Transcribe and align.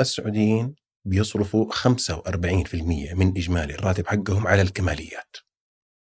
السعوديين 0.00 0.74
بيصرفوا 1.04 1.72
45% 1.72 2.74
من 3.14 3.28
إجمالي 3.36 3.74
الراتب 3.74 4.06
حقهم 4.06 4.46
على 4.46 4.62
الكماليات 4.62 5.36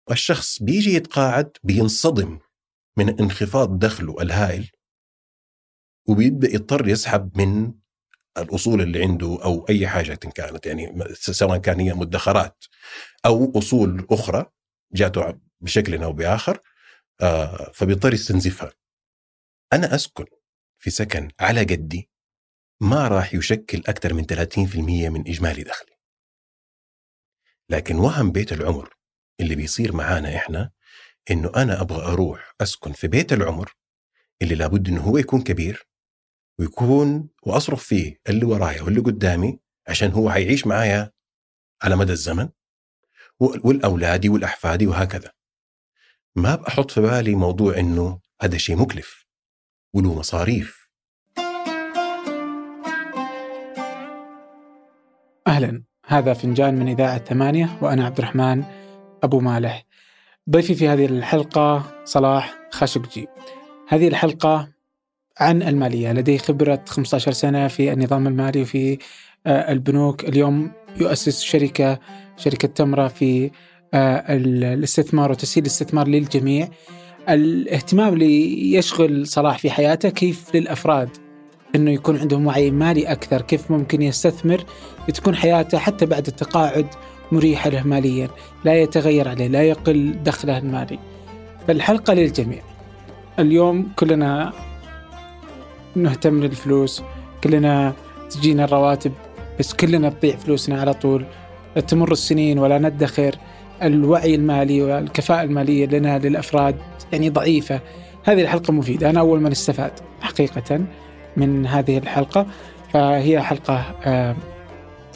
والشخص 0.10 0.64
بيجي 0.64 0.94
يتقاعد 0.94 1.58
بينصدم 1.64 2.40
من 2.98 3.20
انخفاض 3.20 3.80
دخله 3.80 4.22
الهائل 4.22 4.70
وبيبدأ 6.08 6.48
يضطر 6.54 6.88
يسحب 6.88 7.38
من 7.38 7.74
الأصول 8.38 8.82
اللي 8.82 9.04
عنده 9.04 9.40
أو 9.44 9.66
أي 9.70 9.88
حاجة 9.88 10.14
كانت 10.14 10.66
يعني 10.66 11.04
سواء 11.14 11.58
كان 11.58 11.80
هي 11.80 11.94
مدخرات 11.94 12.66
أو 13.26 13.52
أصول 13.58 14.08
أخرى 14.12 14.46
جاته 14.94 15.40
بشكل 15.62 16.04
أو 16.04 16.14
بآخر 16.14 16.60
آه 17.22 17.72
فبيضطر 17.74 18.14
يستنزفها. 18.14 18.72
أنا 19.74 19.96
أسكن 19.96 20.26
في 20.80 20.90
سكن 20.90 21.32
على 21.40 21.60
قدي 21.60 22.10
ما 22.82 23.08
راح 23.08 23.34
يشكل 23.34 23.78
أكثر 23.88 24.14
من 24.14 24.26
30% 24.26 25.10
من 25.10 25.28
إجمالي 25.28 25.64
دخلي. 25.64 25.98
لكن 27.70 27.96
وهم 27.96 28.32
بيت 28.32 28.52
العمر 28.52 28.94
اللي 29.40 29.56
بيصير 29.56 29.96
معانا 29.96 30.36
إحنا 30.36 30.72
إنه 31.32 31.52
أنا 31.56 31.82
أبغى 31.82 32.14
أروح 32.14 32.54
أسكن 32.62 32.92
في 32.92 33.08
بيت 33.08 33.34
العمر 33.34 33.74
اللي 34.42 34.56
لابد 34.56 34.88
إنه 34.88 35.02
هو 35.02 35.18
يكون 35.18 35.42
كبير 35.42 35.88
ويكون 36.60 37.30
وأصرف 37.44 37.84
فيه 37.84 38.20
اللي 38.30 38.46
ورايا 38.46 38.82
واللي 38.82 39.00
قدامي 39.00 39.60
عشان 39.88 40.12
هو 40.12 40.32
حيعيش 40.32 40.68
معايا 40.68 41.12
على 41.84 41.96
مدى 41.96 42.12
الزمن 42.12 42.50
والأولادي 43.40 44.30
والأحفادي 44.30 44.88
وهكذا. 44.88 45.32
ما 46.36 46.56
بحط 46.56 46.92
في 46.92 47.02
بالي 47.02 47.36
موضوع 47.36 47.78
إنه 47.80 48.22
هذا 48.42 48.58
شيء 48.58 48.76
مكلف 48.76 49.26
وله 49.94 50.14
مصاريف. 50.20 50.87
أهلا. 55.48 55.84
هذا 56.06 56.34
فنجان 56.34 56.76
من 56.76 56.88
إذاعة 56.88 57.18
ثمانية 57.18 57.78
وأنا 57.82 58.06
عبد 58.06 58.18
الرحمن 58.18 58.64
أبو 59.24 59.40
مالح. 59.40 59.86
ضيفي 60.50 60.76
في 60.76 60.88
هذه 60.88 61.06
الحلقة 61.06 61.84
صلاح 62.06 62.54
خاشقجي. 62.72 63.28
هذه 63.88 64.08
الحلقة 64.08 64.70
عن 65.40 65.62
المالية. 65.64 66.14
لديه 66.14 66.38
خبرة 66.38 66.84
15 66.88 67.32
سنة 67.32 67.68
في 67.68 67.94
النظام 67.94 68.28
المالي 68.28 68.62
وفي 68.62 68.98
آه، 69.48 69.72
البنوك. 69.72 70.24
اليوم 70.24 70.72
يؤسس 71.02 71.42
شركة 71.42 72.00
شركة 72.38 72.68
تمرة 72.68 73.08
في 73.08 73.52
آه، 73.94 74.36
الاستثمار 74.36 75.32
وتسهيل 75.32 75.66
الاستثمار 75.66 76.08
للجميع. 76.08 76.70
الاهتمام 77.30 78.14
اللي 78.14 78.74
يشغل 78.74 79.28
صلاح 79.28 79.58
في 79.58 79.70
حياته 79.70 80.10
كيف 80.10 80.56
للأفراد؟ 80.56 81.27
إنه 81.76 81.92
يكون 81.92 82.18
عندهم 82.18 82.48
وعي 82.48 82.72
مالي 82.72 83.12
أكثر، 83.12 83.42
كيف 83.42 83.72
ممكن 83.72 84.02
يستثمر 84.02 84.64
لتكون 85.10 85.36
حياته 85.36 85.78
حتى 85.78 86.06
بعد 86.06 86.28
التقاعد 86.28 86.88
مريحة 87.32 87.70
له 87.70 87.84
ماليا، 87.84 88.30
لا 88.66 88.82
يتغير 88.82 89.28
عليه، 89.28 89.48
لا 89.48 89.64
يقل 89.64 90.24
دخله 90.24 90.58
المالي. 90.58 91.00
فالحلقة 91.68 92.14
للجميع. 92.14 92.62
اليوم 93.40 93.92
كلنا 93.96 94.54
نهتم 95.96 96.44
للفلوس 96.44 97.04
كلنا 97.44 97.94
تجينا 98.30 98.64
الرواتب 98.64 99.12
بس 99.60 99.74
كلنا 99.74 100.10
تضيع 100.10 100.36
فلوسنا 100.36 100.82
على 100.82 100.94
طول. 100.94 101.26
تمر 101.88 102.12
السنين 102.12 102.60
ولا 102.60 102.78
ندخر 102.78 103.36
الوعي 103.84 104.36
المالي 104.36 104.82
والكفاءة 104.82 105.44
المالية 105.44 105.86
لنا 105.86 106.20
للأفراد 106.20 106.76
يعني 107.12 107.30
ضعيفة. 107.30 107.80
هذه 108.24 108.42
الحلقة 108.42 108.74
مفيدة. 108.74 109.10
أنا 109.10 109.20
أول 109.20 109.42
من 109.42 109.52
استفاد 109.52 109.92
حقيقة. 110.22 110.86
من 111.38 111.68
هذه 111.68 111.98
الحلقة 111.98 112.46
فهي 112.94 113.42
حلقة 113.42 113.96
آه، 114.06 114.36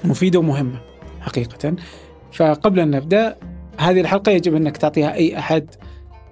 مفيدة 0.03 0.39
ومهمة 0.39 0.81
حقيقة. 1.21 1.75
فقبل 2.33 2.79
أن 2.79 2.91
نبدأ 2.91 3.37
هذه 3.77 4.01
الحلقة 4.01 4.31
يجب 4.31 4.55
أنك 4.55 4.77
تعطيها 4.77 5.13
أي 5.13 5.37
أحد 5.39 5.75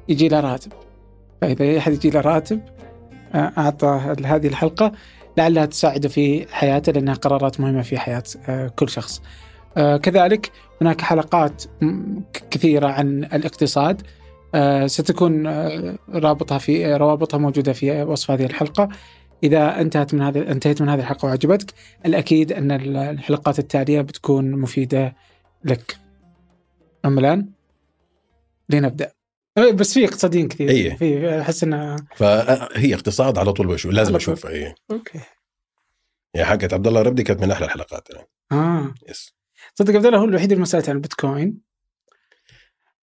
يجي 0.09 0.27
له 0.27 0.39
راتب. 0.39 0.71
فإذا 1.41 1.63
أي 1.63 1.77
أحد 1.77 1.93
يجي 1.93 2.09
له 2.09 2.21
راتب 2.21 2.61
أعطى 3.35 4.15
هذه 4.25 4.47
الحلقة 4.47 4.91
لعلها 5.37 5.65
تساعده 5.65 6.09
في 6.09 6.45
حياته 6.51 6.91
لأنها 6.91 7.13
قرارات 7.13 7.59
مهمة 7.59 7.81
في 7.81 7.97
حياة 7.97 8.23
آه، 8.49 8.67
كل 8.67 8.89
شخص. 8.89 9.21
آه، 9.77 9.97
كذلك 9.97 10.51
هناك 10.81 11.01
حلقات 11.01 11.63
كثيرة 12.51 12.87
عن 12.87 13.23
الاقتصاد. 13.23 14.01
آه، 14.55 14.87
ستكون 14.87 15.47
رابطها 16.13 16.57
في 16.57 16.93
روابطها 16.93 17.37
موجودة 17.37 17.73
في 17.73 18.03
وصف 18.03 18.31
هذه 18.31 18.45
الحلقة. 18.45 18.89
إذا 19.43 19.81
انتهت 19.81 20.13
من 20.13 20.21
هذه 20.21 20.51
انتهيت 20.51 20.81
من 20.81 20.89
هذه 20.89 20.99
الحلقة 20.99 21.25
وعجبتك 21.25 21.73
الأكيد 22.05 22.51
أن 22.51 22.71
الحلقات 22.97 23.59
التالية 23.59 24.01
بتكون 24.01 24.51
مفيدة 24.51 25.15
لك. 25.63 25.97
أما 27.05 27.19
الآن 27.19 27.49
لنبدأ. 28.69 29.11
إيه، 29.57 29.71
بس 29.71 29.93
في 29.93 30.05
اقتصاديين 30.05 30.47
كثير. 30.47 30.69
إيه. 30.69 30.95
في 30.95 31.41
أحس 31.41 31.63
انها 31.63 31.95
فهي 32.15 32.93
اقتصاد 32.93 33.37
على 33.37 33.53
طول 33.53 33.67
بشوف 33.67 33.91
لازم 33.91 34.15
اشوفها 34.15 34.51
اي 34.51 34.75
okay. 34.91 35.19
يا 36.35 36.45
حقت 36.45 36.73
عبد 36.73 36.87
الله 36.87 37.01
ربدي 37.01 37.23
كانت 37.23 37.41
من 37.41 37.51
أحلى 37.51 37.65
الحلقات. 37.65 38.09
يعني. 38.09 38.27
آه. 38.51 38.93
yes 39.09 39.33
صدق 39.75 39.95
عبد 39.95 40.05
الله 40.05 40.19
هو 40.19 40.25
الوحيد 40.25 40.51
اللي 40.51 40.59
ما 40.59 40.65
سالت 40.65 40.89
عن 40.89 40.95
البيتكوين. 40.95 41.68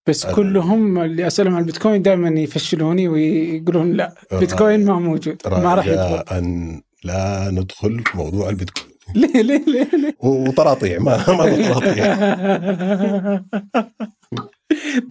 بس 0.06 0.26
أه 0.26 0.34
كلهم 0.34 0.98
اللي 0.98 1.26
أسألهم 1.26 1.54
عن 1.54 1.60
البيتكوين 1.60 2.02
دائما 2.02 2.40
يفشلوني 2.40 3.08
ويقولون 3.08 3.92
لا 3.92 4.14
بيتكوين 4.32 4.84
ما 4.84 4.94
موجود 4.98 5.36
ما 5.46 5.74
راح 5.74 5.86
أن 6.32 6.80
لا 7.04 7.50
ندخل 7.50 8.02
في 8.06 8.16
موضوع 8.16 8.48
البيتكوين. 8.48 8.96
ليه 9.14 9.42
ليه 9.42 9.64
ليه, 9.66 9.88
ليه؟ 9.92 10.16
وطراطيع 10.20 10.98
ما 10.98 11.16
ما 11.16 11.72
طراطيع 11.72 12.14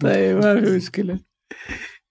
طيب 0.02 0.36
ما 0.36 0.60
في 0.60 0.76
مشكلة. 0.76 1.18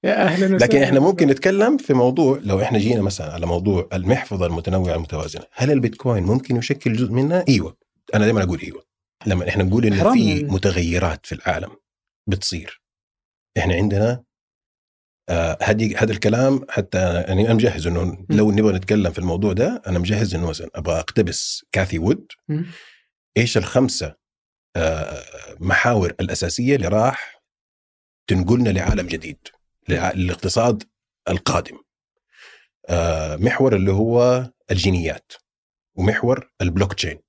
يا 0.03 0.23
أهلا 0.23 0.45
وسهلا. 0.45 0.57
لكن 0.57 0.81
إحنا 0.81 0.99
ممكن 0.99 1.27
نتكلم 1.27 1.77
في 1.77 1.93
موضوع 1.93 2.39
لو 2.43 2.61
إحنا 2.61 2.79
جينا 2.79 3.01
مثلا 3.01 3.33
على 3.33 3.45
موضوع 3.45 3.87
المحفظة 3.93 4.45
المتنوعة 4.45 4.95
المتوازنة، 4.95 5.43
هل 5.53 5.71
البيتكوين 5.71 6.23
ممكن 6.23 6.55
يشكل 6.55 6.93
جزء 6.93 7.11
منها؟ 7.11 7.45
إيوه. 7.49 7.75
أنا 8.15 8.25
دائما 8.25 8.43
أقول 8.43 8.59
إيوه. 8.59 8.83
لما 9.25 9.49
إحنا 9.49 9.63
نقول 9.63 9.85
إن 9.85 10.13
في 10.13 10.43
متغيرات 10.43 11.25
في 11.25 11.35
العالم 11.35 11.69
بتصير. 12.27 12.81
إحنا 13.57 13.73
عندنا 13.73 14.23
آه 15.29 15.57
هذه 15.63 16.03
هذا 16.03 16.11
الكلام 16.11 16.65
حتى 16.69 17.13
يعني 17.21 17.45
أنا 17.45 17.53
مجهز 17.53 17.87
إنه 17.87 18.25
لو 18.29 18.51
نبغى 18.51 18.73
نتكلم 18.73 19.11
في 19.11 19.19
الموضوع 19.19 19.53
ده 19.53 19.81
أنا 19.87 19.99
مجهز 19.99 20.35
إنه 20.35 20.49
مثلا 20.49 20.69
أبغى 20.75 20.99
أقتبس 20.99 21.65
كاثي 21.71 21.99
وود 21.99 22.27
إيش 23.37 23.57
الخمسة 23.57 24.15
آه 24.75 25.23
محاور 25.59 26.09
الأساسية 26.19 26.75
اللي 26.75 26.87
راح 26.87 27.41
تنقلنا 28.27 28.69
لعالم 28.69 29.07
جديد 29.07 29.37
للاقتصاد 29.89 30.83
القادم. 31.29 31.77
آه، 32.89 33.35
محور 33.35 33.75
اللي 33.75 33.91
هو 33.91 34.45
الجينات 34.71 35.31
ومحور 35.95 36.51
البلوك 36.61 36.93
تشين 36.93 37.19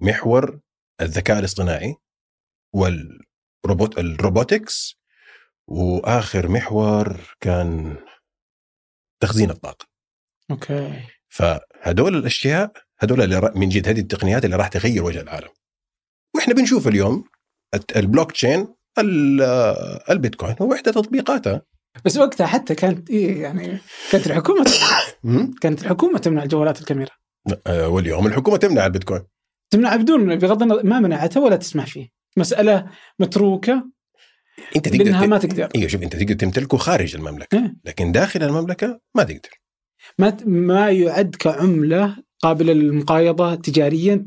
محور 0.00 0.60
الذكاء 1.00 1.38
الاصطناعي 1.38 1.96
والروبوت 3.64 3.98
ال 3.98 4.09
robotics 4.09 4.98
وآخر 5.68 6.48
محور 6.48 7.20
كان 7.40 7.96
تخزين 9.22 9.50
الطاقة. 9.50 9.86
okay. 10.50 11.02
فهدول 11.28 12.16
الأشياء 12.16 12.72
هدول 12.98 13.22
اللي 13.22 13.52
من 13.54 13.68
جد 13.68 13.88
هذه 13.88 14.00
التقنيات 14.00 14.44
اللي 14.44 14.56
راح 14.56 14.68
تغير 14.68 15.04
وجه 15.04 15.20
العالم. 15.20 15.48
وإحنا 16.36 16.54
بنشوف 16.54 16.88
اليوم 16.88 17.24
البلوك 17.96 18.32
تشين 18.32 18.74
البيتكوين 20.10 20.56
هو 20.62 20.74
إحدى 20.74 20.92
تطبيقاتها 20.92 21.62
بس 22.04 22.16
وقتها 22.16 22.46
حتى 22.46 22.74
كانت 22.74 23.10
إيه 23.10 23.42
يعني 23.42 23.78
كانت 24.12 24.26
الحكومة 24.26 24.64
كانت 25.60 25.82
الحكومة 25.82 26.18
تمنع 26.18 26.42
الجوالات 26.42 26.80
الكاميرا. 26.80 27.10
آه، 27.66 27.88
واليوم 27.88 28.26
الحكومة 28.26 28.56
تمنع 28.56 28.86
البيتكوين. 28.86 29.22
تمنع 29.70 29.96
بدون 29.96 30.38
بغض 30.38 30.62
النظر 30.62 30.86
ما 30.86 31.00
منعته 31.00 31.40
ولا 31.40 31.56
تسمح 31.56 31.86
فيه. 31.86 32.08
مسألة 32.38 32.86
متروكة 33.18 33.90
أنت 34.76 34.88
تقدر 34.88 35.04
لانها 35.04 35.26
ما 35.26 35.38
تقدر. 35.38 35.68
أيوه 35.76 35.88
شوف 35.88 36.02
أنت 36.02 36.16
تقدر 36.16 36.34
تمتلكه 36.34 36.76
خارج 36.76 37.16
المملكة 37.16 37.58
إيه؟ 37.58 37.74
لكن 37.84 38.12
داخل 38.12 38.42
المملكة 38.42 39.00
ما 39.14 39.22
تقدر. 39.22 39.60
ما 40.18 40.36
ما 40.46 40.90
يعد 40.90 41.36
كعملة 41.38 42.16
قابلة 42.42 42.72
للمقايضة 42.72 43.54
تجاريا. 43.54 44.26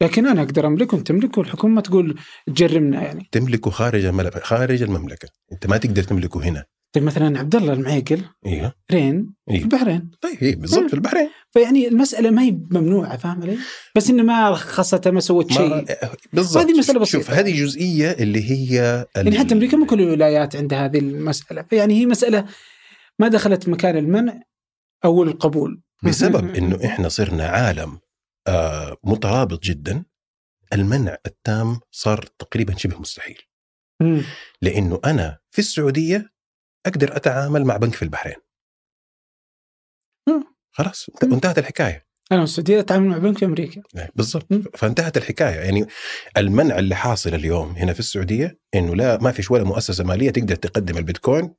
لكن 0.00 0.26
أنا 0.26 0.42
أقدر 0.42 0.66
أملكه 0.66 0.94
وانت 0.94 1.08
تملكه 1.08 1.38
والحكومة 1.38 1.80
تقول 1.80 2.18
تجرمنا 2.46 3.02
يعني. 3.02 3.28
تملكه 3.32 3.70
خارج 3.70 4.04
المملكه 4.04 4.40
خارج 4.40 4.82
المملكة. 4.82 5.28
أنت 5.52 5.66
ما 5.66 5.76
تقدر 5.76 6.02
تملكه 6.02 6.42
هنا. 6.42 6.64
طيب 6.92 7.04
مثلا 7.04 7.38
عبد 7.38 7.56
الله 7.56 7.72
المعيقل 7.72 8.24
أيوه 8.46 8.74
رين 8.92 9.34
إيه؟ 9.50 9.58
في 9.58 9.64
البحرين. 9.64 10.10
طيب 10.20 10.42
إيه 10.42 10.56
بالضبط 10.56 10.88
في 10.88 10.94
البحرين. 10.94 11.28
فيعني 11.50 11.88
المسألة 11.88 12.30
ما 12.30 12.42
هي 12.42 12.50
ممنوعة 12.50 13.16
فاهم 13.16 13.42
علي؟ 13.42 13.58
بس 13.96 14.10
إنه 14.10 14.22
ما 14.22 14.50
رخصتها 14.50 15.10
ما 15.10 15.20
سوت 15.20 15.52
شيء. 15.52 15.84
بالضبط. 16.32 16.64
هذه 16.64 16.78
مسألة 16.78 17.00
بسيطة. 17.00 17.24
شوف 17.24 17.30
هذه 17.30 17.62
جزئية 17.62 18.10
اللي 18.10 18.50
هي 18.50 19.06
يعني 19.16 19.38
حتى 19.38 19.54
أمريكا 19.54 19.76
مو 19.76 19.86
كل 19.86 20.00
الولايات 20.00 20.56
عندها 20.56 20.84
هذه 20.84 20.98
المسألة. 20.98 21.62
فيعني 21.62 21.94
هي 22.00 22.06
مسألة 22.06 22.46
ما 23.18 23.28
دخلت 23.28 23.68
مكان 23.68 23.96
المنع 23.96 24.42
أو 25.04 25.22
القبول. 25.22 25.82
بسبب 26.04 26.54
إنه 26.56 26.78
إحنا 26.84 27.08
صرنا 27.08 27.46
عالم 27.46 27.98
آه 28.48 28.96
مترابط 29.04 29.62
جدا 29.62 30.04
المنع 30.72 31.16
التام 31.26 31.80
صار 31.90 32.24
تقريبا 32.38 32.76
شبه 32.76 32.98
مستحيل. 32.98 33.38
لأنه 34.62 35.00
أنا 35.04 35.38
في 35.50 35.58
السعودية 35.58 36.31
أقدر 36.86 37.16
أتعامل 37.16 37.64
مع 37.64 37.76
بنك 37.76 37.94
في 37.94 38.02
البحرين. 38.02 38.36
مم. 40.28 40.44
خلاص. 40.72 41.06
انتهت 41.22 41.58
الحكاية. 41.58 42.06
أنا 42.32 42.42
السعوديه 42.42 42.80
أتعامل 42.80 43.08
مع 43.08 43.18
بنك 43.18 43.38
في 43.38 43.44
أمريكا. 43.44 43.82
إيه، 43.96 44.10
بالضبط. 44.14 44.52
فانتهت 44.76 45.16
الحكاية. 45.16 45.60
يعني 45.60 45.86
المنع 46.36 46.78
اللي 46.78 46.94
حاصل 46.94 47.34
اليوم 47.34 47.68
هنا 47.70 47.92
في 47.92 48.00
السعودية 48.00 48.58
إنه 48.74 48.96
لا 48.96 49.18
ما 49.18 49.32
فيش 49.32 49.50
ولا 49.50 49.64
مؤسسة 49.64 50.04
مالية 50.04 50.30
تقدر 50.30 50.54
تقدم 50.56 50.98
البيتكوين 50.98 51.54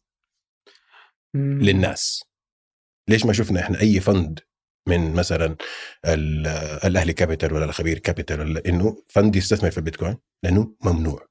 مم. 1.36 1.62
للناس. 1.62 2.24
ليش 3.10 3.26
ما 3.26 3.34
شفنا 3.34 3.60
إحنا 3.60 3.82
أي 3.82 4.00
fund 4.00 4.40
من 4.88 5.14
مثلا 5.14 5.56
ال- 6.06 6.48
الأهلي 6.86 7.14
كابيتال 7.14 7.54
ولا 7.54 7.66
الخبير 7.66 8.00
كابيتال 8.00 8.40
ولا 8.40 8.62
إنه 8.66 9.04
fund 9.08 9.36
يستثمر 9.36 9.72
في 9.72 9.78
البيتكوين؟ 9.78 10.18
لأنه 10.44 10.76
ممنوع. 10.86 11.28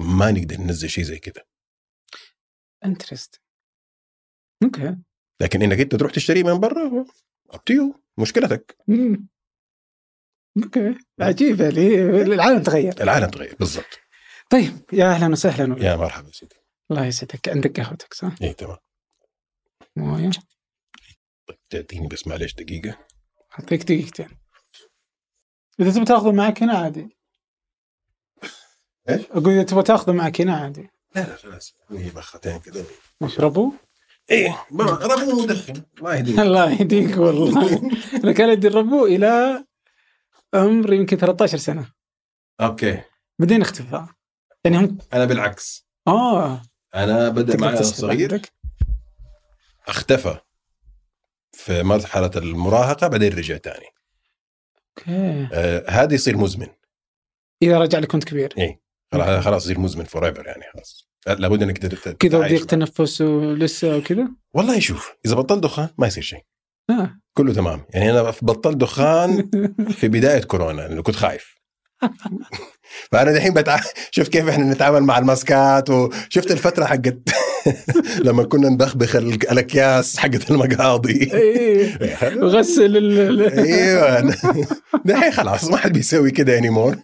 ما 0.00 0.30
نقدر 0.30 0.56
ننزل 0.56 0.90
شيء 0.90 1.04
زي 1.04 1.18
كذا 1.18 1.44
interest 2.84 3.40
أوكي 4.62 4.96
لكن 5.40 5.62
إنك 5.62 5.80
أنت 5.80 5.94
تروح 5.94 6.12
تشتريه 6.12 6.42
من 6.42 6.60
برا 6.60 7.04
up 7.50 7.65
to 7.65 7.80
you 7.80 8.02
مشكلتك. 8.18 8.76
مم. 8.88 9.28
okay 10.64 10.94
عجيب 11.20 11.60
يعني 11.60 11.96
العالم 12.22 12.62
تغير. 12.62 13.02
العالم 13.02 13.30
تغير 13.30 13.56
بالضبط. 13.58 13.98
طيب 14.50 14.72
يا 14.92 15.04
أهلا 15.04 15.32
وسهلا. 15.32 15.84
يا 15.84 15.96
مرحبا 15.96 16.30
سيدي. 16.30 16.54
الله 16.90 17.06
يسعدك. 17.06 17.48
عندك 17.48 17.80
قهوتك 17.80 18.14
صح؟ 18.14 18.34
إيه 18.42 18.52
تمام. 18.52 18.76
موية. 19.96 20.30
طيب 21.48 21.58
تعطيني 21.70 22.08
بس 22.08 22.26
معلش 22.26 22.54
دقيقة. 22.54 22.98
أعطيك 23.52 23.82
دقيقتين. 23.82 24.28
إذا 25.80 25.90
تبغى 25.90 26.04
تاخذه 26.04 26.32
معك 26.32 26.62
هنا 26.62 26.78
عادي. 26.78 27.16
إيش؟ 29.08 29.26
أقول 29.30 29.48
إذا 29.48 29.62
تبغى 29.62 29.82
تاخذه 29.82 30.12
معك 30.12 30.40
هنا 30.40 30.56
عادي. 30.56 30.88
لا 31.14 31.20
لا 31.20 31.36
خلاص. 31.36 31.76
هي 31.90 32.10
بختين 32.10 32.58
كذا 32.58 32.84
اشربوا 33.22 33.72
إيه 34.30 34.66
ربو 34.72 35.42
مدخن. 35.42 35.82
الله 35.98 36.14
يهديك. 36.14 36.38
الله 36.46 36.70
يهديك 36.72 37.16
والله. 37.16 37.90
أنا 38.24 38.32
كان 38.32 38.48
يدي 38.48 38.68
الربو 38.68 39.06
إلى 39.06 39.64
عمر 40.54 40.92
يمكن 40.92 41.16
13 41.16 41.58
سنة. 41.58 41.92
أوكي. 42.60 43.02
بعدين 43.38 43.60
اختفى. 43.62 44.06
يعني 44.64 44.78
هم 44.78 44.98
أنا 45.12 45.24
بالعكس. 45.24 45.86
آه. 46.08 46.62
أنا 46.94 47.28
بدأ 47.28 47.56
معي 47.56 47.82
صغير. 47.82 48.32
عندك. 48.32 48.52
اختفى. 49.88 50.38
في 51.52 51.82
مرحلة 51.82 52.30
المراهقة 52.36 53.08
بعدين 53.08 53.32
رجع 53.32 53.56
تاني. 53.56 53.86
أوكي. 54.98 55.48
آه 55.52 55.84
هذا 55.88 56.14
يصير 56.14 56.36
مزمن. 56.36 56.68
إذا 57.62 57.78
رجع 57.78 57.98
لك 57.98 58.12
كنت 58.12 58.24
كبير. 58.24 58.78
خلاص 59.12 59.28
هذا 59.28 59.40
خلاص 59.40 59.64
يصير 59.64 59.78
مزمن 59.80 60.04
forever 60.04 60.46
يعني 60.46 60.62
خلاص. 60.74 61.08
لابد 61.38 61.62
إنك 61.62 61.78
كذا 62.18 62.38
وضيق 62.38 62.58
معه. 62.58 62.66
تنفس 62.66 63.20
ولسه 63.20 63.96
وكذا 63.96 64.28
والله 64.54 64.78
شوف 64.80 65.12
إذا 65.26 65.34
بطلت 65.34 65.62
دخان 65.62 65.88
ما 65.98 66.06
يصير 66.06 66.22
شيء. 66.22 66.40
آه. 66.90 67.10
كله 67.38 67.52
تمام. 67.52 67.84
يعني 67.94 68.10
أنا 68.10 68.22
بطلت 68.42 68.76
دخان 68.76 69.50
في 69.98 70.08
بداية 70.08 70.40
كورونا 70.42 70.80
لأنه 70.82 71.02
كنت 71.02 71.16
خايف. 71.16 71.54
فأنا 73.12 73.32
دحين 73.32 73.54
بتع... 73.54 73.80
شوف 74.10 74.28
كيف 74.28 74.48
إحنا 74.48 74.72
نتعامل 74.74 75.00
مع 75.02 75.18
ال 75.18 75.30
mask 75.30 75.78
ات 75.78 75.90
وشفت 75.90 76.50
الفترة 76.50 76.84
حقت 76.84 77.18
لما 78.26 78.42
كنا 78.44 78.68
نبخبخ 78.68 79.16
ال- 79.16 79.32
الأكياس 79.50 80.16
حقت 80.18 80.50
المقاضي. 80.50 81.30
وغسل 82.36 82.96
ال- 82.96 83.18
ال- 83.20 83.58
أيوه 83.58 84.34
دحين 85.04 85.32
خلاص 85.32 85.64
ما 85.70 85.76
حد 85.76 85.92
بيسوي 85.92 86.30
كده 86.30 86.58
anymore 86.58 86.96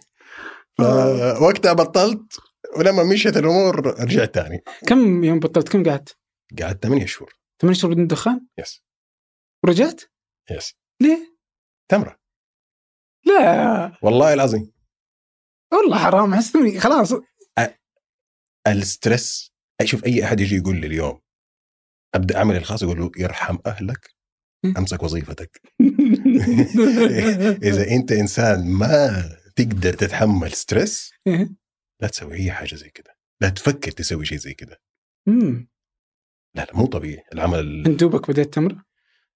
وقتها 1.41 1.73
بطلت 1.73 2.39
ولما 2.77 3.03
مشيت 3.03 3.37
الأمور 3.37 3.85
رجعت 4.01 4.33
تاني. 4.35 4.63
كم 4.87 5.23
يوم 5.23 5.39
بطلت؟ 5.39 5.69
كم 5.69 5.83
قعدت؟ 5.83 6.17
قعدت 6.61 6.83
8 6.83 7.05
شهور. 7.05 7.33
ثمان 7.61 7.73
شهور 7.73 7.93
بدون 7.93 8.07
دخان؟ 8.07 8.47
yes 8.59 8.83
ورجعت؟ 9.63 10.01
yes 10.51 10.73
ليه؟ 11.01 11.37
تمرة. 11.91 12.19
لا. 13.25 13.97
والله 14.01 14.33
العظيم. 14.33 14.71
والله 15.73 15.97
حرام 15.97 16.35
حسيتني 16.35 16.79
خلاص. 16.79 17.13
ال 18.67 18.79
stress 18.79 19.51
أشوف 19.81 20.05
أي 20.05 20.23
أحد 20.23 20.39
يجي 20.39 20.55
يقول 20.55 20.81
لي 20.81 20.87
اليوم 20.87 21.19
أبدأ 22.15 22.39
عملي 22.39 22.57
الخاص 22.57 22.83
يقول 22.83 22.99
له 22.99 23.11
يرحم 23.17 23.57
أهلك 23.65 24.15
أمسك 24.77 25.03
وظيفتك. 25.03 25.61
إذا 27.69 27.91
أنت 27.91 28.11
إنسان 28.11 28.67
ما 28.71 29.29
تقدر 29.59 29.93
تتحمل 29.93 30.51
stress 30.51 31.11
إيه. 31.27 31.49
لا 32.01 32.07
تسوي 32.07 32.33
أي 32.33 32.51
حاجة 32.51 32.75
زي 32.75 32.89
كده 32.89 33.17
لا 33.41 33.49
تفكر 33.49 33.91
تسوي 33.91 34.25
شيء 34.25 34.37
زي 34.37 34.53
كده 34.53 34.81
أمم. 35.27 35.69
لا 36.55 36.61
لا 36.65 36.75
مو 36.75 36.85
طبيعي 36.85 37.23
العمل 37.33 37.83
انت 37.87 37.99
دوبك 37.99 38.31
بديت 38.31 38.53
تمرة؟ 38.53 38.85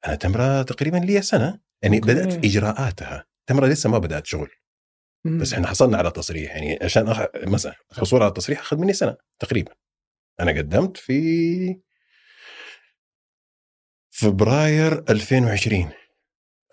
أنا 0.08 0.16
تمرة 0.16 0.62
تقريبا 0.62 0.98
لي 0.98 1.22
سنة 1.22 1.60
يعني 1.82 1.98
okay. 1.98 2.14
بدأت 2.14 2.34
في 2.34 2.48
إجراءاتها 2.48 3.26
تمرة 3.48 3.68
لسه 3.68 3.90
ما 3.90 3.98
بدأت 3.98 4.26
شغل 4.26 4.50
أمم. 5.26 5.38
بس 5.42 5.54
إحنا 5.54 5.68
حصلنا 5.68 5.98
على 5.98 6.12
تصريح 6.12 6.56
يعني 6.56 6.80
عشان 6.82 7.08
أخ... 7.08 7.22
مثلا 7.36 7.76
الحصول 7.92 8.22
على 8.22 8.30
التصريح 8.30 8.60
أخذ 8.60 8.78
مني 8.78 8.94
سنة 8.94 9.18
تقريبا 9.40 9.72
أنا 10.40 10.52
قدمت 10.52 10.98
في 10.98 11.82
فبراير 14.12 15.04
2020 15.10 15.92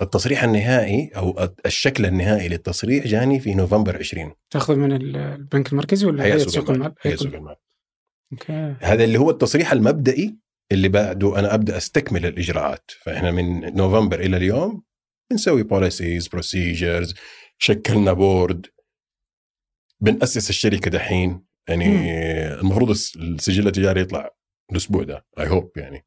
التصريح 0.02 0.44
النهائي 0.44 1.10
أو 1.16 1.48
الشكل 1.66 2.06
النهائي 2.06 2.48
للتصريح 2.48 3.06
جاني 3.06 3.40
في 3.40 3.54
نوفمبر 3.54 3.98
20 3.98 4.32
تاخذه 4.50 4.76
من 4.76 4.92
ال- 4.92 5.16
البنك 5.16 5.72
المركزي 5.72 6.06
ولا 6.06 6.24
هيئه 6.24 6.38
سوق 6.38 6.70
المال؟ 6.70 6.94
هيئه 7.02 7.16
سوق 7.16 7.34
المال 7.34 7.56
okay. 8.32 8.74
هذا 8.80 9.04
اللي 9.04 9.18
هو 9.18 9.30
التصريح 9.30 9.72
المبدئي 9.72 10.36
اللي 10.72 10.88
بعده 10.88 11.38
أنا 11.38 11.54
أبدأ 11.54 11.76
أستكمل 11.76 12.26
الإجراءات. 12.26 12.90
فإحنا 13.02 13.30
من 13.30 13.76
نوفمبر 13.76 14.20
إلى 14.20 14.36
اليوم 14.36 14.82
بنسوي 15.30 15.62
policies 15.62 16.28
procedures 16.28 17.14
شكلنا 17.58 18.12
board 18.12 18.66
بنأسس 20.00 20.50
الشركة 20.50 20.90
دحين. 20.90 21.44
يعني 21.68 21.84
مم. 21.88 22.04
المفروض 22.60 22.90
الس- 22.90 23.16
السجل 23.16 23.66
التجاري 23.66 24.00
يطلع 24.00 24.30
الأسبوع 24.72 25.02
ده 25.02 25.26
اي 25.38 25.48
هوب 25.48 25.70
يعني. 25.76 26.04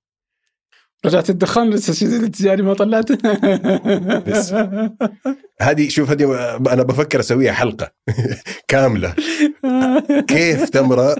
رجعت 1.05 1.29
الدخان 1.29 1.69
لسه 1.69 1.91
السجل 1.91 2.23
التجاري 2.23 2.61
ما 2.63 2.73
طلعته. 2.73 3.17
هذه 5.61 5.89
شوف 5.89 6.09
هذه 6.09 6.55
أنا 6.73 6.83
بفكر 6.83 7.19
أسويها 7.19 7.53
حلقة 7.53 7.91
كاملة. 8.67 9.15
كيف 10.27 10.69
تمرة؟ 10.69 11.15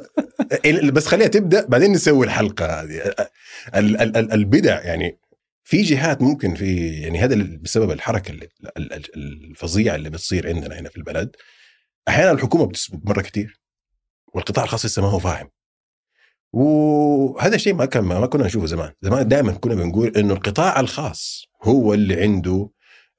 بس 0.93 1.07
خليها 1.07 1.27
تبدأ 1.27 1.65
بعدين 1.67 1.91
نسوي 1.91 2.25
الحلقة 2.25 2.65
هذه. 2.65 3.13
ال- 3.75 4.01
ال- 4.01 4.17
ال- 4.17 4.31
البدع 4.33 4.81
يعني 4.81 5.19
في 5.63 5.81
جهات 5.81 6.21
ممكن 6.21 6.55
في 6.55 6.87
يعني 6.87 7.19
هذا 7.19 7.47
بسبب 7.61 7.91
الحركة 7.91 8.33
الفظيعة 9.17 9.95
اللي 9.95 10.09
بتصير 10.09 10.47
عندنا 10.47 10.79
هنا 10.79 10.89
في 10.89 10.97
البلد. 10.97 11.35
أحيانا 12.07 12.31
الحكومة 12.31 12.65
بتسبق 12.65 12.99
مره 13.03 13.21
كثير 13.21 13.59
والقطاع 14.33 14.63
الخاص 14.63 14.85
لسه 14.85 15.01
ما 15.01 15.07
هو 15.07 15.19
فاهم. 15.19 15.49
وهذا 16.53 17.55
الشيء 17.55 17.74
ما 17.74 17.86
كان 17.86 18.03
ما 18.03 18.25
كنا 18.25 18.45
نشوفه 18.45 18.65
زمان. 18.65 18.91
زمان 19.01 19.27
دائما 19.27 19.51
كنا 19.51 19.75
بنقول 19.75 20.07
إنه 20.17 20.33
القطاع 20.33 20.79
الخاص 20.79 21.45
هو 21.63 21.93
اللي 21.93 22.22
عنده 22.22 22.69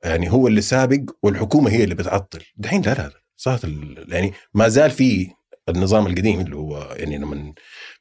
يعني 0.04 0.32
هو 0.32 0.48
اللي 0.48 0.60
سابق 0.60 1.00
والحكومة 1.22 1.70
هي 1.70 1.84
اللي 1.84 1.94
بتعطل. 1.94 2.42
دحين 2.56 2.82
لا 2.82 2.94
لا 2.94 3.10
صارت 3.36 3.64
يعني 4.08 4.32
ما 4.54 4.68
زال 4.68 4.90
في 4.90 5.30
النظام 5.68 6.06
القديم 6.06 6.40
اللي 6.40 6.56
هو 6.56 6.94
يعني 6.96 7.18
لما 7.18 7.54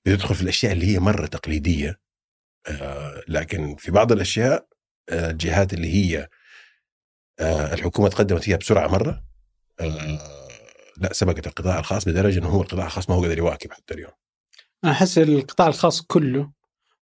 بتدخل 0.06 0.36
في 0.36 0.42
الأشياء 0.42 0.74
اللي 0.74 0.88
هي 0.96 1.00
مرة 1.00 1.25
تقليدية 1.25 2.00
آه 2.68 3.22
لكن 3.28 3.75
في 3.75 3.92
بعض 3.92 4.12
الأشياء 4.12 4.68
آه 5.10 5.32
الجهات 5.32 5.74
اللي 5.74 5.94
هي 5.94 6.28
آه 7.40 7.74
الحكومة 7.74 8.10
تقدمت 8.10 8.44
فيها 8.44 8.58
بسرعة 8.58 8.88
مرة 8.88 9.24
آه 9.80 10.20
لا 10.98 11.13
سبقت 11.13 11.48
القطاع 11.48 11.80
الخاص 11.80 12.06
بدرجة 12.06 12.40
إنه 12.40 12.50
هو 12.50 12.62
القطاع 12.62 12.86
الخاص 12.86 13.10
ما 13.10 13.16
هو 13.16 13.22
قادر 13.22 13.38
يواكب 13.38 13.72
حتى 13.74 13.94
اليوم. 13.94 14.12
أنا 14.84 14.92
أحس 14.92 15.18
القطاع 15.18 15.68
الخاص 15.68 16.02
كله 16.02 16.52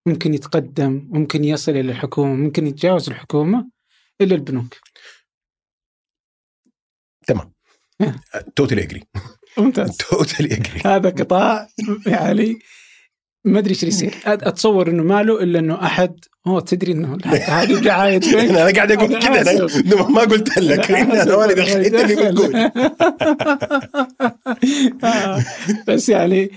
ممكن 0.05 0.33
يتقدم 0.33 1.07
ممكن 1.11 1.43
يصل 1.43 1.71
إلى 1.71 1.91
الحكومة 1.91 2.33
ممكن 2.33 2.67
يتجاوز 2.67 3.09
الحكومة 3.09 3.69
إلا 4.21 4.35
البنوك. 4.35 4.77
تمام. 7.27 7.53
توتالي 8.55 8.83
اجري 8.83 9.03
ممتاز. 9.57 9.97
توتالي 9.97 10.53
اجري 10.53 10.81
هذا 10.85 11.09
قطاع 11.09 11.67
يعني 12.07 12.59
ما 13.45 13.59
أدري 13.59 13.69
إيش 13.69 13.83
يصير. 13.83 14.15
أتصور 14.25 14.89
إنه 14.89 15.03
ماله 15.03 15.43
إلا 15.43 15.59
إنه 15.59 15.85
أحد 15.85 16.19
هو 16.47 16.59
تدري 16.59 16.91
إنه 16.91 17.17
هذه 17.25 17.79
دعايه 17.79 18.17
بنك 18.19 18.35
أنا 18.59 18.71
قاعد 18.71 18.91
أقول 18.91 19.19
كذا. 19.19 19.51
أنا 19.51 20.09
ما 20.09 20.21
قلت 20.21 20.57
لك. 20.57 20.91
أنا 20.91 21.23
أنت 21.23 21.93
اللي 21.93 22.31
بتقول. 22.31 22.55
آه، 25.03 25.45
بس 25.87 26.09
يعني 26.09 26.51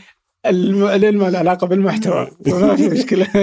العلم 0.46 1.24
له 1.24 1.38
علاقه 1.38 1.66
بالمحتوى. 1.66 2.30
فما 2.46 2.76
في 2.76 2.88
مشكلة. 2.88 3.26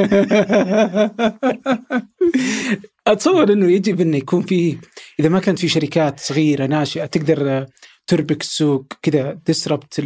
أتصور 3.08 3.53
إنه 3.53 3.72
يجب 3.72 4.01
انه 4.01 4.17
يكون 4.17 4.41
في 4.41 4.77
إذا 5.20 5.29
ما 5.29 5.39
كانت 5.39 5.60
في 5.60 5.67
شركات 5.67 6.20
صغيرة 6.20 6.65
ناشئة 6.65 7.05
تقدر 7.05 7.65
تربك 8.08 8.41
السوق 8.41 8.93
كذا 9.01 9.39
تسربت 9.46 10.00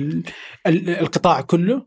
القطاع 0.68 1.42
كله 1.42 1.86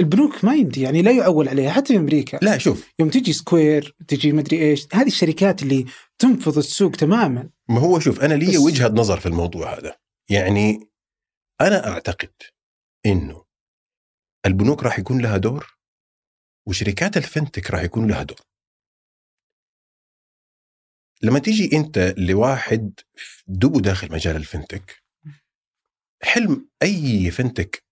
البنوك 0.00 0.44
ما 0.44 0.54
يمدي 0.54 0.80
يعني 0.80 1.02
لا 1.02 1.10
يعول 1.10 1.48
عليها. 1.48 1.70
حتى 1.70 1.92
في 1.92 1.98
أمريكا. 1.98 2.38
لا 2.42 2.58
شوف. 2.58 2.88
يوم 2.98 3.08
تجي 3.08 3.32
سكوير 3.32 3.96
تجي 4.08 4.32
مدري 4.32 4.70
إيش 4.70 4.86
هذه 4.92 5.06
الشركات 5.06 5.62
اللي 5.62 5.84
تنفض 6.18 6.58
السوق 6.58 6.90
تماما. 6.90 7.50
ما 7.68 7.80
هو 7.80 7.98
شوف 7.98 8.20
أنا 8.20 8.34
لي 8.34 8.58
وجهة 8.58 8.88
نظر 8.88 9.20
في 9.20 9.26
الموضوع 9.26 9.78
هذا. 9.78 9.96
يعني 10.30 10.90
أنا 11.60 11.88
أعتقد 11.88 12.32
إنه 13.06 13.42
البنوك 14.46 14.82
راح 14.82 14.98
يكون 14.98 15.22
لها 15.22 15.36
دور 15.36 15.76
وشركات 16.66 17.16
الفنتك 17.16 17.70
راح 17.70 17.82
يكون 17.82 18.10
لها 18.10 18.22
دور. 18.22 18.40
لما 21.22 21.38
تيجي 21.38 21.76
أنت 21.76 22.14
لواحد 22.18 23.00
دبو 23.46 23.80
داخل 23.80 24.12
مجال 24.12 24.36
الفنتك 24.36 25.02
حلم 26.22 26.68
أي 26.82 27.30
fintech 27.30 27.84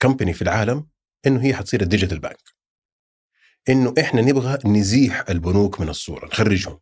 company 0.00 0.32
في 0.32 0.42
العالم 0.42 0.88
إنه 1.26 1.44
هي 1.44 1.54
حتصير 1.54 1.80
ال 1.80 1.85
digital 1.85 2.18
bank. 2.18 2.56
إنه 3.68 3.94
إحنا 4.00 4.20
نبغى 4.20 4.58
نزيح 4.70 5.24
البنوك 5.30 5.80
من 5.80 5.88
الصورة 5.88 6.26
نخرجهم. 6.26 6.80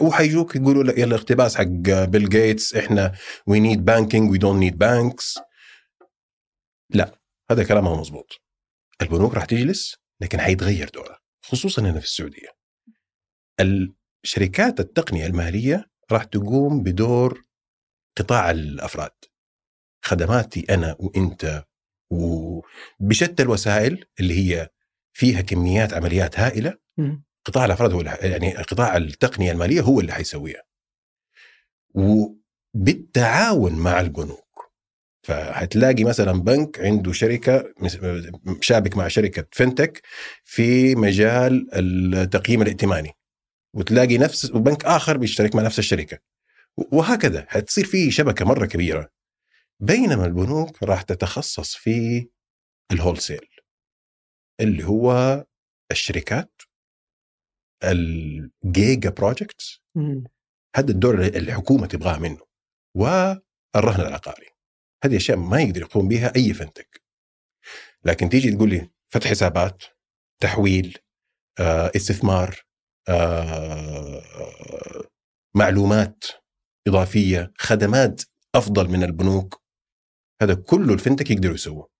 وحيجوك 0.00 0.56
يقولوا 0.56 0.84
لك 0.84 0.98
يلا 0.98 1.16
اقتباس 1.16 1.56
حق 1.56 1.64
بيل 2.04 2.28
جيتس 2.28 2.74
إحنا 2.76 3.14
we 3.46 3.60
need 3.60 3.84
banking 3.84 4.30
we 4.30 4.38
don't 4.38 4.58
need 4.58 4.78
banks 4.78 5.38
لا. 6.90 7.23
هذا 7.50 7.64
كلام 7.64 7.84
ما 7.84 8.00
مزبوط 8.00 8.42
البنوك 9.02 9.34
راح 9.34 9.44
تجلس 9.44 9.96
لكن 10.20 10.40
حيتغير 10.40 10.88
دورها 10.88 11.20
خصوصا 11.44 11.82
هنا 11.82 12.00
في 12.00 12.06
السعودية. 12.06 12.48
الشركات 14.24 14.80
التقنية 14.80 15.26
المالية 15.26 15.90
راح 16.12 16.24
تقوم 16.24 16.82
بدور 16.82 17.42
قطاع 18.18 18.50
الأفراد. 18.50 19.10
خدماتي 20.04 20.60
أنا 20.70 20.96
وأنت 20.98 21.64
وبشتى 22.10 23.42
الوسائل 23.42 24.04
اللي 24.20 24.34
هي 24.34 24.68
فيها 25.12 25.40
كميات 25.40 25.92
عمليات 25.92 26.38
هائلة 26.38 26.78
قطاع 27.44 27.64
الأفراد 27.64 27.92
هو 27.92 28.00
يعني 28.00 28.56
قطاع 28.56 28.96
التقنية 28.96 29.52
المالية 29.52 29.80
هو 29.80 30.00
اللي 30.00 30.12
حيسويها. 30.12 30.62
وبالتعاون 31.94 33.72
مع 33.72 34.00
البنوك 34.00 34.43
فهتلاقي 35.24 36.04
مثلا 36.04 36.32
بنك 36.32 36.80
عنده 36.80 37.12
شركة 37.12 37.74
شابك 38.60 38.96
مع 38.96 39.08
شركة 39.08 39.46
فنتك 39.52 40.02
في 40.44 40.94
مجال 40.94 41.68
التقييم 41.72 42.62
الائتماني 42.62 43.12
وتلاقي 43.74 44.18
نفس 44.18 44.46
بنك 44.46 44.84
آخر 44.84 45.16
بيشترك 45.16 45.54
مع 45.54 45.62
نفس 45.62 45.78
الشركة. 45.78 46.18
وهكذا 46.92 47.46
حتصير 47.48 47.84
في 47.84 48.10
شبكة 48.10 48.44
مرة 48.44 48.66
كبيرة. 48.66 49.08
بينما 49.80 50.26
البنوك 50.26 50.82
راح 50.82 51.02
تتخصص 51.02 51.74
في 51.74 52.28
ال 52.92 53.18
wholesale 53.18 53.48
اللي 54.60 54.84
هو 54.84 55.44
الشركات 55.90 56.62
ال 57.84 58.09
giga 58.09 59.10
projects 59.10 59.82
هذا 60.76 60.90
الدور 60.90 61.14
اللي 61.14 61.38
الحكومة 61.38 61.86
تبغاه 61.86 62.18
منه 62.18 62.40
والرهن 62.96 64.00
العقاري. 64.00 64.53
هذه 65.04 65.16
أشياء 65.16 65.38
ما 65.38 65.62
يقدر 65.62 65.80
يقوم 65.80 66.08
بها 66.08 66.32
أي 66.36 66.54
fintech. 66.54 67.02
لكن 68.04 68.28
تيجي 68.28 68.52
تقول 68.52 68.70
لي 68.70 68.90
فتح 69.12 69.30
حسابات 69.30 69.82
تحويل 70.42 70.98
آه، 71.60 71.90
استثمار 71.96 72.64
آه، 73.08 74.22
معلومات 75.54 76.24
إضافية 76.88 77.52
خدمات 77.58 78.22
أفضل 78.54 78.88
من 78.88 79.02
البنوك 79.04 79.62
هذا 80.42 80.54
كله 80.54 80.94
ال 80.94 80.99
fintech 80.99 81.30
يقدروا 81.30 81.54
يسووه. 81.54 81.90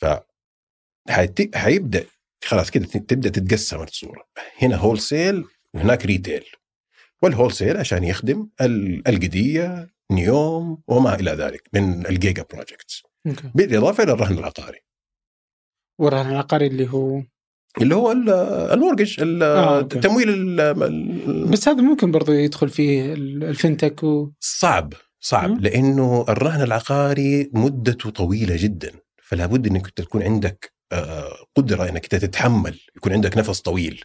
ف 0.00 0.04
حيبدأ 1.54 2.06
خلاص 2.44 2.70
كده 2.70 2.86
تبدأ 2.86 3.28
تتقسم 3.28 3.82
الصورة. 3.82 4.28
هنا 4.62 4.76
wholesale 4.76 5.44
وهناك 5.74 6.06
retail 6.06 6.44
وال 7.22 7.52
wholesale 7.52 7.76
عشان 7.76 8.04
يخدم 8.04 8.48
القديه 9.06 9.94
نيوم 10.14 10.78
وما 10.88 11.14
إلى 11.14 11.30
ذلك 11.30 11.68
من 11.72 12.06
ال 12.06 12.14
giga 12.14 12.44
projects 12.52 13.02
بالإضافة 13.54 14.04
إلى 14.04 14.12
الرهن 14.12 14.38
العقاري. 14.38 14.78
والرهن 15.98 16.30
العقاري 16.30 16.66
اللي 16.66 16.90
هو؟ 16.90 17.22
اللي 17.82 17.94
هو 17.94 18.12
المورجج 18.12 19.20
آه، 19.42 19.80
التمويل 19.80 20.56
بس 21.50 21.68
هذا 21.68 21.82
ممكن 21.82 22.10
برضو 22.10 22.32
يدخل 22.32 22.68
فيه 22.68 23.14
الفنتك 23.14 24.02
و... 24.02 24.30
صعب 24.40 24.92
صعب 25.20 25.50
م? 25.50 25.58
لأنه 25.60 26.24
الرهن 26.28 26.62
العقاري 26.62 27.50
مدته 27.52 28.10
طويلة 28.10 28.56
جدا 28.58 28.92
فلا 29.22 29.46
بد 29.46 29.66
إنك 29.66 29.90
تكون 29.90 30.22
عندك 30.22 30.74
آه، 30.92 31.36
قدرة 31.56 31.88
إنك 31.88 32.06
تتحمل 32.06 32.80
يكون 32.96 33.12
عندك 33.12 33.38
نفس 33.38 33.60
طويل. 33.60 34.04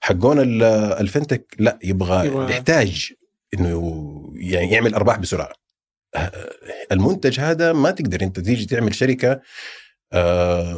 حقون 0.00 0.62
الفنتك 0.72 1.56
لا 1.58 1.78
يبغى 1.84 2.50
يحتاج 2.50 3.12
إنه 3.54 4.32
يعني 4.34 4.70
يعمل 4.72 4.94
أرباح 4.94 5.18
بسرعة. 5.18 5.52
آه، 6.14 6.50
المنتج 6.92 7.40
هذا 7.40 7.72
ما 7.72 7.90
تقدر 7.90 8.22
أنت 8.22 8.40
تيجي 8.40 8.66
تعمل 8.66 8.94
شركة 8.94 9.40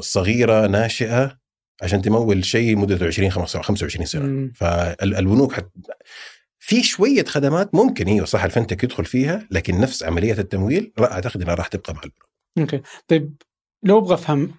صغيرة 0.00 0.66
ناشئة 0.66 1.38
عشان 1.82 2.02
تمول 2.02 2.44
شيء 2.44 2.76
مدته 2.76 3.06
20 3.06 3.30
25 3.30 4.06
سنة. 4.06 4.50
فالبنوك 4.54 5.52
حت 5.52 5.68
في 6.58 6.82
شوية 6.82 7.24
خدمات 7.24 7.74
ممكن 7.74 8.06
أيوه 8.06 8.26
صح 8.26 8.44
ال 8.44 8.49
fintech 8.49 8.84
يدخل 8.84 9.04
فيها 9.04 9.48
لكن 9.50 9.80
نفس 9.80 10.02
عمليه 10.02 10.32
التمويل 10.32 10.92
أعتقد 11.00 11.42
إنها 11.42 11.54
راح 11.54 11.66
تبقى 11.66 11.94
مع 11.94 12.00
البنوك. 12.04 12.28
okay. 12.58 12.82
طيب 13.08 13.42
لو 13.82 13.98
أبغى 13.98 14.14
أفهم 14.14 14.54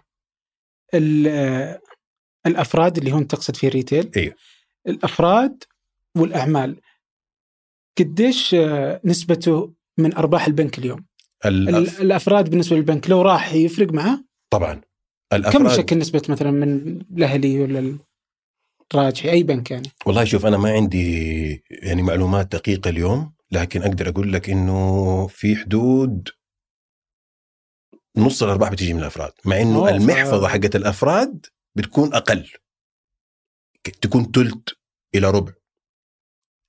الأفراد 2.45 2.98
اللي 2.98 3.12
هون 3.12 3.27
تقصد 3.27 3.55
فيه 3.55 3.67
ال 3.67 3.73
retail؟ 3.73 4.12
أيوه 4.17 4.36
الأفراد 4.88 5.63
والأعمال 6.17 6.81
قديش 7.99 8.55
نسبته 9.05 9.73
من 9.97 10.15
أرباح 10.15 10.47
البنك 10.47 10.79
اليوم؟ 10.79 11.05
الأف... 11.45 12.01
الأفراد 12.01 12.49
بالنسبة 12.49 12.75
للبنك 12.75 13.09
لو 13.09 13.21
راح 13.21 13.53
يفرق 13.53 13.93
معاه؟ 13.93 14.23
طبعا 14.49 14.81
الافراد 15.33 15.63
كم 15.63 15.67
يشكل 15.67 15.97
نسبة 15.97 16.21
مثلا 16.29 16.51
من 16.51 16.99
الأهلي 17.17 17.61
ولا 17.61 17.97
الراجحي 18.93 19.31
أي 19.31 19.43
بنك 19.43 19.71
يعني؟ 19.71 19.91
والله 20.05 20.23
شوف 20.23 20.45
أنا 20.45 20.57
ما 20.57 20.71
عندي 20.71 21.63
يعني 21.69 22.01
معلومات 22.01 22.55
دقيقة 22.55 22.89
اليوم 22.89 23.33
لكن 23.51 23.81
أقدر 23.81 24.09
أقول 24.09 24.33
لك 24.33 24.49
إنه 24.49 25.27
في 25.27 25.55
حدود 25.55 26.29
نص 28.17 28.43
الأرباح 28.43 28.71
بتيجي 28.71 28.93
من 28.93 28.99
الأفراد 28.99 29.31
مع 29.45 29.61
إنه 29.61 29.89
المحفظة. 29.89 30.47
حقت 30.47 30.75
الأفراد 30.75 31.45
بتكون 31.75 32.13
أقل 32.13 32.51
تكون 34.01 34.31
ثلث 34.31 34.63
إلى 35.15 35.31
ربع 35.31 35.53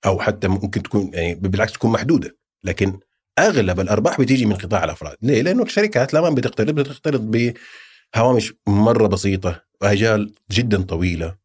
أو 0.06 0.20
حتى 0.20 0.48
ممكن 0.48 0.82
تكون 0.82 1.10
يعني 1.14 1.34
بالعكس 1.34 1.72
تكون 1.72 1.92
محدودة. 1.92 2.36
لكن 2.64 2.98
أغلب 3.38 3.80
الأرباح 3.80 4.20
بتيجي 4.20 4.46
من 4.46 4.54
قطاع 4.54 4.84
الأفراد. 4.84 5.16
ليه؟ 5.22 5.42
لأنه 5.42 5.62
الشركات 5.62 6.14
لما 6.14 6.30
بتقترض 6.30 6.74
بتقترض 6.74 7.54
هوامش 8.16 8.54
مرة 8.66 9.06
بسيطة 9.06 9.64
واجال 9.82 10.34
جدا 10.50 10.82
طويلة. 10.82 11.36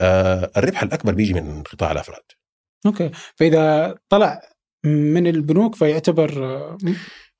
آه 0.00 0.50
الربح 0.56 0.82
الأكبر 0.82 1.14
بيجي 1.14 1.34
من 1.34 1.62
قطاع 1.62 1.92
الأفراد. 1.92 2.22
أوكي. 2.86 3.10
فإذا 3.36 3.94
طلع 4.08 4.40
من 4.84 5.26
البنوك 5.26 5.74
فيعتبر 5.74 6.44
آه، 6.44 6.78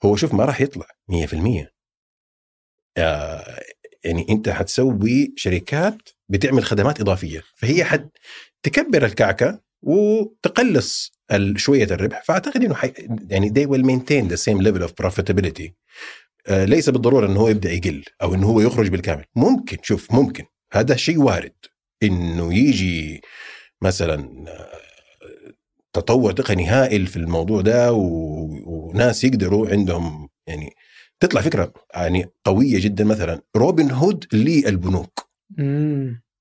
هو 0.05 0.17
شوف 0.17 0.35
ما 0.35 0.45
راح 0.45 0.61
يطلع 0.61 0.87
100% 1.09 1.67
آه 2.97 3.61
يعني 4.05 4.27
أنت 4.31 4.49
حتسوي 4.49 5.33
شركات 5.37 6.09
بتعمل 6.29 6.65
خدمات 6.65 7.01
إضافية. 7.01 7.43
فهي 7.55 7.85
حد 7.85 8.11
تكبر 8.63 9.05
الكعكة 9.05 9.61
وتقلص 9.83 11.13
شوية 11.57 11.85
الربح. 11.85 12.23
فأعتقد 12.25 12.65
إنه 12.65 12.75
حي 12.75 12.93
يعني 13.29 13.49
they 13.51 13.67
will 13.69 13.85
maintain 13.85 14.29
the 14.29 14.41
same 14.41 14.61
level 14.61 14.83
of 14.89 14.93
profitability. 15.05 15.71
آه، 16.47 16.65
ليس 16.65 16.91
بالضرورة 16.91 17.27
إنه 17.27 17.41
هو 17.41 17.49
يبدأ 17.49 17.73
يقل 17.73 18.05
أو 18.23 18.35
إنه 18.35 18.47
هو 18.47 18.61
يخرج 18.61 18.89
بالكامل. 18.89 19.25
ممكن 19.37 19.77
شوف 19.83 20.13
ممكن. 20.13 20.45
هذا 20.73 20.97
شيء 20.97 21.23
وارد. 21.23 21.55
إنه 22.03 22.55
يجي 22.55 23.21
مثلا 23.83 24.45
آه، 24.49 24.81
تطور 25.93 26.33
تقني 26.33 26.67
هائل 26.67 27.07
في 27.07 27.17
الموضوع 27.17 27.61
ده 27.61 27.93
و... 27.93 28.01
وناس 28.67 29.25
يقدروا 29.25 29.69
عندهم 29.69 30.29
يعني 30.47 30.71
تطلع 31.21 31.41
فكرة 31.41 31.73
يعني 31.95 32.27
قوية 32.45 32.81
جدا. 32.81 33.05
مثلا 33.05 33.43
روبن 33.57 33.91
هود 33.91 34.27
للبنوك. 34.33 35.31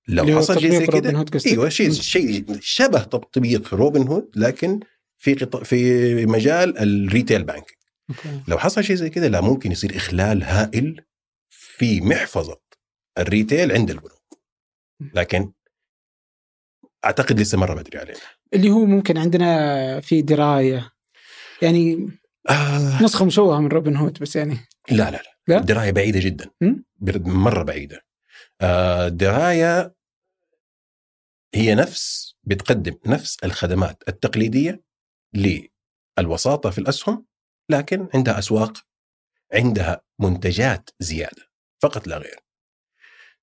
لو 0.10 0.40
حصل 0.40 0.60
شيء 0.60 0.72
زي 0.72 0.88
كده 0.88 1.26
أيوه 1.46 1.70
شيء 1.70 1.92
شيء 1.92 2.46
شبه 2.62 3.04
تطبيق 3.04 3.74
روبن 3.74 4.08
هود 4.08 4.30
لكن 4.36 4.80
في 5.18 5.34
قط... 5.34 5.64
في 5.64 6.26
مجال 6.26 6.78
ال 6.78 6.87
retail 6.87 7.44
bank 7.44 7.78
okay. 8.10 8.42
لو 8.48 8.58
حصل 8.58 8.84
شيء 8.84 8.96
زي 8.96 9.10
كذا 9.10 9.30
لا 9.30 9.42
ممكن 9.42 9.72
يصير 9.72 9.96
إخلال 9.96 10.44
هائل 10.44 11.02
في 11.50 12.02
محفظة 12.02 12.60
الريتيل 13.18 13.72
عند 13.72 13.92
البنوك. 13.92 14.40
لكن 15.14 15.52
أعتقد 17.06 17.40
لسه 17.40 17.58
مرة 17.58 17.74
بدري 17.74 18.00
علينا 18.00 18.20
اللي 18.54 18.70
هو 18.70 18.86
ممكن 18.86 19.18
عندنا 19.18 20.00
في 20.00 20.22
دراية. 20.22 20.92
يعني 21.62 22.10
آه. 22.50 23.04
نسخة 23.04 23.26
مشوهة 23.26 23.60
من 23.60 23.68
روبن 23.68 23.96
هود 23.96 24.20
بس 24.20 24.36
يعني. 24.36 24.58
لا 24.92 25.12
لا 25.12 25.12
لا, 25.12 25.22
لا؟ 25.48 25.60
دراية 25.62 25.92
بعيدة 25.92 26.20
جدا. 26.20 26.50
مرة 27.26 27.64
بعيدة. 27.64 28.02
آه 28.62 29.08
دراية 29.08 29.99
هي 31.54 31.76
نفس 31.76 32.36
بتقدم 32.44 32.98
نفس 33.06 33.38
الخدمات 33.44 34.04
التقليدية 34.08 34.84
للوساطة 35.34 36.70
في 36.70 36.78
الأسهم 36.78 37.26
لكن 37.70 38.08
عندها 38.14 38.40
أسواق 38.40 38.78
عندها 39.54 40.02
منتجات 40.20 40.90
زيادة 41.00 41.50
فقط 41.82 42.08
لا 42.08 42.18
غير. 42.18 42.40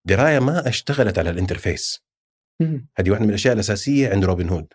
دراية 0.04 0.38
ما 0.38 0.68
اشتغلت 0.68 1.18
على 1.18 1.30
ال 1.30 1.37
interface. 1.37 2.02
هذه 2.96 3.10
واحدة 3.10 3.24
من 3.24 3.28
الأشياء 3.28 3.54
الأساسية 3.54 4.10
عند 4.10 4.24
روبن 4.24 4.48
هود 4.48 4.72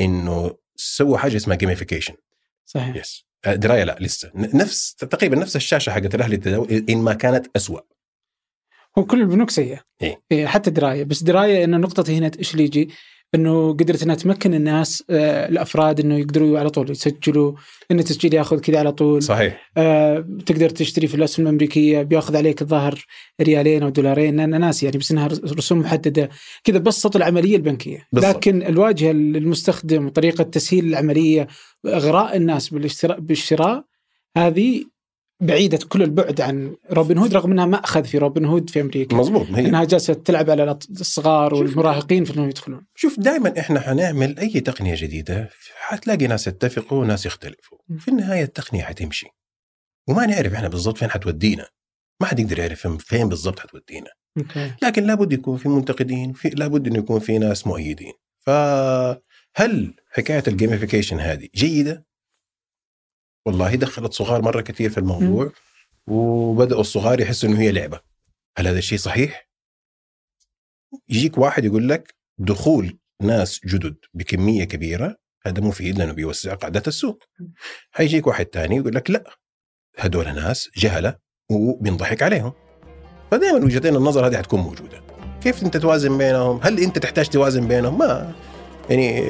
إنه 0.00 0.58
سووا 0.76 1.18
حاجة 1.18 1.36
اسمها 1.36 1.56
gamification 1.56 2.14
صحيح. 2.64 2.96
yes 2.96 3.24
آه، 3.44 3.54
دراية 3.54 3.84
لا 3.84 3.96
لسه. 4.00 4.32
نفس 4.34 4.94
تقريبا 4.94 5.36
نفس 5.36 5.56
الشاشة 5.56 5.90
حقت 5.90 6.14
الأهلي 6.14 6.34
التداول 6.36 6.86
إن 6.88 6.98
ما 6.98 7.14
كانت 7.14 7.46
أسوأ. 7.56 7.80
هو 8.98 9.04
كل 9.04 9.20
البنوك 9.20 9.50
سيئه 9.50 9.80
إيه. 10.02 10.20
إيه 10.32 10.46
حتى 10.46 10.70
دراية. 10.70 11.04
بس 11.04 11.22
دراية 11.22 11.64
ان 11.64 11.80
نقطتي 11.80 12.18
هنا 12.18 12.30
إيش 12.38 12.52
اللي 12.52 12.64
يجي؟ 12.64 12.88
إنه 13.34 13.72
قدرت 13.72 14.02
إنها 14.02 14.14
تمكن 14.14 14.54
الناس 14.54 15.04
آه 15.10 15.48
الأفراد 15.48 16.00
إنه 16.00 16.18
يقدروا 16.18 16.58
على 16.58 16.70
طول 16.70 16.90
يسجلوا. 16.90 17.52
ان 17.90 17.98
التسجيل 17.98 18.34
ياخذ 18.34 18.60
كذا 18.60 18.78
على 18.78 18.92
طول. 18.92 19.22
صحيح. 19.22 19.70
آه 19.76 20.26
تقدر 20.46 20.70
تشتري 20.70 21.06
في 21.06 21.14
الأسهم 21.14 21.46
الأمريكية 21.46 22.02
بياخذ 22.02 22.36
عليك 22.36 22.62
الظاهر 22.62 23.06
ريالين 23.42 23.82
أو 23.82 23.88
دولارين. 23.88 24.40
أنا 24.40 24.58
ناسي 24.58 24.86
يعني 24.86 24.98
بس 24.98 25.10
إنها 25.10 25.26
رسوم 25.26 25.78
محددة. 25.78 26.28
كذا 26.64 26.78
بسط 26.78 27.16
العملية 27.16 27.56
البنكية. 27.56 28.06
بالضبط. 28.12 28.36
لكن 28.36 28.62
الواجهة 28.62 29.12
للمستخدم 29.12 30.06
وطريقة 30.06 30.44
تسهيل 30.44 30.84
العملية 30.84 31.46
إغراء 31.86 32.36
الناس 32.36 32.74
بالشراء 33.18 33.84
هذه 34.36 34.84
بعيدة 35.40 35.78
كل 35.88 36.02
البعد 36.02 36.40
عن 36.40 36.76
روبن 36.90 37.18
هود 37.18 37.34
رغم 37.34 37.52
إنها 37.52 37.66
ماخذ 37.66 38.04
في 38.04 38.18
روبن 38.18 38.44
هود 38.44 38.70
في 38.70 38.80
أمريكا. 38.80 39.16
مضبوط 39.16 39.46
هي. 39.46 39.68
إنها 39.68 39.84
جالسة 39.84 40.14
تلعب 40.14 40.50
على 40.50 40.78
الصغار. 40.90 41.54
والمراهقين 41.54 42.24
في 42.24 42.34
إنهم 42.34 42.48
يدخلون. 42.48 42.86
شوف 42.94 43.20
دائما 43.20 43.58
إحنا 43.58 43.80
حنعمل 43.80 44.38
أي 44.38 44.60
تقنية 44.60 44.94
جديدة 44.98 45.50
حتلاقي 45.76 46.26
ناس 46.26 46.46
يتفقوا 46.46 47.00
وناس 47.00 47.26
يختلفوا. 47.26 47.78
في 47.98 48.08
النهاية 48.08 48.42
التقنية 48.42 48.82
حتمشي. 48.82 49.26
وما 50.08 50.26
نعرف 50.26 50.52
إحنا 50.52 50.68
بالضبط 50.68 50.98
فين 50.98 51.10
حتودينا. 51.10 51.66
ما 52.20 52.26
حد 52.26 52.40
يقدر 52.40 52.58
يعرف 52.58 52.86
فين 52.86 53.28
بالضبط 53.28 53.58
حتودينا. 53.58 54.10
لكن 54.82 55.06
لابد 55.06 55.32
يكون 55.32 55.56
في 55.56 55.68
منتقدين 55.68 56.32
في 56.32 56.48
لابد 56.48 56.86
انه 56.86 56.98
يكون 56.98 57.20
في 57.20 57.38
ناس 57.38 57.66
مؤيدين. 57.66 58.12
فهل 58.46 59.94
حكاية 60.10 60.42
الجيميفيكيشن 60.48 61.20
هذه 61.20 61.48
جيدة؟ 61.54 62.09
والله 63.46 63.74
دخلت 63.74 64.12
صغار 64.12 64.42
مرة 64.42 64.60
كثير 64.60 64.90
في 64.90 64.98
الموضوع 64.98 65.52
وبدأوا 66.06 66.80
الصغار 66.80 67.20
يحسوا 67.20 67.48
إنه 67.48 67.60
هي 67.60 67.72
لعبة. 67.72 68.00
هل 68.58 68.66
هذا 68.66 68.78
الشيء 68.78 68.98
صحيح؟ 68.98 69.48
يجيك 71.08 71.38
واحد 71.38 71.64
يقول 71.64 71.88
لك 71.88 72.14
دخول 72.38 72.98
ناس 73.22 73.60
جدد 73.66 73.96
بكمية 74.14 74.64
كبيرة 74.64 75.16
هذا 75.46 75.60
مفيد 75.60 75.98
لأنه 75.98 76.12
بيوسع 76.12 76.54
قاعدة 76.54 76.82
السوق. 76.86 77.22
حيجيك 77.90 78.26
واحد 78.26 78.46
تاني 78.46 78.76
يقول 78.76 78.94
لك 78.94 79.10
لا 79.10 79.24
هدول 79.98 80.34
ناس 80.34 80.70
جهلة 80.76 81.16
وبينضحك 81.50 82.22
عليهم. 82.22 82.52
فدائما 83.30 83.64
وجهتين 83.64 83.96
النظر 83.96 84.26
هذه 84.26 84.36
حتكون 84.36 84.60
موجودة. 84.60 85.02
كيف 85.40 85.62
أنت 85.62 85.76
توازن 85.76 86.18
بينهم؟ 86.18 86.60
هل 86.62 86.80
أنت 86.80 86.98
تحتاج 86.98 87.28
توازن 87.28 87.68
بينهم؟ 87.68 87.98
ما. 87.98 88.34
يعني 88.90 89.22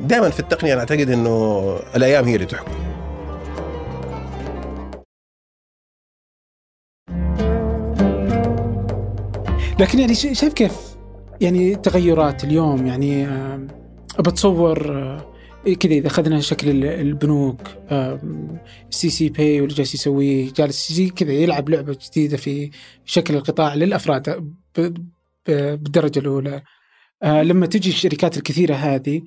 دائما 0.00 0.30
في 0.30 0.40
التقنية 0.40 0.72
أنا 0.72 0.80
أعتقد 0.80 1.10
إنه 1.10 1.76
الأيام 1.96 2.24
هي 2.24 2.34
اللي 2.34 2.46
تحكم. 2.46 3.03
لكن 9.80 9.98
يعني 9.98 10.14
شا- 10.14 10.32
شايف 10.32 10.52
كيف 10.52 10.72
يعني 11.40 11.74
تغيرات 11.76 12.44
اليوم؟ 12.44 12.86
يعني 12.86 13.26
بتصور 14.18 14.96
آه، 14.98 15.34
كذا 15.80 15.92
إذا 15.92 16.06
أخذنا 16.06 16.40
شكل 16.40 16.70
ال- 16.70 16.84
البنوك 16.84 17.60
STC 18.90 19.28
Pay 19.28 19.60
واللي 19.60 19.74
جالس 19.74 19.94
يسويه 19.94 20.52
جالس 20.52 20.90
يجي 20.90 21.10
كذا 21.10 21.32
يلعب 21.32 21.68
لعبة 21.68 21.98
جديدة 22.10 22.36
في 22.36 22.70
شكل 23.04 23.34
القطاع 23.36 23.74
للأفراد 23.74 24.54
بالدرجة 25.46 26.18
الأولى. 26.18 26.62
آه، 27.22 27.42
لما 27.42 27.66
تجي 27.66 27.90
الشركات 27.90 28.36
الكثيرة 28.36 28.74
هذه 28.74 29.22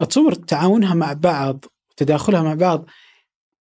أتصور 0.00 0.34
تعاونها 0.34 0.94
مع 0.94 1.12
بعض 1.12 1.64
تداخلها 1.96 2.42
مع 2.42 2.54
بعض 2.54 2.86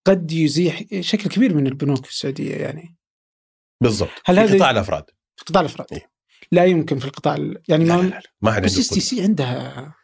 قد 0.06 0.32
يزيح 0.32 0.84
شكل 1.00 1.30
كبير 1.30 1.54
من 1.56 1.68
البنوك 1.68 2.06
في 2.06 2.12
السعودية 2.12 2.56
يعني. 2.56 2.96
بالضبط. 3.82 4.10
هل 4.26 4.36
في 4.36 4.42
هذه- 4.42 4.56
قطاع 4.58 4.72
الأفراد. 4.72 5.04
في 5.36 5.46
قطاع 5.46 5.62
الأفراد. 5.62 5.88
إيه. 5.92 6.11
لا 6.52 6.66
يمكن 6.66 7.00
في 7.00 7.06
القطاع 7.06 7.36
ال- 7.36 7.64
يعني 7.70 7.86
لا 7.86 7.96
ما 7.98 8.02
لا 8.02 8.08
لا 8.10 8.22
ما 8.42 8.60
بس 8.60 8.78
السي 8.78 8.96
كل- 8.96 9.02
سي 9.02 9.22
عندها 9.22 9.96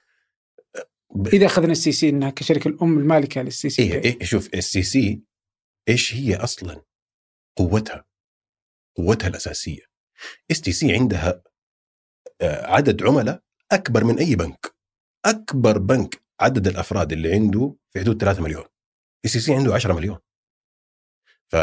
ب- 1.15 1.27
إذا 1.27 1.45
أخذنا 1.45 1.71
السي 1.71 1.91
سي 1.91 2.10
إنها 2.10 2.29
كشركة 2.29 2.67
الأم 2.67 2.99
المالكة 2.99 3.41
للسي 3.41 3.69
سي 3.69 3.81
إيه 3.81 4.03
إيه 4.03 4.23
شوف 4.25 4.53
السي 4.53 4.83
سي 4.83 5.21
إيش 5.89 6.13
هي 6.13 6.36
أصلا؟ 6.36 6.81
قوتها 7.57 8.05
قوتها 8.97 9.27
الأساسية. 9.27 9.81
اس 10.51 10.62
تي 10.62 10.71
سي 10.71 10.93
عندها 10.93 11.43
آه، 12.41 12.65
عدد 12.67 13.03
عملاء 13.03 13.43
أكبر 13.71 14.03
من 14.03 14.19
أي 14.19 14.36
بنك. 14.36 14.75
أكبر 15.25 15.77
بنك 15.77 16.21
عدد 16.39 16.67
الأفراد 16.67 17.12
اللي 17.12 17.33
عنده 17.33 17.75
في 17.93 17.99
حدود 17.99 18.21
3 18.21 18.41
مليون. 18.41 18.63
STC 19.26 19.56
عنده 19.55 19.73
10 19.75 19.93
مليون. 19.93 20.17
ف 21.51 21.55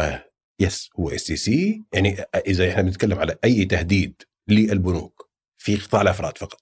yes 0.59 0.89
هو 0.99 1.09
STC 1.09 1.83
يعني 1.93 2.09
إذا 2.47 2.71
إحنا 2.71 2.81
بنتكلم 2.81 3.19
على 3.19 3.37
أي 3.43 3.65
تهديد 3.65 4.21
للبنوك 4.47 5.29
في 5.57 5.75
قطاع 5.75 6.01
الأفراد 6.01 6.37
فقط. 6.37 6.61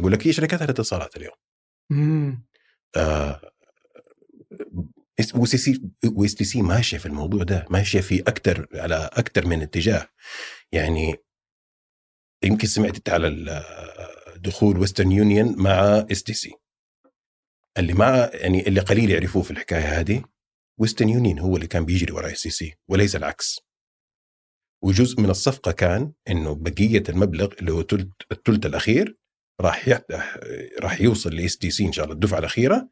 يقول 0.00 0.12
لك 0.12 0.26
هي 0.26 0.32
شركات 0.32 0.62
الاتصالات 0.62 1.16
اليوم. 1.16 1.34
مم. 1.90 2.46
آه، 2.96 3.40
و 6.04 6.34
STC 6.34 6.62
ماشية 6.62 6.98
في 6.98 7.06
الموضوع 7.06 7.42
ده 7.42 7.66
ماشية 7.70 8.00
في 8.00 8.20
أكثر 8.20 8.66
على 8.74 9.10
أكثر 9.12 9.46
من 9.46 9.62
اتجاه. 9.62 10.08
يعني 10.72 11.16
يمكن 12.44 12.68
سمعت 12.68 12.96
أنت 12.96 13.08
على 13.08 13.28
ال- 13.28 13.64
دخول 14.42 14.78
Western 14.78 15.12
Union 15.12 15.62
مع 15.62 16.06
STC. 16.12 16.52
اللي 17.78 17.92
ما 17.92 18.30
يعني 18.34 18.66
اللي 18.68 18.80
قليل 18.80 19.10
يعرفوه 19.10 19.42
في 19.42 19.50
الحكاية 19.50 20.00
هذه 20.00 20.24
Western 20.80 21.08
Union 21.08 21.38
هو 21.38 21.56
اللي 21.56 21.66
كان 21.66 21.84
بيجري 21.84 22.12
ورا 22.12 22.32
STC 22.32 22.74
وليس 22.88 23.16
العكس. 23.16 23.60
وجزء 24.84 25.20
من 25.20 25.30
الصفقة 25.30 25.72
كان 25.72 26.12
إنه 26.28 26.54
بقية 26.54 27.02
المبلغ 27.08 27.48
اللي 27.60 27.72
هو 27.72 27.80
الثلث 28.32 28.66
الأخير 28.66 29.16
راح 29.60 30.00
راح 30.80 31.00
يوصل 31.00 31.36
ل 31.36 31.58
STC 31.58 31.86
إن 31.86 31.92
شاء 31.92 32.04
الله 32.04 32.14
الدفعة 32.14 32.38
الأخيرة 32.38 32.88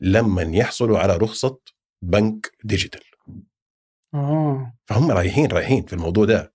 لما 0.00 0.42
يحصلوا 0.42 0.98
على 0.98 1.16
رخصة 1.16 1.58
بنك 2.02 2.52
digital. 2.64 3.00
اوه 4.14 4.74
فهم 4.86 5.10
رايحين 5.10 5.46
رايحين 5.46 5.86
في 5.86 5.92
الموضوع 5.92 6.24
ده. 6.24 6.54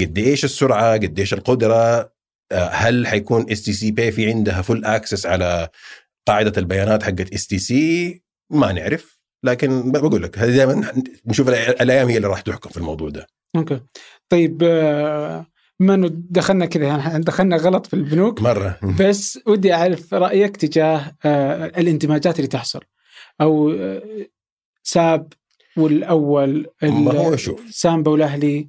قد 0.00 0.18
إيش 0.18 0.44
السرعة 0.44 0.92
قد 0.92 1.18
إيش 1.18 1.34
القدرة 1.34 2.12
آه، 2.52 2.68
هل 2.68 3.06
حيكون 3.06 3.50
STC 3.50 3.90
Pay 3.90 4.12
في 4.12 4.30
عندها 4.30 4.62
full 4.62 4.84
access 4.84 5.26
على 5.26 5.68
قاعدة 6.28 6.52
البيانات 6.56 7.02
حقت 7.02 7.32
STC؟ 7.32 8.22
ما 8.50 8.72
نعرف. 8.72 9.13
لكن 9.44 9.92
بقول 9.92 10.22
لك 10.22 10.38
هذه 10.38 10.56
دائما 10.56 10.92
نشوف 11.26 11.48
الأيام 11.48 12.08
هي 12.08 12.16
اللي 12.16 12.28
راح 12.28 12.40
تحكم 12.40 12.70
في 12.70 12.76
الموضوع 12.76 13.08
ده. 13.08 13.26
okay. 13.56 13.80
طيب 14.28 14.62
آه، 14.62 15.46
انه 15.80 16.10
دخلنا 16.12 16.66
كذا؟ 16.66 16.84
يعني 16.86 17.24
دخلنا 17.24 17.56
غلط 17.56 17.86
في 17.86 17.94
البنوك. 17.94 18.42
مرة. 18.42 18.78
بس 19.00 19.38
ودي 19.46 19.74
أعرف 19.74 20.14
رأيك 20.14 20.56
تجاه 20.56 21.16
آه، 21.24 21.66
الاندماجات 21.66 22.36
اللي 22.36 22.48
تحصل. 22.48 22.80
أو 23.40 23.70
آه، 23.70 24.02
ساب 24.82 25.32
والأول 25.76 26.66
ال- 26.82 26.92
ما 26.92 27.12
هو 27.12 27.36
شوف. 27.36 27.60
سامبا 27.70 28.10
والأهلي. 28.10 28.68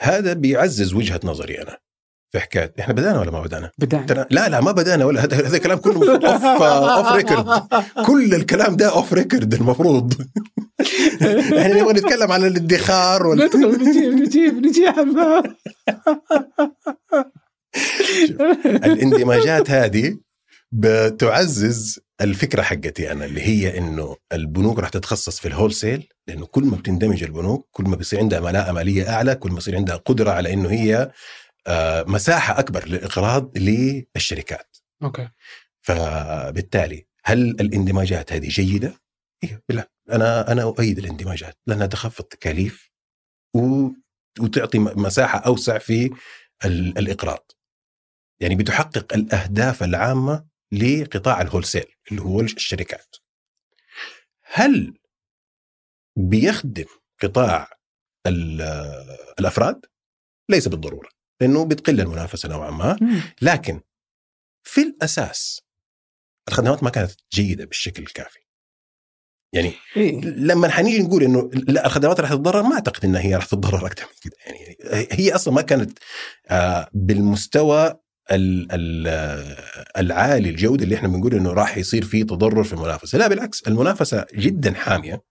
هذا 0.00 0.32
بيعزز 0.32 0.94
وجهة 0.94 1.20
نظري 1.24 1.62
أنا. 1.62 1.78
في 2.32 2.40
حكاية. 2.40 2.72
إحنا 2.80 2.94
بدأنا 2.94 3.20
ولا 3.20 3.30
ما 3.30 3.40
بدأنا؟ 3.40 3.70
بدأنا. 3.78 4.06
ترى- 4.06 4.26
لا 4.30 4.48
لا 4.48 4.60
ما 4.60 4.72
بدأنا 4.72 5.04
ولا 5.04 5.24
هذا 5.24 5.36
هذا 5.36 5.56
الكلام 5.56 5.78
كله 5.78 6.12
off 6.14 6.62
off 6.62 7.12
record 7.12 7.62
كل 8.06 8.34
الكلام 8.34 8.76
ده 8.76 8.88
off 8.92 9.12
record 9.12 9.54
المفروض. 9.54 10.14
إحنا 11.58 11.74
نبغى 11.80 11.92
نتكلم 11.92 12.32
عن 12.32 12.44
الادخار 12.44 13.26
وال... 13.26 13.38
ندخل 13.38 13.88
نجيب 13.88 14.12
نجيب 14.12 14.66
نجيب. 14.66 14.94
الاندماجات 18.66 19.70
هذه 19.70 20.16
بتعزز 20.72 22.00
الفكرة 22.20 22.62
حقتي 22.62 23.12
أنا 23.12 23.24
اللي 23.24 23.40
هي 23.40 23.78
إنه 23.78 24.16
البنوك 24.32 24.78
راح 24.78 24.88
تتخصص 24.88 25.40
في 25.40 25.48
ال 25.48 25.72
wholesale 25.72 26.08
لأنه 26.28 26.46
كل 26.46 26.64
ما 26.64 26.76
بتندمج 26.76 27.22
البنوك 27.22 27.68
كل 27.72 27.84
ما 27.84 27.96
بيصير 27.96 28.18
عندها 28.18 28.40
ملاءة 28.40 28.72
مالية 28.72 29.08
أعلى 29.14 29.34
كل 29.34 29.50
ما 29.50 29.58
يصير 29.58 29.76
عندها 29.76 29.96
قدرة 29.96 30.30
على 30.30 30.52
إنه 30.52 30.70
هي 30.70 31.10
مساحة 32.06 32.58
أكبر 32.58 32.88
للإقراض 32.88 33.58
للشركات 33.58 34.76
أوكي 35.02 35.28
فبالتالي 35.80 37.06
هل 37.24 37.50
الاندماجات 37.50 38.32
هذه 38.32 38.48
جيدة؟ 38.48 38.94
أيوه 39.44 39.62
لا 39.68 39.90
أنا 40.12 40.52
أنا 40.52 40.62
أؤيد 40.62 40.98
الاندماجات 40.98 41.58
لأنها 41.66 41.86
تخفض 41.86 42.24
تكاليف. 42.24 42.90
وتعطي 44.40 44.78
مساحة 44.78 45.38
أوسع 45.38 45.78
في 45.78 46.10
ال... 46.64 46.98
الإقراض. 46.98 47.50
يعني 48.40 48.54
بتحقق 48.54 49.14
الأهداف 49.14 49.82
العامة 49.82 50.46
لقطاع 50.72 51.40
الهولسيل 51.40 51.86
اللي 52.10 52.22
هو 52.22 52.40
الشركات. 52.40 53.16
هل 54.42 54.98
بيخدم 56.16 56.86
قطاع 57.22 57.70
الأفراد؟ 59.38 59.86
ليس 60.50 60.68
بالضرورة 60.68 61.17
لأنه 61.40 61.64
بتقل 61.64 62.00
المنافسة 62.00 62.48
نوعا 62.48 62.70
ما. 62.70 62.96
لكن 63.42 63.80
في 64.62 64.82
الأساس 64.82 65.60
الخدمات 66.48 66.82
ما 66.82 66.90
كانت 66.90 67.12
جيدة 67.34 67.64
بالشكل 67.64 68.02
الكافي. 68.02 68.38
يعني 69.52 69.72
إيه؟ 69.96 70.20
لما 70.20 70.68
حنيجي 70.68 71.02
نقول 71.02 71.22
إنه 71.22 71.50
لا 71.52 71.86
الخدمات 71.86 72.20
راح 72.20 72.30
تتضرر 72.30 72.62
ما 72.62 72.74
أعتقد 72.74 73.04
إنها 73.04 73.20
هي 73.20 73.34
راح 73.34 73.44
تتضرر 73.44 73.86
أكثر 73.86 74.04
من 74.04 74.30
كذا 74.30 74.32
يعني 74.46 74.76
هي 75.12 75.34
أصلا 75.34 75.54
ما 75.54 75.62
كانت 75.62 75.98
آه، 76.48 76.88
بالمستوى 76.92 77.94
العالي 79.96 80.50
الجوده 80.50 80.84
اللي 80.84 80.94
إحنا 80.94 81.08
بنقول 81.08 81.34
إنه 81.34 81.52
راح 81.52 81.76
يصير 81.76 82.04
في 82.04 82.24
تضرر 82.24 82.64
في 82.64 82.72
المنافسة. 82.72 83.18
لا 83.18 83.28
بالعكس 83.28 83.62
المنافسة 83.68 84.26
جدا 84.34 84.74
حامية. 84.74 85.22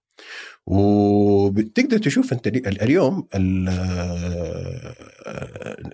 وبتقدر 0.68 1.98
تشوف 1.98 2.34
أنت 2.34 2.48
اليوم 2.48 3.28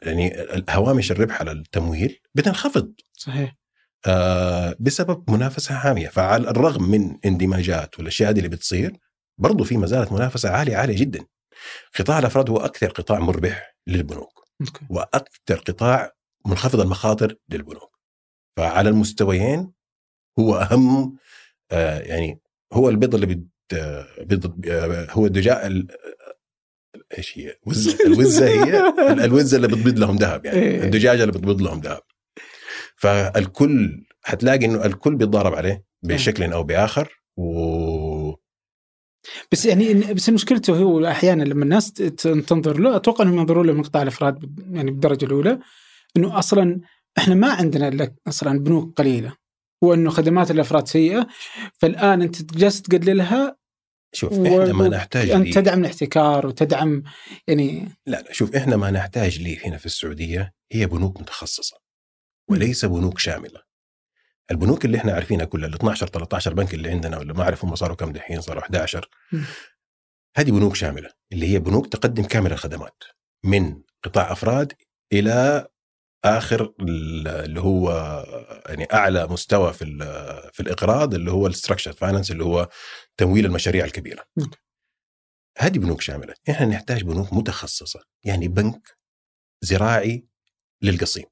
يعني 0.04 0.46
هوامش 0.70 1.12
الربح 1.12 1.42
على 1.42 1.52
التمويل 1.52 2.20
بتنخفض. 2.36 2.94
صحيح. 3.12 3.56
آه، 4.08 4.76
بسبب 4.80 5.32
منافسة 5.32 5.76
حاميه 5.76 6.08
فعلى 6.08 6.50
الرغم 6.50 6.92
من 6.92 7.18
اندماجات 7.26 8.00
والأشياء 8.00 8.30
هذه 8.30 8.38
اللي 8.38 8.50
بتصير 8.50 8.98
برضو 9.38 9.64
في 9.64 9.78
ما 9.78 9.86
زالت 9.88 10.12
منافسة 10.12 10.50
عالية 10.50 10.78
عالية 10.78 10.98
جدا. 10.98 11.26
قطاع 12.00 12.20
الأفراد 12.20 12.50
هو 12.50 12.58
أكثر 12.58 12.88
قطاع 12.90 13.20
مربح 13.20 13.76
للبنوك 13.88 14.46
okay. 14.64 14.84
وأكثر 14.90 15.60
قطاع 15.68 16.12
منخفض 16.46 16.80
المخاطر 16.80 17.36
للبنوك. 17.50 18.00
فعلى 18.58 18.90
المستويين 18.90 19.72
هو 20.40 20.56
أهم 20.56 21.18
آه 21.72 22.00
يعني 22.00 22.40
هو 22.74 22.90
البيض 22.90 23.14
اللي 23.14 23.46
هو 25.10 25.26
الدجاج 25.26 25.88
إيش 27.18 27.38
هي؟ 27.38 27.58
وزة 27.66 27.98
الوزه 28.08 28.48
هي 28.48 28.94
الوزه 29.26 29.58
اللي 29.58 29.68
بتبيض 29.68 30.00
لهم 30.00 30.16
ذهب 30.16 30.46
يعني 30.46 30.60
إيه. 30.60 30.84
الدجاجه 30.84 31.22
اللي 31.22 31.32
بتبيض 31.32 31.62
لهم 31.62 31.80
ذهب 31.80 32.02
فالكل 32.96 34.04
حتلاقي 34.22 34.66
إنه 34.66 34.86
الكل 34.86 35.16
بيتضارب 35.16 35.56
عليه 35.56 35.86
بشكل 36.04 36.54
أو 36.54 36.64
بآخر 36.64 37.24
و 37.38 38.44
بس 39.52 39.66
يعني 39.66 39.94
بس 39.94 40.30
مشكلته 40.30 40.78
هو 40.78 41.06
أحيانا 41.06 41.44
لما 41.44 41.64
الناس 41.64 41.94
تنظر 41.94 42.80
له 42.80 42.96
أتوقع 42.96 43.24
إنهم 43.24 43.38
ينظرون 43.38 43.68
له 43.68 43.74
من 43.74 43.84
قطاع 43.84 44.02
الافراد 44.02 44.60
يعني 44.72 44.92
بالدرجة 44.92 45.26
الأولى 45.26 45.60
إنه 46.18 46.40
أصلا 46.40 46.82
إحنا 47.18 47.36
ما 47.36 47.54
عندنا 47.54 48.14
أصلا 48.28 48.60
بنوك 48.60 48.98
قليلة 48.98 49.34
وإنه 49.82 50.10
خدمات 50.10 50.52
الأفراد 50.52 50.88
سيئة 50.88 51.28
فالآن 51.80 52.22
أنت 52.22 52.56
جالس 52.56 52.82
تقللها 52.82 53.58
شوف 54.14 54.34
إحنا 54.34 54.74
ما 54.74 54.88
نحتاج 54.88 55.30
أن 55.30 55.52
تدعم 55.52 55.80
الاحتكار 55.80 56.48
وتدعم 56.48 57.04
يعني 57.48 57.88
لا 58.06 58.22
لا 58.22 58.34
شوف 58.34 58.56
إحنا 58.56 58.78
ما 58.78 58.92
نحتاج 58.92 59.40
ليه 59.42 59.68
هنا 59.68 59.78
في 59.78 59.86
السعودية 59.86 60.54
هي 60.72 60.86
بنوك 60.86 61.22
متخصصة 61.22 61.78
وليس 62.50 62.86
بنوك 62.86 63.20
شاملة. 63.20 63.62
البنوك 64.52 64.86
اللي 64.86 64.98
إحنا 64.98 65.14
عارفينها 65.14 65.46
كلها 65.46 65.70
ال 65.70 65.74
12 65.74 66.08
13 66.08 66.54
بنك 66.54 66.74
اللي 66.74 66.90
عندنا 66.90 67.18
ولا 67.18 67.34
ما 67.34 67.44
اعرف 67.44 67.66
هم 67.66 67.76
صاروا 67.76 67.96
كم 67.96 68.12
دحين 68.12 68.42
صاروا 68.42 68.62
11 68.62 69.10
هذه 70.38 70.52
بنوك 70.52 70.76
شاملة 70.76 71.10
اللي 71.32 71.54
هي 71.54 71.60
بنوك 71.60 71.88
تقدم 71.88 72.24
كامل 72.24 72.52
الخدمات 72.52 73.04
من 73.44 73.82
قطاع 74.04 74.32
أفراد 74.32 74.74
إلى 75.14 75.68
آخر 76.26 76.74
اللي 76.80 77.60
هو 77.62 77.92
يعني 78.70 78.88
أعلى 78.94 79.28
مستوى 79.28 79.74
في 79.74 79.86
في 80.54 80.60
الاقراض 80.60 81.14
اللي 81.14 81.32
هو 81.32 81.48
ال 81.48 81.52
structure 81.52 81.94
finance 81.94 82.32
اللي 82.32 82.44
هو 82.44 82.70
تمويل 83.18 83.46
المشاريع 83.46 83.86
الكبيرة. 83.86 84.26
هذه 85.58 85.78
بنوك 85.78 86.02
شاملة، 86.02 86.34
إحنا 86.50 86.66
نحتاج 86.66 87.04
بنوك 87.04 87.34
متخصصة، 87.34 88.04
يعني 88.24 88.48
بنك 88.48 88.98
زراعي 89.62 90.28
للقصيم. 90.82 91.26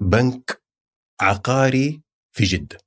بنك 0.00 0.62
عقاري 1.20 2.02
في 2.32 2.44
جدة. 2.44 2.78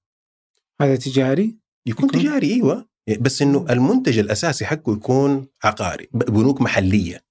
هذا 0.82 0.96
تجاري؟ 0.96 1.60
يكون, 1.86 2.10
يكون 2.10 2.22
تجاري 2.22 2.54
أيوه 2.54 2.90
بس 3.20 3.42
إنه 3.42 3.66
المنتج 3.70 4.20
الأساسي 4.20 4.66
حقه 4.66 4.94
يكون 4.94 5.48
عقاري، 5.64 6.10
بنوك 6.14 6.62
محلية. 6.62 7.31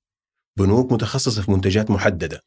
بنوك 0.60 0.92
متخصصة 0.92 1.42
في 1.42 1.50
منتجات 1.50 1.90
محددة. 1.90 2.40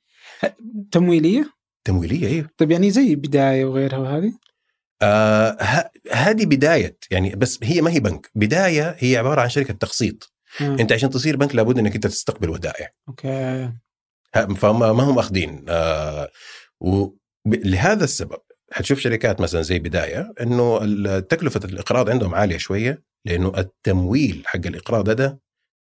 تمويلية؟ 0.92 1.54
تمويلية 1.84 2.28
أيوه. 2.28 2.50
طيب 2.58 2.72
يعني 2.72 2.92
زي 2.92 3.16
بداية 3.16 3.66
وغيرها 3.66 3.98
وهذه؟ 3.98 4.34
آه 5.02 5.58
هذه 6.12 6.46
بداية 6.46 6.98
يعني 7.12 7.36
بس 7.36 7.60
هي 7.64 7.82
ما 7.82 7.92
هي 7.92 8.00
بنك، 8.00 8.32
بداية 8.36 8.96
هي 9.00 9.18
عبارة 9.18 9.42
عن 9.42 9.50
شركة 9.50 9.74
تقسيط. 9.74 10.34
أنت 10.62 10.92
عشان 10.92 11.10
تصير 11.10 11.38
بنك 11.38 11.56
لابد 11.56 11.80
إنك 11.80 11.96
أنت 11.96 12.08
تستقبل 12.08 12.50
ودائع. 12.50 12.90
أوكي. 13.10 13.72
فما 14.34 14.94
ما 14.94 15.04
هم 15.04 15.20
أخذين 15.20 15.66
آه 15.70 16.30
ولهذا 16.80 18.04
السبب 18.04 18.40
حتشوف 18.72 19.00
شركات 19.00 19.42
مثلا 19.42 19.62
زي 19.62 19.80
بداية 19.80 20.34
إنه 20.42 20.80
تكلفة 21.20 21.62
الإقراض 21.66 22.10
عندهم 22.10 22.36
عالية 22.36 22.58
شوية 22.58 23.04
لأنه 23.26 23.54
التمويل 23.58 24.44
حق 24.46 24.66
الإقراض 24.66 25.10
هذا 25.10 25.38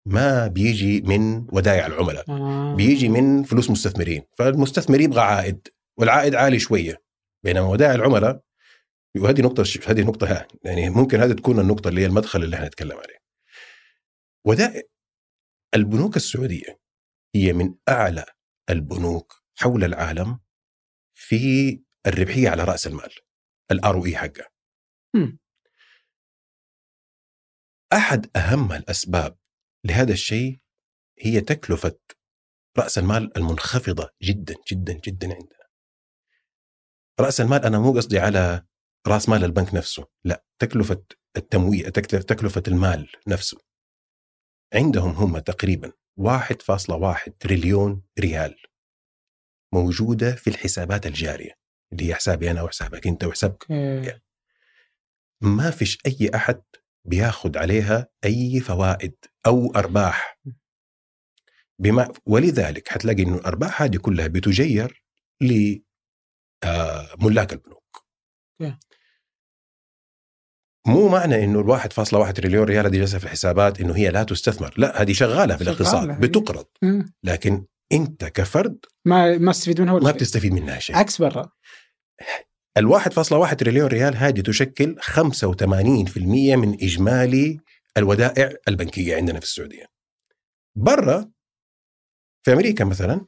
ما 0.06 0.46
بيجي 0.46 1.00
من 1.00 1.46
ودائع 1.52 1.86
العملاء. 1.86 2.30
آه. 2.30 2.74
بيجي 2.74 3.08
من 3.08 3.42
فلوس 3.42 3.70
مستثمرين. 3.70 4.22
فالمستثمر 4.38 5.00
يبغى 5.00 5.20
عائد 5.20 5.68
والعائد 5.98 6.34
عالي 6.34 6.58
شوية. 6.58 7.02
بينما 7.44 7.66
ودائع 7.66 7.94
العملاء 7.94 8.42
وهذه 9.16 9.40
نقطة 9.40 9.64
هذه 9.86 10.02
نقطة 10.02 10.46
يعني 10.64 10.90
ممكن 10.90 11.20
هذه 11.20 11.32
تكون 11.32 11.60
النقطة 11.60 11.88
اللي 11.88 12.00
هي 12.00 12.06
المدخل 12.06 12.42
اللي 12.42 12.56
إحنا 12.56 12.66
نتكلم 12.66 12.96
عليه. 12.96 13.18
ودائع 14.46 14.82
البنوك 15.74 16.16
السعودية 16.16 16.80
هي 17.34 17.52
من 17.52 17.74
أعلى 17.88 18.24
البنوك 18.70 19.42
حول 19.58 19.84
العالم 19.84 20.38
في 21.14 21.80
الربحية 22.06 22.48
على 22.48 22.64
رأس 22.64 22.86
المال 22.86 23.10
الآر 23.70 23.94
أو 23.94 24.06
إي 24.06 24.16
حقها. 24.16 24.48
أحد 27.92 28.36
أهم 28.36 28.72
الأسباب 28.72 29.38
لهذا 29.84 30.12
الشيء 30.12 30.60
هي 31.18 31.40
تكلفة 31.40 31.98
رأس 32.78 32.98
المال 32.98 33.36
المنخفضة 33.36 34.10
جدا 34.22 34.54
جدا 34.72 34.92
جدا 34.92 35.26
عندنا. 35.34 35.66
رأس 37.20 37.40
المال 37.40 37.64
أنا 37.64 37.78
مو 37.78 37.92
قصدي 37.92 38.18
على 38.18 38.66
رأس 39.06 39.28
مال 39.28 39.44
البنك 39.44 39.74
نفسه 39.74 40.06
لا 40.24 40.44
تكلفة 40.58 41.02
التمويل 41.36 41.90
تكلفة 41.92 42.62
المال 42.68 43.08
نفسه. 43.28 43.58
عندهم 44.74 45.10
هم 45.10 45.38
تقريبا 45.38 45.92
1.1 46.20 47.30
تريليون 47.40 48.02
ريال 48.20 48.56
موجودة 49.74 50.34
في 50.34 50.50
الحسابات 50.50 51.06
الجارية 51.06 51.52
اللي 51.92 52.08
هي 52.08 52.14
حسابي 52.14 52.50
أنا 52.50 52.62
وحسابك 52.62 53.06
أنت 53.06 53.24
وحسابك 53.24 53.66
ما 55.40 55.70
فيش 55.70 55.98
أي 56.06 56.30
أحد 56.34 56.62
بياخذ 57.04 57.58
عليها 57.58 58.08
أي 58.24 58.60
فوائد 58.60 59.14
أو 59.46 59.72
أرباح. 59.76 60.40
بما 61.80 62.12
ولذلك 62.26 62.88
حتلاقي 62.88 63.22
إنه 63.22 63.36
الأرباح 63.36 63.82
هذه 63.82 63.96
كلها 63.96 64.26
بتجير 64.26 65.04
لملاك 65.40 65.82
آه، 66.64 67.54
البنوك. 67.54 68.06
مو 70.86 71.08
معنى 71.08 71.44
إنه 71.44 71.60
الواحد 71.60 71.92
فاصلة 71.92 72.20
واحد 72.20 72.34
تريليون 72.34 72.64
ريال 72.64 72.86
هذه 72.86 72.96
جالسه 72.96 73.18
في 73.18 73.24
الحسابات 73.24 73.80
إنه 73.80 73.96
هي 73.96 74.08
لا 74.08 74.22
تستثمر. 74.22 74.74
لا 74.76 75.02
هذه 75.02 75.12
شغالة 75.12 75.56
في 75.56 75.62
الاقتصاد 75.62 76.20
بتقرض. 76.20 76.66
لكن 77.24 77.66
أنت 77.92 78.24
كفرد 78.24 78.78
ما 79.04 79.38
ما 79.38 79.52
تستفيد 79.52 79.80
منها 79.80 79.94
ولا 79.94 80.04
ما 80.04 80.10
بتستفيد 80.10 80.52
منها 80.52 80.78
شيء. 80.78 80.96
عكس 80.96 81.22
برا. 81.22 81.50
ال 82.80 82.88
1.1 83.48 83.54
تريليون 83.56 83.86
ريال 83.86 84.16
هذه 84.16 84.40
تشكل 84.40 84.96
85% 85.00 86.18
من 86.56 86.74
إجمالي 86.74 87.60
الودائع 87.96 88.52
البنكية 88.68 89.16
عندنا 89.16 89.40
في 89.40 89.46
السعودية. 89.46 89.86
برا 90.76 91.30
في 92.42 92.52
أمريكا 92.52 92.84
مثلا 92.84 93.26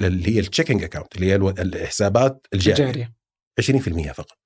اللي 0.00 0.36
هي 0.36 0.40
ال 0.40 0.45
checking 0.45 0.84
account 0.84 1.16
اللي 1.16 1.26
هي 1.26 1.36
الحسابات 1.36 2.46
الجارية 2.54 3.14
20% 3.60 4.12
فقط. 4.12 4.38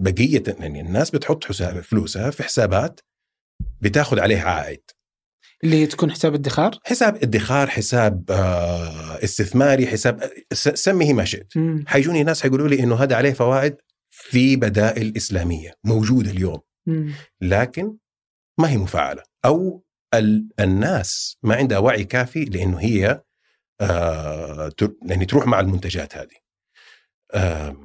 بقية 0.00 0.42
يعني 0.60 0.80
الناس 0.80 1.10
بتحط 1.10 1.44
حساب 1.44 1.80
فلوسها 1.80 2.30
في 2.30 2.42
حسابات 2.42 3.00
بتاخذ 3.80 4.20
عليها 4.20 4.50
عائد 4.50 4.82
اللي 5.64 5.76
هي 5.76 5.86
تكون 5.86 6.10
حساب 6.12 6.34
ادخار؟ 6.34 6.78
حساب 6.84 7.16
ادخار 7.16 7.70
حساب 7.70 8.30
آه، 8.30 9.24
استثماري 9.24 9.86
حساب 9.86 10.30
سميه 10.54 11.12
ما 11.12 11.24
شئت. 11.24 11.52
حيجوني 11.86 12.22
ناس 12.22 12.42
حيقولوا 12.42 12.68
لي 12.68 12.80
إنه 12.82 12.94
هذا 12.96 13.16
عليه 13.16 13.32
فوائد 13.32 13.76
في 14.10 14.56
بدائل 14.56 15.12
إسلامية 15.16 15.74
موجوده 15.84 16.30
اليوم. 16.30 16.60
مم. 16.86 17.12
لكن 17.40 17.96
ما 18.58 18.70
هي 18.70 18.76
مفعله 18.78 19.22
أو 19.44 19.84
ال- 20.14 20.48
الناس 20.60 21.36
ما 21.42 21.54
عندها 21.56 21.78
وعي 21.78 22.04
كافي 22.04 22.44
لإنه 22.44 22.80
هي 22.80 23.22
آه 23.80 24.70
يعني 25.02 25.24
تروح 25.26 25.46
مع 25.46 25.60
المنتجات 25.60 26.16
هذه. 26.16 26.36
آه 27.34 27.76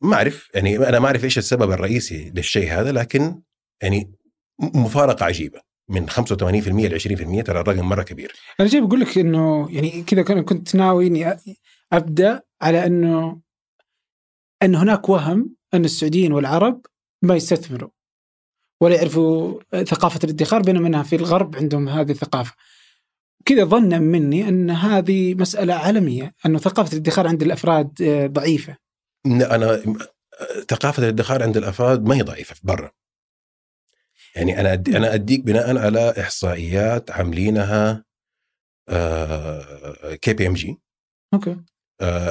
ما 0.00 0.14
أعرف 0.16 0.48
يعني 0.54 0.76
أنا 0.76 0.98
ما 0.98 1.06
أعرف 1.06 1.24
إيش 1.24 1.38
السبب 1.38 1.70
الرئيسي 1.72 2.30
للشيء 2.34 2.72
هذا 2.72 2.92
لكن 2.92 3.42
يعني 3.82 4.12
مفارقة 4.74 5.24
عجيبة. 5.24 5.60
من 5.90 6.10
85% 6.10 6.86
ل 6.86 6.94
20% 7.00 7.42
ترى 7.42 7.60
الرقم 7.60 7.88
مرة 7.88 8.02
كبير 8.02 8.32
أنا 8.60 8.68
جاي 8.68 8.80
بقول 8.80 9.00
لك 9.00 9.18
إنه 9.18 9.68
يعني 9.70 10.02
كذا 10.02 10.22
كان- 10.22 10.42
كنت 10.44 10.74
ناوي 10.74 11.06
إني 11.06 11.36
أبدأ 11.92 12.42
على 12.62 12.86
إنه 12.86 13.40
إن 14.62 14.74
هناك 14.74 15.08
وهم 15.08 15.54
إن 15.74 15.84
السعوديين 15.84 16.32
والعرب 16.32 16.86
ما 17.22 17.36
يستثمروا 17.36 17.90
ولا 18.80 18.94
يعرفوا 18.96 19.60
ثقافة 19.84 20.20
الادخار 20.24 20.62
بينما 20.62 20.88
إنها 20.88 21.02
في 21.02 21.16
الغرب 21.16 21.56
عندهم 21.56 21.88
هذه 21.88 22.10
الثقافة. 22.10 22.52
كذا 23.44 23.64
ظنا 23.64 23.98
مني 23.98 24.48
إن 24.48 24.70
هذه 24.70 25.34
مسألة 25.34 25.74
عالمية 25.74 26.32
إنه 26.46 26.58
ثقافة 26.58 26.92
الادخار 26.92 27.26
عند 27.26 27.42
الأفراد 27.42 28.02
آه، 28.02 28.26
ضعيفة. 28.26 28.76
ن- 29.26 29.42
أنا 29.42 29.82
ثقافة 30.70 31.02
الادخار 31.02 31.42
عند 31.42 31.56
الأفراد 31.56 32.04
ما 32.04 32.14
هي 32.16 32.22
ضعيفة 32.22 32.56
برا 32.62 32.90
يعني 34.36 34.60
أنا 34.60 34.72
أدي 34.72 34.96
أنا 34.96 35.14
أديك 35.14 35.40
بناء 35.44 35.78
على 35.78 36.14
إحصائيات 36.20 37.10
عاملينها 37.10 38.04
KPMG. 40.22 40.80
okay. 41.34 41.56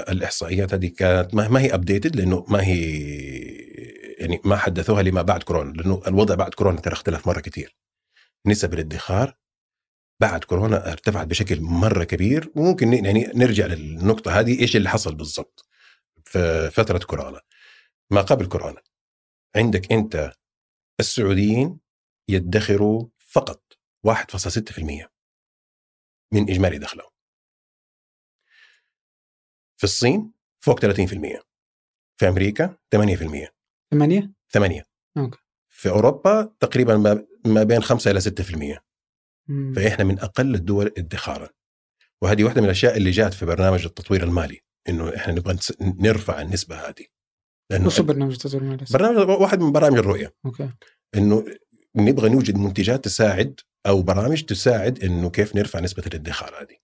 الإحصائيات 0.10 0.74
هذه 0.74 0.88
كانت 0.88 1.36
ما 1.36 1.62
هي 1.62 1.74
updated 1.74 2.16
لأنه 2.16 2.46
ما 2.48 2.64
هي 2.64 2.82
يعني 4.20 4.42
ما 4.46 4.56
حدثوها 4.56 5.04
لما 5.04 5.22
بعد 5.22 5.44
كورونا 5.44 5.74
لأنه 5.74 6.02
الوضع 6.08 6.36
بعد 6.36 6.54
كورونا 6.54 6.82
ترى 6.82 6.94
اختلف 6.94 7.28
مرة 7.28 7.40
كثير 7.40 7.76
نسب 8.46 8.74
الادخار 8.74 9.38
بعد 10.22 10.44
كورونا 10.44 10.92
ارتفعت 10.92 11.28
بشكل 11.28 11.62
مرة 11.62 12.04
كبير 12.04 12.52
وممكن 12.56 12.94
يعني 12.94 13.32
نرجع 13.36 13.66
للنقطة 13.66 14.40
هذه 14.40 14.62
إيش 14.62 14.76
اللي 14.76 14.90
حصل 14.90 15.16
بالضبط 15.16 15.66
في 16.26 16.70
فترة 16.72 16.98
كورونا. 16.98 17.42
ما 18.12 18.22
قبل 18.22 18.46
كورونا 18.46 18.82
عندك 19.56 19.92
أنت 19.92 20.34
السعوديين 21.00 21.80
يدخروا 22.30 23.08
فقط 23.18 23.64
1.6% 24.08 25.08
من 26.34 26.50
إجمالي 26.50 26.78
دخلهم 26.78 27.10
في 29.78 29.84
الصين 29.84 30.32
فوق 30.60 30.80
30% 30.80 30.86
في 32.20 32.28
أمريكا 32.28 32.78
8% 32.96 33.48
ثمانيه؟ 33.92 34.34
8 34.54 34.84
okay. 35.18 35.38
في 35.70 35.90
أوروبا 35.90 36.56
تقريبا 36.60 36.98
ما- 37.46 37.64
بين 37.64 37.82
5 37.82 38.12
إلى 38.12 38.22
6% 38.22 38.80
مم. 39.48 39.74
فإحنا 39.74 40.04
من 40.04 40.20
أقل 40.20 40.56
الدول 40.56 40.94
ادخارا 40.98 41.50
وهذه 42.22 42.44
واحدة 42.44 42.62
من 42.62 42.66
الأشياء 42.66 42.98
اللي 42.98 43.12
جات 43.12 43.34
في 43.34 43.46
برنامج 43.46 43.86
التطوير 43.86 44.24
المالي 44.24 44.60
إنه 44.90 45.16
إحنا 45.16 45.34
نبغى 45.34 45.58
نرفع 45.82 46.42
النسبة 46.42 46.76
هذه 46.76 47.06
لأنه 47.72 47.88
وش 47.88 48.00
برنامج 48.02 48.38
تطوير 48.38 48.62
المالي؟ 48.64 48.86
برنامج 48.94 49.30
واحد 49.42 49.60
من 49.60 49.72
برامج 49.72 49.98
الرؤية 49.98 50.34
okay. 50.46 50.70
إنه 51.16 51.46
نبغى 51.96 52.30
نوجد 52.30 52.58
منتجات 52.58 53.06
تساعد 53.06 53.60
أو 53.86 54.02
برامج 54.02 54.44
تساعد 54.44 55.04
إنه 55.04 55.30
كيف 55.30 55.56
نرفع 55.56 55.80
نسبة 55.80 56.04
الادخار 56.08 56.62
هذه. 56.62 56.78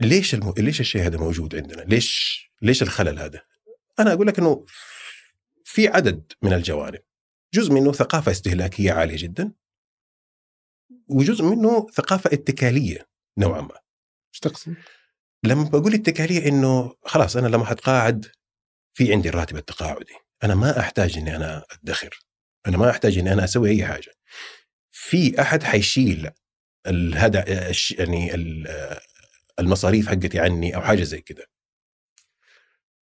ليش 0.00 0.34
الم... 0.34 0.54
ليش 0.58 0.80
الشيء 0.80 1.06
هذا 1.06 1.18
موجود 1.18 1.56
عندنا؟ 1.56 1.82
ليش 1.82 2.40
ليش 2.62 2.82
الخلل 2.82 3.18
هذا؟ 3.18 3.42
أنا 3.98 4.12
أقول 4.12 4.26
لك 4.26 4.38
إنه 4.38 4.64
في 5.64 5.88
عدد 5.88 6.32
من 6.42 6.52
الجوانب. 6.52 7.02
جزء 7.54 7.72
منه 7.72 7.92
ثقافة 7.92 8.32
استهلاكية 8.32 8.92
عالية 8.92 9.16
جدا 9.16 9.52
وجزء 11.08 11.44
منه 11.44 11.86
ثقافة 11.92 12.30
اتكالية 12.32 13.08
نوعا 13.38 13.60
ما. 13.60 13.74
إيش 14.34 14.40
تقصد؟ 14.40 14.74
لما 15.44 15.64
بقول 15.64 15.94
اتكالية 15.94 16.48
إنه 16.48 16.94
خلاص 17.04 17.36
أنا 17.36 17.46
لما 17.48 17.64
حتقاعد 17.64 18.26
في 18.94 19.12
عندي 19.12 19.28
الراتب 19.28 19.56
التقاعدي، 19.56 20.14
أنا 20.44 20.54
ما 20.54 20.80
أحتاج 20.80 21.18
إني 21.18 21.36
أنا 21.36 21.64
أدخر، 21.70 22.25
أنا 22.66 22.76
ما 22.78 22.90
أحتاج 22.90 23.18
إني 23.18 23.32
أنا 23.32 23.44
أسوي 23.44 23.70
أي 23.70 23.84
حاجة. 23.86 24.12
في 24.90 25.40
أحد 25.40 25.62
حيشيل 25.62 26.30
الش- 26.86 27.90
يعني 27.90 28.34
ال- 28.34 28.96
المصاريف 29.58 30.08
حقتي 30.08 30.40
عني 30.40 30.76
أو 30.76 30.80
حاجة 30.80 31.02
زي 31.02 31.20
كده. 31.20 31.46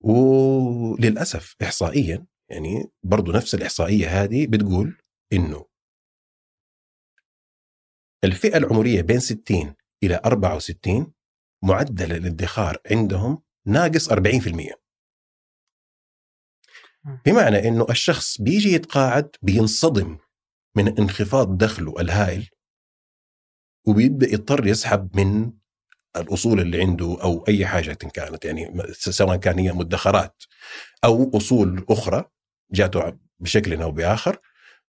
وللأسف 0.01 1.57
احصائيا 1.63 2.27
يعني 2.51 2.91
برضو 3.03 3.33
نفس 3.33 3.55
الإحصائية 3.55 4.09
هذه 4.23 4.47
بتقول 4.47 4.99
إنه 5.33 5.67
الفئة 8.25 8.57
العمرية 8.57 9.03
بين 9.03 9.21
60 9.21 9.75
إلى 10.03 10.21
64 10.25 11.13
معدل 11.63 12.13
الادخار 12.13 12.79
عندهم 12.91 13.43
ناقص 13.67 14.09
40% 14.09 14.84
بمعنى 17.27 17.69
إنه 17.69 17.87
الشخص 17.91 18.41
بيجي 18.41 18.73
يتقاعد 18.73 19.31
بينصدم 19.43 20.19
من 20.77 20.99
انخفاض 20.99 21.59
دخله 21.59 21.95
الهائل 22.01 22.49
وبيبدأ 23.87 24.33
يضطر 24.33 24.67
يسحب 24.67 25.17
من 25.17 25.53
الأصول 26.17 26.61
اللي 26.61 26.81
عنده 26.81 27.17
أو 27.23 27.45
أي 27.49 27.67
حاجة 27.67 27.93
كانت 27.93 28.45
يعني 28.45 28.73
سواء 28.93 29.37
كان 29.37 29.59
هي 29.59 29.73
مدخرات 29.73 30.43
أو 31.05 31.31
أصول 31.35 31.85
أخرى 31.89 32.25
جاته 32.73 33.13
بشكل 33.41 33.83
أو 33.83 33.93
بآخر 33.93 34.39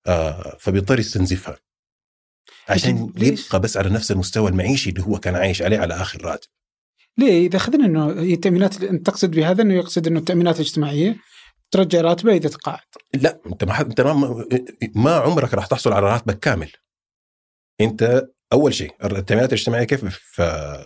آه 0.07 0.57
فبيضطر 0.59 0.99
يستنزفها. 0.99 1.57
عشان؟ 2.69 3.13
يبقى 3.17 3.59
بس 3.59 3.77
على 3.77 3.89
نفس 3.89 4.11
المستوى 4.11 4.49
المعيشي 4.49 4.89
اللي 4.89 5.01
هو 5.01 5.17
كان 5.19 5.35
عايش 5.35 5.61
عليه 5.61 5.77
على 5.79 5.93
آخر 5.93 6.25
راتب. 6.25 6.49
ليه؟ 7.17 7.47
إذا 7.47 7.57
أخذنا 7.57 7.85
إنه 7.85 8.09
التأمينات 8.09 8.83
أنت 8.83 9.05
تقصد 9.05 9.31
بهذا 9.31 9.61
إنه 9.61 9.73
يقصد 9.73 10.07
إنه 10.07 10.19
التأمينات 10.19 10.55
الاجتماعية؟ 10.55 11.17
ترجع 11.71 12.01
راتبه 12.01 12.33
إذا 12.33 12.49
تقاعد. 12.49 12.79
لا 13.13 13.39
أنت 13.45 13.63
ما 13.63 13.73
حد- 13.73 13.85
أنت 13.85 14.01
ما, 14.01 14.45
ما 14.95 15.15
عمرك 15.15 15.53
راح 15.53 15.65
تحصل 15.65 15.93
على 15.93 16.05
راتبك 16.05 16.39
كامل. 16.39 16.71
أنت 17.81 18.27
أول 18.53 18.73
شيء 18.73 18.95
التامينات 19.03 19.53
الاجتماعية 19.53 19.83
كيف 19.83 20.05
ف- 20.05 20.41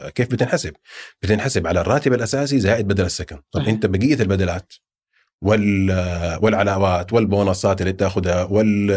كيف 0.07 0.27
بتنحسب؟ 0.27 0.73
بتنحسب 1.21 1.67
على 1.67 1.81
الراتب 1.81 2.13
الأساسي 2.13 2.59
زائد 2.59 2.87
بدل 2.87 3.05
السكن، 3.05 3.35
طب 3.35 3.59
صحيح. 3.61 3.67
أنت 3.67 3.85
بقية 3.85 4.13
البدلات 4.15 4.73
وال 5.41 5.91
والعلاوات 6.41 7.13
والبونصات 7.13 7.81
اللي 7.81 7.93
تاخذها 7.93 8.43
وال 8.43 8.87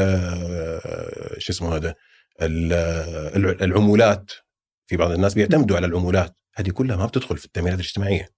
شو 1.38 1.52
اسمه 1.52 1.76
هذا 1.76 1.94
ال- 2.42 3.62
العمولات. 3.62 4.30
في 4.86 4.96
بعض 4.96 5.10
الناس 5.10 5.34
بيعتمدوا 5.34 5.76
على 5.76 5.86
العمولات. 5.86 6.36
هذه 6.54 6.70
كلها 6.70 6.96
ما 6.96 7.06
بتدخل 7.06 7.36
في 7.36 7.44
التامينات 7.44 7.78
الاجتماعية. 7.80 8.28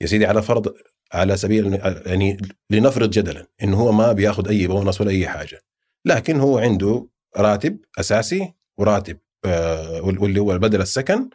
يا 0.00 0.06
سيدي 0.06 0.26
على 0.26 0.42
فرض 0.42 0.74
على 1.12 1.36
سبيل 1.36 1.74
يعني 2.06 2.38
لنفرض 2.70 3.10
جدلا 3.10 3.46
إنه 3.62 3.76
هو 3.76 3.92
ما 3.92 4.12
بيأخذ 4.12 4.48
أي 4.48 4.66
بونص 4.66 5.00
ولا 5.00 5.10
أي 5.10 5.28
حاجة 5.28 5.60
لكن 6.04 6.40
هو 6.40 6.58
عنده 6.58 7.08
راتب 7.36 7.78
أساسي 7.98 8.54
وراتب 8.78 9.18
آه، 9.44 10.02
واللي 10.02 10.40
هو 10.40 10.58
بدل 10.58 10.80
السكن 10.80 11.30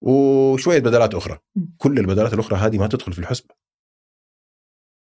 وشوية 0.00 0.78
بدلات 0.78 1.14
أخرى. 1.14 1.38
كل 1.78 1.98
البدلات 1.98 2.34
الأخرى 2.34 2.58
هذه 2.58 2.78
ما 2.78 2.86
تدخل 2.86 3.12
في 3.12 3.18
الحسبة. 3.18 3.54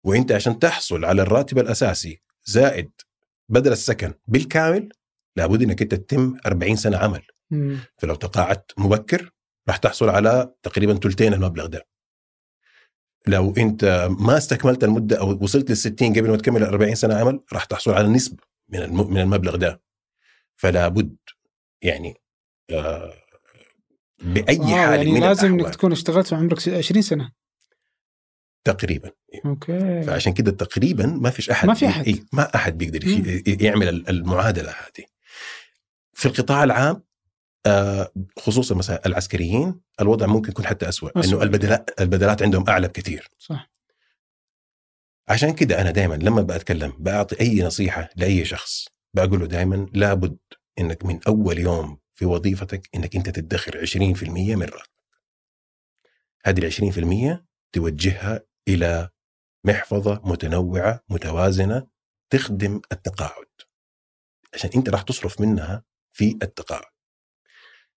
وإنت 0.04 0.32
عشان 0.32 0.58
تحصل 0.58 1.04
على 1.04 1.22
الراتب 1.22 1.58
الأساسي 1.58 2.22
زائد 2.44 2.90
بدل 3.48 3.72
السكن 3.72 4.14
بالكامل 4.26 4.88
لابد 5.36 5.62
إنك 5.62 5.82
أنت 5.82 5.94
تتم 5.94 6.36
40 6.46 6.76
سنة 6.76 6.96
عمل. 6.96 7.22
مم. 7.50 7.78
فلو 7.98 8.14
تقاعدت 8.14 8.72
مبكر 8.78 9.30
راح 9.68 9.76
تحصل 9.76 10.08
على 10.08 10.54
تقريبا 10.62 10.94
ثلثين 10.94 11.34
المبلغ 11.34 11.66
ده. 11.66 11.86
لو 13.26 13.54
انت 13.58 14.08
ما 14.20 14.36
استكملت 14.36 14.84
المدة 14.84 15.18
أو 15.20 15.38
وصلت 15.42 15.70
لل 15.70 15.76
60 15.76 16.12
قبل 16.12 16.30
ما 16.30 16.36
تكمل 16.36 16.62
ال 16.62 16.66
40 16.68 16.94
سنة 16.94 17.14
عمل 17.14 17.40
راح 17.52 17.64
تحصل 17.64 17.92
على 17.92 18.08
نسبة 18.08 18.42
من 18.68 18.90
من 18.94 19.18
المبلغ 19.20 19.56
ده. 19.56 19.82
فلا 20.56 20.88
بد 20.88 21.16
يعني 21.82 22.14
آه، 22.70 23.12
بأي 24.22 24.58
واو، 24.58 24.66
حال 24.68 24.94
يعني 24.98 25.12
من 25.12 25.20
لازم 25.20 25.46
إنك 25.58 25.74
تكون 25.74 25.92
اشتغلت 25.92 26.32
وعمرك 26.32 26.68
20 26.68 27.02
سنة. 27.02 27.32
تقريبا. 28.64 29.10
okay. 29.46 30.02
فعشان 30.02 30.32
كده 30.32 30.50
تقريبا 30.50 31.06
ما 31.06 31.30
فيش 31.30 31.50
أحد 31.50 31.68
ما 31.68 31.74
في 31.74 31.86
أحد. 31.88 32.06
إيه 32.06 32.24
ما 32.32 32.54
أحد 32.54 32.78
بيقدر 32.78 33.00
يعمل 33.62 33.88
ال- 33.88 34.08
المعادلة 34.08 34.70
هذه. 34.70 35.04
في 36.12 36.26
القطاع 36.26 36.64
العام 36.64 36.94
آه، 36.96 37.02
خصوصا 38.38 38.74
مثلا 38.74 39.06
العسكريين 39.06 39.80
الوضع 40.00 40.26
ممكن 40.26 40.50
يكون 40.50 40.66
حتى 40.66 40.88
أسوأ 40.88 41.10
أسوأ. 41.20 41.24
إنه 41.24 41.42
البدلات 41.42 42.00
البدلات 42.00 42.42
عندهم 42.42 42.68
أعلى 42.68 42.88
بكثير 42.88 43.28
صح 43.38 43.70
عشان 45.28 45.54
كده 45.54 45.80
أنا 45.80 45.90
دائما 45.90 46.14
لما 46.14 46.42
بتكلم 46.42 46.92
بعطي 46.98 47.40
أي 47.40 47.62
نصيحة 47.62 48.10
لأي 48.16 48.44
شخص 48.44 48.88
بقول 49.14 49.40
له 49.40 49.46
دائما 49.46 49.86
لابد 49.94 50.38
إنك 50.78 51.04
من 51.04 51.20
أول 51.28 51.58
يوم 51.58 51.98
في 52.14 52.24
وظيفتك 52.24 52.88
إنك 52.94 53.16
أنت 53.16 53.28
تدخر 53.28 53.86
20% 53.86 54.28
من 54.28 54.62
راتبك. 54.62 54.90
هذه 56.44 56.58
ال 56.58 56.64
20% 57.38 57.44
توجهها 57.72 58.40
إلى 58.68 59.08
محفظة 59.64 60.20
متنوعة 60.24 61.04
متوازنة 61.08 61.86
تخدم 62.30 62.80
التقاعد. 62.92 63.46
عشان 64.54 64.70
أنت 64.76 64.88
راح 64.88 65.02
تصرف 65.02 65.40
منها 65.40 65.84
في 66.12 66.38
التقاعد. 66.42 66.92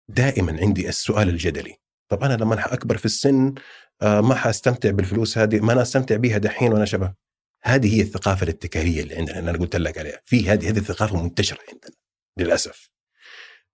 دائما 0.10 0.58
عندي 0.62 0.90
السؤال 0.90 1.30
الجدلي. 1.30 1.76
طب 2.10 2.24
أنا 2.24 2.34
لما 2.34 2.74
أكبر 2.74 2.98
في 2.98 3.06
السن 3.06 3.54
آه، 4.02 4.22
ما 4.22 4.36
حأستمتع 4.36 4.92
بالفلوس 4.92 5.38
هذه؟ 5.38 5.60
ما 5.60 5.74
أنا 5.74 5.82
أستمتع 5.82 6.16
بها 6.16 6.38
دحين 6.38 6.74
وأنا 6.74 6.86
شباب؟ 6.86 7.16
هذه 7.64 7.96
هي 7.96 8.02
الثقافة 8.02 8.44
الاتكاليه 8.44 9.02
اللي 9.04 9.16
عندنا 9.16 9.40
أنا 9.40 9.52
قلت 9.52 9.76
لك 9.76 9.98
عليها. 9.98 10.22
في 10.26 10.50
هذه 10.50 10.70
هذه 10.70 10.78
الثقافة 10.78 11.24
منتشرة 11.24 11.60
عندنا 11.74 11.92
للأسف. 12.38 12.90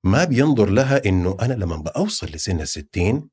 ما 0.04 0.24
بينظر 0.24 0.70
لها 0.70 1.06
إنه 1.06 1.38
أنا 1.42 1.54
لما 1.54 1.76
بأوصل 1.76 2.28
لسن 2.28 2.62
الستين 2.62 3.30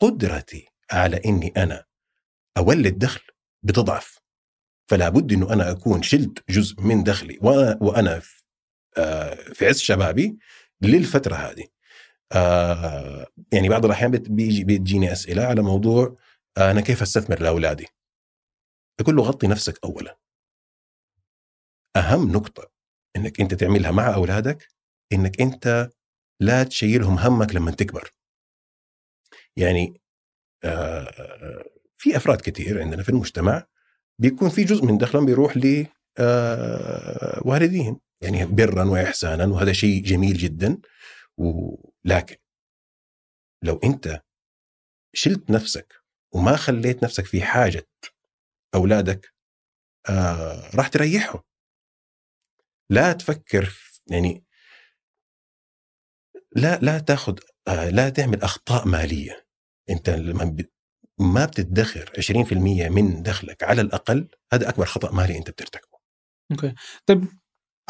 قدرتي 0.00 0.68
على 0.90 1.20
إني 1.26 1.52
أنا 1.56 1.84
أولد 2.56 2.98
دخل 2.98 3.20
بتضعف. 3.62 4.18
فلا 4.88 5.08
بد 5.08 5.32
إنه 5.32 5.52
أنا 5.52 5.70
أكون 5.70 6.02
شلت 6.02 6.50
جزء 6.50 6.80
من 6.80 7.04
دخلي 7.04 7.38
وأنا 7.42 7.78
وأنا 7.80 8.22
آه، 8.96 9.34
في 9.34 9.66
عز 9.66 9.78
شبابي 9.78 10.38
للفترة 10.82 11.34
هذه. 11.34 11.75
آه 12.32 13.26
يعني 13.52 13.68
بعض 13.68 13.84
الأحيان 13.84 14.10
بيجي 14.10 14.64
بتجيني 14.64 15.12
أسئلة 15.12 15.44
على 15.44 15.62
موضوع 15.62 16.16
آه 16.58 16.70
أنا 16.70 16.80
كيف 16.80 17.02
أستثمر 17.02 17.42
لأولادي؟ 17.42 17.86
أقول 19.00 19.16
له 19.16 19.22
غطي 19.22 19.46
نفسك 19.46 19.78
اولا. 19.84 20.18
أهم 21.96 22.32
نقطة 22.32 22.70
إنك 23.16 23.40
أنت 23.40 23.54
تعملها 23.54 23.90
مع 23.90 24.14
أولادك 24.14 24.68
إنك 25.12 25.40
أنت 25.40 25.90
لا 26.40 26.62
تشيلهم 26.62 27.18
همك 27.18 27.54
لما 27.54 27.70
تكبر. 27.70 28.10
يعني 29.56 30.00
آه 30.64 31.64
في 31.96 32.16
أفراد 32.16 32.40
كثير 32.40 32.80
عندنا 32.80 33.02
في 33.02 33.08
المجتمع 33.08 33.66
بيكون 34.20 34.48
في 34.48 34.64
جزء 34.64 34.84
من 34.84 34.98
دخلهم 34.98 35.26
بيروح 35.26 35.56
ل 35.56 35.86
والديهم 37.44 38.00
يعني 38.20 38.46
برا 38.46 38.84
واحسانا 38.84 39.46
وهذا 39.46 39.72
شيء 39.72 40.02
جميل 40.02 40.34
جدا 40.36 40.78
ولكن 42.06 42.36
لو 43.64 43.80
انت 43.84 44.22
شلت 45.14 45.50
نفسك 45.50 45.94
وما 46.34 46.56
خليت 46.56 47.04
نفسك 47.04 47.24
في 47.24 47.42
حاجة 47.42 47.88
أولادك 48.74 49.34
آه 50.08 50.70
راح 50.76 50.88
تريحهم. 50.88 51.42
لا 52.90 53.12
تفكر 53.12 53.76
يعني 54.10 54.44
لا 56.56 56.78
لا 56.78 56.98
تاخذ 56.98 57.38
آه 57.68 57.90
لا 57.90 58.08
تعمل 58.08 58.42
أخطاء 58.42 58.88
مالية. 58.88 59.46
انت 59.90 60.10
لما 60.10 60.56
ما 61.18 61.44
بتدخر 61.44 62.12
20% 62.20 62.88
من 62.88 63.22
دخلك 63.22 63.62
على 63.62 63.80
الأقل 63.80 64.28
هذا 64.52 64.68
أكبر 64.68 64.86
خطأ 64.86 65.12
مالي 65.12 65.38
انت 65.38 65.50
بترتكبه. 65.50 65.98
أوكي. 66.52 66.74
طيب 67.06 67.24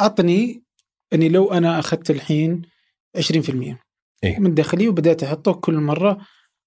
أعطني 0.01 0.65
اني 1.13 1.29
لو 1.29 1.53
أنا 1.53 1.79
أخذت 1.79 2.11
الحين 2.11 2.63
20% 3.17 3.86
إيه؟ 4.25 4.39
من 4.39 4.55
دخلي 4.55 4.89
وبدأت 4.89 5.23
أحطه 5.23 5.53
كل 5.53 5.75
مرة 5.75 6.19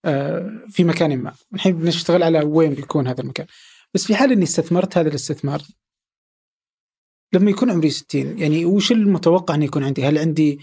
آه، 0.05 0.65
في 0.69 0.83
مكان 0.83 1.17
ما 1.17 1.33
الحين 1.53 1.77
بنشتغل 1.77 2.23
على 2.23 2.43
وين 2.43 2.73
بيكون 2.73 3.07
هذا 3.07 3.21
المكان 3.21 3.45
بس 3.93 4.05
في 4.05 4.15
حال 4.15 4.31
إني 4.31 4.43
استثمرت 4.43 4.97
هذا 4.97 5.09
الاستثمار 5.09 5.61
لما 7.33 7.51
يكون 7.51 7.71
عمري 7.71 7.89
60 7.89 8.39
يعني 8.39 8.65
وش 8.65 8.91
المتوقع 8.91 9.55
إنه 9.55 9.65
يكون 9.65 9.83
عندي؟ 9.83 10.05
هل 10.05 10.17
عندي 10.17 10.59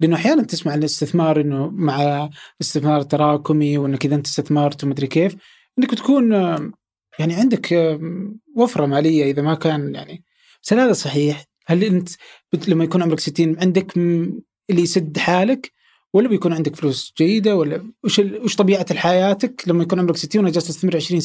لأنه 0.00 0.16
أحيانا 0.16 0.42
تسمع 0.42 0.72
عن 0.72 0.78
الاستثمار 0.78 1.40
إنه 1.40 1.70
مع 1.70 2.30
استثمار 2.60 3.02
تراكمي 3.02 3.78
وإنك 3.78 4.04
إذا 4.04 4.14
أنت 4.14 4.26
استثمرت 4.26 4.84
ومدري 4.84 5.06
كيف 5.06 5.36
إنك 5.78 5.94
تكون 5.94 6.32
آه، 6.32 6.72
يعني 7.18 7.34
عندك 7.34 7.72
آه، 7.72 8.00
وفرة 8.56 8.86
مالية 8.86 9.30
إذا 9.30 9.42
ما 9.42 9.54
كان 9.54 9.94
يعني 9.94 10.24
بس 10.62 10.72
هذا 10.72 10.92
صحيح؟ 10.92 11.44
هل 11.66 11.84
أنت 11.84 12.08
لما 12.68 12.84
يكون 12.84 13.02
عمرك 13.02 13.20
60 13.20 13.58
عندك 13.58 13.96
اللي 13.96 14.82
يسد 14.82 15.18
حالك 15.18 15.72
ولا 16.14 16.28
بيكون 16.28 16.52
عندك 16.52 16.76
فلوس 16.76 17.14
جيدة 17.18 17.56
ولا 17.56 17.92
وش 18.04 18.18
وش 18.18 18.56
طبيعة 18.56 18.94
حياتك 18.94 19.68
لما 19.68 19.82
يكون 19.82 20.00
عمرك 20.00 20.16
60 20.16 20.44
وجالس 20.44 20.66
تستثمر 20.68 20.96
20 20.96 21.20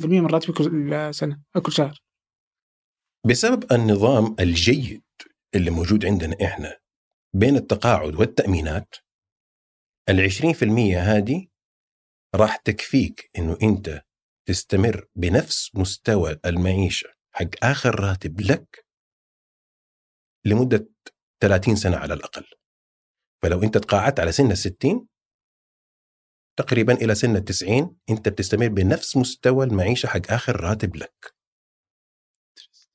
20% 0.00 0.04
من 0.06 0.26
راتبك 0.26 0.58
كل 0.58 1.14
سنة 1.14 1.42
أو 1.56 1.60
كل 1.60 1.72
شهر؟ 1.72 2.02
بسبب 3.26 3.72
النظام 3.72 4.36
الجيد 4.40 5.02
اللي 5.54 5.70
موجود 5.70 6.06
عندنا 6.06 6.36
إحنا 6.44 6.78
بين 7.36 7.56
التقاعد 7.56 8.14
والتأمينات 8.14 8.94
ال 10.08 10.30
20% 10.32 10.62
هذه 10.96 11.46
راح 12.34 12.56
تكفيك 12.56 13.30
إنه 13.38 13.58
أنت 13.62 14.02
تستمر 14.48 15.06
بنفس 15.16 15.70
مستوى 15.74 16.40
المعيشة 16.44 17.08
حق 17.34 17.64
آخر 17.64 18.00
راتب 18.00 18.40
لك 18.40 18.86
لمدة 20.46 20.88
30 21.42 21.76
سنة 21.76 21.96
على 21.96 22.14
الأقل. 22.14 22.44
فلو 23.44 23.62
انت 23.62 23.78
تقاعدت 23.78 24.20
على 24.20 24.32
سن 24.32 24.50
الستين 24.50 25.06
تقريبا 26.58 26.92
إلى 26.92 27.14
سن 27.14 27.36
التسعين 27.36 27.96
انت 28.10 28.28
بتستمر 28.28 28.68
بنفس 28.68 29.16
مستوى 29.16 29.66
المعيشة 29.66 30.06
حق 30.06 30.32
آخر 30.32 30.60
راتب 30.60 30.96
لك. 30.96 31.34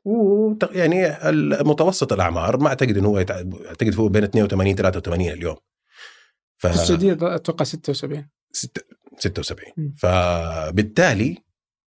و 0.05 0.53
يعني 0.71 1.29
المتوسط 1.29 2.13
الأعمار 2.13 2.57
ما 2.57 2.67
أعتقد 2.67 2.97
إنه 2.97 3.07
هو 3.07 3.17
أعتقد 3.17 3.95
هو 3.95 4.09
بين 4.09 4.23
82 4.23 4.75
83 4.75 5.21
اليوم. 5.29 5.55
ف... 6.57 6.67
في 6.67 6.73
السعودية 6.73 7.17
أتوقع 7.35 7.65
76 7.65 8.29
76 9.17 9.93
فبالتالي 9.97 11.37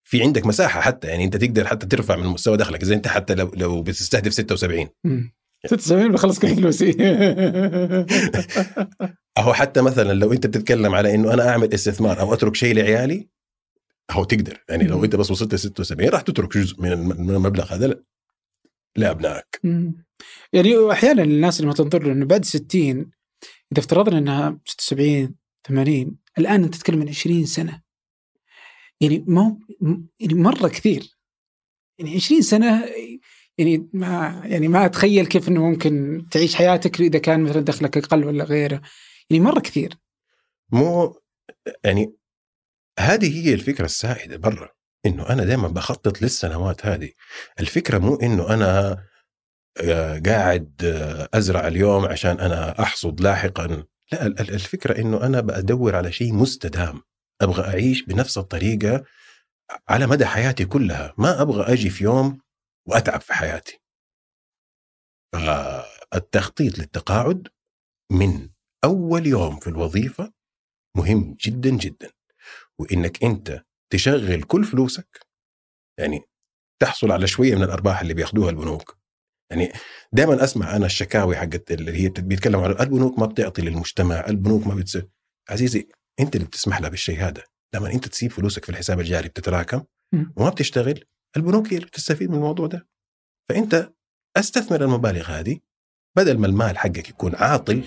في 0.04 0.24
عندك 0.24 0.46
مساحة 0.46 0.82
حتى 0.82 1.08
يعني 1.08 1.24
انت 1.24 1.38
تقدر 1.38 1.68
حتى 1.68 1.86
ترفع 1.86 2.15
من 2.15 2.26
مستوى 2.26 2.58
دخلك 2.58 2.82
إذا 2.82 2.96
انت 2.96 3.08
حتى 3.08 3.36
لو 3.36 3.52
لو 3.54 3.82
بتستهدف 3.82 4.34
76 4.34 4.88
76 5.65 6.12
بخلص 6.12 6.39
كل 6.39 6.56
فلوسي. 6.56 6.91
أهو 9.38 9.54
حتى 9.54 9.82
مثلا 9.82 10.13
لو 10.13 10.34
أنت 10.34 10.47
بتتكلم 10.47 10.95
على 10.95 11.15
إنه 11.15 11.34
أنا 11.34 11.49
أعمل 11.49 11.73
استثمار 11.73 12.19
أو 12.19 12.34
أترك 12.34 12.56
شيء 12.56 12.75
لعيالي 12.75 13.30
أهو 14.12 14.23
تقدر. 14.23 14.63
يعني 14.69 14.84
لو 14.84 15.04
أنت 15.06 15.15
بس 15.15 15.32
وصلت 15.32 15.54
ل 15.54 15.60
76 15.60 16.10
راح 16.10 16.21
تترك 16.21 16.58
جزء 16.58 16.82
من 16.82 16.91
المبلغ 17.30 17.73
هذا 17.73 18.01
لأبنائك. 18.97 19.62
يعني 20.54 20.91
أحيانا 20.91 21.23
الناس 21.23 21.60
اللي 21.60 21.67
ما 21.67 21.73
تنظر 21.73 22.12
إنه 22.12 22.25
بعد 22.25 22.45
60 22.45 23.12
إذا 23.71 23.80
افترضنا 23.80 24.17
إنها 24.17 24.60
76 24.65 25.36
80 25.67 26.17
الآن 26.38 26.63
أنت 26.63 26.75
تتكلم 26.75 27.01
عن 27.01 27.10
20 27.10 27.45
سنة. 27.45 27.82
يعني 29.01 29.25
ما 29.28 29.58
يعني 30.19 30.34
مرة 30.34 30.67
كثير. 30.67 31.17
يعني 31.99 32.15
20 32.15 32.41
سنة 32.41 32.86
يعني 33.58 33.89
ما 33.94 34.41
يعني 34.46 34.68
ما 34.68 34.86
أتخيل 34.86 35.26
كيف 35.26 35.50
إنه 35.50 35.70
ممكن 35.70 36.26
تعيش 36.32 36.56
حياتك 36.56 37.02
إذا 37.02 37.20
كان 37.20 37.44
مثلا 37.44 37.62
دخلك 37.62 37.98
أقل 37.98 38.26
ولا 38.26 38.44
غيره. 38.44 38.82
يعني 39.30 39.44
مرة 39.44 39.60
كثير. 39.60 39.94
مو 40.72 41.20
يعني 41.84 42.15
هذه 43.00 43.48
هي 43.48 43.54
الفكرة 43.54 43.86
السائدة 43.86 44.38
برا 44.38 44.70
إنه 45.06 45.30
أنا 45.30 45.44
دائما 45.44 45.68
بخطط 45.68 46.22
للسنوات 46.22 46.86
هذه. 46.86 47.10
الفكرة 47.60 47.98
مو 47.98 48.15
إنه 48.15 48.54
أنا 48.54 48.98
آه، 49.84 50.20
قاعد 50.26 50.82
آه، 50.84 51.30
أزرع 51.34 51.68
اليوم 51.68 52.06
عشان 52.06 52.39
أنا 52.39 52.82
أحصد 52.82 53.22
لاحقا. 53.22 53.84
لا 54.12 54.26
الفكرة 54.39 55.02
إنه 55.02 55.26
أنا 55.26 55.41
بدور 55.41 55.96
على 55.96 56.12
شيء 56.12 56.34
مستدام. 56.34 57.02
أبغى 57.41 57.63
أعيش 57.63 58.06
بنفس 58.06 58.38
الطريقة 58.38 59.04
على 59.89 60.08
مدى 60.08 60.26
حياتي 60.26 60.65
كلها. 60.65 61.13
ما 61.18 61.41
أبغى 61.41 61.74
أجي 61.74 61.89
في 61.89 62.04
يوم 62.04 62.45
وأتعب 62.88 63.21
في 63.21 63.34
حياتي. 63.34 63.80
فالتخطيط 65.34 66.80
للتقاعد 66.80 67.48
من 68.12 68.50
أول 68.84 69.28
يوم 69.28 69.60
في 69.60 69.67
الوظيفة 69.67 70.34
مهم 70.97 71.38
جدا 71.41 71.70
جدا. 71.70 72.12
وإنك 72.80 73.24
أنت 73.24 73.66
تشغل 73.93 74.43
كل 74.43 74.64
فلوسك 74.64 75.26
يعني 75.99 76.22
تحصل 76.82 77.12
على 77.12 77.28
شوية 77.28 77.55
من 77.55 77.64
الأرباح 77.64 78.01
اللي 78.01 78.14
بياخذوها 78.14 78.49
البنوك. 78.49 78.97
يعني 79.51 79.72
دائما 80.14 80.43
أسمع 80.43 80.76
أنا 80.76 80.86
الشكاوي 80.86 81.36
حقت 81.36 81.72
اللي 81.72 82.03
هي 82.03 82.10
بيتكلموا 82.10 82.64
على 82.64 82.80
البنوك 82.80 83.20
ما 83.20 83.26
بتعطي 83.26 83.62
للمجتمع 83.62 84.26
البنوك 84.28 84.68
ما 84.68 84.76
بتسوي 84.76 85.10
عزيزي 85.49 85.89
أنت 86.20 86.36
اللي 86.36 86.47
بتسمح 86.47 86.82
لها 86.82 86.89
بالشيء 86.89 87.20
هذا. 87.20 87.43
لما 87.76 87.91
أنت 87.93 88.07
تسيب 88.07 88.32
فلوسك 88.32 88.66
في 88.66 88.70
الحساب 88.70 88.99
الجاري 88.99 89.30
بتتراكم 89.30 89.84
وما 90.38 90.49
بتشتغل 90.49 91.03
البنوك 91.38 91.74
هي 91.74 91.78
اللي 91.78 91.88
بتستفيد 91.88 92.30
من 92.30 92.36
الموضوع 92.36 92.68
ده. 92.68 92.88
فأنت 93.50 93.92
أستثمر 94.38 94.84
المبالغ 94.84 95.32
هذه 95.32 95.58
بدل 96.18 96.38
ما 96.38 96.48
المال 96.48 96.78
حقك 96.78 97.10
يكون 97.10 97.36
عاطل. 97.36 97.84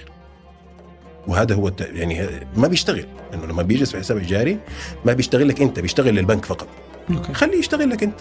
وهذا 1.26 1.54
هو 1.54 1.72
يعني 1.80 2.46
ما 2.56 2.68
بيشتغل 2.68 3.06
انه 3.34 3.46
لما 3.46 3.62
بيجلس 3.62 3.90
في 3.90 3.94
الحساب 3.96 4.16
الجاري 4.16 4.60
ما 5.04 5.12
بيشتغل 5.12 5.48
لك 5.48 5.62
أنت 5.62 5.80
بيشتغل 5.80 6.14
للبنك 6.14 6.44
فقط. 6.44 6.68
أوكي. 7.10 7.32
خليه 7.32 7.58
يشتغل 7.58 7.90
لك 7.90 8.02
أنت. 8.02 8.20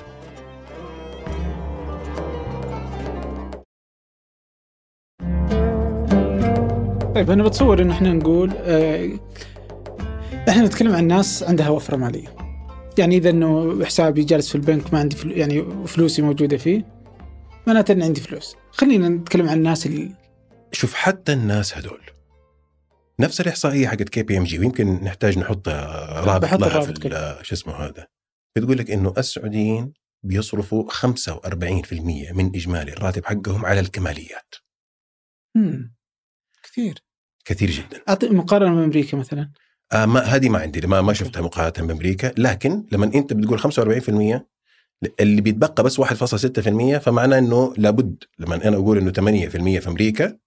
طيب 7.16 7.32
أنا 7.32 7.44
بتصور 7.44 7.82
إن 7.82 7.92
إحنا 7.92 8.14
نقول 8.14 8.52
آه 8.58 9.20
إحنا 10.50 10.66
نتكلم 10.66 10.96
عن 10.96 11.08
ناس 11.08 11.44
عندها 11.44 11.70
وفرة 11.70 11.98
مالية. 11.98 12.47
يعني 13.00 13.18
إذا 13.18 13.30
إنه 13.30 13.86
حسابي 13.86 14.24
جالس 14.24 14.50
في 14.50 14.56
البنك 14.56 14.94
ما 14.94 15.00
عندي 15.00 15.16
فلو 15.16 15.32
يعني 15.32 15.88
فلوسي 15.88 16.22
موجودة 16.22 16.58
فيه 16.58 16.86
معناته 17.68 17.92
ان 17.92 18.04
عندي 18.04 18.22
فلوس. 18.22 18.56
خلينا 18.72 19.10
نتكلم 19.10 19.50
عن 19.50 19.58
الناس 19.58 19.86
اللي 19.86 20.12
شوف 20.72 20.94
حتى 20.94 21.34
الناس 21.34 21.78
هذول 21.78 22.02
نفس 23.20 23.42
الإحصائية 23.42 23.88
حقت 23.88 24.10
KPMG 24.10 24.60
ويمكن 24.60 24.88
نحتاج 24.88 25.40
نحط 25.40 25.68
رابط 25.68 26.54
لها 26.54 26.82
في 26.82 27.40
شو 27.44 27.56
اسمه 27.56 27.74
هذا. 27.74 28.08
بتقول 28.56 28.78
لك 28.78 28.92
إنه 28.92 29.14
السعوديين 29.18 29.94
بيصرفوا 30.24 30.92
45% 30.92 31.14
من 32.34 32.46
إجمالي 32.56 32.94
الراتب 32.94 33.26
حقهم 33.26 33.66
على 33.66 33.80
الكماليات. 33.80 34.56
مم. 35.56 35.96
كثير. 36.64 37.04
كثير 37.46 37.72
جدا. 37.72 38.02
أعطي 38.10 38.30
مقارنة 38.30 38.76
بامريكا 38.76 39.18
مثلا. 39.18 39.52
آه 39.92 40.06
ما 40.06 40.20
هذه 40.20 40.50
ما 40.50 40.60
عندي 40.60 40.88
ما 40.88 41.02
ما 41.02 41.14
شفتها 41.14 41.42
مقارنة 41.42 41.88
بأمريكا 41.88 42.32
لكن 42.38 42.84
لما 42.92 43.06
أنت 43.06 43.34
بتقول 43.34 43.60
45% 43.60 44.42
اللي 45.20 45.42
بيتبقى 45.42 45.84
بس 45.84 46.02
1.6% 46.02 46.98
فمعناه 46.98 47.38
إنه 47.38 47.74
لابد 47.78 48.24
لما 48.40 48.56
أنا 48.68 48.76
أقول 48.78 48.98
إنه 48.98 49.12
8% 49.12 49.50
في 49.50 49.88
أمريكا 49.88 50.38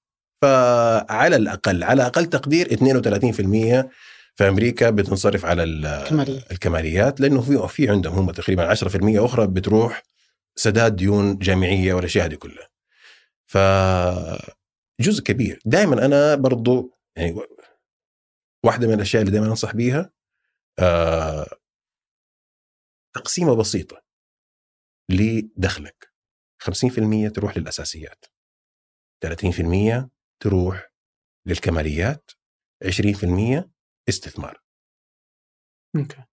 فعلى 0.42 1.36
الأقل 1.36 1.84
على 1.84 2.06
أقل 2.06 2.26
تقدير 2.26 2.68
32% 2.68 3.86
في 4.34 4.48
أمريكا 4.48 4.90
بتنصرف 4.90 5.44
على 5.44 5.62
ال- 5.62 6.04
كمالية. 6.08 6.40
الكماليات 6.50 7.20
لأنه 7.20 7.40
في 7.40 7.68
في 7.68 7.88
عندهم 7.90 8.14
هم 8.18 8.30
تقريبا 8.30 8.74
10% 8.74 9.24
أخرى 9.24 9.46
بتروح 9.46 10.02
سداد 10.56 10.96
ديون 10.96 11.38
جامعية 11.38 11.94
والأشياء 11.94 12.26
هذه 12.26 12.34
كلها. 12.34 12.68
ف 13.46 13.58
جزء 15.00 15.22
كبير 15.22 15.60
دائما 15.64 16.06
أنا 16.06 16.34
برضو 16.34 16.90
يعني 17.16 17.36
واحدة 18.66 18.86
من 18.86 18.94
الأشياء 18.94 19.22
اللي 19.22 19.32
دائما 19.32 19.46
أنصح 19.46 19.74
بيها 19.74 20.12
آه 20.78 21.46
تقسيمة 23.14 23.56
بسيطة 23.56 24.02
لدخلك. 25.10 26.10
50% 26.62 27.32
تروح 27.34 27.56
للأساسيات 27.56 28.24
30% 29.20 30.08
تروح 30.42 30.92
للكماليات 31.46 32.30
20% 32.84 33.70
استثمار. 34.08 34.62
أوكي. 35.96 36.24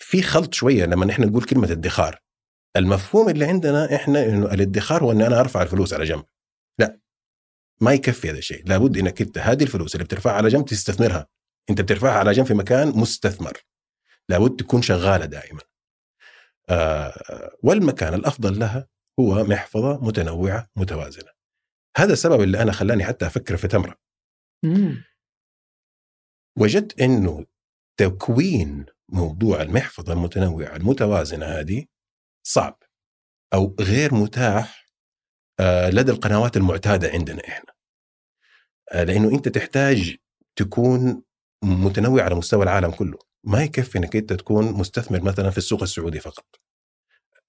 في 0.00 0.22
خلط 0.22 0.54
شوية 0.54 0.84
لما 0.84 1.06
نحن 1.06 1.22
نقول 1.22 1.44
كلمة 1.44 1.72
ادخار. 1.72 2.22
المفهوم 2.76 3.28
اللي 3.28 3.44
عندنا 3.44 3.94
إحنا 3.96 4.24
إنه 4.24 4.54
الادخار 4.54 5.02
هو 5.02 5.12
ان 5.12 5.22
أنا 5.22 5.40
أرفع 5.40 5.62
الفلوس 5.62 5.94
على 5.94 6.04
جنب. 6.04 6.24
لا. 6.78 7.00
ما 7.80 7.92
يكفي 7.92 8.30
هذا 8.30 8.38
الشيء. 8.38 8.68
لابد 8.68 8.98
إنك 8.98 9.22
أنت 9.22 9.38
هذه 9.38 9.62
الفلوس 9.62 9.94
اللي 9.94 10.04
بترفعها 10.04 10.34
على 10.34 10.48
جنب 10.48 10.64
تستثمرها. 10.64 11.26
أنت 11.70 11.80
بترفعها 11.80 12.18
على 12.18 12.32
جنب 12.32 12.46
في 12.46 12.54
مكان 12.54 12.88
مستثمر. 12.88 13.52
لابد 14.28 14.56
تكون 14.56 14.82
شغالة 14.82 15.24
دائما. 15.24 15.60
آه 16.70 17.50
والمكان 17.62 18.14
الأفضل 18.14 18.58
لها 18.58 18.88
هو 19.20 19.44
محفظة 19.44 20.04
متنوعة 20.04 20.68
متوازنة. 20.76 21.30
هذا 21.96 22.12
السبب 22.12 22.42
اللي 22.42 22.62
أنا 22.62 22.72
خلاني 22.72 23.04
حتى 23.04 23.26
أفكر 23.26 23.56
في 23.56 23.68
تمرة. 23.68 23.96
مم. 24.64 25.04
وجدت 26.58 27.00
إنه 27.00 27.46
تكوين 28.00 28.86
موضوع 29.08 29.62
المحفظة 29.62 30.12
المتنوعة 30.12 30.76
المتوازنة 30.76 31.46
هذه 31.46 31.86
صعب 32.46 32.82
أو 33.54 33.76
غير 33.80 34.14
متاح 34.14 34.87
لدى 35.90 36.12
القنوات 36.12 36.56
المعتادة 36.56 37.10
عندنا 37.10 37.48
إحنا. 37.48 37.72
آه، 38.92 39.04
لأنه 39.04 39.30
أنت 39.30 39.48
تحتاج 39.48 40.16
تكون 40.56 41.22
متنوع 41.64 42.22
على 42.22 42.34
مستوى 42.34 42.62
العالم 42.62 42.90
كله. 42.90 43.18
ما 43.44 43.62
يكفي 43.62 43.98
إنك 43.98 44.16
أنت 44.16 44.32
تكون 44.32 44.72
مستثمر 44.72 45.22
مثلا 45.22 45.50
في 45.50 45.58
السوق 45.58 45.82
السعودي 45.82 46.20
فقط. 46.20 46.46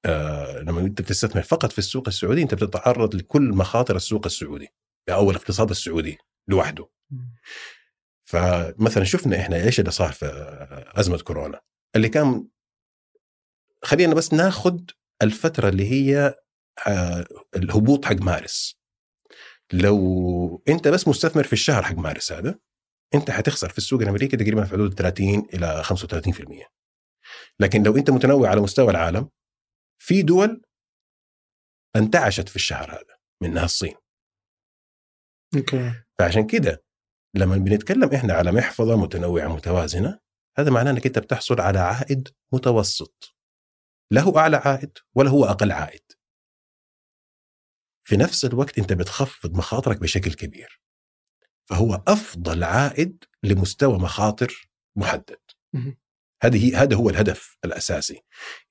آه، 0.05 0.59
لما 0.59 0.81
أنت 0.81 1.01
بتستثمر 1.01 1.41
فقط 1.41 1.71
في 1.71 1.79
السوق 1.79 2.07
السعودي 2.07 2.41
أنت 2.41 2.53
بتتعرض 2.53 3.15
لكل 3.15 3.49
مخاطر 3.49 3.95
السوق 3.95 4.25
السعودي 4.25 4.67
أو 5.09 5.31
الاقتصاد 5.31 5.69
السعودي 5.69 6.17
لوحده. 6.47 6.89
فمثلا 8.25 9.03
شفنا 9.03 9.39
إحنا 9.39 9.55
إيش 9.63 9.79
اللي 9.79 9.91
صار 9.91 10.11
في 10.11 10.25
أزمة 10.95 11.17
كورونا. 11.17 11.59
اللي 11.95 12.09
كان 12.09 12.47
خلينا 13.83 14.13
بس 14.13 14.33
ناخذ 14.33 14.79
الفترة 15.21 15.69
اللي 15.69 15.91
هي 15.91 16.17
آه، 16.27 16.35
الهبوط 17.55 18.05
حق 18.05 18.15
مارس. 18.21 18.79
لو 19.73 20.63
أنت 20.69 20.87
بس 20.87 21.07
مستثمر 21.07 21.43
في 21.43 21.53
الشهر 21.53 21.83
حق 21.83 21.95
مارس 21.95 22.31
هذا 22.31 22.59
أنت 23.15 23.31
حتخسر 23.31 23.69
في 23.69 23.77
السوق 23.77 24.01
الأمريكي 24.01 24.37
تقريبا 24.37 24.63
في 24.63 24.71
حدود 24.71 24.93
30 24.93 25.47
إلى 25.53 25.83
35% 25.83 26.67
لكن 27.59 27.83
لو 27.83 27.97
أنت 27.97 28.09
متنوع 28.09 28.49
على 28.49 28.61
مستوى 28.61 28.91
العالم 28.91 29.29
في 30.01 30.21
دول 30.21 30.61
انتعشت 31.95 32.49
في 32.49 32.55
الشهر 32.55 32.91
هذا 32.91 33.17
منها 33.41 33.65
الصين. 33.65 33.95
أوكي. 35.55 35.93
فعشان 36.19 36.47
كده 36.47 36.83
لما 37.35 37.57
بنتكلم 37.57 38.13
إحنا 38.13 38.33
على 38.33 38.51
محفظة 38.51 38.97
متنوعة 38.97 39.47
متوازنة 39.47 40.19
هذا 40.57 40.71
معناه 40.71 40.91
إنك 40.91 41.05
أنت 41.05 41.19
بتحصل 41.19 41.61
على 41.61 41.79
عائد 41.79 42.29
متوسط. 42.53 43.35
لا 44.11 44.21
هو 44.21 44.39
أعلى 44.39 44.57
عائد 44.57 44.97
ولا 45.15 45.29
هو 45.29 45.45
أقل 45.45 45.71
عائد. 45.71 46.18
في 48.09 48.17
نفس 48.17 48.45
الوقت 48.45 48.79
أنت 48.79 48.93
بتخفض 48.93 49.57
مخاطرك 49.57 49.99
بشكل 49.99 50.33
كبير. 50.33 50.81
فهو 51.69 52.03
أفضل 52.07 52.63
عائد 52.63 53.23
لمستوى 53.43 53.99
مخاطر 53.99 54.69
محدد. 54.95 55.39
هذه 56.43 56.81
هذا 56.83 56.95
هو 56.95 57.09
الهدف 57.09 57.57
الأساسي 57.65 58.21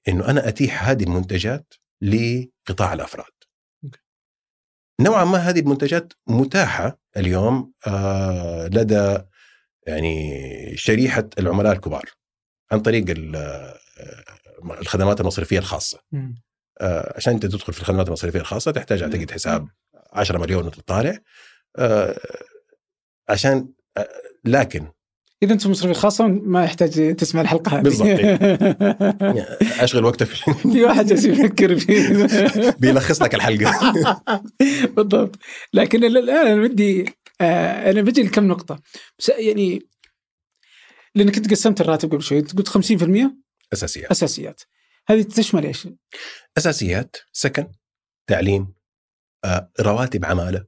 إنه 0.09 0.31
أنا 0.31 0.49
أتيح 0.49 0.89
هذه 0.89 1.03
المنتجات 1.05 1.75
لقطاع 2.03 2.93
الأفراد. 2.93 3.33
نوعا 5.01 5.25
ما 5.25 5.39
هذه 5.39 5.61
المنتجات 5.61 6.13
متاحة 6.27 6.99
اليوم 7.17 7.73
آه، 7.87 8.67
لدى 8.67 9.19
يعني 9.87 10.41
شريحة 10.77 11.29
العملاء 11.39 11.73
الكبار 11.73 12.11
عن 12.73 12.81
طريق 12.81 13.05
آه، 13.37 13.79
الخدمات 14.81 15.21
المصرفية 15.21 15.59
الخاصة. 15.59 16.03
عشان 17.17 17.33
انت 17.33 17.47
تدخل 17.47 17.73
في 17.73 17.81
الخدمات 17.81 18.07
المصرفيه 18.07 18.41
الخاصة 18.41 18.71
تحتاج 18.71 19.03
أعتقد 19.03 19.31
حساب 19.31 19.69
10 20.13 20.39
مليون 20.39 20.65
وانت 20.65 20.81
طالع 20.81 21.19
آه، 21.79 22.19
عشان 23.29 23.69
آه، 23.97 24.09
لكن 24.45 24.87
إذا 25.43 25.53
أنت 25.53 25.67
مصرفي 25.67 25.95
خاصة 25.95 26.27
ما 26.29 26.65
يحتاج 26.65 27.17
تسمع 27.17 27.41
الحلقة 27.41 27.77
هذه. 27.79 27.83
بالضبط. 27.83 28.09
أشغل 29.83 30.05
وقتك 30.05 30.27
في 30.27 30.55
في 30.55 30.85
واحد 30.85 31.07
جالس 31.07 31.25
يفكر 31.25 31.79
فيه. 31.79 32.27
بيلخص 32.81 33.23
لك 33.23 33.35
الحلقة. 33.35 34.13
بالضبط. 34.97 35.37
لكن 35.73 36.05
ال- 36.05 36.17
الآن 36.19 36.47
أنا 36.47 36.69
بدي 36.69 37.05
آه 37.41 37.91
أنا 37.91 38.03
بجي 38.03 38.23
لكم 38.23 38.49
نقطة. 38.49 38.81
بس 39.19 39.29
يعني 39.29 39.83
لأنك 41.15 41.37
أنت 41.37 41.51
قسمت 41.51 41.81
الراتب 41.81 42.13
قبل 42.13 42.23
شوي 42.23 42.39
أنت 42.39 42.57
قلت 42.59 42.69
50% 42.69 43.31
أساسيات. 43.73 44.11
أساسيات. 44.11 44.63
هذه 45.11 45.23
تشمل 45.23 45.67
إيش؟ 45.67 45.89
أساسيات 46.59 47.17
سكن 47.33 47.73
تعليم 48.27 48.75
آه، 49.45 49.73
رواتب 49.81 50.25
عمالة 50.25 50.67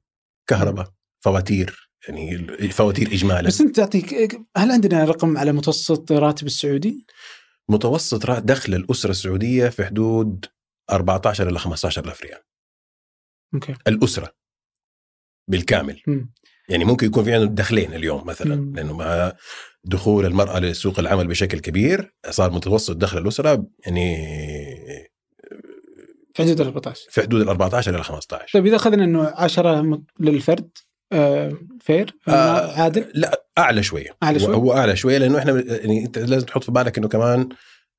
كهرباء 0.49 0.93
فواتير 1.25 1.91
يعني 2.09 2.49
فواتير 2.71 3.07
اجمالا 3.13 3.49
بس 3.49 3.61
أنت 3.61 3.77
تعطيك 3.77 4.41
هل 4.57 4.71
عندنا 4.71 5.05
رقم 5.05 5.39
على 5.39 5.53
متوسط 5.53 6.13
راتب 6.13 6.47
السعودي؟ 6.47 7.07
متوسط 7.69 8.31
دخل 8.31 8.75
الأسرة 8.75 9.11
السعودية 9.11 9.69
في 9.69 9.85
حدود 9.85 10.47
14 10.91 11.49
إلى 11.49 11.59
15 11.59 12.05
ألف 12.05 12.23
ريال 12.23 12.41
okay 13.55 13.75
الأسرة 13.87 14.33
بالكامل 15.49 16.03
مم. 16.07 16.33
يعني 16.69 16.85
ممكن 16.85 17.07
يكون 17.07 17.25
في 17.25 17.35
عندهم 17.35 17.55
دخلين 17.55 17.95
اليوم 17.95 18.27
مثلا 18.27 18.57
مم. 18.57 18.77
لأنه 18.77 18.97
مع 18.97 19.33
دخول 19.85 20.27
المرأة 20.27 20.59
لسوق 20.59 20.99
العمل 20.99 21.27
بشكل 21.27 21.59
كبير 21.59 22.15
صار 22.31 22.51
متوسط 22.53 22.97
دخل 22.97 23.19
الأسرة 23.19 23.67
يعني 23.87 24.27
في 26.35 26.43
حدود 26.43 26.61
ال 26.61 26.67
14 26.67 27.07
في 27.11 27.23
حدود 27.23 27.41
ال 27.41 27.49
14 27.49 27.95
إلى 27.95 28.03
15 28.03 28.47
طيب 28.55 28.67
إذا 28.67 28.77
أخذنا 28.77 29.05
إنه 29.05 29.27
10 29.37 29.83
م- 29.83 30.05
للفرد 30.21 30.71
آه 31.13 31.53
فير 31.81 32.17
آه، 32.29 32.81
عادل؟ 32.81 33.11
لا 33.15 33.45
أعلى 33.59 33.83
شوية. 33.83 34.17
أعلى 34.23 34.39
شوي؟ 34.39 34.55
هو 34.55 34.73
أعلى 34.73 34.97
شوية 34.97 35.19
لأنه 35.19 35.39
إحنا 35.39 35.53
يعني 35.67 36.05
أنت 36.05 36.19
لازم 36.19 36.47
تحط 36.47 36.65
في 36.65 36.73
بالك 36.73 36.99
إنه 36.99 37.09
كمان 37.09 37.49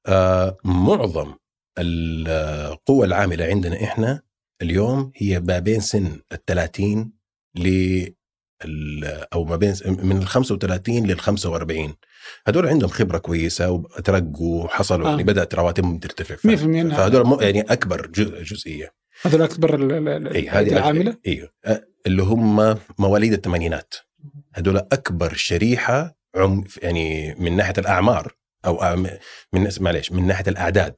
آه 0.08 0.58
معظم 0.64 1.34
القوى 1.80 3.06
العاملة 3.08 3.46
عندنا 3.46 3.84
إحنا 3.84 4.22
اليوم 4.62 5.12
هي 5.16 5.40
ما 5.40 5.60
بين 5.60 5.80
سن 5.80 6.06
ال 6.32 6.46
30 6.46 7.12
ل 7.56 8.06
أو 9.34 9.46
ما 9.46 9.56
بين 9.56 9.74
من 9.86 10.18
ال 10.18 10.28
35 10.28 11.08
لل 11.08 11.20
45 11.20 11.96
هذول 12.48 12.68
عندهم 12.68 12.90
خبرة 12.90 13.18
كويسة 13.18 13.72
وترقوا 13.72 14.64
وحصلوا 14.64 15.08
آه. 15.08 15.10
يعني 15.10 15.24
بدأت 15.24 15.56
رواتبهم 15.56 16.00
ترتفع. 16.00 16.36
100% 16.36 16.40
إنها- 16.40 16.96
فهذول 16.96 17.24
مو- 17.26 17.42
يعني 17.42 17.62
أكبر 17.62 18.08
جزئية. 18.44 18.94
هذول 19.24 19.42
أكبر 19.42 19.76
هذه 20.50 20.72
العاملة؟ 20.74 21.18
أيوه 21.28 21.52
اللي 22.08 22.24
هم 22.24 22.78
مواليد 23.00 23.34
الثمانينات. 23.34 23.94
هذول 24.54 24.78
أكبر 24.78 25.34
شريحة 25.34 26.16
عم 26.36 26.64
يعني 26.82 27.36
من 27.36 27.56
ناحية 27.56 27.74
الأعمار 27.78 28.34
أو 28.66 28.96
من 29.54 29.70
معلش 29.80 30.12
من 30.12 30.28
ناحية 30.28 30.46
الأعداد. 30.48 30.96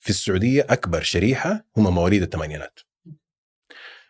في 0.00 0.10
السعودية 0.10 0.66
أكبر 0.70 1.02
شريحة 1.02 1.64
هم 1.76 1.94
مواليد 1.94 2.22
الثمانينات. 2.22 2.78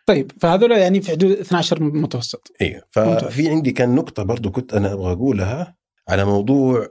طيب 0.05 0.31
فهذول 0.41 0.71
يعني 0.71 1.01
في 1.01 1.11
حدود 1.11 1.31
12 1.31 1.83
متوسط 1.83 2.51
أيوه. 2.61 2.83
ففي 2.91 3.49
عندي 3.49 3.71
كان 3.71 3.95
نقطة 3.95 4.23
برضو 4.23 4.51
كنت 4.51 4.73
أنا 4.73 4.93
أبغى 4.93 5.11
أقولها 5.11 5.77
على 6.09 6.25
موضوع 6.25 6.89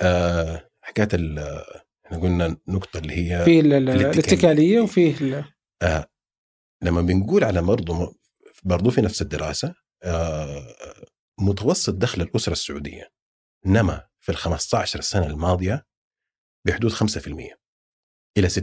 آه 0.00 0.70
حكاية 0.82 1.08
ال- 1.14 1.64
إحنا 2.06 2.18
قلنا 2.18 2.56
النقطه 2.68 2.98
اللي 2.98 3.14
هي 3.32 3.44
في. 3.44 3.60
الاتكالية 3.60 4.80
وفيه 4.80 5.14
ال- 5.20 5.44
آه 5.82 6.06
لما 6.82 7.02
بنقول 7.02 7.44
على 7.44 7.62
برضو 7.62 8.14
برضو 8.64 8.90
في 8.90 9.00
نفس 9.00 9.22
الدراسة 9.22 9.74
آه 10.02 10.74
متوسط 11.40 11.94
دخل 11.94 12.22
الأسرة 12.22 12.52
السعودية 12.52 13.10
نما 13.66 14.06
في 14.20 14.32
ال 14.32 14.36
15 14.36 15.00
سنة 15.00 15.26
الماضية 15.26 15.86
بحدود 16.66 16.92
5% 16.92 17.54
إلى 18.38 18.48
6% 18.48 18.56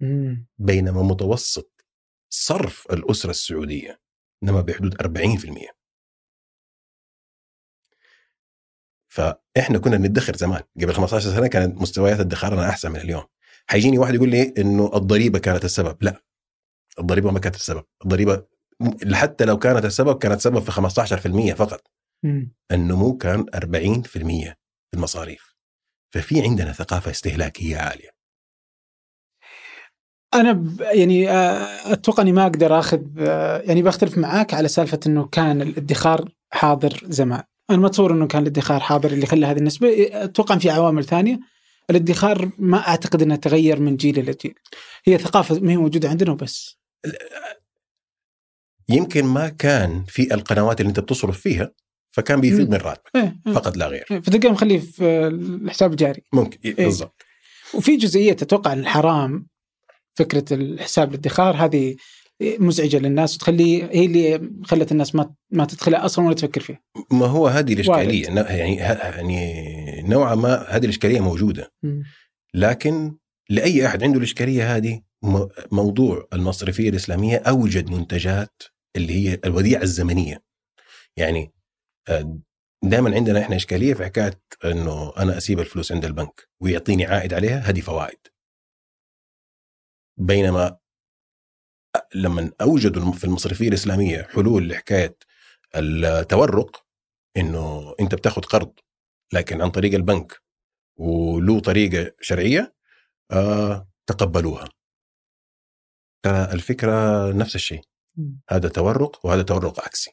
مم. 0.00 0.46
بينما 0.58 1.02
متوسط 1.02 1.77
صرف 2.30 2.86
الأسرة 2.92 3.30
السعودية 3.30 4.00
نما 4.42 4.60
بحدود 4.60 4.94
40% 5.02 5.72
فإحنا 9.08 9.78
كنا 9.78 9.96
ندخر 9.96 10.36
زمان 10.36 10.62
قبل 10.82 10.94
15 10.94 11.30
سنة 11.30 11.46
كانت 11.46 11.80
مستويات 11.80 12.20
ادخارنا 12.20 12.68
أحسن 12.68 12.90
من 12.92 13.00
اليوم. 13.00 13.24
حيجيني 13.66 13.98
واحد 13.98 14.14
يقول 14.14 14.28
لي 14.30 14.54
إنه 14.58 14.90
الضريبة 14.94 15.38
كانت 15.38 15.64
السبب. 15.64 15.96
لا 16.00 16.22
الضريبة 16.98 17.30
ما 17.30 17.38
كانت 17.38 17.54
السبب. 17.54 17.84
الضريبة 18.04 18.46
م- 18.80 19.14
حتى 19.14 19.44
لو 19.44 19.58
كانت 19.58 19.84
السبب 19.84 20.18
كانت 20.18 20.40
سبب 20.40 20.58
في 20.58 20.70
15% 20.72 21.54
فقط. 21.54 21.90
مم. 22.24 22.52
النمو 22.72 23.16
كان 23.16 23.46
40% 23.54 24.54
في 24.90 24.94
المصاريف. 24.94 25.54
ففي 26.14 26.42
عندنا 26.42 26.72
ثقافة 26.72 27.10
استهلاكية 27.10 27.76
عالية. 27.76 28.10
أنا 30.34 30.76
يعني 30.80 31.30
آه، 31.30 31.92
أتوقع 31.92 32.22
إني 32.22 32.32
ما 32.32 32.42
أقدر 32.42 32.78
آخذ 32.78 33.00
آه، 33.18 33.58
يعني 33.58 33.82
بختلف 33.82 34.18
معاك 34.18 34.54
على 34.54 34.68
سالفة 34.68 35.00
إنه 35.06 35.26
كان 35.26 35.62
الادخار 35.62 36.28
حاضر 36.50 37.02
زمان. 37.04 37.42
أنا 37.70 37.78
ما 37.78 37.86
اتصور 37.86 38.12
إنه 38.12 38.26
كان 38.26 38.42
الادخار 38.42 38.80
حاضر 38.80 39.12
اللي 39.12 39.26
خلى 39.26 39.46
هذه 39.46 39.58
النسبة. 39.58 40.08
أتوقع 40.12 40.58
في 40.58 40.70
عوامل 40.70 41.04
ثانية. 41.04 41.38
الادخار 41.90 42.50
ما 42.58 42.88
أعتقد 42.88 43.22
انه 43.22 43.36
تغير 43.36 43.80
من 43.80 43.96
جيل 43.96 44.18
إلى 44.18 44.34
جيل. 44.42 44.54
هي 45.04 45.18
ثقافة 45.18 45.60
ما 45.60 45.72
هي 45.72 45.76
موجودة 45.76 46.08
عندنا 46.08 46.32
وبس. 46.32 46.78
يمكن 48.88 49.24
ما 49.24 49.48
كان 49.48 50.04
في 50.08 50.34
القنوات 50.34 50.80
اللي 50.80 50.88
أنت 50.88 51.00
بتصرف 51.00 51.40
فيها 51.40 51.70
فكان 52.10 52.40
بيفيد. 52.40 52.70
من 52.70 52.76
راتبك. 52.76 53.10
إيه، 53.16 53.36
إيه. 53.46 53.52
فقط 53.52 53.76
لا 53.76 53.86
غير. 53.86 54.04
فتلقاه 54.08 54.50
مخليه 54.50 54.78
في 54.78 55.04
آه، 55.04 55.28
الحساب 55.28 55.90
الجاري. 55.90 56.22
ممكن 56.32 56.58
إيه، 56.64 56.78
إيه. 56.78 56.84
بالضبط. 56.84 57.22
وفي 57.74 57.96
جزئية 57.96 58.32
أتوقع 58.32 58.72
إن 58.72 58.78
الحرام 58.78 59.46
فكرة 60.18 60.44
الحساب 60.54 61.10
الادخار 61.10 61.56
هذه 61.56 61.96
مزعجة 62.42 62.98
للناس 62.98 63.34
وتخلي 63.34 63.82
هي 63.82 64.04
اللي 64.04 64.50
خلت 64.64 64.92
الناس 64.92 65.14
ما 65.14 65.34
ما 65.50 65.64
تدخلها 65.64 66.04
أصلا 66.04 66.26
ولا 66.26 66.34
تفكر 66.34 66.60
فيها. 66.60 66.80
ما 67.10 67.26
هو 67.26 67.46
هذه 67.46 67.72
الإشكالية؟ 67.72 68.26
يعني 68.26 68.76
يعني 68.76 70.02
نوعا 70.02 70.34
ما 70.34 70.66
هذه 70.68 70.84
الإشكالية 70.84 71.20
موجودة. 71.20 71.72
لكن 72.54 73.16
لأي 73.50 73.86
أحد 73.86 74.02
عنده 74.02 74.18
الإشكالية 74.18 74.76
هذه 74.76 75.00
موضوع 75.72 76.28
المصرفية 76.32 76.88
الإسلامية 76.90 77.36
أوجد 77.36 77.90
منتجات 77.90 78.62
اللي 78.96 79.12
هي 79.12 79.40
الوديعة 79.44 79.82
الزمنية. 79.82 80.42
يعني 81.16 81.52
دائما 82.82 83.14
عندنا 83.14 83.40
إحنا 83.40 83.56
إشكالية 83.56 83.94
في 83.94 84.04
حكاية 84.04 84.40
إنه 84.64 85.12
أنا 85.18 85.38
أسيب 85.38 85.60
الفلوس 85.60 85.92
عند 85.92 86.04
البنك 86.04 86.48
ويعطيني 86.62 87.06
عائد 87.06 87.34
عليها 87.34 87.58
هذه 87.58 87.80
فوائد. 87.80 88.18
بينما 90.18 90.78
لما 92.14 92.52
اوجدوا 92.60 93.12
في 93.12 93.24
المصرفية 93.24 93.68
الإسلامية 93.68 94.22
حلول 94.22 94.68
لحكاية 94.68 95.16
التورق 95.76 96.86
إنه 97.36 97.94
أنت 98.00 98.14
بتاخذ 98.14 98.42
قرض 98.42 98.72
لكن 99.32 99.62
عن 99.62 99.70
طريق 99.70 99.94
البنك 99.94 100.42
وله 100.96 101.60
طريقة 101.60 102.12
شرعية 102.20 102.74
آه 103.30 103.88
تقبلوها. 104.06 104.68
ترى 106.24 106.44
الفكرة 106.52 107.32
نفس 107.32 107.54
الشيء. 107.54 107.80
هذا 108.50 108.68
تورق 108.68 109.26
وهذا 109.26 109.42
تورق 109.42 109.80
عكسي. 109.80 110.10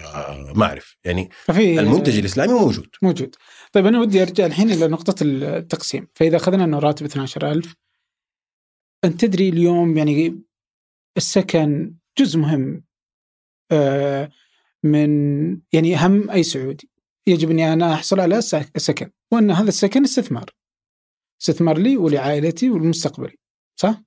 آه 0.00 0.52
ما 0.52 0.66
أعرف. 0.66 0.96
يعني 1.04 1.28
ففي 1.44 1.80
المنتج 1.80 2.18
الإسلامي 2.18 2.52
موجود. 2.52 2.88
موجود. 3.02 3.36
طيب 3.72 3.86
أنا 3.86 4.00
ودي 4.00 4.22
أرجع 4.22 4.46
الحين 4.46 4.70
إلى 4.70 4.88
نقطة 4.88 5.14
التقسيم، 5.22 6.08
فإذا 6.14 6.36
أخذنا 6.36 6.64
إنه 6.64 6.78
راتب 6.78 7.06
12000 7.06 7.74
أنت 9.04 9.20
تدري 9.24 9.48
اليوم 9.48 9.96
يعني 9.96 10.42
السكن 11.16 11.96
جزء 12.18 12.38
مهم 12.38 12.84
آه، 13.72 14.30
من 14.82 15.08
يعني 15.72 15.96
هم 15.96 16.30
أي 16.30 16.42
سعودي 16.42 16.90
يجب 17.26 17.50
أني 17.50 17.72
أنا 17.72 17.94
أحصل 17.94 18.20
على 18.20 18.40
سك- 18.40 18.78
سكن 18.78 19.10
وأن 19.32 19.50
هذا 19.50 19.68
السكن 19.68 20.02
استثمار. 20.04 20.50
استثمار 21.42 21.78
لي 21.78 21.96
ولعائلتي 21.96 22.70
ولمستقبلي 22.70 23.36
صح؟ 23.80 24.02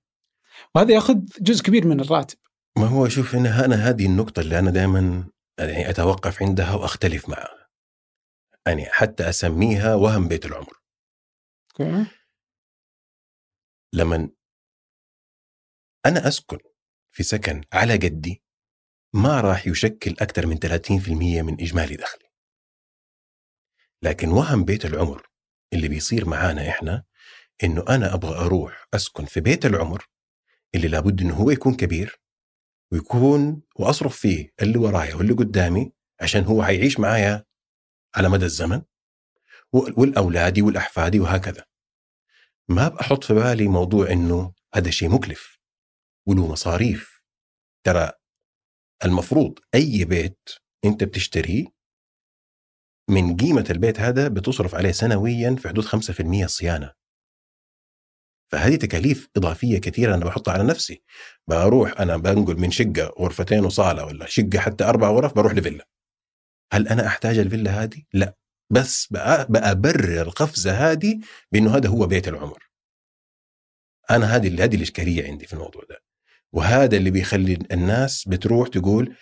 وهذا 0.75 0.93
يأخذ 0.93 1.15
جزء 1.41 1.63
كبير 1.63 1.87
من 1.87 1.99
الراتب. 1.99 2.37
ما 2.77 2.85
هو 2.85 3.07
شوف 3.09 3.35
هنا 3.35 3.65
أنا 3.65 3.75
هذه 3.75 4.05
النقطة 4.05 4.39
اللي 4.39 4.59
أنا 4.59 4.71
دائما 4.71 5.29
يعني 5.59 5.89
أتوقف 5.89 6.43
عندها 6.43 6.75
وأختلف 6.75 7.29
معها. 7.29 7.67
يعني 8.67 8.85
حتى 8.85 9.29
أسميها 9.29 9.95
وهم 9.95 10.27
بيت 10.27 10.45
العمر. 10.45 10.81
لما 13.93 14.29
أنا 16.05 16.27
أسكن 16.27 16.57
في 17.11 17.23
سكن 17.23 17.63
على 17.73 17.93
قدي 17.93 18.43
ما 19.13 19.41
راح 19.41 19.67
يشكل 19.67 20.11
أكثر 20.11 20.47
من 20.47 20.57
30% 20.57 21.41
من 21.41 21.61
إجمالي 21.61 21.95
دخلي. 21.95 22.27
لكن 24.03 24.29
وهم 24.29 24.65
بيت 24.65 24.85
العمر 24.85 25.27
اللي 25.73 25.87
بيصير 25.87 26.29
معانا 26.29 26.69
إحنا 26.69 27.03
إنه 27.63 27.85
أنا 27.89 28.13
أبغى 28.13 28.45
أروح 28.45 28.87
أسكن 28.93 29.25
في 29.25 29.39
بيت 29.39 29.65
العمر 29.65 30.05
اللي 30.75 30.87
لابد 30.87 31.21
إنه 31.21 31.33
هو 31.35 31.49
يكون 31.51 31.75
كبير 31.75 32.19
ويكون 32.91 33.61
وأصرف 33.75 34.17
فيه 34.19 34.51
اللي 34.61 34.77
ورايا 34.77 35.15
واللي 35.15 35.33
قدامي 35.33 35.91
عشان 36.21 36.43
هو 36.43 36.63
حيعيش 36.63 36.99
معايا 36.99 37.45
على 38.15 38.29
مدى 38.29 38.45
الزمن 38.45 38.81
و- 39.73 40.01
والأولادي 40.01 40.61
والأحفادي 40.61 41.19
وهكذا. 41.19 41.65
ما 42.69 42.87
بحط 42.87 43.23
في 43.23 43.33
بالي 43.33 43.67
موضوع 43.67 44.11
إنه 44.11 44.53
هذا 44.73 44.89
شيء 44.89 45.09
مكلف. 45.09 45.56
وله 46.27 46.51
مصاريف. 46.51 47.21
ترى 47.85 48.11
المفروض 49.05 49.59
أي 49.75 50.05
بيت 50.05 50.39
أنت 50.85 51.03
بتشتريه 51.03 51.65
من 53.09 53.37
قيمة 53.37 53.65
البيت 53.69 53.99
هذا 53.99 54.27
بتصرف 54.27 54.75
عليه 54.75 54.91
سنويا 54.91 55.55
في 55.55 55.69
حدود 55.69 55.85
5% 55.85 56.45
صيانة. 56.45 56.93
فهذه 58.51 58.75
تكاليف 58.75 59.29
إضافية 59.37 59.77
كثيرة 59.79 60.15
أنا 60.15 60.25
بحطها 60.25 60.51
على 60.51 60.63
نفسي. 60.63 61.03
بروح 61.47 62.01
أنا 62.01 62.17
بنقل 62.17 62.59
من 62.59 62.71
شقة 62.71 63.13
غرفتين 63.19 63.65
وصالة 63.65 64.05
ولا 64.05 64.25
شقة 64.25 64.59
حتى 64.59 64.83
أربع 64.83 65.09
غرف 65.09 65.33
بروح 65.33 65.53
لفيلا. 65.53 65.87
هل 66.73 66.87
أنا 66.87 67.07
أحتاج 67.07 67.37
الفيلا 67.37 67.83
هذه؟ 67.83 68.03
لا. 68.13 68.37
بس 68.69 69.05
بأ- 69.05 69.51
بأبرر 69.51 70.21
القفزه 70.21 70.71
هذه 70.71 71.19
بأنه 71.51 71.75
هذا 71.77 71.89
هو 71.89 72.05
بيت 72.07 72.27
العمر. 72.27 72.69
أنا 74.11 74.35
هذه 74.35 74.63
هذه 74.63 74.75
الإشكالية 74.75 75.27
عندي 75.27 75.47
في 75.47 75.53
الموضوع 75.53 75.83
ده. 75.89 76.06
وهذا 76.57 76.97
اللي 76.97 77.11
بيخلي 77.11 77.53
الناس 77.71 78.27
بتروح 78.27 78.67
تقول 78.67 79.15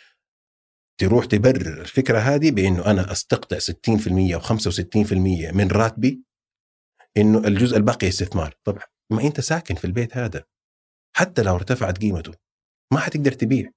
تروح 1.00 1.26
تبرر 1.26 1.82
الفكرة 1.82 2.20
هذه 2.20 2.52
بإنه 2.52 2.86
أنا 2.86 3.12
أستقطع 3.12 3.58
60% 3.60 3.62
و65% 4.38 5.14
من 5.54 5.68
راتبي 5.72 6.24
إنه 7.18 7.38
الجزء 7.38 7.78
الباقي 7.78 8.08
استثمار. 8.08 8.56
طبعا 8.64 8.84
ما 9.12 9.22
أنت 9.22 9.40
ساكن 9.40 9.76
في 9.76 9.86
البيت 9.86 10.18
هذا. 10.18 10.44
حتى 11.16 11.44
لو 11.44 11.56
ارتفعت 11.56 11.98
قيمته 11.98 12.34
ما 12.94 13.00
حتقدر 13.00 13.32
تبيع. 13.32 13.72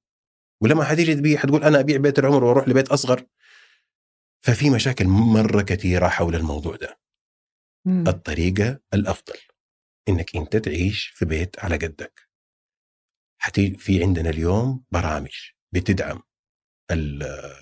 ولما 0.62 0.84
حتيجي 0.84 1.14
تبيع 1.14 1.38
حتقول 1.38 1.64
أنا 1.64 1.80
أبيع 1.80 1.96
بيت 1.96 2.18
العمر 2.18 2.44
وأروح 2.44 2.68
لبيت 2.68 2.88
أصغر. 2.88 3.26
ففي 4.44 4.70
مشاكل 4.70 5.06
مرة 5.06 5.62
كثيرة 5.62 6.08
حول 6.08 6.34
الموضوع 6.34 6.76
ده. 6.76 7.00
مم. 7.86 8.08
الطريقة 8.08 8.80
الأفضل 8.94 9.38
إنك 10.08 10.36
أنت 10.36 10.56
تعيش 10.56 11.06
في 11.06 11.24
بيت 11.24 11.64
على 11.64 11.76
قدك. 11.76 12.27
حتي 13.38 13.74
في 13.74 14.02
عندنا 14.02 14.30
اليوم 14.30 14.84
برامج 14.90 15.30
بتدعم 15.72 16.22
ال- 16.90 17.52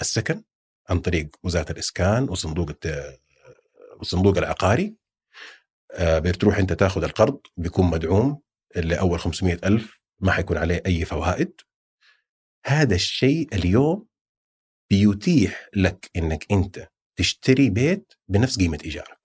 السكن 0.00 0.42
عن 0.88 0.98
طريق 1.00 1.28
وزارة 1.42 1.72
الإسكان 1.72 2.28
وصندوق 2.28 2.70
والصندوق 3.98 4.38
العقاري. 4.38 4.96
آه، 5.92 6.18
بتروح 6.18 6.58
أنت 6.58 6.72
تاخذ 6.72 7.04
القرض 7.04 7.40
بيكون 7.56 7.86
مدعوم 7.90 8.42
اللي 8.76 8.98
اول 9.00 9.18
500 9.20 9.58
ألف 9.64 10.00
ما 10.20 10.32
حيكون 10.32 10.56
عليه 10.56 10.82
أي 10.86 11.04
فوائد. 11.04 11.52
هذا 12.66 12.94
الشيء 12.94 13.54
اليوم 13.54 14.06
بيتيح 14.90 15.68
لك 15.76 16.10
إنك 16.16 16.52
أنت 16.52 16.88
تشتري 17.16 17.70
بيت 17.70 18.12
بنفس 18.28 18.58
قيمة 18.58 18.78
إيجارك. 18.84 19.18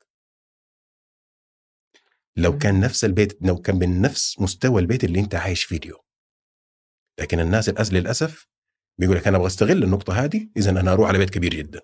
لو 2.40 2.58
كان 2.58 2.80
نفس 2.80 3.06
البيت 3.06 3.38
لو 3.42 3.62
كان 3.62 3.80
بنفس 3.80 4.40
مستوى 4.40 4.82
البيت 4.82 5.04
اللي 5.04 5.20
انت 5.20 5.36
عايش 5.36 5.64
فيه 5.64 5.78
اليوم. 5.78 6.02
لكن 7.20 7.40
الناس 7.40 7.94
للأسف 7.94 8.48
بيقول 9.00 9.18
لك 9.18 9.28
أنا 9.28 9.38
أبغى 9.38 9.48
أستغل 9.48 9.84
النقطة 9.84 10.14
هذه 10.14 10.50
اذا 10.58 10.70
أنا 10.70 10.94
أروح 10.94 11.10
على 11.10 11.18
بيت 11.18 11.30
كبير 11.30 11.54
جدا. 11.54 11.82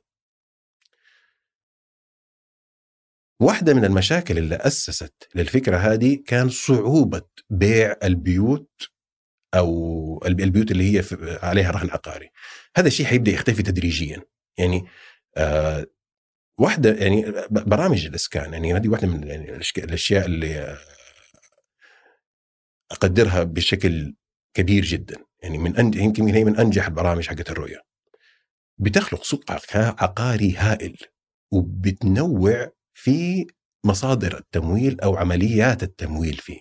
واحدة 3.42 3.74
من 3.74 3.86
المشاكل 3.86 4.38
اللي 4.38 4.56
أسست 4.56 5.30
للفكرة 5.36 5.78
هذه 5.78 6.24
كان 6.28 6.50
صعوبة 6.50 7.22
بيع 7.50 7.96
البيوت 8.04 8.72
أو 9.56 10.22
البيوت 10.26 10.72
اللي 10.72 10.98
هي 11.00 11.04
عليها 11.44 11.72
رهن 11.72 11.90
عقاري. 11.90 12.30
هذا 12.78 12.88
الشيء 12.88 13.06
حيبدأ 13.06 13.32
يختفي 13.32 13.64
تدريجيا. 13.64 14.24
يعني 14.58 14.86
آه 15.38 15.86
واحدة 16.58 16.94
يعني 16.94 17.34
برامج 17.50 18.06
الإسكان 18.06 18.54
يعني 18.54 18.74
هذه 18.74 18.88
واحدة 18.88 19.08
من 19.08 19.28
يعني 19.28 19.60
الأشياء 19.78 20.26
اللي 20.26 20.78
أقدرها 22.92 23.44
بشكل 23.44 24.16
كبير 24.54 24.84
جدا 24.84 25.16
يعني 25.44 25.58
من 25.58 25.78
أنج... 25.78 25.96
يمكن 25.96 26.28
هي 26.28 26.44
من 26.44 26.58
أنجح 26.58 26.88
البرامج 26.88 27.28
حقت 27.28 27.52
الرؤية 27.52 27.82
بتخلق 28.78 29.24
سوق 29.24 29.52
عقاري 30.04 30.56
هائل 30.56 30.98
وبتنوع 31.52 32.72
في 32.94 33.48
مصادر 33.86 34.38
التمويل 34.38 35.02
أو 35.02 35.16
عمليات 35.16 35.84
التمويل 35.84 36.38
فيه. 36.38 36.60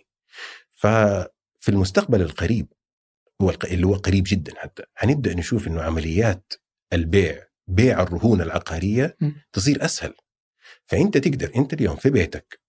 ففي 0.73 1.69
المستقبل 1.69 2.23
القريب 2.23 2.73
اللي 3.65 3.87
هو 3.87 3.95
قريب 3.95 4.25
جدا 4.27 4.53
حتى 4.57 4.83
حنبدا 4.95 5.35
نشوف 5.35 5.69
إنه 5.69 5.83
عمليات 5.83 6.53
البيع 6.93 7.47
بيع 7.67 8.03
الرهون 8.03 8.41
العقارية 8.41 9.17
تصير 9.53 9.85
أسهل. 9.85 10.15
فأنت 10.87 11.19
تقدر 11.19 11.53
أنت 11.57 11.73
اليوم 11.73 11.97
في 11.97 12.11
بيتك 12.11 12.61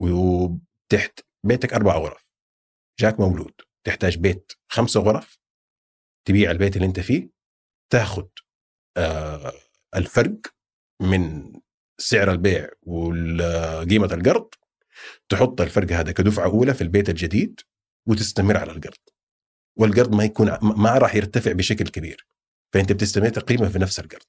وتحت 0.00 1.20
بيتك 1.44 1.74
أربع 1.74 1.96
غرف 1.96 2.30
جاك 2.98 3.20
مولود 3.20 3.54
تحتاج 3.84 4.18
بيت 4.18 4.52
خمسة 4.68 5.00
غرف 5.00 5.38
تبيع 6.24 6.50
البيت 6.50 6.76
اللي 6.76 6.86
أنت 6.86 7.00
فيه 7.00 7.30
تاخذ 7.90 8.26
آه 8.96 9.52
الفرق 9.96 10.38
من 11.00 11.52
سعر 11.98 12.30
البيع 12.30 12.68
وقيمه 12.82 14.14
القرض 14.14 14.48
تحط 15.28 15.60
الفرق 15.60 15.92
هذا 15.92 16.12
كدفعة 16.12 16.44
أولى 16.44 16.74
في 16.74 16.82
البيت 16.82 17.08
الجديد 17.08 17.60
وتستمر 18.06 18.56
على 18.56 18.72
القرض. 18.72 18.98
والقرض 19.76 20.14
ما 20.14 20.24
يكون 20.24 20.58
ما 20.62 20.98
راح 20.98 21.14
يرتفع 21.14 21.52
بشكل 21.52 21.88
كبير. 21.88 22.26
فأنت 22.76 22.92
بتستمر 22.92 23.28
تقريبا 23.28 23.68
في 23.68 23.78
نفس 23.78 24.00
القرض. 24.00 24.26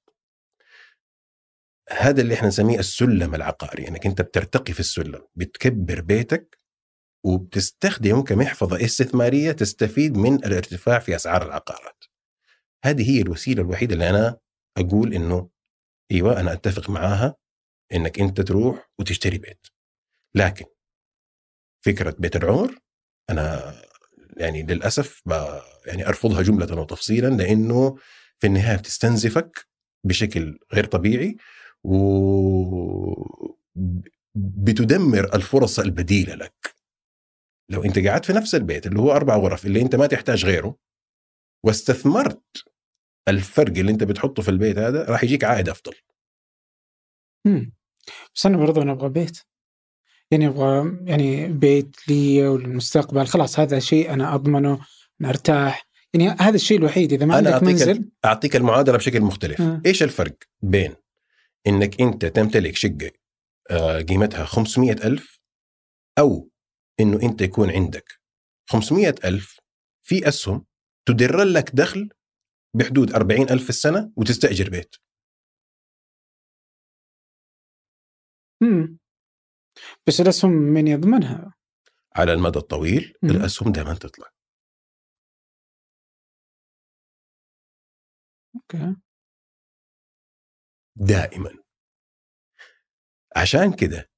هذا 1.90 2.22
اللي 2.22 2.34
إحنا 2.34 2.48
نسميه 2.48 2.80
السلم 2.80 3.36
العقاري 3.36 3.88
إنك 3.88 4.06
أنت 4.06 4.22
بترتقي 4.22 4.74
في 4.74 4.80
السلم 4.80 5.28
بتكبر 5.36 6.02
بيتك 6.02 6.60
وبتستخدمه 7.26 8.24
كمحفظه 8.24 8.86
استثمارية 8.86 9.52
تستفيد 9.52 10.18
من 10.18 10.34
الارتفاع 10.46 11.00
في 11.00 11.16
أسعار 11.16 11.46
العقارات. 11.46 12.04
هذه 12.86 13.12
هي 13.12 13.22
الوسيلة 13.22 13.62
الوحيدة 13.62 13.94
اللي 13.94 14.10
أنا 14.10 14.38
أقول 14.78 15.14
إنه 15.14 15.50
أيوه 16.12 16.40
أنا 16.40 16.54
أتفق 16.54 16.90
معاها 16.90 17.36
إنك 17.94 18.20
أنت 18.20 18.42
تروح 18.42 18.90
وتشتري 19.00 19.38
بيت. 19.38 19.68
لكن 20.36 20.66
فكرة 21.86 22.16
بيت 22.20 22.36
العمر 22.36 22.80
أنا 23.30 23.74
يعني 24.38 24.64
للأسف 24.64 25.22
يعني 25.86 26.08
أرفضها 26.08 26.42
جملة 26.42 26.82
وتفصيلا 26.82 27.28
لأنه 27.28 27.98
في 28.40 28.48
النهاية 28.48 28.78
بتستنزفك 28.78 29.68
بشكل 30.04 30.60
غير 30.74 30.86
طبيعي 30.86 31.38
و 31.84 31.96
بتدمر 34.36 35.36
الفرص 35.36 35.80
البديلة 35.80 36.36
لك. 36.36 36.76
لو 37.70 37.84
أنت 37.84 38.00
قاعد 38.00 38.26
في 38.26 38.34
نفس 38.34 38.56
البيت 38.56 38.88
اللي 38.88 39.00
هو 39.00 39.12
أربع 39.12 39.38
غرف 39.38 39.66
اللي 39.66 39.82
أنت 39.82 39.96
ما 39.96 40.08
تحتاج 40.08 40.46
غيره 40.46 40.76
واستثمرت 41.66 42.64
الفرق 43.28 43.78
اللي 43.78 43.92
أنت 43.92 44.04
بتحطه 44.04 44.42
في 44.42 44.50
البيت 44.52 44.78
هذا 44.78 45.04
راح 45.04 45.24
يجيك 45.24 45.44
عائد 45.44 45.70
أفضل. 45.70 45.94
امم 47.48 47.74
بس 48.36 48.46
أنا 48.46 48.58
برضو 48.58 48.82
أنا 48.82 48.92
أبغى 48.92 49.10
بيت. 49.10 49.40
يعني 50.32 50.48
أبغى 50.48 50.98
يعني 51.04 51.54
بيت 51.54 52.10
لي 52.10 52.48
وللمستقبل. 52.48 53.28
خلاص 53.28 53.60
هذا 53.60 53.80
شيء 53.80 54.14
أنا 54.14 54.36
أضمنه 54.36 54.80
أرتاح. 55.26 55.87
يعني 56.18 56.38
هذا 56.40 56.56
الشيء 56.56 56.78
الوحيد 56.78 57.14
إذا 57.14 57.26
ما 57.26 57.40
أنا 57.40 57.50
عندك 57.50 57.54
أعطيك 57.54 57.68
منزل 57.68 58.10
أعطيك 58.26 58.56
المعادلة 58.56 58.98
بشكل 58.98 59.22
مختلف 59.22 59.62
آه. 59.62 59.82
إيش 59.86 60.04
الفرق 60.04 60.36
بين 60.62 60.96
إنك 61.68 62.02
أنت 62.02 62.26
تمتلك 62.26 62.76
شقة 62.76 63.12
آه، 63.72 64.02
قيمتها 64.02 64.46
500 64.46 64.92
ألف 64.92 65.40
أو 66.20 66.50
إنه 67.00 67.22
أنت 67.22 67.42
يكون 67.42 67.72
عندك 67.72 68.20
500 68.70 69.16
ألف 69.26 69.60
في 70.04 70.28
أسهم 70.28 70.66
تدر 71.06 71.44
لك 71.44 71.76
دخل 71.76 72.10
بحدود 72.74 73.14
40 73.14 73.50
ألف 73.50 73.64
في 73.64 73.70
السنة 73.70 74.12
وتستأجر 74.16 74.70
بيت 74.70 74.96
مم. 78.62 78.98
بس 80.08 80.22
الأسهم 80.22 80.52
من 80.52 80.88
يضمنها؟ 80.88 81.54
على 82.16 82.34
المدى 82.34 82.60
الطويل 82.60 83.14
مم. 83.24 83.30
الأسهم 83.30 83.72
دائما 83.72 83.94
تطلع 83.94 84.37
أوكي. 88.76 88.96
دائما. 90.96 91.50
عشان 93.36 93.74
كده 93.74 94.10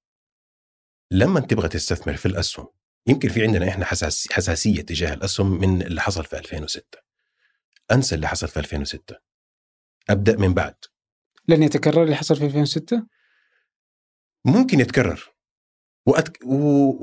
لما 1.12 1.40
تبغى 1.40 1.70
تستثمر 1.70 2.16
في 2.18 2.26
الأسهم 2.26 2.68
يمكن 3.08 3.30
في 3.30 3.44
عندنا 3.44 3.70
إحنا 3.70 3.86
حساس 3.86 4.28
حساسية 4.32 4.82
تجاه 4.82 5.14
الأسهم 5.14 5.60
من 5.60 5.82
اللي 5.82 6.02
حصل 6.02 6.26
في 6.26 6.38
2006 6.40 7.00
أنسى 7.92 8.16
اللي 8.16 8.28
حصل 8.28 8.48
في 8.48 8.60
2006 8.60 9.16
أبدأ 10.10 10.38
من 10.38 10.54
بعد. 10.54 10.76
لن 11.48 11.64
يتكرر 11.64 12.04
اللي 12.04 12.16
حصل 12.16 12.36
في 12.36 12.46
2006 12.46 13.08
ممكن 14.46 14.80
يتكرر. 14.80 15.34
وأتك... 16.06 16.40
و... 16.46 16.56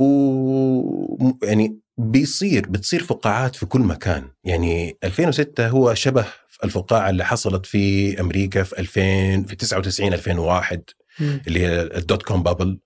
و... 0.05 1.16
م- 1.20 1.38
يعني 1.42 1.78
بيصير 1.99 2.68
بتصير 2.68 3.03
فقاعات 3.03 3.57
في 3.57 3.66
كل 3.66 3.80
مكان. 3.80 4.30
يعني 4.44 4.97
2006 5.05 5.68
هو 5.68 5.94
شبه 5.94 6.26
الفقاعة 6.64 7.11
اللي 7.11 7.24
حصلت 7.24 7.66
في 7.66 8.20
أمريكا 8.20 8.62
في 8.62 8.78
2000 8.78 9.42
في 9.49 9.57
99 9.57 10.12
2001 10.12 10.82
مم. 11.20 11.42
اللي 11.47 11.61
هي 11.61 11.82
الدوت 11.82 12.22
كوم 12.22 12.42
بابل. 12.42 12.78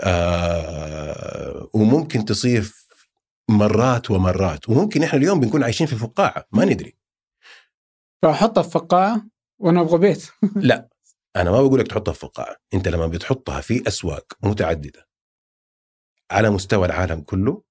آه 0.00 1.70
وممكن 1.74 2.24
تصير 2.24 2.72
مرات 3.50 4.10
ومرات. 4.10 4.68
وممكن 4.68 5.02
إحنا 5.02 5.18
اليوم 5.18 5.40
بنكون 5.40 5.62
عايشين 5.62 5.86
في 5.86 5.96
فقاعة 5.96 6.46
ما 6.52 6.64
ندري. 6.64 6.96
فاحطها 8.22 8.62
في 8.62 8.70
فقاعة 8.70 9.26
وأنا 9.58 9.80
أبغى 9.80 9.98
بيت. 9.98 10.26
أنا 11.36 11.50
ما 11.50 11.62
بقول 11.62 11.80
لك 11.80 11.86
تحطها 11.88 12.12
في 12.12 12.20
فقاعة. 12.20 12.56
أنت 12.74 12.88
لما 12.88 13.06
بتحطها 13.06 13.60
في 13.60 13.88
أسواق 13.88 14.32
متعددة 14.42 15.06
على 16.32 16.50
مستوى 16.50 16.86
العالم 16.86 17.20
كله 17.20 17.62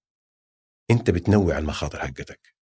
أنت 0.92 1.10
بتنوع 1.10 1.58
المخاطر 1.58 2.00
حقتك. 2.00 2.56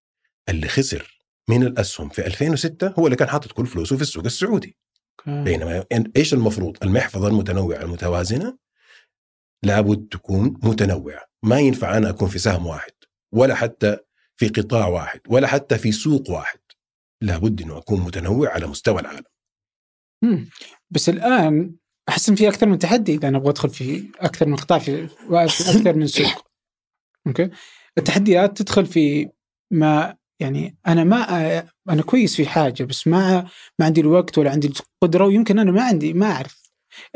اللي 0.48 0.68
خسر 0.68 1.24
من 1.50 1.62
الأسهم 1.62 2.08
في 2.08 2.26
2006 2.26 2.94
هو 2.98 3.06
اللي 3.06 3.16
كان 3.16 3.28
حاطط 3.28 3.52
كل 3.52 3.66
فلوسه 3.66 3.96
في 3.96 4.02
السوق 4.02 4.24
السعودي. 4.24 4.76
أوكي. 5.18 5.44
بينما 5.44 5.84
إيش 6.16 6.34
المفروض؟ 6.34 6.76
المحفظة 6.82 7.28
المتنوعة 7.28 7.82
المتوازنة 7.82 8.58
لابد 9.62 10.08
تكون 10.08 10.58
متنوعة. 10.62 11.24
ما 11.42 11.60
ينفع 11.60 11.96
أنا 11.96 12.10
أكون 12.10 12.28
في 12.28 12.38
سهم 12.38 12.66
واحد 12.66 12.92
ولا 13.32 13.54
حتى 13.54 13.98
في 14.36 14.48
قطاع 14.48 14.86
واحد 14.86 15.20
ولا 15.28 15.46
حتى 15.46 15.78
في 15.78 15.92
سوق 15.92 16.30
واحد. 16.30 16.60
لابد 17.22 17.62
إنه 17.62 17.78
أكون 17.78 18.00
متنوع 18.00 18.50
على 18.50 18.66
مستوى 18.66 19.00
العالم. 19.00 19.24
بس 20.90 21.08
الآن 21.08 21.74
أحس 22.08 22.28
إن 22.28 22.34
في 22.34 22.48
أكثر 22.48 22.66
من 22.68 22.78
تحدي 22.78 23.14
إذا 23.14 23.28
أنا 23.28 23.38
أبغى 23.38 23.50
أدخل 23.50 23.68
في 23.70 24.04
أكثر 24.20 24.48
من 24.48 24.56
قطاع 24.56 24.78
في 24.78 25.08
أكثر 25.30 25.94
من 25.94 26.06
سوق 26.06 26.46
أوكي 27.26 27.50
التحديات 27.98 28.62
تدخل 28.62 28.86
في 28.86 29.28
ما 29.70 30.16
يعني 30.40 30.76
أنا 30.86 31.04
ما 31.04 31.58
أنا 31.88 32.02
كويس 32.02 32.36
في 32.36 32.46
حاجة 32.46 32.84
بس 32.84 33.06
ما 33.06 33.46
ما 33.78 33.86
عندي 33.86 34.00
الوقت 34.00 34.38
ولا 34.38 34.50
عندي 34.50 34.72
القدرة 35.02 35.24
ويمكن 35.26 35.58
أنا 35.58 35.72
ما 35.72 35.82
عندي 35.82 36.12
ما 36.12 36.26
أعرف 36.26 36.60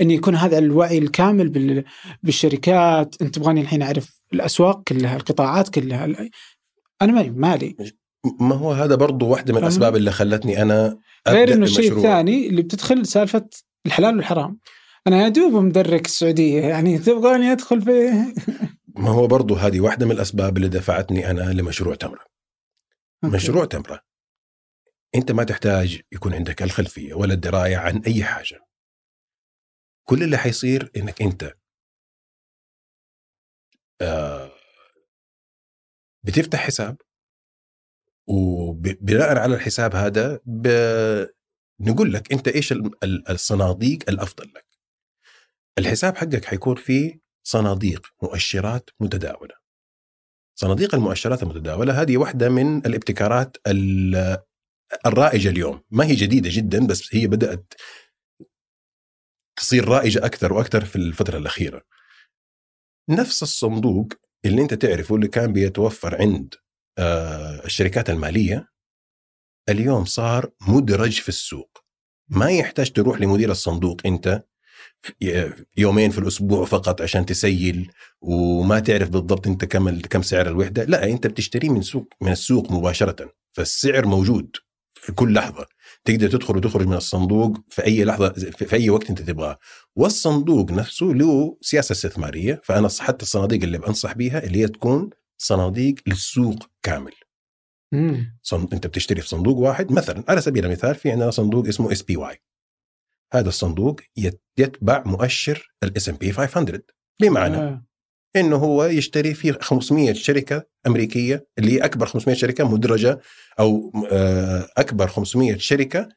إن 0.00 0.10
يكون 0.10 0.34
هذا 0.36 0.58
الوعي 0.58 0.98
الكامل 0.98 1.48
بال- 1.48 1.84
بالشركات 2.22 3.22
انت 3.22 3.34
تبغاني 3.34 3.60
الحين 3.60 3.82
أعرف 3.82 4.20
الأسواق 4.32 4.82
كلها 4.82 5.16
القطاعات 5.16 5.68
كلها 5.68 6.04
أنا 7.02 7.12
مالي 7.12 7.30
مالي 7.30 7.76
ما 8.40 8.54
هو 8.54 8.72
هذا 8.72 8.94
برضو 8.94 9.28
واحدة 9.28 9.52
من 9.52 9.60
فاهم؟ 9.60 9.68
الأسباب 9.68 9.96
اللي 9.96 10.10
خلتني 10.10 10.62
أبدأ 10.62 11.38
غير 11.38 11.54
إنه 11.54 11.64
الشيء. 11.64 11.96
الثاني 11.96 12.46
اللي 12.48 12.62
بتدخل 12.62 13.06
سالفة 13.06 13.48
الحلال 13.86 14.16
والحرام. 14.16 14.58
أنا 15.06 15.22
يا 15.22 15.28
دوب 15.28 15.52
مدرك 15.64 16.04
السعودية 16.06 16.60
يعني 16.62 16.98
تبغاني 16.98 17.52
أدخل 17.52 17.82
في 17.82 17.90
ما 19.02 19.10
هو 19.10 19.26
برضو 19.26 19.54
هذه 19.54 19.80
واحدة 19.80 20.06
من 20.06 20.12
الأسباب 20.12 20.56
اللي 20.56 20.68
دفعتني 20.68 21.30
أنا 21.30 21.52
لمشروع 21.52 21.94
تمرة. 21.94 22.24
أوكي. 23.24 23.36
مشروع 23.36 23.64
تمرة 23.64 24.00
أنت 25.14 25.32
ما 25.32 25.44
تحتاج 25.44 26.00
يكون 26.12 26.34
عندك 26.34 26.62
الخلفية 26.62 27.14
ولا 27.14 27.34
الدراية 27.34 27.76
عن 27.76 28.02
أي 28.06 28.24
حاجة. 28.24 28.60
كل 30.08 30.22
اللي 30.22 30.36
حيصير 30.36 30.90
إنك 30.96 31.22
أنت 31.22 31.54
آه 34.00 34.50
بتفتح 36.24 36.58
حساب 36.66 36.96
وبناء 38.26 39.38
على 39.38 39.54
الحساب 39.54 39.94
هذا 39.94 40.40
ب- 40.46 41.26
نقول 41.80 42.12
لك 42.12 42.32
أنت 42.32 42.48
إيش 42.48 42.72
ال- 42.72 43.04
ال- 43.04 43.28
الصناديق 43.28 43.98
الأفضل 44.08 44.52
لك. 44.54 44.66
الحساب 45.78 46.16
حقك 46.16 46.44
حيكون 46.44 46.74
فيه 46.76 47.20
صناديق 47.46 48.06
مؤشرات 48.22 48.90
متداولة. 49.00 49.54
صناديق 50.58 50.94
المؤشرات 50.94 51.42
المتداولة 51.42 52.02
هذه 52.02 52.16
واحدة 52.16 52.48
من 52.48 52.78
الابتكارات 52.86 53.56
ال- 53.66 54.38
الرائجة 55.06 55.48
اليوم. 55.48 55.82
ما 55.90 56.04
هي 56.04 56.14
جديدة 56.14 56.50
جدا 56.52 56.86
بس 56.86 57.14
هي 57.14 57.26
بدأت 57.26 57.74
تصير 59.58 59.88
رائجة 59.88 60.26
أكثر 60.26 60.52
وأكثر 60.52 60.84
في 60.84 60.96
الفترة 60.96 61.38
الأخيرة. 61.38 61.82
نفس 63.10 63.42
الصندوق 63.42 64.08
اللي 64.44 64.62
أنت 64.62 64.74
تعرفه 64.74 65.14
اللي 65.14 65.28
كان 65.28 65.52
بيتوفر 65.52 66.20
عند 66.22 66.54
آه، 66.98 67.64
الشركات 67.64 68.10
المالية 68.10 68.68
اليوم 69.68 70.04
صار 70.04 70.50
مدرج 70.68 71.20
في 71.20 71.28
السوق. 71.28 71.78
ما 72.28 72.50
يحتاج 72.50 72.92
تروح 72.92 73.20
لمدير 73.20 73.50
الصندوق 73.50 74.00
أنت 74.06 74.44
يومين 75.76 76.10
في 76.10 76.18
الأسبوع 76.18 76.64
فقط 76.64 77.02
عشان 77.02 77.26
تسيل 77.26 77.92
وما 78.20 78.80
تعرف 78.80 79.08
بالضبط 79.08 79.46
أنت 79.46 79.64
كم 79.64 80.00
كم 80.00 80.22
سعر 80.22 80.46
الوحدة. 80.46 80.84
لا 80.84 81.04
أنت 81.10 81.26
بتشتريه 81.26 81.68
من 81.68 81.82
سوق 81.82 82.14
من 82.20 82.32
السوق 82.32 82.72
مباشرة. 82.72 83.32
فالسعر 83.52 84.06
موجود 84.06 84.56
في 84.94 85.12
كل 85.12 85.34
لحظة. 85.34 85.66
تقدر 86.04 86.30
تدخل 86.30 86.56
وتخرج 86.56 86.86
من 86.86 86.96
الصندوق 86.96 87.56
في 87.68 87.84
أي 87.84 88.04
لحظة 88.04 88.28
في 88.32 88.76
أي 88.76 88.90
وقت 88.90 89.10
أنت 89.10 89.22
تبغاه. 89.22 89.58
والصندوق 89.96 90.70
نفسه 90.70 91.06
له 91.06 91.58
سياسة 91.60 91.92
استثمارية 91.92 92.60
فأنا 92.64 92.88
حتى 93.00 93.22
الصناديق 93.22 93.62
اللي 93.62 93.78
بنصح 93.78 94.12
بيها 94.12 94.44
اللي 94.44 94.58
هي 94.58 94.68
تكون 94.68 95.10
صناديق 95.38 95.94
للسوق 96.06 96.58
كامل. 96.82 97.12
صن... 98.42 98.68
انت 98.72 98.86
بتشتري 98.86 99.20
في 99.20 99.28
صندوق 99.28 99.56
واحد 99.56 99.92
مثلا 99.92 100.24
على 100.28 100.40
سبيل 100.40 100.64
المثال 100.64 100.94
في 100.94 101.10
عندنا 101.10 101.30
صندوق 101.30 101.66
اسمه 101.66 101.92
SPY 101.92 102.38
هذا 103.32 103.48
الصندوق 103.48 104.00
يت- 104.16 104.42
يتبع 104.58 105.02
مؤشر 105.06 105.74
ال 105.82 106.08
S&P 106.08 106.32
500 106.32 106.82
بمعنى 107.22 107.56
آه. 107.56 107.86
إنه 108.36 108.56
هو 108.56 108.84
يشتري 108.84 109.34
في 109.34 109.52
500 109.52 110.12
شركة 110.12 110.66
أمريكية 110.86 111.46
اللي 111.58 111.72
هي 111.72 111.78
أكبر 111.84 112.06
500 112.06 112.36
شركة 112.36 112.68
مدرجة 112.68 113.20
أو 113.60 113.92
آه، 114.12 114.68
أكبر 114.76 115.08
500 115.08 115.56
شركة 115.56 116.08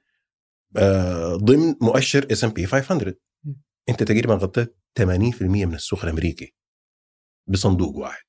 آه، 0.78 1.36
ضمن 1.36 1.76
مؤشر 1.82 2.28
S&P 2.32 2.66
500 2.66 3.14
م. 3.44 3.54
أنت 3.90 4.04
تقريبا 4.04 4.34
غطيت 4.36 4.78
80% 5.00 5.06
من 5.42 5.74
السوق 5.76 6.04
الأمريكي 6.06 6.54
بصندوق 7.48 7.96
واحد 7.96 8.24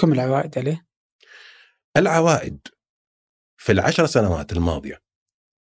كم 0.00 0.12
العوائد 0.12 0.58
عليه؟ 0.58 0.86
العوائد 1.96 2.58
في 3.56 3.72
العشر 3.72 4.06
سنوات 4.06 4.52
الماضية 4.52 5.02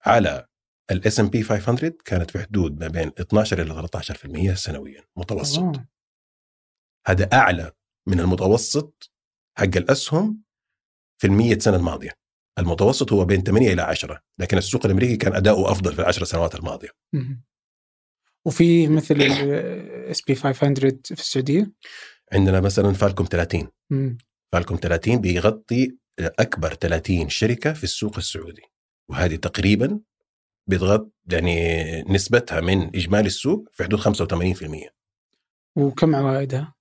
على 0.06 0.46
ال 0.90 1.20
S&P 1.20 1.42
500 1.42 1.92
كانت 2.04 2.30
في 2.30 2.38
حدود 2.38 2.80
ما 2.80 2.88
بين 2.88 3.12
12 3.20 3.62
إلى 3.62 3.88
13% 4.52 4.54
سنويا 4.54 5.04
متوسط 5.16 5.62
آه. 5.62 5.88
هذا 7.06 7.28
أعلى 7.32 7.72
من 8.06 8.20
المتوسط 8.20 9.10
حق 9.58 9.76
الأسهم 9.76 10.42
في 11.18 11.26
المية 11.26 11.58
سنة 11.58 11.76
الماضية 11.76 12.10
المتوسط 12.58 13.12
هو 13.12 13.24
بين 13.24 13.42
8 13.42 13.72
إلى 13.72 13.82
10 13.82 14.22
لكن 14.38 14.58
السوق 14.58 14.86
الأمريكي 14.86 15.16
كان 15.16 15.34
أداؤه 15.34 15.72
أفضل 15.72 15.92
في 15.92 15.98
العشر 15.98 16.24
سنوات 16.24 16.54
الماضية 16.54 16.88
مم. 17.12 17.44
وفي 18.46 18.88
مثل 18.88 19.14
ال 19.14 20.22
S&P 20.22 20.34
500 20.34 20.98
في 21.04 21.10
السعودية؟ 21.10 21.72
عندنا 22.32 22.60
مثلا 22.60 22.92
فالكوم 22.92 23.26
30 23.26 23.68
مم. 23.90 24.18
فالكوم 24.52 24.76
30 24.82 25.20
بيغطي 25.20 25.96
أكبر 26.20 26.74
30 26.74 27.28
شركة 27.28 27.72
في 27.72 27.84
السوق 27.84 28.16
السعودي 28.16 28.62
وهذه 29.08 29.36
تقريبا 29.36 29.98
بتغطي 30.66 31.10
يعني 31.32 32.02
نسبتها 32.02 32.60
من 32.60 32.82
إجمالي 32.96 33.26
السوق 33.26 33.68
في 33.72 33.84
حدود 33.84 34.00
85% 34.00 34.90
وكم 35.76 36.14
عوائدها؟ 36.16 36.74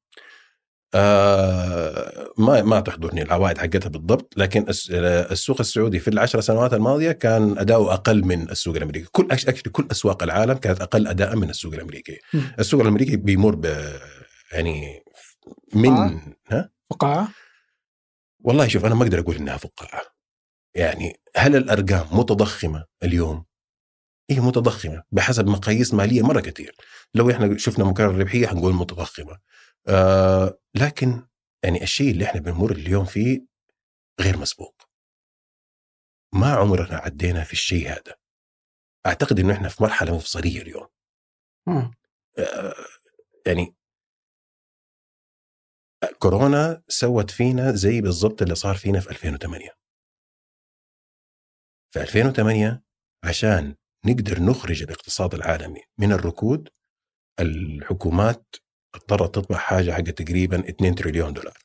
آه 0.95 2.27
ما 2.38 2.61
ما 2.61 2.79
تحضرني 2.79 3.21
العوائد 3.21 3.57
حقتها 3.57 3.89
بالضبط 3.89 4.34
لكن 4.38 4.65
الس- 4.69 4.91
السوق 5.32 5.59
السعودي 5.59 5.99
في 5.99 6.07
العشر 6.07 6.41
سنوات 6.41 6.73
الماضية 6.73 7.11
كان 7.11 7.57
أداؤه 7.57 7.93
أقل 7.93 8.25
من 8.25 8.49
السوق 8.49 8.75
الأمريكي 8.75 9.07
كل 9.11 9.27
كل 9.71 9.88
أسواق 9.91 10.23
العالم 10.23 10.53
كانت 10.53 10.82
أقل 10.82 11.07
اداء 11.07 11.36
من 11.36 11.49
السوق 11.49 11.73
الامريكي. 11.73 12.19
السوق 12.59 12.82
الأمريكي 12.82 13.17
بيمر 13.17 13.55
ب 13.55 13.65
يعني 14.51 15.03
من 15.73 15.89
فقاعة؟ 15.95 16.21
ها 16.51 16.69
فقاعة؟ 16.91 17.29
والله 18.43 18.67
شوف 18.67 18.85
أنا 18.85 18.95
ما 18.95 19.03
أقدر 19.03 19.19
أقول 19.19 19.35
إنها 19.35 19.57
فقاعة. 19.57 20.01
يعني 20.75 21.19
هل 21.35 21.55
الأرقام 21.55 22.19
متضخمة 22.19 22.85
اليوم؟ 23.03 23.45
هي 24.29 24.39
متضخمة 24.39 25.03
بحسب 25.11 25.47
مقاييس 25.47 25.93
مالية 25.93 26.21
مرة 26.21 26.39
كثير. 26.41 26.75
لو 27.15 27.31
إحنا 27.31 27.57
شفنا 27.57 27.85
مكرر 27.85 28.09
الربحية 28.09 28.47
حنقول 28.47 28.73
متضخمة. 28.73 29.39
آه 29.87 30.59
لكن 30.75 31.27
يعني 31.63 31.83
الشيء 31.83 32.11
اللي 32.11 32.25
إحنا 32.25 32.41
بنمر 32.41 32.71
اليوم 32.71 33.05
فيه 33.05 33.45
غير 34.21 34.37
مسبوق. 34.37 34.81
ما 36.33 36.53
عمرنا 36.53 36.97
عدينا 36.97 37.43
في 37.43 37.53
الشيء 37.53 37.87
هذا. 37.87 38.15
أعتقد 39.05 39.39
إنه 39.39 39.53
إحنا 39.53 39.69
في 39.69 39.83
مرحلة 39.83 40.15
مفصلية 40.15 40.61
اليوم. 40.61 40.87
آه 41.67 41.93
يعني 43.47 43.75
كورونا 46.19 46.83
سوت 46.87 47.31
فينا 47.31 47.71
زي 47.71 48.01
بالضبط 48.01 48.41
اللي 48.41 48.55
صار 48.55 48.75
فينا 48.75 48.99
في 48.99 49.09
2008 49.09 49.69
في 51.93 52.01
2008 52.01 52.83
عشان 53.23 53.75
نقدر 54.05 54.41
نخرج 54.41 54.83
الاقتصاد 54.83 55.33
العالمي 55.33 55.81
من 55.99 56.11
الركود 56.11 56.69
الحكومات 57.39 58.55
اضطرت 58.95 59.35
تطبع 59.35 59.57
حاجة 59.57 59.91
حق 59.91 60.01
تقريبا 60.01 60.69
2 60.69 60.95
تريليون 60.95 61.33
دولار 61.33 61.57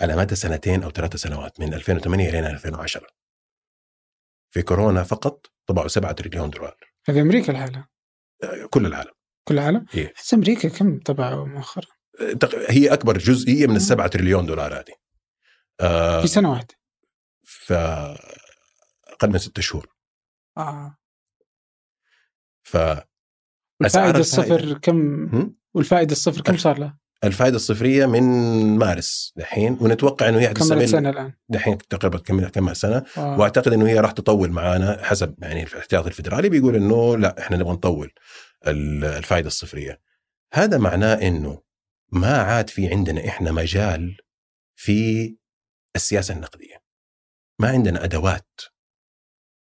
على 0.00 0.16
مدى 0.16 0.34
سنتين 0.34 0.82
أو 0.82 0.90
ثلاث 0.90 1.16
سنوات 1.16 1.60
من 1.60 1.74
2008 1.74 2.28
إلى 2.28 2.50
2010 2.50 3.06
في 4.54 4.62
كورونا 4.62 5.02
فقط 5.02 5.46
طبعوا 5.66 5.88
7 5.88 6.12
تريليون 6.12 6.50
دولار 6.50 6.76
هذه 7.08 7.20
أمريكا 7.20 7.52
لحالها 7.52 7.88
آه، 8.42 8.66
كل 8.70 8.86
العالم 8.86 9.12
كل 9.48 9.54
العالم؟ 9.54 9.86
إيه. 9.94 10.12
بس 10.16 10.34
أمريكا 10.34 10.68
كم 10.68 11.00
طبعوا 11.00 11.46
مؤخرا؟ 11.46 11.86
هي 12.68 12.92
أكبر 12.92 13.18
جزئية 13.18 13.66
من 13.66 13.76
السبعة 13.76 14.06
تريليون 14.06 14.46
دولار 14.46 14.74
هذه. 14.74 14.94
آه، 15.80 16.20
في 16.20 16.26
سنة 16.26 16.50
واحدة. 16.50 16.74
ف 17.42 17.72
أقل 17.72 19.30
من 19.30 19.38
ست 19.38 19.60
شهور. 19.60 19.88
آه. 20.58 20.96
ف 22.62 22.76
والفائدة 22.76 24.18
الفائدة. 24.18 24.18
الصفر 24.18 24.78
كم؟ 24.78 25.54
والفائدة 25.74 26.12
الصفر 26.12 26.40
كم 26.40 26.56
صار 26.56 26.78
لها؟ 26.78 26.98
الفائدة 27.24 27.56
الصفرية 27.56 28.06
من 28.06 28.22
مارس 28.78 29.32
دحين 29.36 29.78
ونتوقع 29.80 30.28
إنه 30.28 30.38
هي 30.40 30.48
حتستمر 30.48 30.86
سنة 30.86 31.10
الآن. 31.10 31.32
دحين 31.48 31.78
تقريبا 31.78 32.18
كم 32.18 32.48
كم 32.48 32.74
سنة. 32.74 33.04
آه. 33.16 33.38
وأعتقد 33.38 33.72
إنه 33.72 33.88
هي 33.88 34.00
راح 34.00 34.12
تطول 34.12 34.50
معانا 34.50 35.04
حسب 35.04 35.34
يعني 35.38 35.62
الاحتياطي 35.62 36.08
الفدرالي 36.08 36.48
بيقول 36.48 36.76
إنه 36.76 37.16
لا 37.16 37.38
إحنا 37.38 37.56
نبغى 37.56 37.72
نطول 37.72 38.12
ال- 38.66 39.04
الفائدة 39.04 39.46
الصفرية. 39.46 40.00
هذا 40.54 40.78
معناه 40.78 41.14
إنه 41.14 41.62
ما 42.12 42.42
عاد 42.42 42.70
في 42.70 42.88
عندنا 42.88 43.28
إحنا 43.28 43.52
مجال 43.52 44.16
في 44.76 45.36
السياسة 45.96 46.34
النقدية. 46.34 46.82
ما 47.60 47.68
عندنا 47.68 48.04
أدوات. 48.04 48.60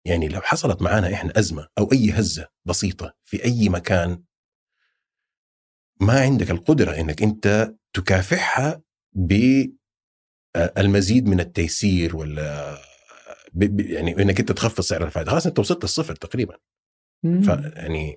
يعني 0.05 0.27
لو 0.27 0.41
حصلت 0.41 0.81
معانا 0.81 1.13
إحنا 1.13 1.39
أزمة 1.39 1.67
أو 1.77 1.91
أي 1.91 2.11
هزة 2.11 2.47
بسيطة 2.65 3.15
في 3.23 3.43
أي 3.43 3.69
مكان 3.69 4.23
ما 6.01 6.21
عندك 6.21 6.51
القدرة 6.51 6.99
إنك 6.99 7.23
أنت 7.23 7.75
تكافحها 7.93 8.81
بالمزيد 9.13 9.77
من 11.27 11.39
التيسير 11.39 12.15
ولا 12.15 12.77
يعني 13.79 14.11
إنك 14.11 14.39
أنت 14.39 14.51
تخفض 14.51 14.81
سعر 14.81 15.03
الفائدة. 15.03 15.31
خلاص 15.31 15.47
أنت 15.47 15.59
وصلت 15.59 15.83
الصفر 15.83 16.15
تقريبا. 16.15 16.57
مم. 17.23 17.41
فيعني 17.41 18.15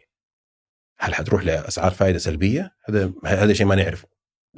هل 1.00 1.14
حتروح 1.14 1.44
لأسعار 1.44 1.90
فائده 1.90 2.18
سلبية؟ 2.18 2.76
هذا 2.84 3.12
هذا 3.24 3.52
شيء 3.52 3.66
ما 3.66 3.74
نعرفه. 3.74 4.08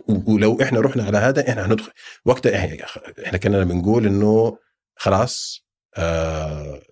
ولو 0.08 0.62
إحنا 0.62 0.80
رحنا 0.80 1.04
على 1.04 1.18
هذا 1.18 1.48
إحنا 1.48 1.66
هندخل. 1.66 1.92
وقتها 2.24 2.76
إحنا 3.26 3.38
كنا 3.38 3.64
بنقول 3.64 4.06
إنه 4.06 4.58
خلاص 4.96 5.64
آه 5.96 6.82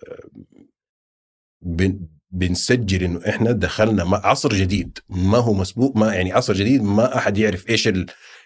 بن 1.61 1.99
بنسجل 2.31 3.03
إنه 3.03 3.21
إحنا 3.29 3.51
دخلنا 3.51 4.21
عصر 4.23 4.53
جديد. 4.53 4.99
ما 5.09 5.37
هو 5.37 5.53
مسبوق 5.53 5.97
ما 5.97 6.13
يعني 6.13 6.33
عصر 6.33 6.53
جديد 6.53 6.83
ما 6.83 7.17
أحد 7.17 7.37
يعرف 7.37 7.69
إيش 7.69 7.87
ال... 7.87 8.05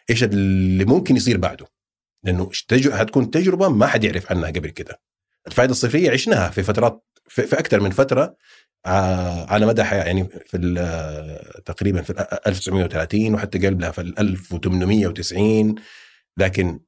إيش 0.09 0.23
اللي 0.23 0.85
ممكن 0.85 1.15
يصير 1.15 1.37
بعده. 1.37 1.65
لأنه 2.23 2.49
حتكون 2.91 3.31
تجربة 3.31 3.69
ما 3.69 3.87
حد 3.87 4.03
يعرف 4.03 4.31
عنها 4.31 4.49
قبل 4.49 4.69
كده. 4.69 5.01
الفائدة 5.47 5.71
الصفريه 5.71 6.11
عشناها 6.11 6.49
في 6.49 6.63
فترات 6.63 7.05
في, 7.27 7.41
في 7.41 7.59
أكثر 7.59 7.79
من 7.79 7.91
فترة. 7.91 8.35
على 8.85 9.65
مدى 9.65 9.83
حياة 9.83 10.03
يعني 10.03 10.23
في 10.29 10.57
ال- 10.57 10.77
آه، 10.77 11.59
تقريبا 11.65 12.01
في 12.01 12.09
ال 12.09 12.47
1930 12.47 13.35
وحتى 13.35 13.67
قبلها 13.67 13.91
في 13.91 14.01
ال 14.01 14.19
1890 14.19 15.75
لكن 16.37 16.79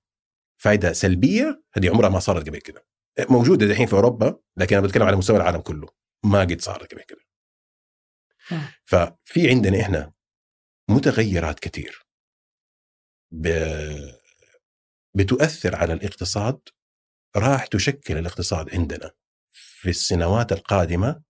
فائده 0.58 0.93
سلبية 0.93 1.64
هذه 1.74 1.89
عمرها 1.89 2.10
ما 2.10 2.20
صارت 2.20 2.50
قبل 2.50 2.60
كده. 2.60 2.86
موجودة 3.30 3.66
الحين 3.66 3.88
في 3.88 3.93
أوروبا 3.93 4.39
لكن 4.58 4.78
أنا 4.78 4.88
بتكلم 4.88 5.04
على 5.04 5.16
مستوى 5.16 5.38
العالم 5.38 5.62
كله. 5.62 5.88
ما 6.26 6.39
قد 6.41 6.62
صارت 6.62 6.93
قبل 6.93 7.02
كده. 7.04 7.20
آه. 8.52 8.62
ففي 8.86 9.50
عندنا 9.50 9.82
إحنا 9.82 10.14
متغيرات 10.89 11.60
كثير. 11.60 12.06
ب... 13.32 13.48
بتؤثر 15.16 15.76
على 15.76 15.93
الاقتصاد 15.93 16.60
راح 17.36 17.66
تشكل 17.66 18.18
الاقتصاد 18.18 18.76
عندنا 18.76 19.12
في 19.52 19.89
السنوات 19.89 20.52
القادمة 20.52 21.22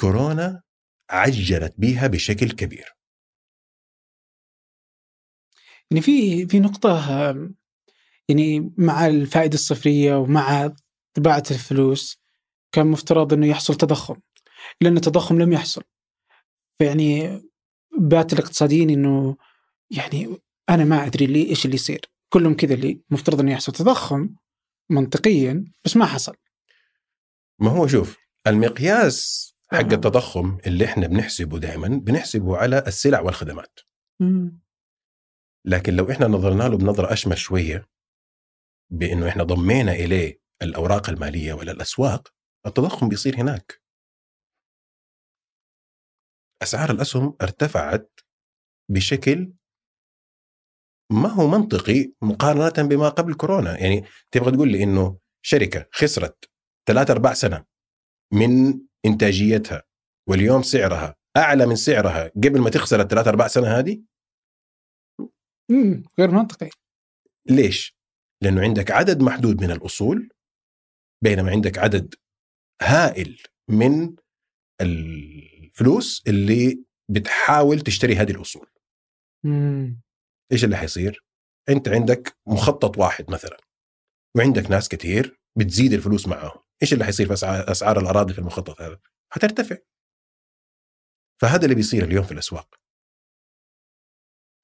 كورونا 0.00 0.62
عجلت 1.10 1.74
بها 1.78 2.06
بشكل 2.06 2.50
كبير. 2.50 2.94
يعني 5.90 6.02
في 6.02 6.46
في 6.46 6.60
نقطة 6.60 7.10
يعني 8.28 8.74
مع 8.78 9.06
الفائدة 9.06 9.54
الصفرية 9.54 10.16
ومع 10.16 10.74
طباعة 11.14 11.42
الفلوس 11.50 12.18
كان 12.72 12.86
مفترض 12.86 13.32
إنه 13.32 13.46
يحصل 13.46 13.74
تضخم 13.74 14.16
لأن 14.80 14.96
التضخم 14.96 15.42
لم 15.42 15.52
يحصل. 15.52 15.82
فيعني 16.78 17.42
بات 17.98 18.32
الاقتصاديين 18.32 18.90
إنه 18.90 19.36
يعني 19.90 20.38
أنا 20.68 20.84
ما 20.84 21.06
أدري 21.06 21.26
لي 21.26 21.48
إيش 21.48 21.64
اللي 21.64 21.74
يصير. 21.74 22.10
كلهم 22.32 22.54
كذا 22.56 22.74
اللي 22.74 23.00
مفترض 23.10 23.40
إنه 23.40 23.52
يحصل 23.52 23.72
تضخم 23.72 24.34
منطقيا 24.90 25.64
بس 25.84 25.96
ما 25.96 26.06
حصل. 26.06 26.36
ما 27.60 27.70
هو 27.70 27.86
شوف 27.86 28.18
المقياس 28.46 29.53
حق 29.74 29.90
آه. 29.90 29.94
التضخم 29.94 30.58
اللي 30.66 30.84
إحنا 30.84 31.06
بنحسبه 31.06 31.58
دائما 31.58 31.88
بنحسبه 31.88 32.56
على 32.56 32.78
السلع 32.78 33.20
والخدمات. 33.20 33.80
لكن 35.66 35.96
لو 35.96 36.10
إحنا 36.10 36.26
نظرنا 36.26 36.62
له 36.62 36.76
بنظرة 36.76 37.12
أشمل 37.12 37.38
شوية 37.38 37.88
بإنه 38.92 39.28
إحنا 39.28 39.42
ضمينا 39.44 39.92
إليه 39.92 40.40
الأوراق 40.62 41.10
المالية 41.10 41.52
ولا 41.52 41.72
الأسواق 41.72 42.28
التضخم 42.66 43.08
بيصير 43.08 43.36
هناك 43.36 43.82
أسعار 46.62 46.90
الأسهم 46.90 47.36
ارتفعت 47.42 48.20
بشكل 48.90 49.52
ما 51.12 51.28
هو 51.28 51.48
منطقي 51.48 52.12
مقارنة 52.22 52.88
بما 52.88 53.08
قبل 53.08 53.34
كورونا 53.34 53.78
يعني 53.78 54.04
تبغى 54.30 54.50
تقول 54.50 54.72
لي 54.72 54.82
إنه 54.82 55.18
شركة 55.44 55.88
خسرت 55.92 56.50
ثلاثة 56.88 57.12
أرباع 57.12 57.34
سنة 57.34 57.64
من 58.32 58.80
إنتاجيتها 59.06 59.82
واليوم 60.28 60.62
سعرها 60.62 61.16
أعلى 61.36 61.66
من 61.66 61.76
سعرها 61.76 62.28
قبل 62.28 62.60
ما 62.60 62.70
تخسر 62.70 63.00
الثلاثة 63.00 63.30
أرباع 63.30 63.48
سنة 63.48 63.66
هذه 63.78 64.02
مم. 65.70 66.02
غير 66.18 66.30
منطقي 66.30 66.70
ليش؟ 67.50 67.96
لأنه 68.42 68.60
عندك 68.62 68.90
عدد 68.90 69.22
محدود 69.22 69.62
من 69.62 69.70
الأصول 69.70 70.28
بينما 71.24 71.50
عندك 71.50 71.78
عدد 71.78 72.14
هائل 72.82 73.42
من 73.70 74.16
الفلوس 74.80 76.22
اللي 76.26 76.84
بتحاول 77.10 77.80
تشتري 77.80 78.16
هذه 78.16 78.30
الأصول 78.30 78.70
مم. 79.44 80.00
إيش 80.52 80.64
اللي 80.64 80.76
حيصير؟ 80.76 81.24
أنت 81.68 81.88
عندك 81.88 82.36
مخطط 82.46 82.98
واحد 82.98 83.30
مثلا 83.30 83.56
وعندك 84.36 84.70
ناس 84.70 84.88
كثير 84.88 85.40
بتزيد 85.58 85.92
الفلوس 85.92 86.28
معاهم 86.28 86.60
إيش 86.82 86.92
اللي 86.92 87.04
حيصير 87.04 87.36
في 87.36 87.46
أسعار 87.46 88.00
الأراضي 88.00 88.32
في 88.32 88.38
المخطط 88.38 88.80
هذا؟ 88.80 88.98
حترتفع. 89.32 89.76
فهذا 91.42 91.64
اللي 91.64 91.74
بيصير 91.74 92.04
اليوم 92.04 92.24
في 92.24 92.32
الأسواق. 92.32 92.74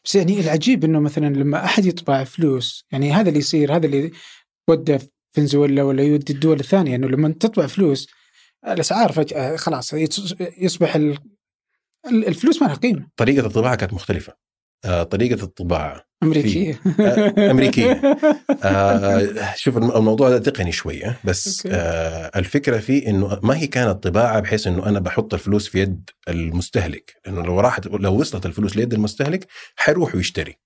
بس 0.05 0.15
يعني 0.15 0.41
العجيب 0.41 0.85
إنه 0.85 1.01
مثلا 1.01 1.27
لما 1.27 1.65
أحد 1.65 1.85
يطبع 1.85 2.25
فلوس 2.25 2.85
يعني 2.93 3.13
هذا 3.13 3.29
اللي 3.29 3.39
يصير 3.39 3.77
هذا 3.77 3.87
اللي 3.87 4.11
ودى 4.69 4.99
فنزويلا 5.37 5.83
ولا 5.83 6.03
يودي 6.03 6.33
الدول 6.33 6.61
الثانية 6.61 6.97
إنه 6.97 7.07
لما 7.07 7.29
تطبع 7.29 7.67
فلوس 7.67 8.09
الأسعار 8.67 9.13
فجأة 9.13 9.57
خلاص 9.57 9.93
يصبح 10.59 10.95
ال- 10.95 11.19
ال- 12.07 12.27
الفلوس 12.27 12.63
ما 12.63 12.67
لها 12.67 12.77
قيمة. 12.77 13.11
طريقة 13.17 13.47
الطباعة 13.47 13.77
كانت 13.77 13.93
مختلفة. 13.93 14.37
آه، 14.85 15.03
طريقة 15.03 15.43
الطباعة 15.45 16.05
امريكيه 16.23 16.81
آه، 17.01 17.51
أمريكية. 17.51 18.03
آه 18.65 19.55
شوف 19.57 19.77
الم- 19.77 19.91
الموضوع 19.97 20.29
ده 20.31 20.39
تقني 20.39 20.73
شوية 20.73 21.19
بس 21.25 21.67
أوكي. 21.67 21.77
الفكرة 22.39 22.79
فيه 22.79 23.07
إنه 23.09 23.41
ما 23.43 23.57
هي 23.57 23.67
كانت 23.67 24.03
طباعة 24.03 24.41
بحيث 24.41 24.67
إنه 24.67 24.87
أنا 24.87 25.01
بحط 25.01 25.35
الفلوس 25.35 25.69
في 25.69 25.79
يد 25.81 26.11
المستهلك. 26.29 27.15
لأنه 27.27 27.43
لو 27.43 27.61
راحت 27.61 27.87
لو 27.87 28.21
وصلت 28.21 28.47
الفلوس 28.47 28.77
ليد 28.77 28.95
المستهلك 28.95 29.47
حيروح 29.77 30.15
ويشتري. 30.15 30.57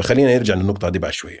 خلينا 0.00 0.36
نرجع 0.36 0.54
للنقطة 0.54 0.88
دي 0.88 0.98
بعد 0.98 1.12
شوية. 1.12 1.40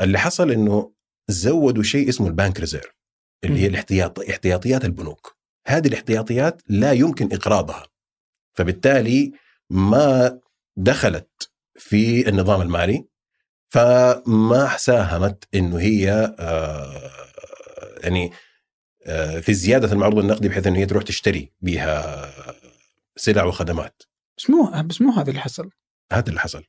اللي 0.00 0.18
حصل 0.18 0.50
إنه 0.50 0.92
زودوا 1.28 1.82
شيء 1.82 2.08
اسمه 2.08 2.26
ال 2.26 2.33
bank 2.33 2.60
reserve 2.60 2.94
اللي 3.44 3.60
هي. 3.60 3.66
الاحتياط 3.66 4.20
احتياطيات 4.20 4.84
البنوك. 4.84 5.36
هذه 5.66 5.88
الاحتياطيات 5.88 6.62
لا 6.68 6.92
يمكن 6.92 7.28
إقراضها. 7.32 7.82
فبالتالي 8.56 9.32
ما 9.70 10.40
دخلت 10.76 11.50
في 11.78 12.28
النظام 12.28 12.60
المالي 12.62 13.04
فما 13.68 14.76
ساهمت 14.76 15.44
إنه 15.54 15.78
هي 15.80 16.34
آه، 16.38 17.10
يعني 18.02 18.30
آه، 19.06 19.40
في 19.40 19.54
زيادة 19.54 19.92
المعروض 19.92 20.18
النقدي 20.18 20.48
بحيث 20.48 20.66
إنه 20.66 20.78
هي 20.78 20.86
تروح 20.86 21.02
تشتري 21.02 21.52
بها 21.60 22.30
سلع 23.16 23.44
وخدمات. 23.44 24.02
بس 24.38 24.50
مو 24.50 24.82
بس 24.84 25.00
مو 25.02 25.12
هذا 25.12 25.30
اللي 25.30 25.40
حصل. 25.40 25.70
هذا 26.12 26.28
اللي 26.28 26.40
حصل. 26.40 26.62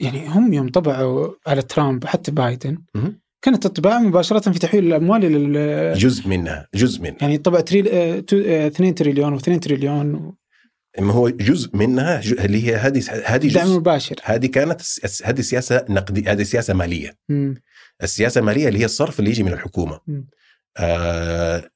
يعني 0.00 0.28
هم 0.28 0.52
يوم 0.52 0.68
طبعوا 0.68 1.34
على 1.46 1.62
ترامب 1.62 2.04
حتى 2.06 2.30
بايدن 2.30 2.78
مهم. 2.94 3.20
كانت 3.42 3.66
الطباعة 3.66 3.98
مباشرة 3.98 4.52
في 4.52 4.58
تحويل 4.58 4.86
الأموال 4.86 5.20
لل 5.20 5.98
جزء 5.98 6.28
منها 6.28 6.68
جزء 6.74 7.02
منها. 7.02 7.16
يعني 7.20 7.38
طبع 7.38 7.60
تريل... 7.60 7.88
آه، 7.88 8.20
تو- 8.20 8.42
آه، 8.46 8.66
2 8.66 8.94
تريليون 8.94 9.38
و2 9.40 9.58
تريليون 9.60 10.32
ما 10.98 11.12
هو 11.12 11.28
جزء 11.28 11.76
منها 11.76 12.20
اللي 12.20 12.66
هي 12.66 12.76
هذه 12.76 13.02
هذه 13.24 13.48
دعم 13.48 13.66
جزء 13.66 13.78
مباشر 13.78 14.16
هذه 14.22 14.46
كانت 14.46 14.82
هذه 15.24 15.40
سياسة 15.40 15.84
نقدية 15.88 16.32
هذه 16.32 16.42
سياسة 16.42 16.74
مالية 16.74 17.18
مم. 17.28 17.54
السياسة 18.02 18.38
المالية 18.38 18.68
اللي 18.68 18.78
هي 18.78 18.84
الصرف 18.84 19.18
اللي 19.20 19.30
يجي 19.30 19.42
من 19.42 19.52
الحكومة. 19.52 20.00
آه 20.76 21.70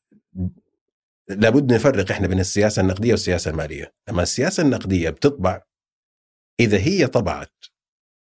لابد 1.29 1.73
نفرق 1.73 2.11
إحنا 2.11 2.27
بين 2.27 2.41
السياسة 2.41 2.83
النقدية 2.83 3.11
والسياسة 3.11 3.51
المالية 3.51 3.95
لما 4.09 4.23
السياسة 4.23 4.63
النقدية 4.63 5.11
بتطبع 5.11 5.63
إذا 6.61 6.79
هي 6.79 7.07
طبعت 7.07 7.53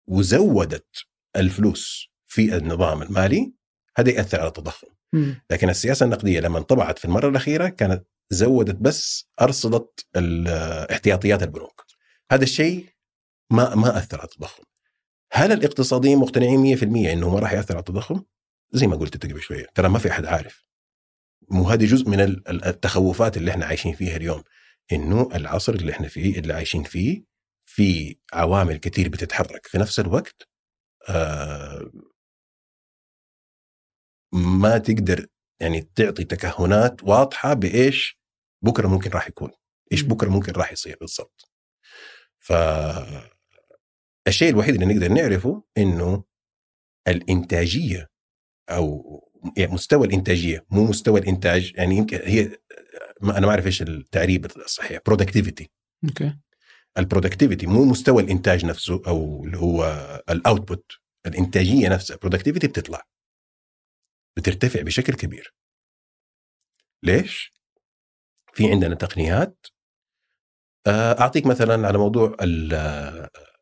وزودت 0.08 1.06
الفلوس 1.36 2.10
في 2.26 2.58
النظام 2.58 3.02
المالي 3.02 3.54
هذا 3.98 4.12
ياثر 4.12 4.40
على 4.40 4.48
التضخم. 4.48 4.88
لكن 5.52 5.70
السياسة 5.70 6.04
النقدية 6.04 6.40
لما 6.40 6.60
طبعت 6.60 7.00
في 7.00 7.06
المرة 7.06 7.30
الأخيرة 7.30 7.68
كانت 7.68 8.04
زودت 8.30 8.76
بس 8.76 9.30
أرصدت 9.42 10.06
احتياطيات 10.92 11.44
البنوك. 11.44 11.86
هذا 12.32 12.44
الشيء 12.44 12.90
ما 13.52 13.76
ما 13.76 13.98
أثر 13.98 14.18
على 14.20 14.26
التضخم. 14.28 14.64
هل 15.34 15.52
الاقتصاديين 15.52 16.18
مقتنعين 16.18 16.78
100% 16.78 16.84
إنه 17.14 17.30
ما 17.34 17.40
راح 17.40 17.54
يأثر 17.54 17.74
على 17.74 17.80
التضخم؟ 17.80 18.24
زي 18.72 18.88
ما 18.88 18.96
قلت 18.96 19.14
انت 19.14 19.26
قبل 19.34 19.42
شوية. 19.42 19.66
ترى 19.76 19.90
ما 19.90 20.00
في 20.00 20.12
أحد 20.12 20.26
عارف. 20.26 20.68
مو 21.50 21.70
هذه 21.70 21.86
جزء 21.86 22.10
من 22.10 22.20
ال- 22.20 22.48
ال- 22.50 22.66
التخوفات 22.66 23.38
اللي 23.38 23.52
إحنا 23.52 23.66
عايشين 23.66 23.94
فيها 23.94 24.16
اليوم. 24.18 24.44
إنه 24.92 25.30
العصر 25.36 25.74
اللي 25.74 25.92
إحنا 25.92 26.08
فيه 26.08 26.40
اللي 26.40 26.54
عايشين 26.54 26.84
فيه 26.84 27.24
في 27.66 28.18
عوامل 28.34 28.78
كثير 28.78 29.10
بتتحرك. 29.10 29.68
في 29.68 29.78
نفس 29.78 30.00
الوقت 30.00 30.48
آه 31.10 31.92
ما 34.34 34.78
تقدر 34.78 35.28
يعني 35.62 35.82
تعطي 35.96 36.24
تكهنات 36.24 37.04
واضحة 37.04 37.54
بإيش؟ 37.54 38.17
بكرة 38.62 38.88
ممكن 38.88 39.10
راح 39.12 39.28
يكون. 39.28 39.52
إيش 39.92 40.04
مم. 40.04 40.10
بكرة 40.10 40.30
ممكن 40.30 40.52
راح 40.52 40.72
يصير 40.72 40.98
بالضبط. 41.02 41.52
ف 42.40 42.54
الشيء 44.28 44.50
الوحيد 44.50 44.74
اللي 44.74 44.94
نقدر 44.94 45.08
نعرفه 45.08 45.64
إنه 45.78 46.24
الإنتاجية 47.08 48.10
أو 48.70 49.04
يعني 49.58 49.74
مستوى 49.74 50.08
الإنتاجية 50.08 50.66
مو 50.70 50.84
مستوى 50.86 51.20
الإنتاج 51.20 51.74
يعني 51.76 51.96
يمكن 51.96 52.20
هي 52.24 52.58
ما 53.22 53.38
أنا 53.38 53.46
ما 53.48 53.52
أعرف 53.52 53.66
إيش 53.66 53.82
التعريب 53.82 54.46
الصحيح 54.46 55.02
productivity 55.06 55.70
okay. 56.04 56.38
ال 56.98 57.03
productivity 57.03 57.68
مو 57.68 57.86
مستوى 57.86 58.24
الإنتاج 58.24 58.66
نفسه 58.66 59.02
أو 59.08 59.46
اللي 59.46 59.58
هو 59.58 59.84
ال 60.30 60.39
output 60.39 60.92
الإنتاجية 61.26 61.90
نفسها 61.90 62.14
ال 62.16 62.20
productivity 62.20 62.68
بتطلع. 62.68 63.02
بترتفع 64.38 64.82
بشكل 64.82 65.14
كبير. 65.14 65.54
ليش؟ 67.04 67.57
في 68.58 68.72
عندنا 68.72 68.96
تقنيات. 68.96 69.68
آه، 70.88 71.20
أعطيك 71.20 71.46
مثلا 71.46 71.88
على 71.88 71.98
موضوع 71.98 72.36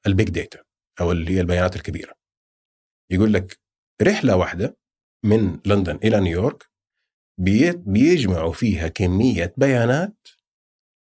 ال 0.08 0.13
big 0.13 0.30
data 0.30 0.64
أو 1.02 1.12
اللي 1.12 1.32
هي 1.36 1.42
البيانات 1.42 1.76
الكبيرة. 1.76 2.14
يقول 3.12 3.34
لك 3.34 3.60
رحلة 4.02 4.36
واحدة 4.36 4.78
من 5.26 5.60
لندن 5.66 5.96
إلى 6.04 6.20
نيويورك 6.20 6.70
بي- 7.40 7.72
بيجمعوا 7.72 8.54
فيها 8.54 8.88
كمية 8.88 9.54
بيانات 9.58 10.28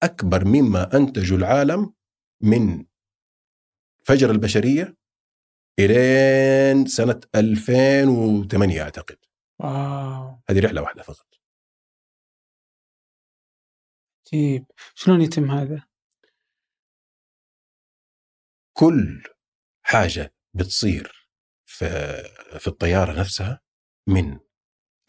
أكبر 0.03 0.45
مما 0.45 0.97
أنتجه 0.97 1.35
العالم 1.37 1.95
من 2.43 2.85
فجر 4.05 4.31
البشرية 4.31 4.97
إلين 5.81 6.87
سنة 6.87 7.21
2008 7.35 8.83
أعتقد. 8.83 9.17
واو. 9.61 10.41
هذه 10.51 10.61
رحلة 10.61 10.83
واحدة 10.83 11.03
فقط. 11.03 11.27
عجيب 14.35 14.65
شلون 14.95 15.21
يتم 15.21 15.51
هذا؟ 15.51 15.83
كل 18.77 19.23
حاجة 19.87 20.35
بتصير 20.55 21.29
في 21.67 21.87
في 22.59 22.67
الطيارة 22.67 23.21
نفسها 23.21 23.61
من 24.09 24.39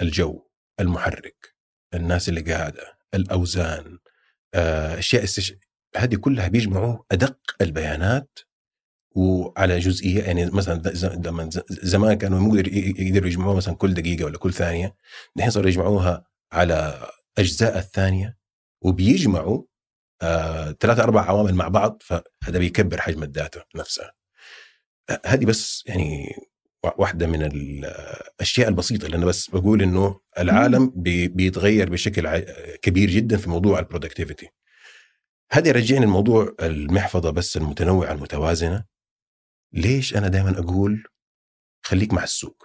الجو 0.01 0.47
المحرك 0.79 1.55
الناس 1.93 2.29
اللي 2.29 2.41
قاعدة 2.41 2.97
الأوزان 3.13 3.99
آه، 4.53 4.99
أشياء 4.99 5.23
استش... 5.23 5.53
هذه 5.97 6.15
كلها 6.15 6.47
بيجمعوا 6.47 7.03
أدق 7.11 7.39
البيانات 7.61 8.39
وعلى 9.15 9.79
جزئية 9.79 10.23
يعني 10.23 10.45
مثلا 10.45 10.81
زمان 11.69 12.17
كانوا 12.17 12.39
مو 12.39 12.55
يقدر- 12.55 12.73
يقدروا 12.73 13.27
يجمعوها 13.27 13.55
مثلا 13.55 13.75
كل 13.75 13.93
دقيقة 13.93 14.25
ولا 14.25 14.37
كل 14.37 14.53
ثانية 14.53 14.95
الحين 15.37 15.51
صاروا 15.51 15.69
يجمعوها 15.69 16.25
على 16.51 17.07
أجزاء 17.37 17.77
الثانية 17.77 18.37
وبيجمعوا 18.85 19.63
آه، 20.21 20.71
ثلاثة 20.71 21.03
أربع 21.03 21.21
عوامل 21.21 21.55
مع 21.55 21.67
بعض 21.67 22.03
فهذا 22.05 22.59
بيكبر 22.59 23.01
حجم 23.01 23.23
الداتا 23.23 23.63
نفسها. 23.75 24.13
آه، 25.09 25.21
هذه 25.25 25.45
بس 25.45 25.83
يعني 25.85 26.35
وا- 26.83 27.01
واحدة 27.01 27.27
من 27.27 27.43
الأشياء 27.43 28.67
البسيطة 28.69 29.05
اللي 29.05 29.17
أنا 29.17 29.25
بس 29.25 29.49
بقول 29.49 29.81
إنه 29.81 30.21
العالم 30.39 30.89
بي- 30.95 31.27
بيتغير 31.27 31.89
بشكل 31.89 32.39
كبير 32.81 33.09
جدا 33.09 33.37
في 33.37 33.49
موضوع 33.49 33.79
ال 33.79 33.85
productivity 33.85 34.49
هذا 35.51 35.67
يرجعني 35.67 36.05
لموضوع 36.05 36.55
المحفظة 36.61 37.29
بس 37.29 37.57
المتنوعة 37.57 38.11
المتوازنة. 38.11 38.85
ليش 39.73 40.15
أنا 40.17 40.27
دائما 40.27 40.59
أقول 40.59 41.03
خليك 41.85 42.13
مع 42.13 42.23
السوق. 42.23 42.63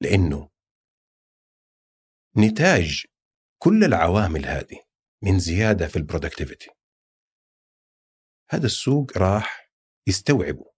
لأنه 0.00 0.48
نتاج 2.36 3.04
كل 3.64 3.84
العوامل 3.84 4.46
هذه 4.46 4.84
من 5.22 5.38
زيادة 5.38 5.88
في 5.88 5.96
ال 5.96 6.02
productivity 6.02 6.70
هذا 8.50 8.66
السوق 8.66 9.18
راح 9.18 9.72
يستوعبه. 10.08 10.72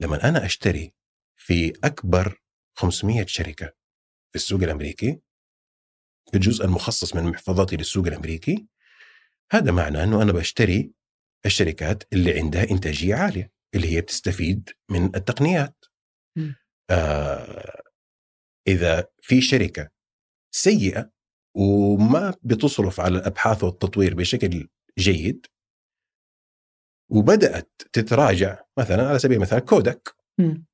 لما 0.00 0.28
أنا 0.28 0.44
أشتري 0.44 0.94
في 1.36 1.72
أكبر 1.84 2.42
500 2.78 3.26
شركة 3.26 3.66
في 4.30 4.36
السوق 4.36 4.62
الأمريكي 4.62 5.20
في 6.30 6.36
الجزء 6.36 6.64
المخصص 6.64 7.14
من 7.14 7.22
محفظتي 7.22 7.76
للسوق 7.76 8.06
الأمريكي 8.06 8.66
هذا 9.52 9.72
معناه 9.72 10.04
أنه 10.04 10.22
أنا 10.22 10.32
بشتري 10.32 10.92
الشركات 11.46 12.12
اللي 12.12 12.38
عندها 12.38 12.70
إنتاجية 12.70 13.14
عالية 13.14 13.52
اللي 13.74 13.96
هي 13.96 14.00
بتستفيد 14.00 14.70
من 14.90 15.04
التقنيات. 15.04 15.84
آه 16.90 17.82
إذا 18.66 19.08
في 19.22 19.40
شركة 19.40 19.90
سيئة 20.50 21.15
وما 21.56 22.34
بتصرف 22.42 23.00
على 23.00 23.18
الأبحاث 23.18 23.64
والتطوير 23.64 24.14
بشكل 24.14 24.68
جيد. 24.98 25.46
وبدأت 27.10 27.82
تتراجع 27.92 28.62
مثلا 28.78 29.08
على 29.08 29.18
سبيل 29.18 29.36
المثال 29.36 29.58
كودك. 29.58 30.16
مم. 30.40 30.66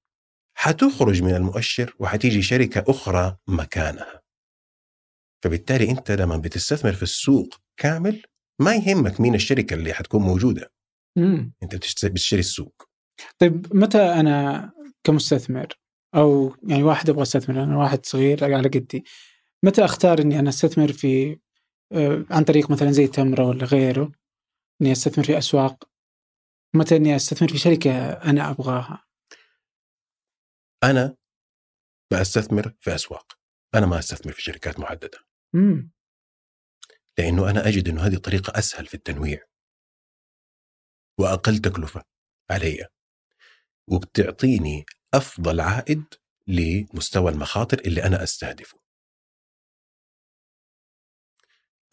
حتخرج 0.58 1.22
من 1.22 1.34
المؤشر 1.34 1.94
وحتيجي 1.98 2.42
شركة 2.42 2.84
أخرى 2.88 3.36
مكانها. 3.48 4.22
فبالتالي 5.44 5.90
أنت 5.90 6.10
لما 6.10 6.36
بتستثمر 6.36 6.92
في 6.92 7.02
السوق 7.02 7.54
كامل 7.76 8.22
ما 8.60 8.74
يهمك 8.74 9.20
مين 9.20 9.34
الشركة 9.34 9.74
اللي 9.74 9.92
حتكون 9.92 10.22
موجودة. 10.22 10.72
مم. 11.18 11.52
أنت 11.62 11.74
بتشت- 11.74 12.06
بتشتري 12.06 12.40
السوق. 12.40 12.88
طيب 13.38 13.76
متى 13.76 13.98
أنا 13.98 14.72
كمستثمر؟ 15.04 15.66
أو 16.14 16.56
يعني 16.68 16.82
واحد 16.82 17.10
أبغى 17.10 17.22
استثمر 17.22 17.62
أنا 17.62 17.78
واحد 17.78 18.06
صغير 18.06 18.44
على 18.44 18.68
قدي. 18.68 19.04
متى 19.64 19.84
أختار 19.84 20.18
إني 20.18 20.38
أنا 20.38 20.48
أستثمر 20.48 20.92
في 20.92 21.40
آه، 21.92 22.24
عن 22.30 22.44
طريق 22.44 22.70
مثلا 22.70 22.90
زي 22.90 23.06
تمرة 23.06 23.46
ولا 23.46 23.64
غيره 23.64 24.12
إني 24.82 24.92
أستثمر 24.92 25.24
في 25.24 25.38
أسواق؟ 25.38 25.90
متى 26.74 26.96
إني 26.96 27.16
أستثمر 27.16 27.48
في 27.48 27.58
شركة 27.58 28.12
أنا 28.12 28.50
أبغاها؟ 28.50 29.04
أنا 30.84 31.16
بستثمر 32.12 32.74
في 32.80 32.94
أسواق. 32.94 33.32
أنا 33.74 33.86
ما 33.86 33.98
أستثمر 33.98 34.32
في 34.32 34.42
شركات 34.42 34.80
محددة. 34.80 35.18
امم 35.54 35.92
لأنه 37.18 37.50
أنا 37.50 37.68
أجد 37.68 37.88
أنه 37.88 38.06
هذه 38.06 38.16
طريقة 38.16 38.58
أسهل 38.58 38.86
في 38.86 38.94
التنويع. 38.94 39.44
وأقل 41.20 41.58
تكلفة 41.58 42.02
علي. 42.50 42.86
وبتعطيني 43.88 44.84
أفضل 45.14 45.60
عائد 45.60 46.04
لمستوى 46.46 47.32
المخاطر 47.32 47.78
اللي 47.78 48.04
أنا 48.04 48.22
أستهدفه. 48.22 48.81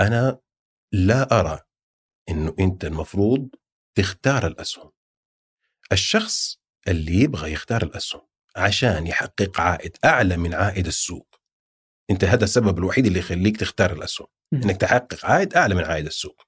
أنا 0.02 0.39
لا 0.91 1.39
أرى 1.39 1.60
أنه 2.30 2.56
أنت 2.60 2.86
المفروض 2.86 3.50
تختار 3.95 4.47
الأسهم 4.47 4.91
الشخص 5.91 6.60
اللي 6.88 7.22
يبغى 7.22 7.52
يختار 7.52 7.84
الأسهم 7.84 8.22
عشان 8.56 9.08
يحقق 9.08 9.60
عائد 9.60 9.97
أعلى 10.06 10.38
من 10.38 10.54
عائد 10.54 10.88
السوق 10.88 11.39
أنت 12.10 12.24
هذا 12.24 12.43
السبب 12.43 12.78
الوحيد 12.78 13.06
اللي 13.06 13.20
يخليك 13.20 13.58
تختار 13.58 13.93
الأسهم 13.93 14.28
إنك 14.54 14.78
تحقق 14.78 15.26
عائد 15.26 15.54
أعلى 15.54 15.76
من 15.76 15.84
عائد 15.84 16.06
السوق. 16.06 16.41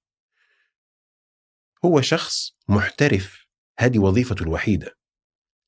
هو 1.85 2.01
شخص 2.01 2.55
محترف 2.69 3.47
هذه 3.79 3.99
وظيفته 3.99 4.43
الوحيدة. 4.43 4.97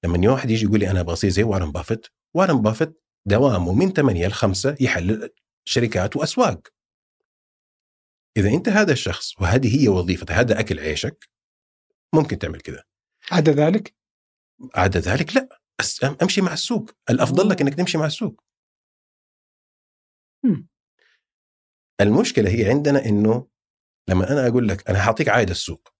لما 0.03 0.31
واحد 0.31 0.51
يجي 0.51 0.65
يقول 0.65 0.79
لي 0.79 0.91
أنا 0.91 0.99
أبغى 0.99 1.13
أصير 1.13 1.29
زي 1.29 1.43
وارن 1.43 1.71
بافيت، 1.71 2.07
وارن 2.33 2.61
بافيت 2.61 3.01
دوامه 3.25 3.73
من 3.73 3.93
8 3.93 4.27
ل 4.27 4.31
5 4.31 4.75
يحلل 4.79 5.29
شركات 5.65 6.15
وأسواق. 6.15 6.67
إذا 8.37 8.49
أنت 8.49 8.69
هذا 8.69 8.91
الشخص 8.91 9.41
وهذه 9.41 9.83
هي 9.83 9.87
وظيفتك، 9.87 10.31
هذا 10.31 10.59
أكل 10.59 10.79
عيشك 10.79 11.29
ممكن 12.15 12.39
تعمل 12.39 12.61
كذا. 12.61 12.83
عدا 13.31 13.51
ذلك؟ 13.51 13.95
عدا 14.75 14.99
ذلك 14.99 15.35
لا. 15.35 15.61
أمشي 16.21 16.41
مع 16.41 16.53
السوق، 16.53 16.91
الأفضل 17.09 17.49
لك 17.49 17.61
إنك 17.61 17.73
تمشي 17.73 17.97
مع 17.97 18.05
السوق. 18.05 18.43
المشكلة 22.01 22.49
هي 22.49 22.69
عندنا 22.69 23.05
إنه 23.05 23.47
لما 24.09 24.31
أنا 24.31 24.47
أقول 24.47 24.67
لك 24.67 24.89
أنا 24.89 24.99
حاعطيك 24.99 25.29
عائد 25.29 25.49
السوق. 25.49 25.93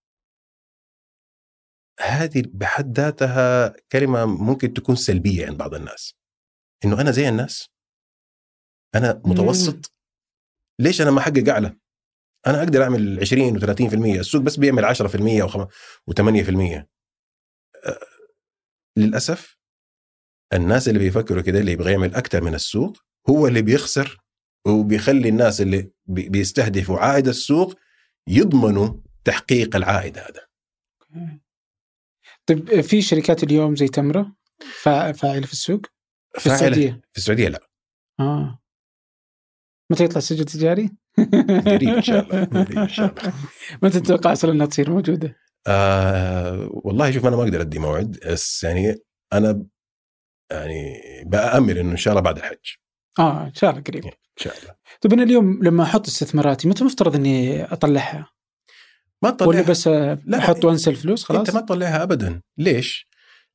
هذه 1.99 2.43
بحد 2.47 2.99
ذاتها 2.99 3.75
كلمة 3.91 4.25
ممكن 4.25 4.73
تكون 4.73 4.95
سلبية 4.95 5.47
عند 5.47 5.57
بعض 5.57 5.73
الناس. 5.73 6.15
إنه 6.85 7.01
أنا 7.01 7.11
زي 7.11 7.29
الناس؟ 7.29 7.69
أنا 8.95 9.21
متوسط؟ 9.25 9.93
ليش 10.79 11.01
أنا 11.01 11.11
ما 11.11 11.19
أحقق 11.19 11.49
أعلى؟ 11.49 11.77
أنا 12.47 12.59
أقدر 12.59 12.83
أعمل 12.83 13.19
20 13.21 13.59
و30% 13.59 14.19
السوق 14.19 14.41
بس 14.41 14.55
بيعمل 14.55 14.85
10% 14.85 14.99
و8% 16.11 16.85
للأسف 18.97 19.57
الناس 20.53 20.87
اللي 20.87 20.99
بيفكروا 20.99 21.41
كده 21.41 21.59
اللي 21.59 21.71
يبغى 21.71 21.91
يعمل 21.91 22.15
أكثر 22.15 22.41
من 22.43 22.53
السوق 22.55 22.97
هو 23.29 23.47
اللي 23.47 23.61
بيخسر 23.61 24.23
وبيخلي 24.67 25.29
الناس 25.29 25.61
اللي 25.61 25.91
بي- 26.05 26.29
بيستهدفوا 26.29 26.99
عائد 26.99 27.27
السوق 27.27 27.73
يضمنوا 28.27 28.99
تحقيق 29.23 29.75
العائد 29.75 30.17
هذا. 30.17 30.47
طيب 32.45 32.81
في 32.81 33.01
شركات 33.01 33.43
اليوم 33.43 33.75
زي 33.75 33.87
تمرة؟ 33.87 34.35
فا- 34.81 35.11
فاعلة 35.11 35.45
في 35.45 35.53
السوق؟ 35.53 35.81
في 36.39 36.45
السعودية؟ 36.53 37.01
في 37.11 37.17
السعودية 37.17 37.47
لا. 37.47 37.59
آه. 38.19 38.59
متى 39.91 40.03
يطلع 40.03 40.19
سجل 40.21 40.45
تجاري؟ 40.45 40.89
قريب 41.65 41.89
إن 41.89 42.01
شاء 42.01 42.23
الله 42.23 42.43
قريب 42.45 42.77
إن 42.79 42.87
شاء 42.87 43.13
الله 43.19 43.33
متى 43.83 43.99
تتوقع 43.99 44.31
أصلا 44.31 44.51
إنها 44.51 44.65
تصير 44.65 44.89
موجودة؟ 44.89 45.35
آه 45.67 46.69
والله 46.71 47.11
شوف 47.11 47.25
أنا 47.25 47.35
ما 47.35 47.43
أقدر 47.43 47.61
أدي 47.61 47.79
موعد 47.79 48.19
بس 48.27 48.63
يعني 48.63 48.95
أنا 49.33 49.65
يعني 50.51 50.93
بامل 51.25 51.77
إنه 51.77 51.91
إن 51.91 51.97
شاء 51.97 52.11
الله 52.11 52.21
بعد 52.21 52.37
الحج 52.37 52.57
آه 53.19 53.43
إن 53.47 53.53
شاء 53.53 53.69
الله 53.69 53.81
قريب 53.81 54.05
إن 54.05 54.11
شاء 54.37 54.57
الله 54.59 54.75
طيب 55.01 55.13
أنا 55.13 55.23
اليوم 55.23 55.63
لما 55.63 55.83
أحط 55.83 56.07
استثماراتي 56.07 56.67
متى 56.67 56.83
مفترض 56.83 57.15
إني 57.15 57.63
أطلعها؟ 57.63 58.29
ما 59.23 59.29
ولا 59.29 59.37
تطلعها 59.37 59.61
بس 59.61 59.87
لا، 59.87 60.37
أحط 60.37 60.65
وأنسى 60.65 60.89
الفلوس 60.89 61.23
خلاص؟ 61.23 61.47
إنت 61.47 61.55
ما 61.55 61.61
تطلعها 61.61 62.03
ابدا 62.03 62.41
ليش؟ 62.57 63.07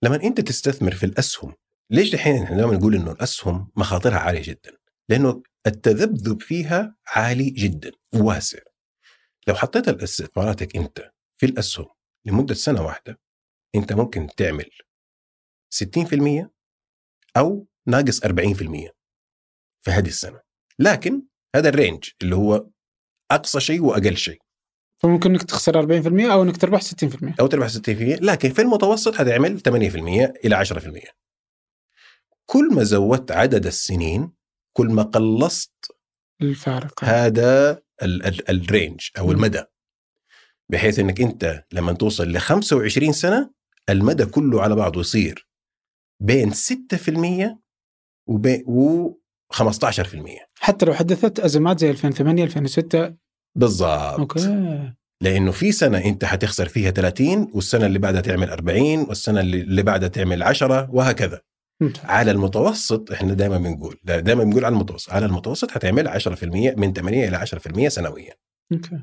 لما 0.02 0.22
أنت 0.22 0.40
تستثمر 0.40 0.92
في 0.94 1.06
الأسهم 1.06 1.54
ليش 1.90 2.14
الحين 2.14 2.42
إحنا 2.42 2.56
دائما 2.56 2.74
نقول 2.76 2.94
إنه 2.94 3.12
الأسهم 3.12 3.70
مخاطرها 3.76 4.18
عالية 4.18 4.42
جدا؟ 4.42 4.72
لأنه 5.08 5.42
التذبذب 5.68 6.42
فيها 6.42 6.96
عالي 7.06 7.50
جدا 7.50 7.92
وواسع. 8.14 8.58
لو 9.48 9.54
حطيت 9.54 9.88
استثماراتك 9.88 10.76
أنت 10.76 11.12
في 11.40 11.46
الأسهم 11.46 11.86
لمدة 12.24 12.54
سنة 12.54 12.82
واحدة 12.82 13.20
أنت 13.74 13.92
ممكن 13.92 14.26
تعمل 14.36 14.70
60% 15.70 16.50
أو 17.36 17.66
ناقص 17.86 18.20
40% 18.24 18.28
في 19.84 19.90
هذه 19.90 20.08
السنة. 20.08 20.40
لكن 20.78 21.22
هذا 21.56 21.68
ال 21.68 21.75
range 21.75 22.10
اللي 22.22 22.36
هو 22.36 22.68
أقصى 23.30 23.60
شيء 23.60 23.82
وأقل 23.82 24.16
شيء. 24.16 24.40
فممكن 24.98 25.30
إنك 25.30 25.42
تخسر 25.42 25.72
40% 25.82 26.30
أو 26.32 26.42
إنك 26.42 26.56
تربح 26.56 26.80
60% 26.82 27.40
أو 27.40 27.46
تربح 27.46 27.68
60% 27.68 27.78
لكن 28.20 28.52
في 28.52 28.62
المتوسط 28.62 29.20
هتعمل 29.20 29.60
8% 29.60 29.68
إلى 30.44 30.56
10% 30.56 31.18
كل 32.46 32.74
ما 32.74 32.84
زودت 32.84 33.32
عدد 33.32 33.66
السنين 33.66 34.32
كل 34.78 34.86
ما 34.86 35.02
قلصت 35.02 35.72
الفارق 36.42 37.04
هذا 37.04 37.70
ال- 38.02 38.26
ال- 38.26 38.50
ال 38.50 38.58
range 38.58 39.00
أو. 39.18 39.32
المدى. 39.32 39.62
بحيث 40.70 40.98
إنك 40.98 41.20
أنت 41.20 41.64
لما 41.72 41.92
توصل 41.92 42.32
ل 42.32 42.38
25 42.38 43.12
سنة 43.12 43.50
المدى 43.90 44.24
كله 44.26 44.62
على 44.62 44.74
بعضه 44.74 45.00
يصير 45.00 45.48
بين 46.22 46.52
6% 46.52 47.58
وبين 48.28 48.64
و 48.66 49.10
15% 49.52 50.46
حتى 50.60 50.86
لو 50.86 50.94
حدثت 50.94 51.40
أزمات 51.40 51.78
زي 51.78 51.90
2008 51.90 52.44
2006 52.44 53.14
بالضبط. 53.56 54.18
أوكي. 54.20 54.92
لأنه 55.22 55.50
في 55.50 55.72
سنة 55.72 55.98
أنت 56.04 56.24
حتخسر 56.24 56.68
فيها 56.68 56.90
30 56.90 57.50
والسنة 57.54 57.86
اللي 57.86 57.98
بعدها 57.98 58.20
تعمل 58.20 58.50
40 58.50 58.98
والسنة 58.98 59.40
اللي 59.40 59.82
بعدها 59.82 60.08
تعمل 60.08 60.42
10 60.42 60.90
وهكذا. 60.90 61.40
على 62.04 62.30
المتوسط 62.30 63.12
إحنا 63.12 63.34
دائما 63.34 63.58
بنقول 63.58 64.00
دائما 64.04 64.44
بنقول 64.44 64.64
على 64.64 64.72
المتوسط. 64.72 65.10
على 65.10 65.26
المتوسط 65.26 65.70
حتعمل 65.70 66.08
10% 66.08 66.74
من 66.76 66.92
8 66.92 67.28
إلى 67.28 67.36
10% 67.36 67.88
سنويا. 67.88 68.34
okay. 68.72 69.02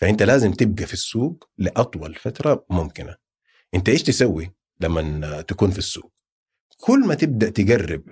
فأنت 0.00 0.22
لازم 0.22 0.52
تبقى 0.52 0.86
في 0.86 0.92
السوق 0.92 1.48
لأطول 1.58 2.14
فترة 2.14 2.66
ممكنة. 2.70 3.16
أنت 3.74 3.88
إيش 3.88 4.02
تسوي 4.02 4.54
لما 4.80 5.42
تكون 5.42 5.70
في 5.70 5.78
السوق؟ 5.78 6.12
كل 6.80 7.00
ما 7.06 7.14
تبدأ 7.14 7.50
تقرب 7.50 8.02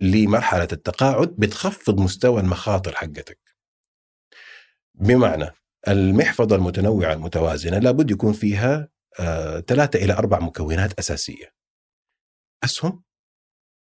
لمرحلة 0.00 0.68
التقاعد 0.72 1.34
بتخفض 1.38 2.00
مستوى 2.00 2.40
المخاطر 2.40 2.94
حقتك. 2.94 3.38
بمعنى 4.94 5.50
المحفظة 5.88 6.56
المتنوعة 6.56 7.12
المتوازنة 7.12 7.78
لابد 7.78 8.10
يكون 8.10 8.32
فيها 8.32 8.88
آه، 9.20 9.60
ثلاثة 9.60 10.04
إلى 10.04 10.12
أربع 10.12 10.40
مكونات 10.40 10.98
أساسية. 10.98 11.52
أسهم 12.64 13.02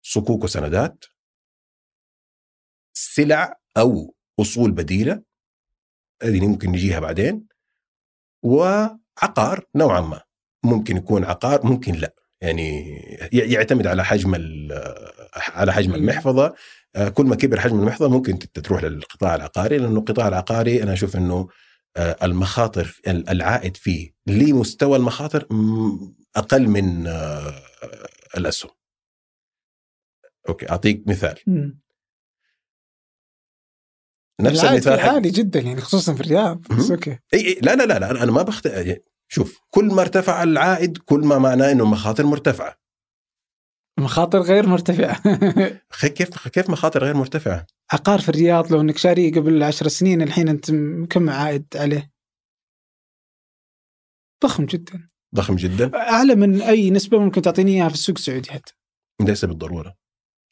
صكوك 0.04 0.44
وسندات 0.44 1.06
سلع 2.94 3.60
أو 3.78 4.16
أصول 4.40 4.72
بديلة 4.72 5.24
هذه 6.24 6.48
ممكن 6.48 6.70
نجيها 6.70 7.00
بعدين 7.00 7.48
وعقار 8.44 9.66
نوعا 9.76 10.02
ما. 10.02 10.22
ممكن 10.64 10.98
يكون 10.98 11.24
عقار 11.24 11.66
ممكن 11.66 11.94
لا. 11.94 12.14
يعني 12.42 12.84
يعتمد 13.34 13.88
على 13.88 14.06
حجم 14.06 14.36
على 15.48 15.74
حجم 15.74 15.96
المحفظة. 15.96 16.54
آه، 16.96 17.10
كل 17.10 17.26
ما 17.26 17.36
كبر 17.36 17.60
حجم 17.60 17.80
المحفظة 17.80 18.10
ممكن 18.10 18.40
تروح 18.40 18.84
للقطاع 18.84 19.36
العقاري 19.36 19.78
لأنه 19.78 20.00
القطاع 20.00 20.28
العقاري 20.28 20.84
أنا 20.84 20.94
أشوف 20.94 21.16
إنه 21.16 21.48
آه، 21.98 22.18
المخاطر 22.24 23.00
ال- 23.08 23.30
العائد 23.30 23.78
فيه 23.78 24.14
لمستوى 24.28 24.98
المخاطر 24.98 25.48
أقل 26.36 26.68
من 26.68 27.08
آه، 27.08 27.54
الأسهم. 28.38 28.72
أوكي 30.50 30.70
أعطيك 30.70 31.08
مثال. 31.08 31.40
مم. 31.48 31.80
نفس 34.42 34.64
المثال 34.64 35.00
عالي 35.00 35.30
جدا 35.30 35.60
يعني 35.60 35.82
خصوصا 35.82 36.14
في 36.14 36.22
الرياض 36.22 36.62
بس. 36.62 36.92
أوكي 36.92 37.20
إي 37.34 37.60
لا 37.62 37.76
لا 37.76 37.84
لا, 37.84 38.00
لا 38.00 38.24
أنا 38.24 38.32
ما 38.32 38.42
بخت 38.42 38.70
شوف 39.28 39.60
كل 39.70 39.86
ما 39.86 40.02
ارتفع 40.02 40.44
العائد 40.44 40.98
كل 40.98 41.20
ما 41.20 41.38
معناه 41.38 41.72
إنه 41.72 41.84
المخاطر 41.84 42.26
مرتفعة. 42.26 42.84
مخاطر 44.00 44.40
غير 44.40 44.68
مرتفعة. 44.68 45.22
كيف 46.16 46.48
كيف 46.48 46.70
مخاطر 46.70 47.04
غير 47.04 47.18
مرتفعة؟ 47.18 47.68
عقار 47.92 48.22
في 48.22 48.30
الرياض 48.30 48.72
لو 48.74 48.82
إنك 48.82 48.98
شاريه 48.98 49.32
قبل 49.32 49.64
عشر 49.64 49.88
سنين 49.88 50.22
الحين 50.22 50.50
أنت 50.50 50.72
كم 51.10 51.30
عائد 51.30 51.66
عليه؟ 51.76 52.12
ضخم 54.44 54.66
جدا. 54.66 55.10
ضخم 55.36 55.56
جدا. 55.56 55.96
أعلى 55.96 56.36
من 56.36 56.62
أي 56.62 56.90
نسبة 56.90 57.20
ممكن 57.20 57.42
تعطيني 57.42 57.72
إياها 57.72 57.88
في 57.90 57.94
السوق 57.94 58.16
السعودي 58.18 58.52
حتى. 58.52 58.74
ليس 59.22 59.46
بالضرورة. 59.46 60.03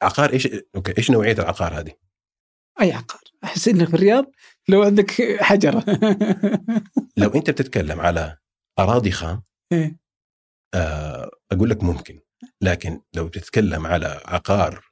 عقار 0.02 0.34
إيش 0.34 0.47
okay 0.76 0.97
إيش 0.97 1.12
نوعية 1.12 1.34
العقار 1.34 1.80
هذه؟ 1.80 1.91
أي 2.82 2.91
عقار. 2.91 3.22
أحس 3.43 3.68
إنك 3.68 3.88
في 3.88 3.93
الرياض 3.93 4.32
لو 4.70 4.84
عندك 4.84 5.38
حجره 5.41 5.86
لو 7.18 7.30
أنت 7.30 7.49
بتتكلم 7.49 7.99
على 7.99 8.38
أراضي 8.80 9.12
خام 9.12 9.43
إيه. 9.72 9.99
آه، 10.74 11.30
أقول 11.52 11.70
لك 11.70 11.84
ممكن. 11.84 12.20
لكن 12.62 13.02
لو 13.14 13.28
بتتكلم 13.28 13.88
على 13.88 14.22
عقار 14.26 14.86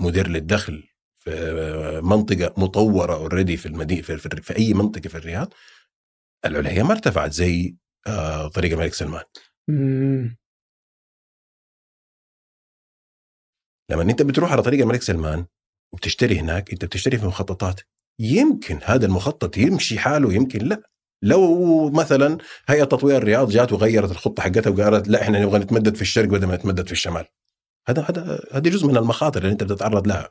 مدر 0.00 0.28
للدخل 0.28 0.88
في 1.18 2.00
منطقة 2.04 2.54
مطورة 2.56 3.14
already 3.14 3.56
في 3.56 3.66
المدينة 3.66 4.02
في, 4.02 4.18
في, 4.18 4.28
في 4.42 4.56
أي 4.58 4.74
منطقة 4.74 5.08
في 5.08 5.14
الرياض 5.14 5.54
العليا 6.44 6.82
ما 6.82 6.92
ارتفعت 6.92 7.32
زي 7.32 7.76
آه، 8.06 8.48
طريق 8.48 8.72
الملك 8.72 8.94
سلمان. 8.94 9.24
مم. 9.68 10.36
لما 13.92 14.02
انت 14.02 14.22
بتروح 14.22 14.52
على 14.52 14.62
طريق 14.62 14.80
الملك 14.80 15.02
سلمان 15.02 15.44
وبتشتري 15.92 16.38
هناك 16.38 16.72
انت 16.72 16.84
بتشتري 16.84 17.18
في 17.18 17.26
مخططات 17.26 17.80
يمكن 18.18 18.78
هذا 18.84 19.06
المخطط 19.06 19.56
يمشي 19.56 19.98
حاله 19.98 20.32
يمكن 20.32 20.58
لا. 20.68 20.82
لو 21.22 21.90
مثلا 21.90 22.38
هيئة 22.68 22.84
تطوير 22.84 23.16
الرياض 23.16 23.50
جات 23.50 23.72
وغيرت 23.72 24.10
الخطة 24.10 24.42
حقتها 24.42 24.70
وقالت 24.70 25.08
لا 25.08 25.22
إحنا 25.22 25.40
نبغى 25.40 25.58
نتمدد 25.58 25.96
في 25.96 26.02
الشرق 26.02 26.28
بدل 26.28 26.46
ما 26.46 26.56
نتمدد 26.56 26.86
في 26.86 26.92
الشمال. 26.92 27.24
هذا 27.88 28.02
هذا 28.02 28.40
هذه 28.52 28.68
جزء 28.68 28.86
من 28.86 28.96
المخاطر 28.96 29.40
اللي 29.42 29.52
انت 29.52 29.64
بتتعرض 29.64 30.06
لها. 30.06 30.28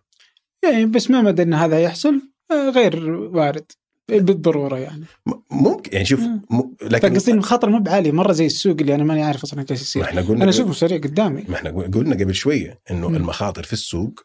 يعني 0.64 0.86
بس 0.86 1.10
ما 1.12 1.22
مدى 1.22 1.42
إن 1.42 1.54
هذا 1.54 1.80
يحصل 1.80 2.22
آه، 2.52 2.70
غير 2.70 3.10
وارد. 3.10 3.72
بالضرورة 4.20 4.78
يعني. 4.78 5.06
م- 5.26 5.34
ممكن 5.52 5.94
يعني 5.94 6.06
شوف. 6.06 6.20
م... 6.20 6.76
لكن 6.82 7.14
فقصدي 7.14 7.32
المخاطر 7.32 7.70
مو 7.70 7.80
بعاليه 7.80 8.12
مرة 8.12 8.32
زي 8.32 8.46
السوق 8.46 8.78
اللي 8.82 8.96
أنا 8.96 9.04
ماني 9.04 9.24
عارف 9.24 9.44
أصلا 9.44 9.66
إيش 9.72 9.82
يصير. 9.82 10.04
إحنا 10.04 10.22
قلنا 10.22 10.44
أنا 10.44 10.50
أشوف 10.50 10.70
مشاريع 10.70 10.98
قدامي. 10.98 11.46
ما 11.48 11.56
إحنا 11.56 11.70
قلنا 11.70 12.16
قبل 12.16 12.36
شوية 12.36 12.82
إنه 12.92 13.10
مم. 13.10 13.16
المخاطر 13.16 13.64
في 13.64 13.74
السوق 13.74 14.20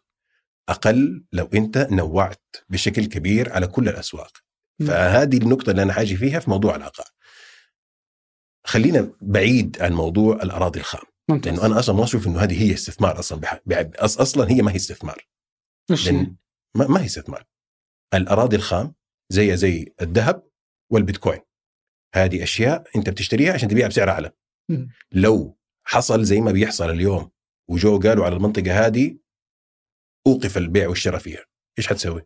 أقل 0.69 1.25
لو 1.33 1.49
أنت 1.55 1.89
نوعت 1.91 2.57
بشكل 2.69 3.05
كبير 3.05 3.53
على 3.53 3.67
كل 3.67 3.89
الأسواق. 3.89 4.33
فهذه 4.87 5.37
النقطة 5.37 5.71
اللي 5.71 5.83
أنا 5.83 5.93
حاجي 5.93 6.17
فيها 6.17 6.41
في 6.41 6.51
موضوع 6.51 6.77
العقار. 6.77 7.07
خلينا 8.67 9.13
بعيد 9.21 9.77
عن 9.81 9.93
موضوع 9.93 10.43
الأراضي 10.43 10.81
الخام. 10.81 11.03
ممتاز. 11.29 11.53
لأنه 11.55 11.67
أنا 11.67 11.79
أصلا 11.79 11.97
ما 11.97 12.05
أشوف 12.05 12.27
إنه 12.27 12.39
هذه 12.41 12.63
هي 12.63 12.75
استثمار 12.75 13.19
أصلا 13.19 13.41
بح... 13.41 13.61
بح... 13.67 13.87
أصلا 13.99 14.51
هي 14.51 14.63
ما 14.63 14.73
هي 14.73 14.77
استثمار؟ 14.77 15.27
لأن 15.89 16.37
ما, 16.75 16.87
ما 16.87 17.01
هي 17.01 17.07
استثمار. 17.07 17.45
الأراضي 18.15 18.57
الخام 18.57 18.95
زي 19.29 19.57
زي 19.57 19.95
الذهب 20.03 20.47
والبيتكوين. 20.93 21.41
هذه 22.15 22.43
أشياء 22.43 22.85
أنت 22.97 23.11
بتشتريها 23.11 23.53
عشان 23.53 23.69
تبيعها 23.69 23.89
بسعر 23.89 24.11
أعلى. 24.11 24.33
لو 25.13 25.59
حصل 25.87 26.25
زي 26.25 26.41
ما 26.41 26.53
بيحصل 26.53 26.91
اليوم 26.91 27.31
وجو 27.71 27.99
قالوا 27.99 28.25
على 28.25 28.37
المنطقة 28.37 28.87
هذه 28.87 29.19
أوقف 30.27 30.57
البيع 30.57 30.89
والشراء 30.89 31.19
فيها. 31.21 31.45
إيش 31.79 31.87
حتسوي؟ 31.87 32.23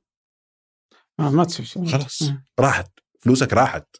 آه 1.21 1.31
ما 1.31 1.45
تسوي 1.45 1.67
شيء. 1.67 1.87
خلاص. 1.87 2.23
راحت. 2.61 2.91
فلوسك 3.21 3.53
راحت. 3.53 3.97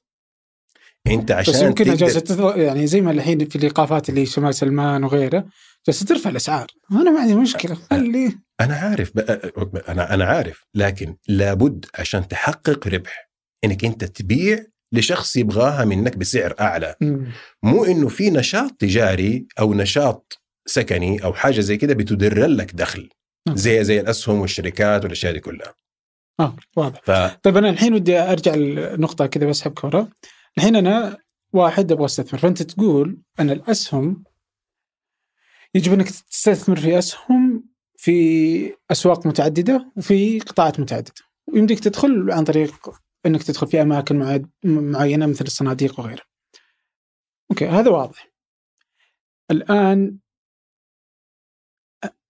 أنت 1.07 1.31
عشان 1.31 1.55
بس 1.55 1.61
يمكن 1.63 1.85
تقدر- 1.97 2.59
يعني 2.59 2.87
زي 2.87 3.01
ما 3.01 3.11
الحين 3.11 3.49
في 3.49 3.57
الايقافات 3.57 4.09
اللي 4.09 4.27
شمال 4.27 4.55
سلمان 4.55 5.05
وغيره 5.05 5.49
جالسه 5.87 6.07
ترفع 6.07 6.31
الأسعار. 6.31 6.67
أنا 6.93 7.11
ما 7.11 7.21
عندي 7.21 7.35
مشكلة. 7.35 7.75
خلي 7.75 8.39
أنا 8.61 8.75
عارف. 8.75 9.13
أنا 9.89 10.15
أنا 10.15 10.25
عارف. 10.25 10.65
لكن 10.75 11.17
لابد 11.29 11.87
عشان 11.95 12.29
تحقق 12.29 12.89
ربح 12.89 13.31
إنك 13.65 13.85
أنت 13.85 14.05
تبيع 14.05 14.65
لشخص 14.93 15.37
يبغاها 15.37 15.85
منك 15.85 16.17
بسعر 16.17 16.55
أعلى. 16.61 16.95
مو 17.63 17.85
إنه 17.85 18.09
في 18.09 18.31
نشاط 18.31 18.71
تجاري 18.71 19.47
أو 19.59 19.75
نشاط 19.75 20.41
سكني 20.67 21.25
أو 21.25 21.33
حاجة 21.33 21.61
زي 21.61 21.77
كده 21.77 21.95
بتدر 21.95 22.47
لك 22.47 22.75
دخل. 22.75 23.09
نعم. 23.49 23.57
زي 23.57 23.85
زي 23.85 24.01
الأسهم 24.01 24.41
والشركات 24.41 25.05
والأشياء 25.05 25.33
دي 25.33 25.41
كلها. 25.41 25.75
آه 26.41 26.57
واضح. 26.77 27.01
ف 27.05 27.11
طيب 27.43 27.57
أنا 27.57 27.71
الحين 27.71 27.95
ودي 27.95 28.19
أرجع 28.19 28.55
النقطه 28.55 29.27
كذا 29.27 29.47
بسحب 29.47 29.73
كوره 29.73 30.09
الحين 30.59 30.77
أنا 30.77 31.19
واحد 31.53 31.93
أبغى 31.93 32.05
أستثمر. 32.05 32.41
فأنت 32.41 32.63
تقول 32.63 33.21
أن 33.41 33.51
الأسهم 33.51 34.25
يجب 35.75 35.93
أنك 35.93 36.11
تستثمر 36.11 36.77
في 36.81 36.99
أسهم 36.99 37.71
في 37.97 38.77
أسواق 38.91 39.27
متعددة 39.27 39.93
وفي 39.97 40.41
قطاعات 40.41 40.81
متعددة 40.81 41.13
ويمديك 41.49 41.81
تدخل 41.81 42.31
عن 42.31 42.45
طريق 42.45 42.91
أنك 43.27 43.43
تدخل 43.43 43.67
في 43.67 43.83
أماكن 43.83 44.45
معينة 44.65 45.27
مثل 45.27 45.45
الصناديق 45.45 46.01
وغيرها. 46.01 46.25
أوكي 47.51 47.67
هذا 47.67 47.91
واضح. 47.91 48.31
الآن 49.51 50.19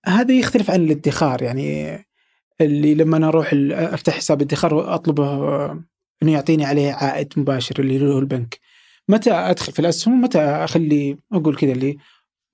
هذا 0.07 0.35
يختلف 0.35 0.71
عن 0.71 0.85
الادخار 0.85 1.43
يعني 1.43 1.99
اللي 2.61 2.95
لما 2.95 3.17
أنا 3.17 3.29
أروح 3.29 3.51
أفتح 3.73 4.15
حساب 4.15 4.43
ادخار 4.43 4.75
وأطلبه 4.75 5.73
إنه 6.23 6.33
يعطيني 6.33 6.65
عليه 6.65 6.93
عائد 6.93 7.39
مباشر 7.39 7.81
اللي 7.81 8.15
هو 8.15 8.19
البنك. 8.19 8.61
متى 9.09 9.33
أدخل 9.33 9.73
في 9.73 9.79
الأسهم 9.79 10.15
ومتى 10.15 10.39
أخلي 10.41 11.19
أقول 11.33 11.57
كذا 11.57 11.73
اللي 11.73 11.97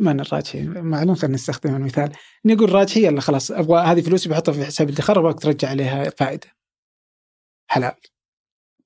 أنا 0.01 0.23
الراجحي 0.23 0.63
معلوم 0.67 1.15
خلينا 1.15 1.35
نستخدم 1.35 1.77
المثال 1.77 2.13
اني 2.47 2.55
أقول 2.55 2.73
راجحي 2.73 3.07
يلا 3.07 3.21
خلاص 3.21 3.51
أبغى 3.51 3.81
هذه 3.81 4.01
فلوسي 4.01 4.29
بحطها 4.29 4.53
في 4.53 4.65
حساب 4.65 4.89
الادخار 4.89 5.19
أبغاك 5.19 5.41
ترجع 5.41 5.69
عليها 5.69 6.11
فائدة. 6.11 6.49
حلال. 7.71 8.01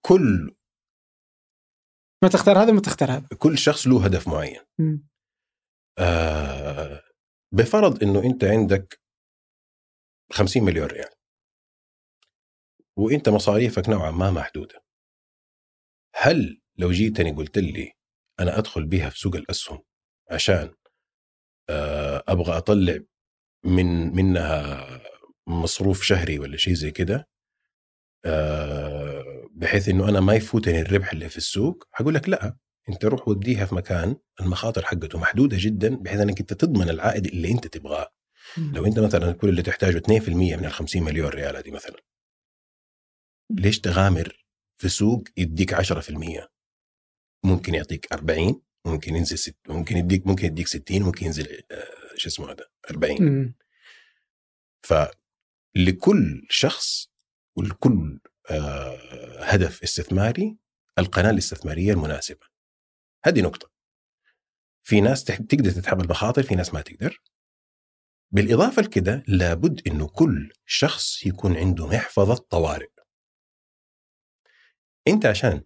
كل 0.01 0.57
ما 2.23 2.29
تختار 2.29 2.63
هذا 2.63 2.73
ما 2.73 2.81
تختار 2.81 3.11
هذا. 3.11 3.29
كل 3.39 3.59
شخص 3.59 3.87
له 3.87 4.05
هدف 4.05 4.29
معين. 4.29 4.61
آه 5.99 7.03
بفرض 7.53 8.03
إنه 8.03 8.23
أنت 8.25 8.45
عندك 8.45 9.01
50 10.33 10.63
مليون 10.63 10.87
ريال. 10.87 11.11
وأنت 12.99 13.29
مصاريفك 13.29 13.89
نوعا 13.89 14.11
ما 14.11 14.31
محدودة. 14.31 14.85
هل 16.15 16.61
لو 16.79 16.91
جيتني 16.91 17.33
قلت 17.33 17.59
لي 17.59 17.93
أنا 18.41 18.59
أدخل 18.59 18.87
بها 18.87 19.11
في 19.11 19.19
سوق 19.19 19.37
الأسهم 19.37 19.83
عشان 20.31 20.75
أبغى 22.29 22.57
أطلع 22.57 22.99
من 23.65 24.15
منها 24.15 24.87
مصروف 25.47 26.03
شهري 26.03 26.39
ولا 26.39 26.57
شيء 26.57 26.75
زي 26.75 26.91
كده 26.91 27.29
آه، 28.25 29.49
بحيث 29.53 29.89
إنه 29.89 30.09
أنا 30.09 30.21
ما 30.21 30.35
يفوتني 30.35 30.81
الربح 30.81 31.13
اللي 31.13 31.29
في 31.29 31.37
السوق 31.37 31.85
حقول 31.93 32.15
لك 32.15 32.29
لا 32.29 32.57
أنت 32.89 33.05
روح 33.05 33.29
وديها 33.29 33.67
في 33.67 33.75
مكان 33.75 34.17
المخاطر 34.41 34.85
حقته 34.85 35.19
محدودة 35.19 35.57
جدا 35.61 35.97
بحيث 35.97 36.21
إنك 36.21 36.41
أنت 36.41 36.53
تضمن 36.53 36.91
العائد 36.91 37.27
اللي 37.27 37.53
أنت 37.53 37.67
تبغاه. 37.67 38.13
لو 38.59 38.87
أنت 38.87 38.99
مثلا 38.99 39.33
كل 39.33 39.49
اللي 39.49 39.63
تحتاجه 39.63 39.99
2% 39.99 40.29
من 40.29 40.65
ال 40.65 40.73
50 40.73 41.03
مليون 41.03 41.29
ريال 41.29 41.57
هذه 41.57 41.71
مثلا. 41.71 41.97
ليش 43.51 43.81
تغامر 43.81 44.45
في 44.81 44.89
سوق 44.89 45.25
يديك 45.37 45.75
10% 45.75 46.49
ممكن 47.45 47.75
يعطيك 47.75 48.13
40 48.13 48.63
ممكن 48.87 49.17
ينزل 49.17 49.39
ست 49.39 49.57
ممكن 49.69 49.97
يديك 49.97 50.27
ممكن 50.27 50.47
يديك 50.47 50.67
60 50.67 51.03
ممكن 51.03 51.27
ينزل 51.27 51.63
آه، 51.71 52.17
شو 52.17 52.29
اسمه 52.29 52.51
هذا 52.51 52.65
40 52.91 53.23
مم. 53.23 53.55
فلكل 54.83 56.47
شخص 56.51 57.11
ولكل 57.57 58.21
آه، 58.51 59.45
هدف 59.45 59.83
استثماري 59.83 60.57
القناة 60.99 61.31
الاستثمارية 61.31 61.93
المناسبة. 61.93 62.47
هذه 63.25 63.41
نقطة. 63.41 63.71
في 64.83 65.01
ناس 65.01 65.25
تقدر 65.25 65.71
تتحمل 65.71 66.09
مخاطر 66.09 66.43
في 66.43 66.55
ناس 66.55 66.75
ما 66.75 66.81
تقدر. 66.81 67.23
بالإضافة 68.31 68.83
لكده 68.83 69.25
لابد 69.29 69.89
إنه 69.89 70.09
كل 70.09 70.53
شخص 70.67 71.27
يكون 71.27 71.57
عنده 71.57 71.87
محفظة 71.87 72.35
طوارئ. 72.35 72.91
أنت 75.09 75.27
عشان 75.27 75.63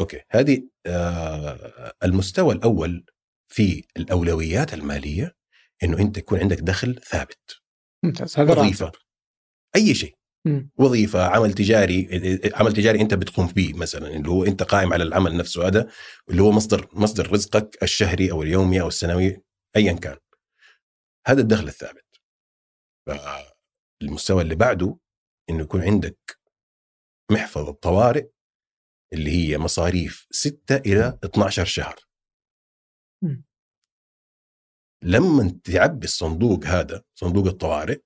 أوكي. 0.00 0.20
هذه 0.30 0.62
آه 0.86 1.94
المستوى 2.04 2.54
الأول 2.54 3.04
في 3.52 3.84
الأولويات 3.96 4.74
المالية 4.74 5.36
إنه 5.82 5.98
أنت 5.98 6.18
يكون 6.18 6.40
عندك 6.40 6.60
دخل 6.60 7.00
ثابت. 7.04 7.60
ممتاز. 8.04 8.38
هذا 8.38 8.52
وظيفة. 8.52 8.84
راتب 8.84 8.98
أي 9.76 9.94
شيء. 9.94 10.16
مم. 10.46 10.70
وظيفة 10.76 11.26
عمل 11.26 11.52
تجاري 11.52 12.08
عمل 12.54 12.72
تجاري 12.72 13.00
أنت 13.00 13.14
بتقوم 13.14 13.46
به 13.46 13.72
مثلا 13.74 14.08
اللي 14.08 14.28
هو 14.28 14.44
أنت 14.44 14.62
قائم 14.62 14.92
على 14.92 15.04
العمل 15.04 15.36
نفسه. 15.36 15.66
هذا 15.66 15.90
اللي 16.30 16.42
هو 16.42 16.50
مصدر 16.52 16.88
مصدر 16.92 17.32
رزقك 17.32 17.82
الشهري 17.82 18.30
أو 18.30 18.42
اليومي 18.42 18.80
أو 18.80 18.88
السنوي 18.88 19.42
ايا 19.76 19.92
كان. 19.92 20.16
هذا 21.26 21.40
الدخل 21.40 21.68
الثابت. 21.68 22.20
فالمستوى 23.06 24.42
اللي 24.42 24.54
بعده 24.54 24.96
إنه 25.50 25.62
يكون 25.62 25.82
عندك 25.82 26.38
محفظه 27.32 27.72
طوارئ 27.72 28.28
اللي 29.12 29.30
هي 29.30 29.58
مصاريف 29.58 30.26
6 30.30 30.76
إلى 30.76 31.18
12 31.24 31.64
شهر. 31.64 31.96
لما 35.02 35.60
تعبي 35.64 36.04
الصندوق 36.04 36.64
هذا 36.64 37.02
صندوق 37.14 37.46
الطوارئ 37.46 38.00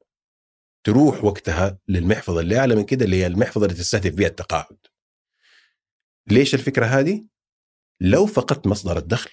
تروح 0.86 1.24
وقتها 1.24 1.78
للمحفظة 1.88 2.40
اللي 2.40 2.58
أعلى 2.58 2.74
من 2.74 2.84
كده 2.84 3.04
اللي 3.04 3.16
هي 3.16 3.26
المحفظة 3.26 3.66
اللي 3.66 3.76
تستهدف 3.76 4.16
فيها 4.16 4.28
التقاعد. 4.28 4.78
ليش 6.30 6.54
الفكرة 6.54 6.86
هذه؟ 6.86 7.28
لو 8.00 8.26
فقدت 8.26 8.66
مصدر 8.66 8.98
الدخل 8.98 9.30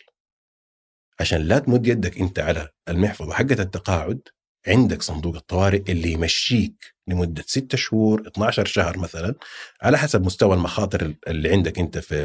عشان 1.20 1.42
لا 1.42 1.60
تمد 1.60 1.88
يدك 1.88 2.18
أنت 2.18 2.40
على 2.40 2.70
المحفظة 2.90 3.34
حقت 3.34 3.60
التقاعد 3.60 4.22
عندك 4.68 5.02
صندوق 5.02 5.36
الطوارئ 5.36 5.92
اللي 5.92 6.12
يمشيك 6.12 6.94
لمدة 7.08 7.44
6 7.48 7.76
شهور 7.78 8.28
12 8.28 8.66
شهر 8.66 8.98
مثلا 8.98 9.36
على 9.82 9.98
حسب 9.98 10.26
مستوى 10.26 10.56
المخاطر 10.56 11.14
اللي 11.28 11.50
عندك 11.52 11.80
أنت 11.80 11.98
في 11.98 12.16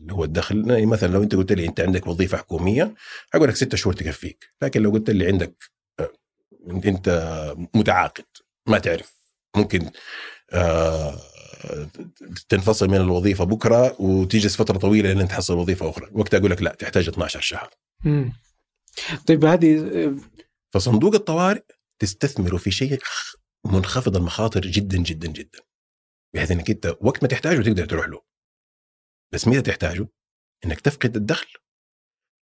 اللي 0.00 0.12
هو 0.12 0.24
الدخل. 0.24 0.86
مثلا 0.86 1.12
لو 1.12 1.22
أنت 1.22 1.34
قلت 1.34 1.52
لي 1.52 1.66
أنت 1.66 1.80
عندك 1.80 2.06
وظيفة 2.06 2.38
حكومية 2.38 2.94
أقول 3.34 3.48
لك 3.48 3.56
6 3.56 3.76
شهور 3.76 3.94
تكفيك. 3.94 4.50
لكن 4.62 4.82
لو 4.82 4.90
قلت 4.90 5.10
لي 5.10 5.26
عندك 5.26 5.70
آه، 6.00 6.10
أنت 6.84 7.08
متعاقد 7.74 8.24
ما 8.68 8.78
تعرف 8.78 9.16
ممكن 9.56 9.90
آه 10.52 11.18
تنفصل 12.48 12.88
من 12.88 12.96
الوظيفة 12.96 13.44
بكرة 13.44 13.96
وتجلس 14.00 14.56
فترة 14.56 14.78
طويلة 14.78 15.12
لين 15.12 15.28
تحصل 15.28 15.56
وظيفة 15.58 15.90
أخرى. 15.90 16.10
وقتها 16.12 16.38
أقول 16.38 16.50
لك 16.50 16.62
لا 16.62 16.74
تحتاج 16.78 17.08
12 17.08 17.40
شهر. 17.40 17.70
مم. 18.04 18.32
طيب 19.26 19.44
هذه 19.44 20.16
فصندوق 20.74 21.14
الطوارئ 21.14 21.62
تستثمره 21.98 22.56
في 22.56 22.70
شيء 22.70 22.98
منخفض 23.66 24.16
المخاطر 24.16 24.60
جدا 24.60 24.98
جدا 24.98 25.28
جدا. 25.28 25.58
بحيث 26.34 26.50
إنك 26.50 26.70
أنت 26.70 26.96
وقت 27.00 27.22
ما 27.22 27.28
تحتاجه 27.28 27.62
تقدر 27.62 27.86
تروح 27.86 28.08
له. 28.08 28.22
بس 29.32 29.48
متى 29.48 29.62
تحتاجه؟ 29.62 30.08
إنك 30.64 30.80
تفقد 30.80 31.16
الدخل 31.16 31.48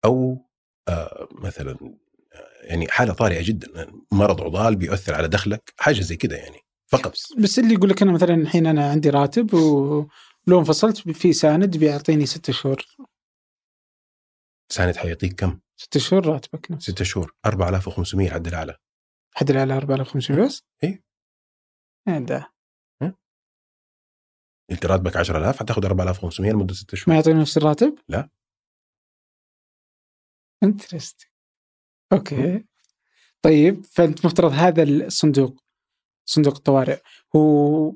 أو 0.05 0.47
آه 0.89 1.29
مثلا 1.33 1.97
آه، 2.33 2.63
يعني 2.63 2.89
حالة 2.89 3.13
طارئة 3.13 3.43
جدا. 3.45 3.93
مرض 4.13 4.43
عضال 4.43 4.77
بيؤثر 4.77 5.15
على 5.15 5.29
دخلك 5.29 5.75
حاجة 5.79 6.01
زي 6.01 6.17
كده 6.17 6.37
يعني 6.37 6.59
فقط. 6.87 7.15
بس 7.39 7.59
اللي 7.59 7.75
يقول 7.75 7.91
لك 7.91 8.03
أنا 8.03 8.13
مثلا 8.13 8.35
الحين 8.35 8.67
أنا 8.67 8.91
عندي 8.91 9.11
راتب 9.11 9.55
ولو 9.55 10.59
انفصلت 10.59 11.11
في 11.11 11.33
ساند 11.33 11.77
بيعطيني 11.77 12.27
ست 12.27 12.51
شهور. 12.51 12.83
ساند 14.73 14.97
حيعطيك 14.97 15.41
كم؟ 15.41 15.61
ست 15.77 15.99
شهور 15.99 16.27
راتبك. 16.27 16.71
نفس 16.71 16.91
ستة 16.91 17.05
شهور 17.05 17.35
4500 17.47 18.29
الحد 18.29 18.47
الاعلى 18.47 18.77
حد 19.35 19.53
على 19.53 19.75
4500 19.77 20.47
بس؟ 20.47 20.63
إيه. 20.85 21.03
إيه 22.09 22.19
ده 22.19 22.53
أنت 24.71 24.87
راتبك 24.87 25.17
10000 25.17 25.59
حتاخذ 25.61 25.85
4500 25.87 26.53
لمدة 26.53 26.75
ستة 26.75 26.95
ما 26.95 26.99
شهور 27.01 27.15
يعطيني 27.17 27.41
نفس 27.41 27.57
الراتب؟ 27.57 27.99
لا. 28.09 28.31
interesting 30.63 31.29
okay 32.13 32.65
طيب 33.43 33.87
فأنت 33.87 34.27
مفترض 34.27 34.53
هذا 34.53 34.83
الصندوق 34.83 35.65
صندوق 36.25 36.55
الطوارئ 36.57 37.01
هو 37.37 37.93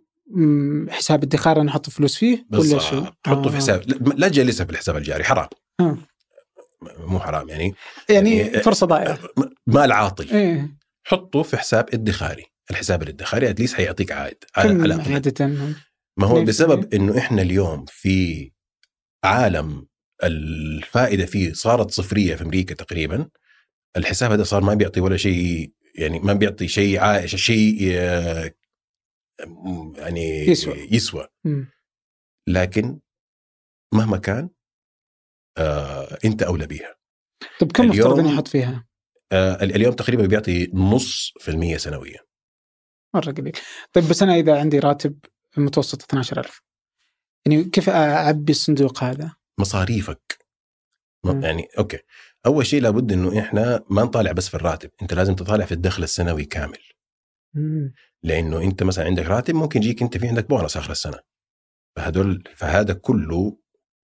حساب 0.89 1.23
ادخار 1.23 1.61
أنا 1.61 1.70
أحط 1.70 1.90
فلوس 1.90 2.16
فيه 2.16 2.47
ولا 2.52 2.62
شيء؟ 2.78 3.01
بالضبط 3.01 3.16
حطه 3.27 3.51
في 3.51 3.56
آه. 3.56 3.59
حساب 3.59 3.82
لا- 4.19 4.28
تجلسها 4.28 4.65
في 4.66 4.73
الحساب 4.73 4.97
الجاري 4.97 5.24
حرام 5.24 5.48
آه. 5.81 5.98
مو 6.98 7.20
حرام 7.20 7.48
يعني 7.48 7.74
يعني 8.11 8.36
يعني- 8.36 8.62
فرصة 8.62 8.86
ضائعة 8.86 9.19
مال 9.66 9.93
عاطل 9.93 10.31
إيه 10.31 10.77
حطه 11.06 11.43
في 11.43 11.56
حساب 11.56 11.89
ادخاري 11.94 12.44
الحساب 12.70 13.02
الادخاري 13.02 13.51
at 13.51 13.57
least 13.57 13.74
حيعطيك 13.74 14.12
عائد 14.12 14.44
على 14.56 14.94
عادة 14.94 15.47
ما 16.18 16.26
هو 16.26 16.44
2%. 16.44 16.47
بسبب 16.48 16.94
إنه 16.94 17.18
إحنا 17.18 17.43
اليوم 17.43 17.85
في 17.89 18.51
عالم 19.24 19.86
الفائدة 20.24 21.26
فيه 21.26 21.52
صارت 21.52 21.90
صفرية 21.90 22.35
في 22.35 22.43
أمريكا 22.44 22.74
تقريبا 22.74 23.28
الحساب 23.97 24.31
هذا 24.32 24.43
صار 24.44 24.62
ما 24.62 24.74
بيعطي 24.74 25.01
ولا 25.01 25.16
شيء 25.16 25.72
يعني 25.94 26.18
ما 26.20 26.32
بيعطي 26.32 26.68
شيء 26.68 26.98
عا- 26.98 27.26
شيء 27.26 27.78
آه، 27.93 28.55
يعني 29.97 30.47
يسوى. 30.47 30.89
يسوى 30.93 31.28
مم. 31.44 31.70
لكن 32.48 32.98
مهما 33.94 34.16
كان 34.18 34.51
آه 35.59 36.18
أنت 36.24 36.43
أولى 36.43 36.66
بيها 36.66 36.97
طيب 37.60 37.72
كم 37.72 37.86
مفترض 37.89 38.18
اني 38.18 38.35
أحط 38.35 38.48
فيها؟ 38.48 38.86
آه 39.35 39.65
اليوم 39.65 39.94
تقريبا 39.94 40.27
بيعطي 40.27 40.70
نص 40.74 41.32
في 41.40 41.51
المية 41.51 41.77
سنويا. 41.77 42.20
مرة 43.15 43.32
قليل. 43.32 43.52
طيب 43.93 44.09
بس 44.09 44.23
أنا 44.23 44.35
إذا 44.35 44.59
عندي 44.61 44.78
راتب 44.78 45.19
متوسط 45.56 46.02
12000 46.02 46.62
يعني 47.47 47.65
كيف 47.65 47.89
أعبي 47.89 48.52
الصندوق 48.52 49.05
هذا؟ 49.05 49.35
مصاريفك. 49.59 50.39
مم. 51.24 51.43
يعني 51.43 51.69
okay. 51.78 51.99
أول 52.47 52.66
شيء 52.66 52.82
لابد 52.82 53.12
إنه 53.12 53.40
إحنا 53.40 53.85
ما 53.90 54.02
نطالع 54.02 54.32
بس 54.32 54.48
في 54.48 54.55
الراتب 54.55 54.90
أنت 55.02 55.15
لازم 55.15 55.35
تطالع 55.35 55.65
في 55.65 55.73
الدخل 55.73 56.02
السنوي 56.02 56.44
كامل. 56.44 56.78
مم. 57.55 57.94
لأنه 58.23 58.62
أنت 58.62 58.82
مثلا 58.82 59.05
عندك 59.05 59.27
راتب 59.27 59.55
ممكن 59.55 59.82
يجيك 59.82 60.02
أنت 60.02 60.16
في 60.19 60.28
عندك 60.28 60.48
بونص 60.48 60.77
آخر 60.77 60.93
السنة. 60.93 61.19
فهدول 61.97 62.44
فهذا 62.56 62.94
كله 62.94 63.59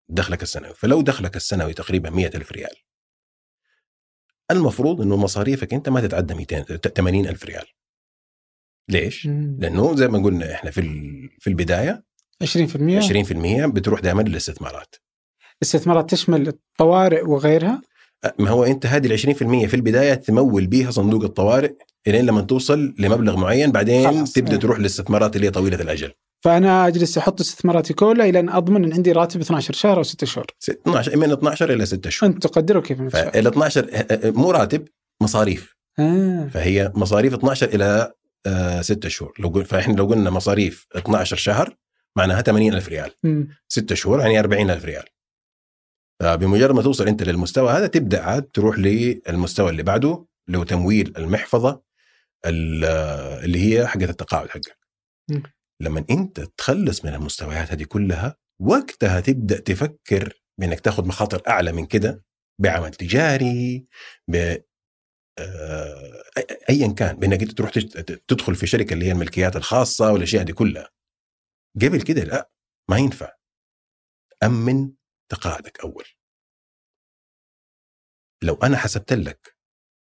دخلك 0.08 0.42
السنوي. 0.42 0.74
فلو 0.74 1.00
دخلك 1.00 1.36
السنوي 1.36 1.72
تقريبا 1.72 2.10
مية 2.10 2.30
ألف 2.34 2.52
ريال. 2.52 2.74
المفروض 4.50 5.00
إنه 5.00 5.16
مصاريفك 5.16 5.74
أنت 5.74 5.88
ما 5.88 6.00
تتعدى 6.00 6.34
200 6.34 6.76
80 6.76 7.26
ألف 7.26 7.44
ريال 7.44 7.64
ليش؟ 8.88 9.26
مم. 9.26 9.56
لأنه 9.60 9.96
زي 9.96 10.08
ما 10.08 10.18
قلنا 10.18 10.54
إحنا 10.54 10.70
في 10.70 10.82
في 11.38 11.50
البداية 11.50 12.04
20% 12.44 12.46
20% 12.46 13.66
بتروح 13.66 14.00
دائما 14.00 14.22
للاستثمارات 14.22 14.96
الاستثمارات 15.62 16.10
تشمل 16.10 16.48
الطوارئ 16.48 17.22
وغيرها 17.22 17.82
ما 18.38 18.50
هو 18.50 18.64
أنت 18.64 18.86
هذه 18.86 19.06
ال 19.06 19.18
20% 19.18 19.66
في 19.66 19.74
البداية 19.74 20.14
تمول 20.14 20.66
بيها 20.66 20.90
صندوق 20.90 21.22
الطوارئ 21.24 21.74
إلين 22.06 22.26
لما 22.26 22.40
توصل 22.40 22.94
لمبلغ 22.98 23.36
معين 23.36 23.72
بعدين. 23.72 24.24
تبدأ 24.24 24.52
إيه. 24.52 24.58
تروح 24.58 24.78
للاستثمارات 24.78 25.36
اللي 25.36 25.46
هي 25.46 25.50
طويلة 25.50 25.80
الأجل 25.82 26.12
فأنا 26.44 26.86
أجلس 26.86 27.18
أحط 27.18 27.40
استثماراتي 27.40 27.94
كلها 27.94 28.26
إلى 28.28 28.40
أن 28.40 28.48
أضمن 28.48 28.84
إن 28.84 28.92
عندي 28.92 29.12
راتب 29.12 29.40
12 29.40 29.74
شهر 29.74 29.96
أو 29.98 30.02
6 30.02 30.26
شهور 30.26 30.46
12 30.68 31.16
من 31.16 31.32
12 31.32 31.72
إلى 31.72 31.86
6 31.86 32.10
شهور 32.10 32.32
انت 32.32 32.42
تقدروا 32.46 32.82
كيف 32.82 33.00
ما 33.00 33.08
تشاء 33.10 33.30
فال 33.30 33.46
12 33.46 33.88
مو 34.24 34.50
راتب 34.50 34.84
مصاريف 35.22 35.74
آه. 35.98 36.48
فهي 36.54 36.92
مصاريف 36.94 37.34
12 37.34 37.68
إلى 37.74 38.12
6 38.82 39.08
شهور 39.08 39.34
لو 39.38 39.48
قل 39.48 39.64
فإحنا 39.64 39.92
لو 39.92 40.06
قلنا 40.06 40.30
مصاريف 40.30 40.86
12 40.96 41.36
شهر 41.36 41.76
معناها 42.16 42.42
80000 42.42 42.88
ريال 42.88 43.10
مم. 43.24 43.48
6 43.68 43.94
شهور 43.94 44.20
يعني 44.20 44.40
40000 44.40 44.84
ريال 44.84 45.04
فبمجرد 46.22 46.74
ما 46.74 46.82
توصل 46.82 47.08
أنت 47.08 47.22
للمستوى 47.22 47.70
هذا 47.72 47.86
تبدأ 47.86 48.22
عاد 48.22 48.42
تروح 48.42 48.78
للمستوى 48.78 49.70
اللي 49.70 49.82
بعده 49.82 50.24
اللي 50.48 50.58
هو 50.58 50.62
تمويل 50.64 51.12
المحفظة 51.18 51.70
ال- 51.70 51.80
اللي 52.46 53.58
هي 53.58 53.86
حقت 53.86 54.02
التقاعد 54.02 54.48
حقك. 54.48 54.78
لما 55.82 56.04
أنت 56.10 56.40
تخلص 56.40 57.04
من 57.04 57.14
المستويات 57.14 57.72
هذه 57.72 57.84
كلها 57.84 58.36
وقتها 58.60 59.20
تبدأ 59.20 59.60
تفكر 59.60 60.42
بإنك 60.60 60.80
تاخذ 60.80 61.06
مخاطر 61.06 61.42
أعلى 61.48 61.72
من 61.72 61.86
كده 61.86 62.24
بعمل 62.60 62.90
تجاري 62.90 63.86
ب 64.28 64.56
آه، 65.38 66.22
ايا 66.70 66.92
كان 66.92 67.16
بإنك 67.16 67.42
أنت 67.42 67.52
تروح 67.52 67.70
تدخل 68.28 68.54
في 68.54 68.66
شركة 68.66 68.94
اللي 68.94 69.04
هي 69.04 69.12
الملكيات 69.12 69.56
الخاصة 69.56 70.12
والأشياء 70.12 70.44
دي 70.44 70.52
كلها. 70.52 70.90
قبل 71.82 72.02
كده 72.02 72.24
لا 72.24 72.50
ما 72.90 72.98
ينفع. 72.98 73.32
أمن 74.42 74.92
تقاعدك 75.30 75.80
أول. 75.80 76.04
لو 78.42 78.54
أنا 78.54 78.76
حسبت 78.76 79.12
لك 79.12 79.56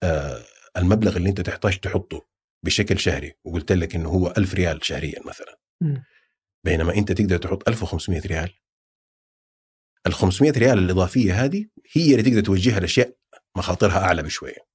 آه، 0.02 0.44
المبلغ 0.76 1.16
اللي 1.16 1.28
انت 1.28 1.40
تحتاج 1.40 1.78
تحطه 1.78 2.26
بشكل 2.64 2.98
شهري 2.98 3.34
وقلت 3.44 3.72
لك 3.72 3.94
إنه 3.94 4.09
هو 4.09 4.34
ألف 4.38 4.55
ريال 4.55 4.84
شهريا 4.84 5.20
مثلا 5.26 5.59
مم. 5.80 6.05
بينما 6.64 6.94
أنت 6.94 7.12
تقدر 7.12 7.36
تحط 7.36 7.68
1500 7.68 8.20
ريال 8.20 8.51
ال 10.06 10.14
500 10.14 10.52
ريال 10.52 10.78
الإضافية 10.78 11.44
هذه 11.44 11.66
هي 11.92 12.10
اللي 12.14 12.22
تقدر 12.22 12.40
توجهها 12.40 12.80
لأشياء 12.80 13.16
مخاطرها 13.56 13.98
أعلى 13.98 14.22
بشوية 14.22 14.74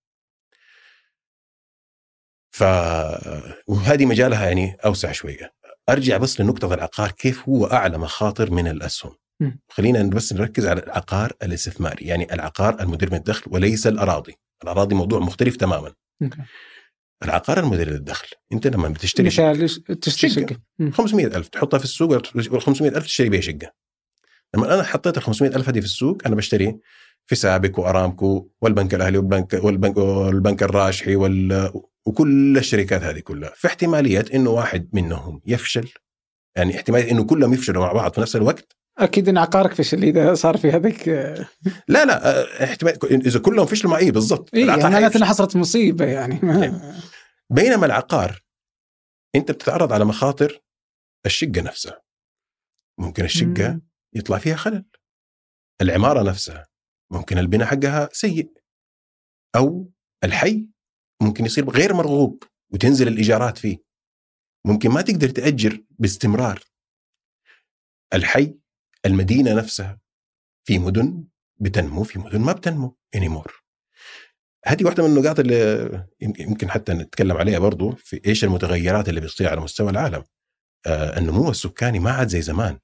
ف 2.51 2.63
وهذه 3.67 4.05
مجالها 4.05 4.45
يعني 4.47 4.75
أوسع 4.85 5.11
شوية 5.11 5.53
أرجع 5.89 6.17
بس 6.17 6.41
لنقطة 6.41 6.73
العقار 6.73 7.11
كيف 7.11 7.49
هو 7.49 7.65
أعلى 7.65 7.97
مخاطر 7.97 8.51
من 8.51 8.67
الأسهم. 8.67 9.15
خلينا 9.69 10.03
بس 10.03 10.33
نركز 10.33 10.65
على 10.67 10.83
العقار 10.83 11.33
الاستثماري 11.43 12.05
يعني 12.05 12.33
العقار 12.33 12.81
المدير 12.81 13.11
من 13.11 13.17
الدخل 13.17 13.43
وليس 13.53 13.87
الأراضي. 13.87 14.35
الأراضي 14.63 14.95
موضوع 14.95 15.19
مختلف 15.19 15.55
تماما. 15.55 15.93
العقار 17.23 17.59
المدير 17.59 17.89
للدخل 17.89 18.27
أنت 18.53 18.67
لما 18.67 18.87
بتشتري 18.89 19.27
مثال 19.27 19.57
ليش- 19.59 19.79
تشتري. 19.79 20.29
شقة. 20.31 20.57
مم. 20.79 20.91
500 20.91 21.25
ألف 21.27 21.47
تحطها 21.47 21.77
في 21.77 21.83
السوق 21.83 22.11
وال 22.11 22.61
500 22.61 22.89
ألف 22.91 23.05
تشتري 23.05 23.29
بيها 23.29 23.41
شقة. 23.41 23.71
لما 24.55 24.73
أنا 24.73 24.83
حطيت 24.83 25.17
ال 25.17 25.23
500 25.23 25.55
ألف 25.55 25.69
هذه 25.69 25.79
في 25.79 25.85
السوق 25.85 26.21
أنا 26.25 26.35
بشتري 26.35 26.79
في 27.25 27.35
سابك 27.35 27.77
وأرامكو 27.79 28.49
والبنك 28.61 28.93
الأهلي 28.93 29.17
والبنك 29.17 29.53
والبنك, 29.53 29.97
والبنك 29.97 30.63
الراشحي 30.63 31.15
وال 31.15 31.71
وكل 32.05 32.57
الشركات 32.57 33.03
هذه 33.03 33.19
كلها. 33.19 33.51
في 33.55 33.67
احتمالية 33.67 34.25
إنه 34.33 34.49
واحد 34.49 34.89
منهم 34.93 35.41
يفشل. 35.45 35.89
يعني 36.55 36.75
احتمالية 36.75 37.11
إنه 37.11 37.23
كلهم 37.23 37.53
يفشلوا 37.53 37.85
مع 37.85 37.93
بعض 37.93 38.13
في 38.13 38.21
نفس 38.21 38.35
الوقت. 38.35 38.78
أكيد 39.03 39.29
إن 39.29 39.37
عقارك 39.37 39.73
فشل 39.73 40.03
إذا 40.03 40.33
صار 40.33 40.57
في 40.57 40.71
هذيك 40.71 41.09
آه، 41.09 41.47
لا 41.87 42.05
لا 42.05 42.29
آه، 42.41 42.63
احتمال 42.63 43.25
إذا 43.27 43.39
كلهم 43.39 43.65
فشلوا 43.65 43.91
مع 43.91 43.97
إيه 43.97 44.11
بالضبط. 44.11 44.53
العقار 44.53 44.79
يعني 44.81 44.93
معناته. 44.93 45.17
إنها 45.17 45.27
حصلت 45.27 45.55
مصيبة 45.55 46.05
يعني. 46.05 46.39
ما- 46.43 47.01
بينما 47.55 47.85
العقار 47.85 48.41
أنت 49.35 49.51
بتتعرض 49.51 49.93
على 49.93 50.05
مخاطر 50.05 50.61
الشقة 51.25 51.61
نفسها. 51.61 52.01
ممكن 52.99 53.23
الشقة 53.25 53.69
مم. 53.73 53.81
يطلع 54.15 54.37
فيها 54.37 54.55
خلل. 54.55 54.85
العمارة 55.81 56.23
نفسها 56.29 56.67
ممكن 57.11 57.37
البناء 57.37 57.67
حقها 57.67 58.09
سيء. 58.13 58.51
أو 59.55 59.91
الحي 60.23 60.69
ممكن 61.21 61.45
يصير 61.45 61.69
غير 61.69 61.93
مرغوب 61.93 62.43
وتنزل 62.73 63.07
الإيجارات 63.07 63.57
فيه. 63.57 63.77
ممكن 64.67 64.89
ما 64.89 65.01
تقدر 65.01 65.29
تأجر 65.29 65.83
باستمرار. 65.89 66.63
الحي 68.13 68.55
المدينة 69.05 69.53
نفسها 69.53 69.99
في 70.67 70.79
مدن 70.79 71.23
بتنمو 71.57 72.03
في 72.03 72.19
مدن 72.19 72.41
ما 72.41 72.51
بتنمو 72.51 72.97
anymore. 73.17 73.51
هذه 74.65 74.85
واحدة 74.85 75.07
من 75.07 75.17
النقاط 75.17 75.39
اللي 75.39 76.07
يمكن 76.21 76.69
حتى 76.69 76.93
نتكلم 76.93 77.37
عليها 77.37 77.59
برضو 77.59 77.95
في 77.95 78.21
إيش 78.25 78.43
المتغيرات 78.43 79.09
اللي 79.09 79.21
بتصير 79.21 79.49
على 79.49 79.61
مستوى 79.61 79.89
العالم. 79.89 80.23
آه 80.87 81.17
النمو 81.19 81.49
السكاني 81.49 81.99
ما 81.99 82.11
عاد 82.11 82.27
زي 82.27 82.41
زمان. 82.41 82.79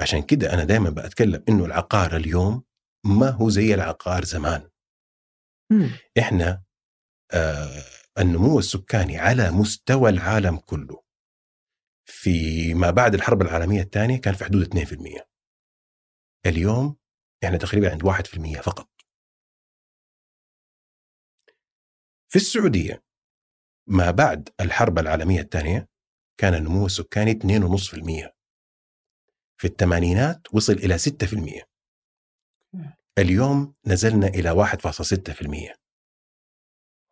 عشان 0.00 0.22
كده 0.22 0.54
أنا 0.54 0.64
دائما 0.64 0.90
بتكلم 0.90 1.44
إنه 1.48 1.64
العقار 1.64 2.16
اليوم 2.16 2.64
ما 3.04 3.30
هو 3.30 3.50
زي 3.50 3.74
العقار 3.74 4.24
زمان. 4.24 4.68
مم. 5.72 5.90
إحنا 6.18 6.62
آه 7.32 7.82
النمو 8.18 8.58
السكاني 8.58 9.18
على 9.18 9.50
مستوى 9.50 10.10
العالم 10.10 10.56
كله 10.56 11.05
في 12.06 12.74
ما 12.74 12.90
بعد 12.90 13.14
الحرب 13.14 13.42
العالمية 13.42 13.82
الثانية 13.82 14.20
كان 14.20 14.34
في 14.34 14.44
حدود 14.44 14.78
2% 14.78 15.24
اليوم 16.46 16.96
إحنا 17.44 17.56
تقريبا 17.56 17.90
عند 17.90 18.02
1% 18.04 18.60
فقط. 18.60 18.88
في 22.28 22.36
السعودية 22.36 23.02
ما 23.88 24.10
بعد 24.10 24.48
الحرب 24.60 24.98
العالمية 24.98 25.40
الثانية 25.40 25.88
كان 26.40 26.54
النمو 26.54 26.86
السكاني 26.86 27.32
2.5% 27.32 28.32
في 29.60 29.66
الثمانينات 29.66 30.54
وصل 30.54 30.72
إلى 30.72 30.98
6% 30.98 31.64
اليوم 33.18 33.74
نزلنا 33.86 34.26
إلى 34.26 34.50
1.6% 34.50 35.76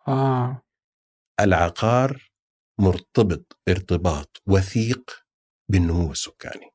آه. 0.08 0.62
العقار 1.40 2.33
مرتبط 2.80 3.58
ارتباط 3.68 4.42
وثيق 4.46 5.10
بالنمو 5.70 6.12
السكاني. 6.12 6.70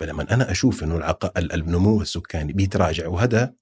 فلما 0.00 0.34
أنا 0.34 0.50
أشوف 0.50 0.84
إنه 0.84 0.96
العق... 0.96 1.38
ال- 1.38 1.52
النمو 1.52 2.02
السكاني 2.02 2.52
بيتراجع 2.52 3.08
وهذا 3.08 3.54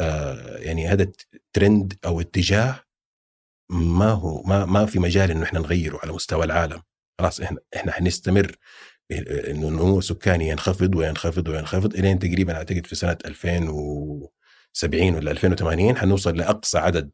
آه 0.00 0.56
يعني 0.58 0.88
هذا 0.88 1.12
ترند 1.52 1.98
أو 2.06 2.20
اتجاه 2.20 2.80
ما 3.70 4.10
هو 4.10 4.42
ما 4.42 4.64
ما 4.64 4.86
في 4.86 4.98
مجال 4.98 5.30
إنه 5.30 5.42
إحنا 5.44 5.60
نغيره 5.60 5.98
على 6.02 6.12
مستوى 6.12 6.44
العالم. 6.44 6.82
خلاص 7.20 7.40
إحنا 7.40 7.58
إحنا 7.76 7.92
حنستمر 7.92 8.56
إنه 9.10 9.68
النمو 9.68 9.98
السكاني 9.98 10.48
ينخفض 10.48 10.94
وينخفض 10.94 11.48
وينخفض 11.48 11.94
إلين 11.94 12.18
تقريبا 12.18 12.56
أعتقد 12.56 12.86
في 12.86 12.94
سنة 12.94 13.18
2070 13.24 15.14
ولا 15.14 15.30
2080 15.30 15.96
حنوصل 15.96 16.36
لأقصى 16.36 16.78
عدد 16.78 17.10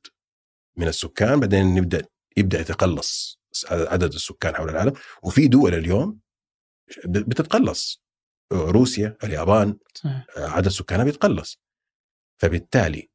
من 0.79 0.89
السكان. 0.89 1.41
بعدين 1.41 1.75
نبدأ 1.75 2.07
يبدأ 2.37 2.61
يتقلص 2.61 3.41
عدد 3.71 4.15
السكان 4.15 4.57
حول 4.57 4.71
العالم. 4.71 4.93
وفي 5.23 5.49
دول 5.49 5.75
اليوم 5.75 6.19
بتتقلص. 7.07 8.03
روسيا 8.53 9.17
اليابان 9.25 9.77
صحيح. 9.95 10.27
عدد 10.37 10.69
سكانها 10.69 11.05
بيتقلص. 11.05 11.61
فبالتالي 12.39 13.11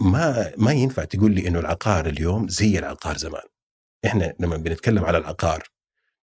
ما 0.00 0.52
ما 0.56 0.72
ينفع 0.72 1.04
تقول 1.04 1.34
لي 1.34 1.48
إنه 1.48 1.58
العقار 1.58 2.06
اليوم 2.06 2.48
زي 2.48 2.78
العقار 2.78 3.18
زمان. 3.18 3.42
إحنا 4.04 4.34
لما 4.40 4.56
بنتكلم 4.56 5.04
على 5.04 5.18
العقار 5.18 5.68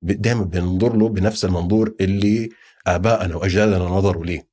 دائما 0.03 0.45
بننظر 0.45 0.97
له 0.97 1.09
بنفس 1.09 1.45
المنظور 1.45 1.95
اللي 2.01 2.49
ابائنا 2.87 3.37
وأجدادنا 3.37 3.79
نظروا 3.79 4.25
ليه. 4.25 4.49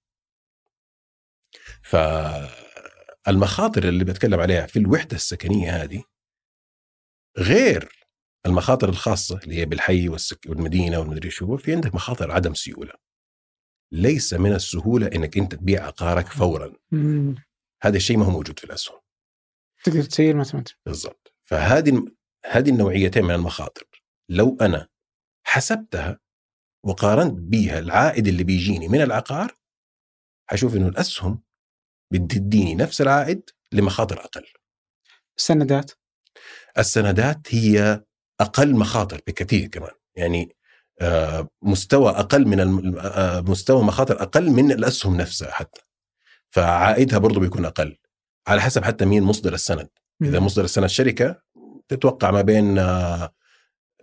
فالمخاطر 1.82 3.84
اللي 3.84 4.04
بتكلم 4.04 4.40
عليها 4.40 4.66
في 4.66 4.80
الوحدة 4.80 5.16
السكنية 5.16 5.84
هذه 5.84 6.04
غير 7.40 8.08
المخاطر 8.46 8.90
الخاصة 8.90 9.38
اللي 9.44 9.56
هي 9.56 9.66
بالحي 9.66 10.10
والسك 10.10 10.46
والمدينة 10.50 11.00
والمدري 11.00 11.30
شو 11.30 11.58
في 11.58 11.74
عندك 11.74 11.96
مخاطر 11.96 12.32
عدم 12.32 12.54
سيولة. 12.54 12.94
ليس 13.92 14.34
من 14.34 14.54
السهولة 14.54 15.08
إنك 15.08 15.38
أنت 15.38 15.56
تبيع 15.56 15.86
عقارك 15.86 16.28
فورا. 16.28 16.74
مم. 16.92 17.36
هذا 17.82 17.98
الشيء 17.98 18.18
ما 18.18 18.26
هو 18.26 18.32
موجود 18.32 18.60
في 18.60 18.66
الأسهم. 18.66 19.00
تقدر 19.84 20.04
تسير 20.04 20.36
ما 20.36 20.44
تمت. 20.44 20.76
بالضبط. 20.86 21.34
فهذه 21.44 22.06
هذه 22.46 22.70
النوعيتين 22.70 23.24
من 23.24 23.32
المخاطر. 23.32 23.84
لو 24.30 24.58
أنا 24.62 24.88
حسبتها 25.46 26.20
وقارنت 26.86 27.40
بيها 27.40 27.80
العائد 27.80 28.28
اللي 28.28 28.44
بيجيني 28.44 28.88
من 28.88 29.02
العقار 29.02 29.56
حشوف 30.50 30.76
إنه 30.76 30.88
الأسهم 30.88 31.44
بتديني 32.14 32.76
نفس 32.76 33.02
العائد 33.02 33.50
لمخاطر 33.72 34.20
أقل. 34.20 34.46
السندات 35.38 35.92
السندات 36.80 37.40
هي 37.50 38.04
أقل 38.40 38.76
مخاطر 38.76 39.22
بكثير 39.28 39.68
كمان. 39.68 39.92
يعني 40.16 40.56
آه، 41.02 41.48
مستوى 41.62 42.10
أقل 42.10 42.48
من 42.48 42.60
الم- 42.60 42.98
آه، 43.00 43.42
مستوى 43.42 43.84
مخاطر 43.84 44.22
أقل 44.22 44.50
من 44.52 44.72
الأسهم 44.72 45.16
نفسها 45.18 45.52
حتى. 45.52 45.82
فعائدها 46.52 47.20
برضه 47.20 47.40
بيكون 47.40 47.66
أقل. 47.66 47.98
على 48.48 48.62
حسب 48.62 48.84
حتى 48.84 49.06
مين 49.06 49.24
مصدر 49.24 49.54
السند. 49.54 49.88
إذا. 50.22 50.40
مصدر 50.40 50.64
السند 50.64 50.86
شركة 50.88 51.42
تتوقع 51.88 52.32
ما 52.32 52.42
بين 52.42 52.78
آه، 52.80 53.34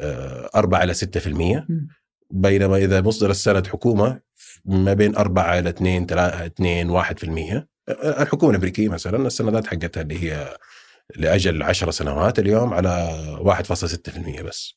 آه، 0.01 0.51
4 0.55 0.83
إلى 0.83 0.95
6% 0.95 1.67
مم. 1.69 1.89
بينما 2.31 2.77
إذا 2.77 3.01
مصدر 3.01 3.31
السند 3.31 3.67
حكومة 3.67 4.21
ما 4.65 4.93
بين 4.95 5.17
4 5.17 5.59
إلى 5.59 5.69
2 5.69 6.07
3 6.07 6.47
2 6.47 6.91
1% 6.91 7.69
الحكومة 8.05 8.51
الأمريكية 8.51 8.89
مثلا 8.89 9.27
السندات 9.27 9.67
حقتها 9.67 10.01
اللي 10.01 10.23
هي 10.23 10.57
لأجل 11.17 11.63
10 11.63 11.91
سنوات 11.91 12.39
اليوم 12.39 12.75
على 12.75 13.09
1.6% 13.41 14.43
بس. 14.43 14.75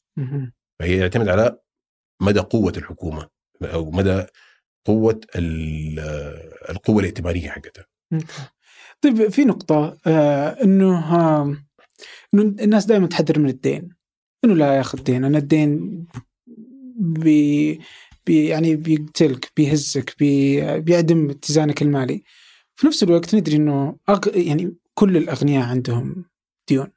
فهي 0.79 0.97
يعتمد 0.97 1.27
على 1.27 1.57
مدى 2.21 2.39
قوة 2.39 2.73
الحكومة 2.77 3.27
أو 3.63 3.91
مدى 3.91 4.23
قوة 4.85 5.21
ال- 5.35 5.99
القوة 6.69 6.99
الائتمانية 6.99 7.49
حقتها. 7.49 7.85
طيب 9.01 9.27
في 9.27 9.45
نقطة 9.45 9.97
آه 10.07 10.63
إنه 10.63 11.15
آه 11.15 11.57
إنه 12.33 12.41
الناس 12.41 12.85
دائما 12.85 13.07
تحذر 13.07 13.39
من 13.39 13.49
الدين. 13.49 13.89
إنه 14.45 14.53
لا 14.55 14.73
ياخذ 14.77 15.03
دين. 15.03 15.23
أنا 15.25 15.37
الدين 15.37 16.05
بي 16.99 17.79
بي 18.25 18.45
يعني 18.47 18.75
بيقتلك 18.75 19.51
بيهزك 19.57 20.15
بي 20.19 20.79
بيعدم 20.79 21.29
اتزانك 21.29 21.81
المالي. 21.81 22.23
في 22.75 22.87
نفس 22.87 23.03
الوقت 23.03 23.35
ندري 23.35 23.55
إنه 23.55 23.97
أغ... 24.09 24.19
يعني 24.37 24.75
كل 24.99 25.17
الأغنياء 25.17 25.63
عندهم 25.63 26.25
ديون. 26.67 26.91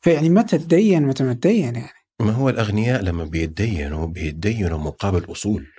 فيعني 0.00 0.30
متى 0.30 0.58
تدين 0.58 1.02
متى 1.02 1.24
ما 1.24 1.32
تدين 1.32 1.74
يعني؟ 1.74 1.98
ما 2.20 2.32
هو 2.32 2.48
الأغنياء 2.48 3.02
لما 3.02 3.24
بيتدينوا 3.24 4.06
بيتدينوا 4.06 4.78
مقابل 4.78 5.32
اصول 5.32 5.72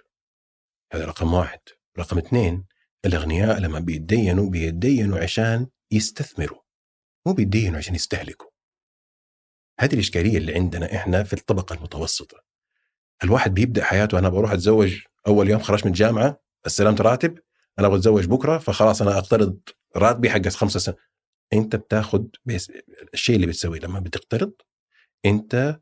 هذا 0.93 1.06
رقم 1.06 1.34
واحد. 1.34 1.60
رقم 1.99 2.18
اثنين 2.18 2.65
الأغنياء 3.06 3.60
لما 3.60 3.80
بيتدينوا 3.80 4.49
بيتدينوا 4.49 5.19
عشان 5.19 5.68
يستثمروا 5.91 6.60
مو 7.26 7.34
بيتدينوا 7.34 7.77
عشان 7.77 7.95
يستهلكوا. 7.95 8.49
هذه 9.80 9.93
الإشكالية 9.93 10.38
اللي 10.38 10.56
عندنا 10.56 10.95
إحنا 10.95 11.23
في 11.23 11.34
الطبقة 11.34 11.73
المتوسطة. 11.73 12.38
الواحد 13.23 13.53
بيبدأ 13.53 13.84
حياته 13.84 14.19
أنا 14.19 14.30
بروح 14.30 14.51
أتزوج 14.51 15.01
أول 15.27 15.49
يوم 15.49 15.60
خرجت 15.60 15.85
من 15.85 15.91
الجامعة 15.91 16.41
استلمت 16.68 17.01
راتب 17.01 17.39
أنا 17.80 17.88
أبغى 17.88 17.97
اتزوج 17.97 18.26
بكرة 18.26 18.57
فخلاص 18.57 19.01
أنا 19.01 19.18
أقترض 19.18 19.60
راتبي 19.98 20.30
حق 20.30 20.48
خمسة 20.48 20.80
سنة 20.80 20.95
أنت 21.53 21.76
بتاخذ 21.76 22.24
بس 22.45 22.72
الشيء 23.14 23.36
اللي 23.36 23.48
بتسويه 23.48 23.80
لما 23.80 23.99
بتقترض 23.99 24.53
أنت 25.26 25.82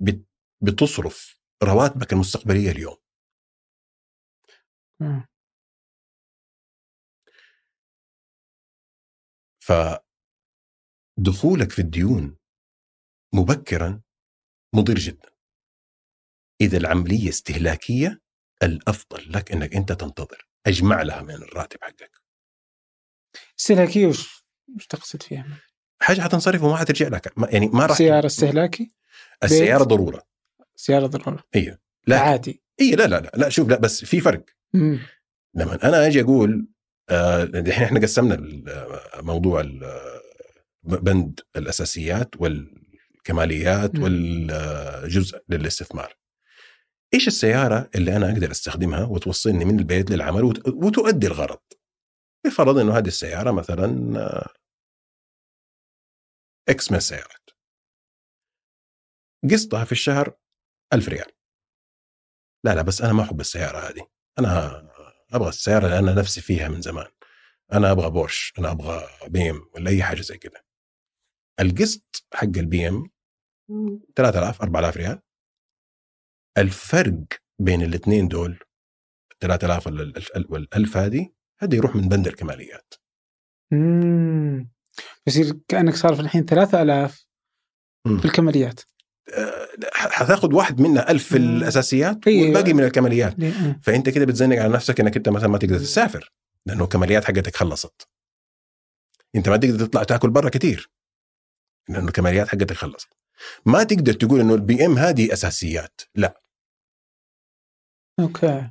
بت- 0.00 0.26
بتصرف 0.62 1.38
رواتبك 1.62 2.12
المستقبلية 2.12 2.70
اليوم. 2.70 2.96
فدخولك 11.18 11.70
في 11.72 11.78
الديون 11.78 12.36
مبكرا 13.34 14.02
مضر 14.74 14.94
جدا. 14.94 15.30
إذا 16.60 16.76
العملية 16.78 17.28
استهلاكية 17.28 18.20
الأفضل 18.62 19.32
لك 19.32 19.52
إنك 19.52 19.74
أنت 19.76 19.92
تنتظر. 19.92 20.48
أجمع 20.66 21.02
لها 21.02 21.22
من 21.22 21.34
الراتب 21.34 21.78
حقك. 21.82 22.17
استهلاكية 23.60 24.06
وش 24.06 24.44
وش 24.76 24.86
تقصد 24.86 25.22
فيها؟ 25.22 25.46
حاجة 26.02 26.20
حتنصرف 26.20 26.62
وما 26.62 26.76
حترجع 26.76 27.08
لك. 27.08 27.32
يعني 27.48 27.66
ما 27.66 27.86
راح 27.86 27.96
سيارة 27.98 28.26
استهلاكي؟ 28.26 28.92
السيارة. 29.44 29.84
ضرورة. 29.84 30.22
سيارة 30.76 31.06
ضرورة. 31.06 31.44
هي 31.54 31.78
لا. 32.06 32.18
عادي. 32.20 32.62
اي 32.80 32.90
لا 32.90 33.06
لا 33.06 33.20
لا 33.20 33.30
لا 33.36 33.48
شوف 33.48 33.68
لا 33.68 33.78
بس 33.78 34.04
في 34.04 34.20
فرق. 34.20 34.44
مم. 34.74 34.98
لما 35.54 35.74
أنا 35.88 36.06
أجي 36.06 36.20
أقول 36.20 36.68
آه، 37.10 37.42
الحين 37.42 37.84
إحنا 37.84 38.00
قسمنا 38.00 38.62
موضوع 39.20 39.62
بند 40.82 41.40
الأساسيات 41.56 42.34
والكماليات 42.38 43.94
مم. 43.96 44.02
والجزء 44.02 45.38
للاستثمار. 45.48 46.14
إيش 47.14 47.28
السيارة 47.28 47.90
اللي 47.94 48.16
أنا 48.16 48.32
أقدر 48.32 48.50
أستخدمها 48.50 49.04
وتوصلني 49.04 49.64
من 49.64 49.78
البيت 49.78 50.10
للعمل 50.10 50.44
وت- 50.44 50.68
وتؤدي 50.68 51.26
الغرض؟ 51.26 51.58
بفرض 52.46 52.78
إنه 52.78 52.98
هذه 52.98 53.06
السيارة 53.08 53.50
مثلا 53.50 53.86
آه، 54.20 54.54
إكس 56.68 56.90
من 56.90 56.96
السيارات. 56.96 57.50
قسطها 59.52 59.84
في 59.84 59.92
الشهر 59.92 60.36
ألف 60.92 61.08
ريال. 61.08 61.32
لا 62.64 62.74
لا 62.74 62.82
بس 62.82 63.02
أنا 63.02 63.12
ما 63.12 63.22
أحب 63.22 63.40
السيارة 63.40 63.78
هذه. 63.78 64.06
أنا 64.38 64.78
أبغى 65.32 65.48
السيارة 65.48 65.86
اللي 65.86 65.98
أنا 65.98 66.14
نفسي 66.20 66.40
فيها 66.40 66.68
من 66.68 66.80
زمان. 66.80 67.06
أنا 67.72 67.90
أبغى 67.92 68.10
بورش 68.10 68.52
أنا 68.58 68.70
أبغى 68.70 69.08
بي 69.28 69.50
إم 69.50 69.70
ولا 69.74 69.90
أي 69.90 70.02
حاجة 70.02 70.20
زي 70.20 70.38
كذا 70.38 70.62
القسط 71.60 72.24
حق 72.34 72.42
البي 72.44 72.88
إم 72.88 73.10
3000 74.16 74.62
4000 74.62 74.96
ريال. 74.96 75.22
الفرق 76.58 77.24
بين 77.60 77.82
الاثنين 77.82 78.28
دول 78.28 78.58
3000 79.40 79.86
ولا 79.86 80.02
ال- 80.02 80.36
ال- 80.36 80.52
والألف 80.52 80.96
هذه 80.96 81.32
هذا 81.60 81.74
يروح 81.74 81.96
من 81.96 82.08
بند 82.08 82.26
الكماليات 82.26 82.94
مم. 83.72 84.70
يصير 85.26 85.58
كأنك 85.68 85.94
صارف 85.94 86.20
الحين 86.20 86.44
3000 86.44 87.26
مم. 88.06 88.18
في 88.18 88.24
الكماليات 88.24 88.80
آه، 89.34 89.68
حتاخذ 89.92 90.54
واحد 90.54 90.80
منها 90.80 91.10
ألف 91.10 91.28
في 91.28 91.38
مم. 91.38 91.56
الأساسيات 91.56 92.28
أيوة. 92.28 92.42
والباقي 92.44 92.72
من 92.72 92.84
الكماليات؟ 92.84 93.40
آه. 93.42 93.80
فأنت 93.82 94.08
كده 94.08 94.24
بتزنق 94.24 94.56
على 94.56 94.72
نفسك 94.72 95.00
أنك 95.00 95.16
أنت 95.16 95.28
مثلا 95.28 95.48
ما 95.48 95.58
تقدر 95.58 95.78
تسافر 95.78 96.32
لأنه 96.66 96.84
الكماليات 96.84 97.24
حقتك 97.24 97.56
خلصت 97.56 98.08
أنت 99.36 99.48
ما 99.48 99.56
تقدر 99.56 99.86
تطلع 99.86 100.02
تأكل 100.02 100.30
برا 100.30 100.48
كتير 100.48 100.90
لأنه 101.88 102.08
الكماليات 102.08 102.48
حقتك 102.48 102.72
خلصت 102.72 103.08
ما 103.66 103.82
تقدر 103.82 104.12
تقول 104.12 104.40
إنه 104.40 104.54
البي 104.54 104.86
إم 104.86 104.98
هذه 104.98 105.32
أساسيات 105.32 106.00
لا 106.14 106.42
okay 108.20 108.70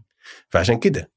فعشان 0.49 0.79
كده 0.79 1.11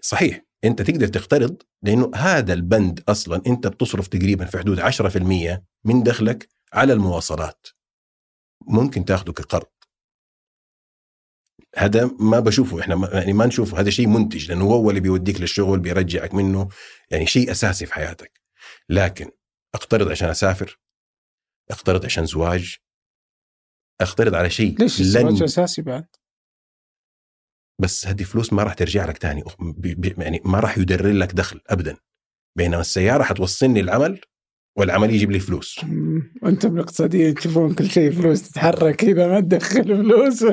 صحيح 0.00 0.40
انت 0.64 0.82
تقدر 0.82 1.06
تقترض 1.06 1.62
لأنه 1.82 2.10
هذا 2.14 2.52
البند 2.52 3.04
أصلا 3.08 3.42
أنت 3.46 3.66
بتصرف 3.66 4.08
تقريبا 4.08 4.44
في 4.44 4.58
حدود 4.58 4.80
10% 4.80 5.62
من 5.84 6.02
دخلك 6.02 6.48
على 6.72 6.92
المواصلات. 6.92 7.66
ممكن 8.66 9.04
تاخذه 9.04 9.30
كقرض. 9.30 9.66
هذا 11.76 12.10
ما 12.20 12.40
بشوفه 12.40 12.80
إحنا 12.80 12.94
ما 12.94 13.08
يعني 13.12 13.32
ما 13.32 13.46
نشوفه. 13.46 13.80
هذا 13.80 13.90
شيء 13.90 14.06
منتج 14.06 14.48
لأنه 14.48 14.64
هو 14.64 14.90
اللي 14.90 15.00
بيوديك 15.00 15.40
للشغل 15.40 15.80
بيرجعك 15.80 16.34
منه 16.34 16.68
يعني 17.10 17.26
شيء 17.26 17.50
أساسي 17.50 17.86
في 17.86 17.94
حياتك. 17.94 18.40
لكن 18.88 19.30
اقترض 19.74 20.10
عشان 20.10 20.28
أسافر 20.28 20.80
اقترض 21.70 22.04
عشان 22.04 22.26
زواج 22.26 22.76
اقترض 24.00 24.34
على 24.34 24.50
شيء 24.50 24.78
ليش 24.78 25.00
الزواج 25.00 25.42
أساسي 25.42 25.82
بعد؟ 25.82 26.06
بس 27.80 28.06
هذه 28.06 28.22
فلوس 28.22 28.52
ما 28.52 28.62
راح 28.62 28.74
ترجع 28.74 29.06
لك 29.06 29.18
تاني. 29.18 29.44
يعني 30.18 30.40
ما 30.44 30.60
راح 30.60 30.78
يدرر 30.78 31.12
لك 31.12 31.32
دخل 31.32 31.60
ابدا. 31.66 31.96
بينما 32.58 32.80
السيارة 32.80 33.22
حتوصلني 33.22 33.80
العمل 33.80 34.20
والعمل 34.78 35.10
يجيب 35.10 35.30
لي 35.30 35.40
فلوس. 35.40 35.84
مم. 35.84 36.32
وأنتم 36.42 36.74
الاقتصاديين 36.74 37.34
تشوفون 37.34 37.74
كل 37.74 37.90
شيء 37.90 38.10
فلوس 38.12 38.50
تتحرك 38.50 38.96
كذا 38.96 39.28
ما 39.28 39.40
تدخل 39.40 39.84
فلوس. 39.84 40.42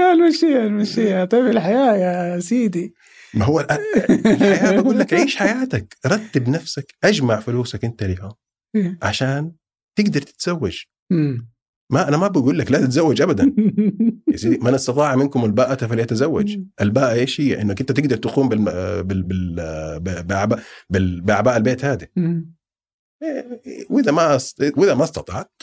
يا 0.00 0.12
المشيها 0.12 0.66
المشيها 0.66 1.24
طيب 1.24 1.46
الحياة 1.46 1.96
يا 1.96 2.40
سيدي. 2.40 2.94
ما 3.34 3.44
هو 3.44 3.60
الحياة 3.60 4.76
بقول 4.80 4.98
لك 4.98 5.14
عيش 5.14 5.36
حياتك. 5.36 5.96
رتب 6.06 6.48
نفسك. 6.48 6.94
أجمع 7.04 7.40
فلوسك 7.40 7.84
أنت 7.84 8.02
اليوم 8.02 8.32
عشان 9.02 9.52
تقدر 9.98 10.22
تتزوج. 10.22 10.82
ما 11.92 12.08
أنا 12.08 12.16
ما 12.16 12.28
بقول 12.28 12.58
لك 12.58 12.72
لا 12.72 12.78
تتزوج 12.78 13.22
ابدا. 13.22 13.54
يا 14.28 14.36
سيدي 14.36 14.58
من 14.58 14.74
استطاع 14.74 15.16
منكم 15.16 15.44
الباءة 15.44 15.86
فليتزوج. 15.86 16.58
الباءة 16.80 17.12
إيش 17.12 17.40
هي؟ 17.40 17.60
إنك 17.60 17.80
أنت 17.80 17.92
تقدر 17.92 18.16
تقوم 18.16 18.48
بال 18.48 19.02
بال 19.04 19.22
بال. 20.90 21.20
باعباء 21.20 21.56
البيت 21.56 21.84
هذه. 21.84 22.06
مم. 22.16 22.54
وإذا 23.90 24.12
ما 24.12 24.38
وإذا 24.76 24.94
ما 24.94 25.04
استطعت 25.04 25.62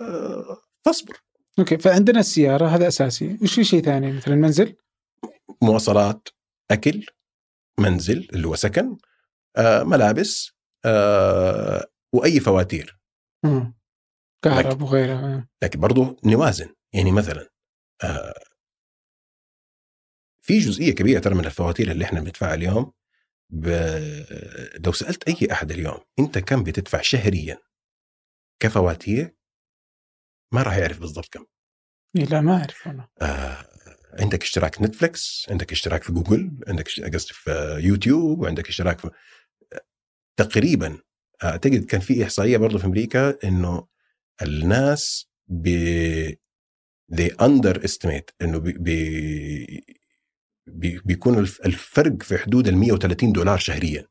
آه، 0.00 0.56
فاصبر. 0.84 1.16
okay 1.58 1.78
فعندنا 1.78 2.20
السيارة 2.20 2.66
هذا 2.66 2.88
أساسي. 2.88 3.38
وش 3.42 3.54
في 3.54 3.64
شيء 3.64 3.82
ثاني؟ 3.82 4.12
مثلا 4.12 4.34
منزل؟ 4.34 4.76
مواصلات 5.62 6.28
أكل 6.70 7.06
منزل 7.78 8.28
اللي 8.32 8.48
هو 8.48 8.54
سكن 8.54 8.96
آه، 9.56 9.82
ملابس 9.82 10.52
آه، 10.84 11.86
وأي 12.12 12.40
فواتير. 12.40 12.98
مم. 13.44 13.74
كهرب 14.44 14.82
وغيره 14.82 15.48
لكن 15.62 15.80
برضو 15.80 16.16
نوازن. 16.24 16.74
يعني 16.92 17.12
مثلا 17.12 17.48
آه، 18.04 18.34
في 20.40 20.58
جزئية 20.58 20.94
كبيرة 20.94 21.20
ترى 21.20 21.34
من 21.34 21.44
الفواتير 21.44 21.90
اللي 21.90 22.04
إحنا 22.04 22.20
بندفعها 22.20 22.54
اليوم 22.54 22.92
ب... 23.50 23.68
لو 24.86 24.92
سألت 24.92 25.28
أي 25.28 25.52
أحد 25.52 25.70
اليوم 25.72 25.98
أنت 26.18 26.38
كم 26.38 26.62
بتدفع 26.62 27.00
شهريا 27.00 27.58
كفواتير؟ 28.60 29.36
ما 30.52 30.62
راح 30.62 30.76
يعرف 30.76 31.00
بالضبط 31.00 31.28
كم. 31.32 31.46
إيه 32.16 32.24
لا 32.24 32.40
ما 32.40 32.56
أعرف 32.58 32.88
أنا 32.88 33.08
آه 33.22 33.66
عندك 34.20 34.42
اشتراك 34.42 34.82
نتفلكس 34.82 35.46
عندك 35.50 35.72
اشتراك 35.72 36.02
في 36.02 36.12
جوجل 36.12 36.60
عندك 36.68 36.88
قصدي 37.14 37.32
في 37.32 37.80
يوتيوب 37.82 38.40
وعندك 38.40 38.68
اشتراك 38.68 38.98
في 38.98 39.10
تقريبا 40.36 40.98
أعتقد 41.44 41.84
كان 41.84 42.00
في 42.00 42.24
إحصائية 42.24 42.56
برضه 42.56 42.78
في 42.78 42.84
أمريكا 42.84 43.38
إنه 43.44 43.86
الناس 44.42 45.28
ب 45.48 45.68
they 47.12 47.30
underestimate 47.42 48.30
إنه 48.42 48.58
بي... 48.58 48.72
بي... 48.72 49.84
بي... 50.66 51.00
بيكون 51.04 51.38
الفرق 51.38 52.22
في 52.22 52.38
حدود 52.38 52.68
ال 52.68 52.76
130 52.76 53.32
دولار 53.32 53.58
شهريا. 53.58 54.08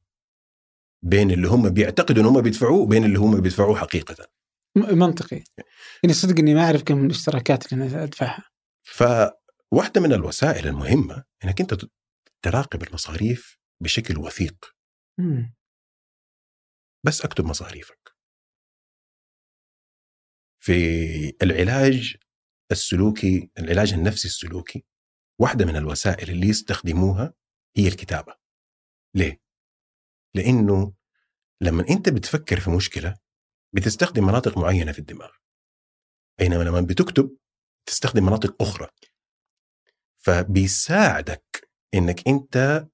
بين 1.06 1.32
اللي 1.32 1.48
هم 1.48 1.70
بيعتقدوا 1.70 2.24
إن 2.24 2.28
هم 2.28 2.42
بيدفعوه 2.42 2.78
وبين 2.78 3.04
اللي 3.04 3.20
هم 3.20 3.42
بيدفعوه 3.42 3.76
حقيقه. 3.76 4.28
منطقي. 4.76 5.44
يعني 6.04 6.14
صدق 6.14 6.40
إني 6.40 6.54
ما 6.54 6.66
أعرف 6.66 6.84
كم 6.84 7.06
الاشتراكات 7.06 7.74
اللي 7.74 7.88
أنا 7.88 8.04
أدفعها. 8.04 8.44
فواحدة 8.84 10.02
من 10.02 10.14
الوسائل 10.14 10.68
المهمة 10.68 11.24
إنك 11.44 11.62
أنت 11.62 11.86
تراقب 12.42 12.84
المصاريف 12.84 13.58
بشكل 13.82 14.18
وثيق. 14.18 14.76
مم. 15.20 15.56
بس 17.06 17.22
اكتب 17.22 17.46
مصاريفك. 17.46 18.13
في 20.64 21.34
العلاج 21.42 22.16
السلوكي 22.72 23.50
العلاج 23.60 23.94
النفسي 23.94 24.28
السلوكي 24.28 24.86
واحدة 25.40 25.66
من 25.66 25.76
الوسائل 25.76 26.30
اللي 26.30 26.48
يستخدموها 26.48 27.34
هي 27.78 27.88
الكتابة. 27.88 28.36
ليه؟ 29.16 29.42
لأنه 30.36 30.94
لما 31.62 31.86
أنت 31.90 32.10
بتفكر 32.10 32.60
في 32.60 32.70
مشكلة 32.70 33.16
بتستخدم 33.76 34.26
مناطق 34.28 34.58
معينة 34.58 34.92
في 34.92 35.00
الدماغ. 35.00 35.30
بينما 36.40 36.64
لما 36.64 36.82
بتكتب 36.82 37.38
تستخدم 37.86 38.26
مناطق 38.26 38.62
أخرى. 38.62 38.88
فبيساعدك 40.18 41.70
إنك 41.94 42.28
أنت 42.28 42.88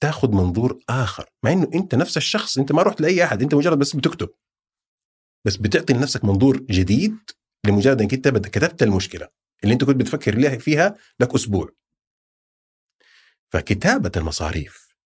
تاخذ 0.00 0.28
منظور 0.32 0.80
آخر. 0.88 1.30
مع 1.42 1.52
إنه 1.52 1.70
أنت 1.74 1.94
نفس 1.94 2.16
الشخص 2.16 2.58
أنت 2.58 2.72
ما 2.72 2.82
رحت 2.82 3.00
لأي 3.00 3.24
أحد 3.24 3.42
أنت 3.42 3.54
مجرد 3.54 3.78
بس 3.78 3.96
بتكتب. 3.96 4.28
بس 5.46 5.56
بتعطي 5.56 5.92
لنفسك 5.92 6.24
منظور 6.24 6.56
جديد 6.60 7.18
لمجرد 7.66 8.00
إنك 8.00 8.14
أنت 8.14 8.28
كتبت 8.28 8.82
المشكلة 8.82 9.28
اللي 9.64 9.72
أنت 9.72 9.84
كنت 9.84 9.96
بتفكر 9.96 10.58
فيها 10.58 10.96
لك 11.20 11.34
أسبوع 11.34 11.70
فكتابة 13.52 14.12
المصاريف 14.16 14.96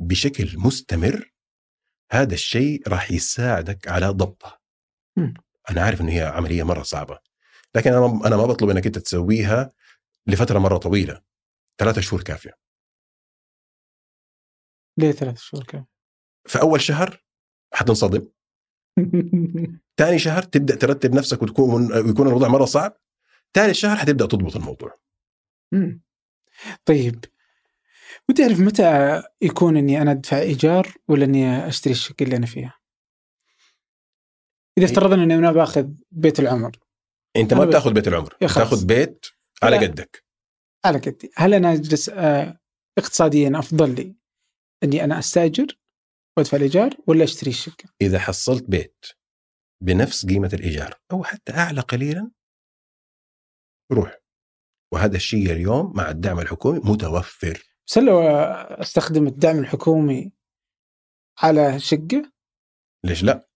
بشكل 0.00 0.58
مستمر 0.58 1.32
هذا 2.12 2.34
الشيء 2.34 2.88
راح 2.88 3.10
يساعدك 3.10 3.88
على 3.88 4.08
ضبطها. 4.08 4.58
أنا 5.70 5.82
عارف 5.82 6.00
إنه 6.00 6.12
هي 6.12 6.22
عملية 6.22 6.62
مرة 6.62 6.82
صعبة 6.82 7.18
لكن 7.74 7.92
أنا 7.92 8.20
أنا 8.26 8.36
ما 8.36 8.46
بطلب 8.46 8.70
إنك 8.70 8.86
أنت 8.86 8.98
تسويها 8.98 9.72
لفترة 10.26 10.58
مرة 10.58 10.76
طويلة 10.76 11.22
ثلاثة 11.78 12.00
شهور 12.00 12.22
كافية 12.22 12.52
ليه 14.98 15.12
ثلاث 15.12 15.38
شهور 15.38 15.64
كم؟ 15.64 15.84
في 16.46 16.60
أول 16.60 16.80
شهر 16.80 17.24
حتنصدم 17.74 18.28
ثاني 19.98 20.18
شهر 20.18 20.42
تبدأ 20.42 20.74
ترتب 20.76 21.14
نفسك 21.14 21.42
وتكون 21.42 21.92
ويكون 21.92 22.28
الوضع 22.28 22.48
مرة 22.48 22.64
صعب. 22.64 22.96
ثالث 23.54 23.76
شهر 23.76 23.96
حتبدا 23.96 24.26
تضبط 24.26 24.56
الموضوع. 24.56 24.98
مم. 25.72 26.02
طيب. 26.84 27.24
ودي 28.28 28.42
اعرف 28.42 28.60
متى 28.60 29.22
يكون 29.42 29.76
إني 29.76 30.02
أنا 30.02 30.10
أدفع 30.10 30.38
إيجار 30.38 30.94
ولا 31.08 31.24
إني 31.24 31.68
أشتري 31.68 31.92
الشقة 31.92 32.22
اللي 32.22 32.36
أنا 32.36 32.46
فيها؟ 32.46 32.74
إذا 34.78 34.86
أي- 34.86 34.90
افترضنا 34.90 35.22
إني 35.22 35.34
أنا 35.34 35.52
باخذ 35.52 35.88
بيت 36.10 36.40
العمر. 36.40 36.76
أنت 37.36 37.54
ما 37.54 37.64
بتاخذ 37.64 37.92
بيت 37.92 38.08
العمر. 38.08 38.34
خلاص. 38.40 38.54
تاخذ 38.54 38.86
بيت 38.86 39.26
على. 39.62 39.76
قدك. 39.76 40.24
على 40.84 40.98
قدي، 40.98 41.30
هل 41.36 41.54
أنا 41.54 41.72
أجلس 41.72 42.08
آه، 42.08 42.60
اقتصاديا 42.98 43.58
أفضل 43.58 43.94
لي 43.94 44.14
إني 44.84 45.04
أنا 45.04 45.18
أستاجر 45.18 45.66
وادفع 46.38 46.56
الإيجار 46.56 46.94
ولا 47.06 47.24
أشتري 47.24 47.50
الشقة؟ 47.50 47.84
إذا 48.00 48.18
حصلت 48.18 48.70
بيت 48.70 49.06
بنفس 49.82 50.26
قيمة 50.26 50.50
الإيجار 50.52 51.00
أو 51.12 51.24
حتى 51.24 51.52
أعلى 51.52 51.80
قليلا 51.80 52.30
روح 53.92 54.18
وهذا 54.92 55.16
الشيء 55.16 55.52
اليوم 55.52 55.92
مع 55.96 56.10
الدعم 56.10 56.40
الحكومي 56.40 56.78
متوفر 56.78 57.62
بس 57.86 57.98
لو 57.98 58.20
أستخدم 58.20 59.26
الدعم 59.26 59.58
الحكومي 59.58 60.32
على 61.42 61.80
شقة 61.80 62.32
ليش 63.04 63.22
لا؟ 63.22 63.48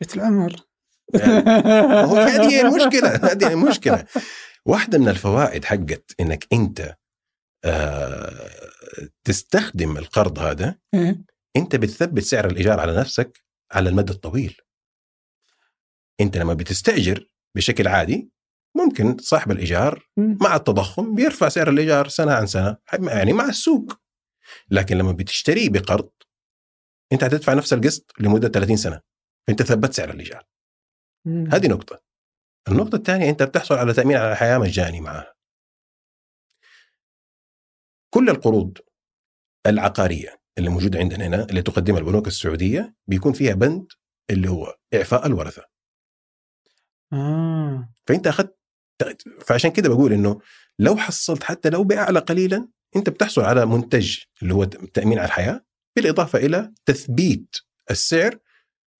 بيت 0.00 0.16
العمر 0.16 0.56
هذه 1.16 2.50
هي 2.50 2.60
المشكلة 2.60 3.08
هذه 3.08 3.52
المشكلة 3.52 4.06
واحدة 4.66 4.98
من 4.98 5.08
الفوائد 5.08 5.64
حقت 5.64 6.14
إنك 6.20 6.46
أنت 6.52 6.96
آه 7.64 8.50
تستخدم 9.24 9.96
القرض 9.96 10.38
هذا 10.38 10.78
إيه. 10.94 11.24
انت 11.56 11.76
بتثبت 11.76 12.22
سعر 12.22 12.46
الإيجار 12.46 12.80
على 12.80 13.00
نفسك 13.00 13.44
على 13.72 13.88
المدى 13.88 14.12
الطويل. 14.12 14.56
انت 16.20 16.36
لما 16.36 16.54
بتستأجر 16.54 17.28
بشكل 17.56 17.88
عادي 17.88 18.30
ممكن 18.76 19.18
صاحب 19.18 19.50
الإيجار. 19.50 20.08
مع 20.16 20.56
التضخم 20.56 21.14
بيرفع 21.14 21.48
سعر 21.48 21.68
الإيجار 21.68 22.08
سنة 22.08 22.32
عن 22.32 22.46
سنة 22.46 22.76
يعني 23.02 23.32
مع 23.32 23.44
السوق. 23.44 23.92
لكن 24.70 24.98
لما 24.98 25.12
بتشتريه 25.12 25.68
بقرض 25.68 26.10
انت 27.12 27.24
هتدفع 27.24 27.54
نفس 27.54 27.72
القسط 27.72 28.12
لمدة 28.20 28.48
30 28.48 28.76
سنة. 28.76 29.00
انت 29.48 29.62
ثبت 29.62 29.92
سعر 29.92 30.10
الإيجار. 30.10 30.44
هذه 31.26 31.68
نقطة. 31.68 32.02
النقطة 32.68 32.96
الثانية 32.96 33.30
انت 33.30 33.42
بتحصل 33.42 33.74
على 33.74 33.92
تأمين 33.92 34.16
على 34.16 34.32
الحياة 34.32 34.58
مجاني 34.58 35.00
معها 35.00 35.34
كل 38.14 38.30
القروض 38.30 38.78
العقارية 39.66 40.37
اللي 40.58 40.70
موجوده 40.70 40.98
عندنا 40.98 41.26
هنا 41.26 41.44
اللي 41.44 41.62
تقدمها 41.62 41.98
البنوك 41.98 42.26
السعودية 42.26 42.94
بيكون 43.06 43.32
فيها 43.32 43.54
بند 43.54 43.86
اللي 44.30 44.50
هو 44.50 44.76
إعفاء 44.94 45.26
الورثة 45.26 45.64
آه. 47.12 47.92
فأنت 48.06 48.26
أخذت 48.26 48.58
فعشان 49.46 49.70
كده 49.70 49.88
بقول 49.88 50.12
إنه 50.12 50.40
لو 50.78 50.96
حصلت 50.96 51.42
حتى 51.42 51.70
لو 51.70 51.84
بأعلى 51.84 52.18
قليلا 52.18 52.68
أنت 52.96 53.10
بتحصل 53.10 53.42
على 53.42 53.66
منتج 53.66 54.18
اللي 54.42 54.54
هو 54.54 54.62
التامين 54.62 55.18
على 55.18 55.26
الحياة 55.26 55.64
بالإضافة 55.96 56.38
إلى 56.38 56.72
تثبيت 56.86 57.56
السعر 57.90 58.38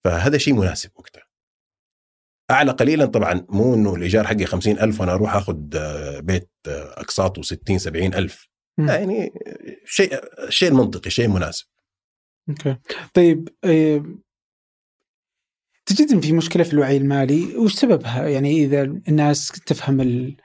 فهذا 0.04 0.38
شيء 0.38 0.54
مناسب 0.54 0.90
وقتها 0.94 1.28
أعلى 2.50 2.70
قليلا 2.70 3.06
طبعا 3.06 3.46
مو 3.48 3.74
إنه 3.74 3.94
الإيجار 3.94 4.26
حقي 4.26 4.44
خمسين 4.44 4.78
ألف 4.78 5.00
وأنا 5.00 5.14
أروح 5.14 5.34
أخذ 5.34 5.76
آه، 5.76 6.20
بيت 6.20 6.50
اقساطه 6.66 7.42
60 7.42 7.78
70 7.78 8.14
ألف 8.14 8.34
مم. 8.34 8.48
لا 8.48 8.57
يعني 8.78 9.32
شيء 9.84 10.20
شيء 10.48 10.72
منطقي 10.72 11.10
شيء 11.10 11.28
مناسب. 11.28 11.66
أوكي. 12.48 12.76
طيب 13.14 13.48
آه، 13.64 14.04
تجد 15.86 16.20
في 16.20 16.32
مشكلة 16.32 16.64
في 16.64 16.72
الوعي 16.72 16.96
المالي 16.96 17.56
وش 17.56 17.74
سببها؟ 17.74 18.28
يعني 18.28 18.64
إذا 18.64 18.82
الناس 18.82 19.48
تفهم 19.48 20.00
ال... 20.00 20.36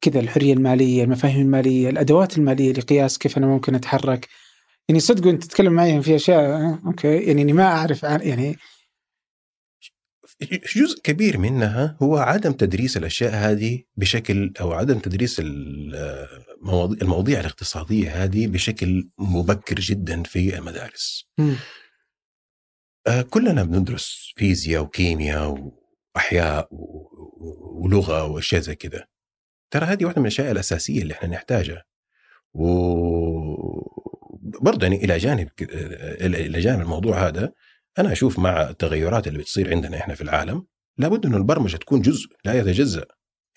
كذا 0.00 0.20
الحرية 0.20 0.52
المالية 0.52 1.04
المفاهيم 1.04 1.40
المالية 1.40 1.90
الأدوات 1.90 2.38
المالية 2.38 2.72
لقياس 2.72 3.18
كيف 3.18 3.38
أنا 3.38 3.46
ممكن 3.46 3.74
أتحرك. 3.74 4.28
يعني 4.88 5.00
صدق 5.00 5.26
وأنت 5.26 5.44
تتكلم 5.44 5.72
معي 5.72 6.02
في 6.02 6.16
أشياء 6.16 6.40
آه، 6.40 6.78
أوكي. 6.86 7.16
يعني 7.16 7.42
إني 7.42 7.52
ما 7.52 7.64
أعرف 7.64 8.04
عن 8.04 8.20
يعني 8.20 8.56
جزء 10.76 11.00
كبير 11.02 11.38
منها 11.38 11.96
هو 12.02 12.16
عدم 12.16 12.52
تدريس 12.52 12.96
الأشياء 12.96 13.34
هذه 13.34 13.82
بشكل 13.96 14.52
أو 14.60 14.72
عدم 14.72 14.98
تدريس 14.98 15.40
المواضيع, 15.40 16.98
المواضيع 17.02 17.40
الاقتصادية 17.40 18.24
هذه 18.24 18.46
بشكل 18.46 19.08
مبكر 19.18 19.74
جدا 19.80 20.22
في 20.22 20.58
المدارس. 20.58 21.28
آه، 23.06 23.22
كلنا 23.22 23.64
بندرس 23.64 24.32
فيزياء 24.36 24.82
وكيمياء 24.82 25.72
وأحياء 26.14 26.68
ولغة 26.70 28.24
وأشياء 28.24 28.60
زي 28.60 28.74
كذا. 28.74 29.06
ترى 29.70 29.84
هذه 29.86 30.04
واحدة 30.04 30.20
من 30.20 30.26
الأشياء 30.26 30.50
الأساسية 30.52 31.02
اللي 31.02 31.14
إحنا 31.14 31.28
نحتاجها. 31.28 31.84
و 32.54 32.66
برضه 34.60 34.86
يعني 34.86 35.04
إلى 35.04 35.18
جانب 35.18 35.48
ك- 35.48 35.62
إلى 36.20 36.60
جانب 36.60 36.80
الموضوع 36.80 37.28
هذا 37.28 37.52
أنا 37.98 38.12
أشوف 38.12 38.38
مع 38.38 38.62
التغيرات 38.68 39.26
اللي 39.28 39.38
بتصير 39.38 39.70
عندنا 39.70 39.96
إحنا 39.98 40.14
في 40.14 40.20
العالم 40.20 40.66
لابد 40.98 41.26
إنه 41.26 41.36
البرمجة 41.36 41.76
تكون 41.76 42.00
جزء 42.00 42.28
لا 42.44 42.54
يتجزأ. 42.58 43.04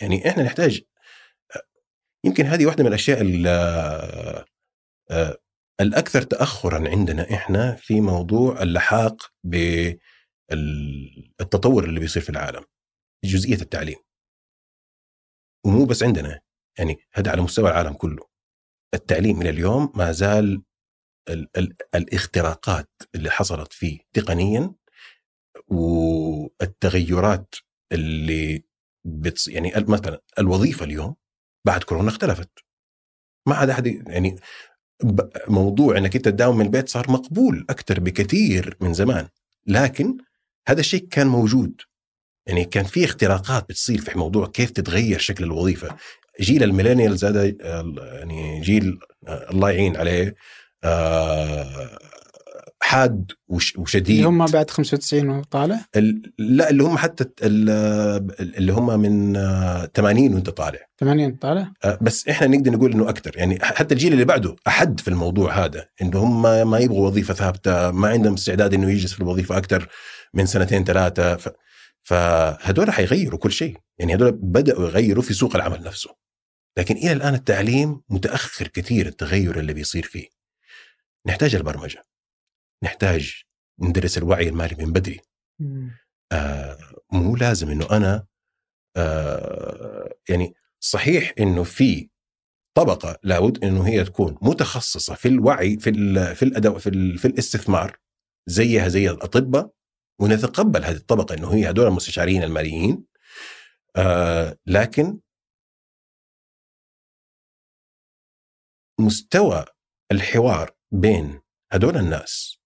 يعني 0.01 0.29
إحنا 0.29 0.43
نحتاج 0.43 0.81
يمكن 2.25 2.45
هذه 2.45 2.65
واحدة 2.65 2.83
من 2.83 2.87
الأشياء 2.89 3.21
ال- 3.21 3.47
آه، 5.11 5.37
الأكثر 5.81 6.21
تاخرا 6.21 6.89
عندنا 6.89 7.33
إحنا 7.33 7.75
في 7.75 8.01
موضوع 8.01 8.61
اللحاق 8.61 9.31
بالتطور 10.49 11.83
اللي 11.83 11.99
بيصير 11.99 12.21
في 12.23 12.29
العالم 12.29 12.63
جزئية 13.25 13.61
التعليم. 13.61 13.97
ومو 15.65 15.85
بس 15.85 16.03
عندنا 16.03 16.39
يعني 16.79 16.97
هذا 17.13 17.31
على 17.31 17.41
مستوى 17.41 17.69
العالم 17.71 17.93
كله. 17.93 18.29
التعليم 18.93 19.41
إلى 19.41 19.49
اليوم 19.49 19.91
ما 19.95 20.11
زال 20.11 20.63
ال 21.29 21.49
ال 21.57 21.75
الاختراقات 21.95 22.89
اللي 23.15 23.29
حصلت 23.29 23.73
فيه 23.73 23.99
تقنيا 24.13 24.73
والتغيرات 25.67 27.55
اللي 27.91 28.63
بتص... 29.05 29.47
يعني 29.47 29.73
مثلا 29.75 30.21
الوظيفة 30.39 30.85
اليوم 30.85 31.15
بعد 31.65 31.83
كورونا 31.83 32.09
اختلفت. 32.09 32.49
ما 33.47 33.55
عاد 33.55 33.69
أحد 33.69 33.87
يعني 33.87 34.35
موضوع 35.47 35.97
إنك 35.97 36.15
أنت 36.15 36.25
تداوم 36.25 36.57
من 36.57 36.65
البيت 36.65 36.89
صار 36.89 37.11
مقبول 37.11 37.65
أكثر 37.69 37.99
بكثير 37.99 38.77
من 38.81 38.93
زمان. 38.93 39.27
لكن 39.67 40.17
هذا 40.67 40.79
الشيء 40.79 41.07
كان 41.07 41.27
موجود. 41.27 41.81
يعني 42.47 42.65
كان 42.65 42.85
في 42.85 43.05
اختراقات 43.05 43.69
بتصير 43.69 44.01
في 44.01 44.17
موضوع 44.17 44.47
كيف 44.47 44.71
تتغير 44.71 45.19
شكل 45.19 45.43
الوظيفة. 45.43 45.97
جيل 46.41 46.63
الميلينيالز 46.63 47.25
هذا 47.25 47.45
يعني 48.19 48.61
جيل 48.61 48.99
الله 49.27 49.71
يعين 49.71 49.97
عليه. 49.97 50.35
حاد 52.81 53.31
وش- 53.47 53.77
وشديد. 53.77 54.10
اللي 54.15 54.27
هم 54.27 54.45
بعد 54.45 54.69
95 54.69 55.30
وطالع؟ 55.30 55.85
ال- 55.95 56.34
لا 56.39 56.69
اللي 56.69 56.84
هم 56.84 56.97
حتى 56.97 57.26
ال- 57.43 58.31
اللي 58.57 58.72
هم 58.73 58.99
من 58.99 59.35
آه، 59.35 59.85
80 59.85 60.34
وانت 60.34 60.49
طالع. 60.49 60.80
80 60.99 61.35
طالع؟ 61.35 61.72
آه، 61.84 61.97
بس 62.01 62.27
إحنا 62.27 62.47
نقدر 62.47 62.72
نقول 62.72 62.91
إنه 62.93 63.10
أكثر 63.10 63.31
يعني 63.38 63.60
حتى 63.61 63.93
الجيل 63.93 64.14
اللي 64.14 64.26
بعده 64.26 64.56
أحد 64.68 64.99
في 64.99 65.07
الموضوع 65.07 65.65
هذا 65.65 65.85
إنه 66.01 66.19
هم 66.19 66.41
ما- 66.41 66.64
ما 66.64 66.80
يبغوا 66.80 67.07
وظيفة 67.07 67.34
ثابتة 67.34 67.91
ما 67.91 68.07
عندهم 68.07 68.34
استعداد 68.34 68.73
إنه 68.73 68.91
يجلس 68.91 69.14
في 69.14 69.22
الوظيفة 69.22 69.57
أكثر 69.57 69.88
من 70.34 70.45
سنتين 70.45 70.84
ثلاثة. 70.84 71.35
ف... 71.35 71.49
فهدول 72.03 72.91
حيغيروا 72.91 73.39
كل 73.39 73.51
شيء. 73.51 73.77
يعني 73.99 74.15
هدول 74.15 74.31
بدأوا 74.31 74.85
يغيروا 74.88 75.23
في 75.23 75.34
سوق 75.34 75.56
العمل 75.56 75.84
نفسه. 75.84 76.10
لكن 76.77 76.95
إلى 76.95 77.11
الآن 77.11 77.34
التعليم 77.34 78.01
متأخر 78.10 78.68
كثير 78.68 79.06
التغير 79.07 79.60
اللي 79.60 79.73
بيصير 79.73 80.03
فيه. 80.03 80.38
نحتاج 81.27 81.55
البرمجة. 81.55 82.03
نحتاج 82.83 83.43
ندرس 83.79 84.17
الوعي 84.17 84.49
المالي 84.49 84.85
من 84.85 84.93
بدري. 84.93 85.21
آه 86.31 86.77
مو 87.11 87.35
لازم 87.35 87.69
إنه 87.69 87.87
أنا 87.91 88.27
آه 88.97 90.15
يعني 90.29 90.53
صحيح 90.79 91.33
إنه 91.39 91.63
في 91.63 92.09
طبقة 92.77 93.19
لابد 93.23 93.63
إنه 93.63 93.87
هي 93.87 94.03
تكون 94.03 94.37
متخصصة 94.41 95.15
في 95.15 95.27
الوعي 95.27 95.79
في 95.79 95.89
ال 95.89 96.35
في 96.35 96.43
الأداء 96.43 96.77
في, 96.77 96.89
ال 96.89 97.17
في 97.17 97.25
الاستثمار 97.27 97.97
زيها 98.47 98.87
زي 98.87 99.09
الأطباء 99.09 99.71
ونتقبل 100.21 100.83
هذه 100.83 100.95
الطبقة 100.95 101.35
إنه 101.35 101.53
هي 101.53 101.69
هذول 101.69 101.87
المستشارين 101.87 102.43
الماليين. 102.43 103.05
آه 103.95 104.57
لكن 104.65 105.19
مستوى 108.99 109.65
الحوار 110.11 110.78
بين 110.91 111.41
هذول 111.73 111.97
الناس. 111.97 112.59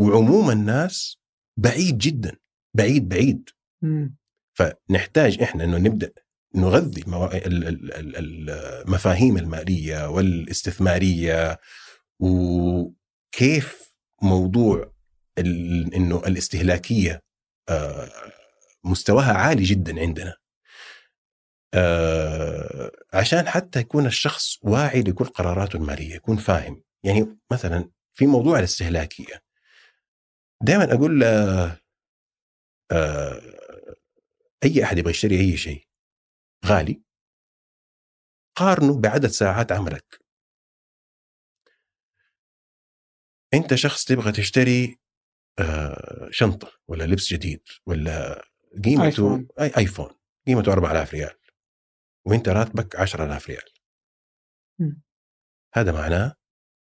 وعموم 0.00 0.50
الناس 0.50 1.18
بعيد 1.56 1.98
جدا 1.98 2.36
بعيد 2.74 3.08
بعيد. 3.08 3.50
فنحتاج 4.54 5.42
إحنا 5.42 5.64
إنه 5.64 5.78
نبدأ 5.78 6.12
نغذي 6.54 7.04
المفاهيم 8.18 9.36
المالية 9.36 10.08
والاستثمارية. 10.08 11.58
وكيف 12.20 13.94
موضوع 14.22 14.92
إنه 15.38 16.22
الاستهلاكية 16.26 17.22
آه، 17.68 18.10
مستواها 18.84 19.32
عالي 19.32 19.62
جدا 19.62 20.00
عندنا. 20.00 20.34
آه، 21.74 22.90
عشان 23.14 23.48
حتى 23.48 23.80
يكون 23.80 24.06
الشخص 24.06 24.58
واعي 24.62 25.02
لكل 25.02 25.24
قراراته 25.24 25.76
المالية 25.76 26.14
يكون 26.14 26.36
فاهم. 26.36 26.82
يعني 27.04 27.38
مثلا 27.52 27.90
في 28.14 28.26
موضوع 28.26 28.58
الاستهلاكية 28.58 29.42
دائما 30.62 30.94
أقول 30.94 31.24
آه، 31.24 31.80
آه، 32.92 33.40
أي 34.64 34.84
أحد 34.84 34.98
يبغى 34.98 35.10
يشتري 35.10 35.40
أي 35.40 35.56
شيء 35.56 35.86
غالي 36.66 37.02
قارنه 38.56 39.00
بعدد 39.00 39.26
ساعات 39.26 39.72
عملك 39.72 40.20
أنت 43.54 43.74
شخص 43.74 44.04
تبغى 44.04 44.32
تشتري 44.32 44.98
آه، 45.60 46.28
شنطة 46.30 46.72
ولا 46.88 47.04
لبس 47.04 47.32
جديد 47.32 47.62
ولا 47.86 48.44
قيمته 48.84 49.06
آيفون. 49.06 49.48
أي 49.60 49.72
آيفون 49.76 50.10
قيمته 50.46 50.72
4000 50.72 51.14
ريال 51.14 51.38
وأنت 52.26 52.48
راتبك 52.48 52.96
10000 52.96 53.48
ريال 53.48 53.70
مم. 54.80 55.02
هذا 55.74 55.92
معناه 55.92 56.37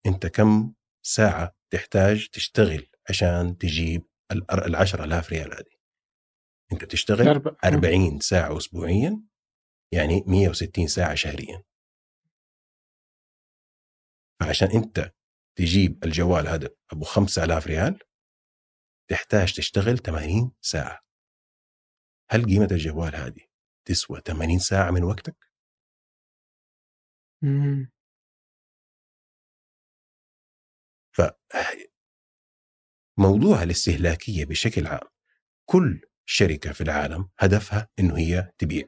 أنت 0.07 0.27
كم 0.27 0.75
ساعة 1.03 1.57
تحتاج 1.71 2.29
تشتغل 2.29 2.87
عشان 3.09 3.59
تجيب 3.59 4.03
ال 4.33 4.77
10000 4.77 5.31
ريال 5.31 5.55
هذه 5.55 5.81
أنت 6.73 6.85
بتشتغل 6.85 7.35
أربع- 7.35 7.55
40 7.65 8.21
ساعة 8.21 8.57
أسبوعيا 8.57 9.23
يعني 9.93 10.25
160 10.27 10.87
ساعة 10.87 11.15
شهريا 11.15 11.63
فعشان 14.41 14.69
أنت 14.71 15.13
تجيب 15.59 16.05
الجوال 16.05 16.49
هذا 16.49 16.69
أبو 16.93 17.05
5000 17.05 17.67
ريال 17.67 17.99
تحتاج 19.11 19.53
تشتغل 19.55 19.99
80 19.99 20.53
ساعة 20.61 21.01
هل 22.31 22.45
قيمة 22.45 22.69
الجوال 22.71 23.17
هذه 23.17 23.41
تسوى 23.89 24.21
80 24.27 24.59
ساعة 24.59 24.91
من 24.91 25.05
وقتك؟ 25.05 25.37
مم. 27.43 27.91
ف 31.13 31.23
موضوع 33.19 33.63
الاستهلاكية 33.63 34.45
بشكل 34.45 34.87
عام 34.87 35.09
كل 35.67 36.01
شركة 36.27 36.73
في 36.73 36.81
العالم 36.81 37.31
هدفها 37.39 37.89
إنه 37.99 38.19
هي 38.19 38.53
تبيع. 38.59 38.87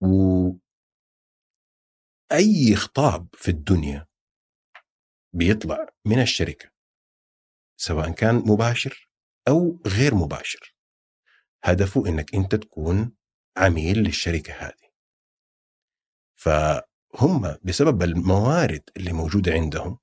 وأي 0.00 0.60
خطاب 2.76 3.28
في 3.34 3.50
الدنيا 3.50 4.06
بيطلع 5.32 5.88
من 6.06 6.22
الشركة 6.22 6.70
سواء 7.80 8.12
كان 8.12 8.34
مباشر 8.34 9.10
أو 9.48 9.82
غير 9.86 10.14
مباشر 10.14 10.76
هدفه 11.64 12.08
إنك 12.08 12.34
أنت 12.34 12.54
تكون 12.54 13.16
عميل 13.56 13.98
للشركة 13.98 14.52
هذه. 14.52 14.86
فهم 17.16 17.56
بسبب 17.62 18.02
الموارد 18.02 18.82
اللي 18.96 19.12
موجودة 19.12 19.52
عندهم 19.52 19.98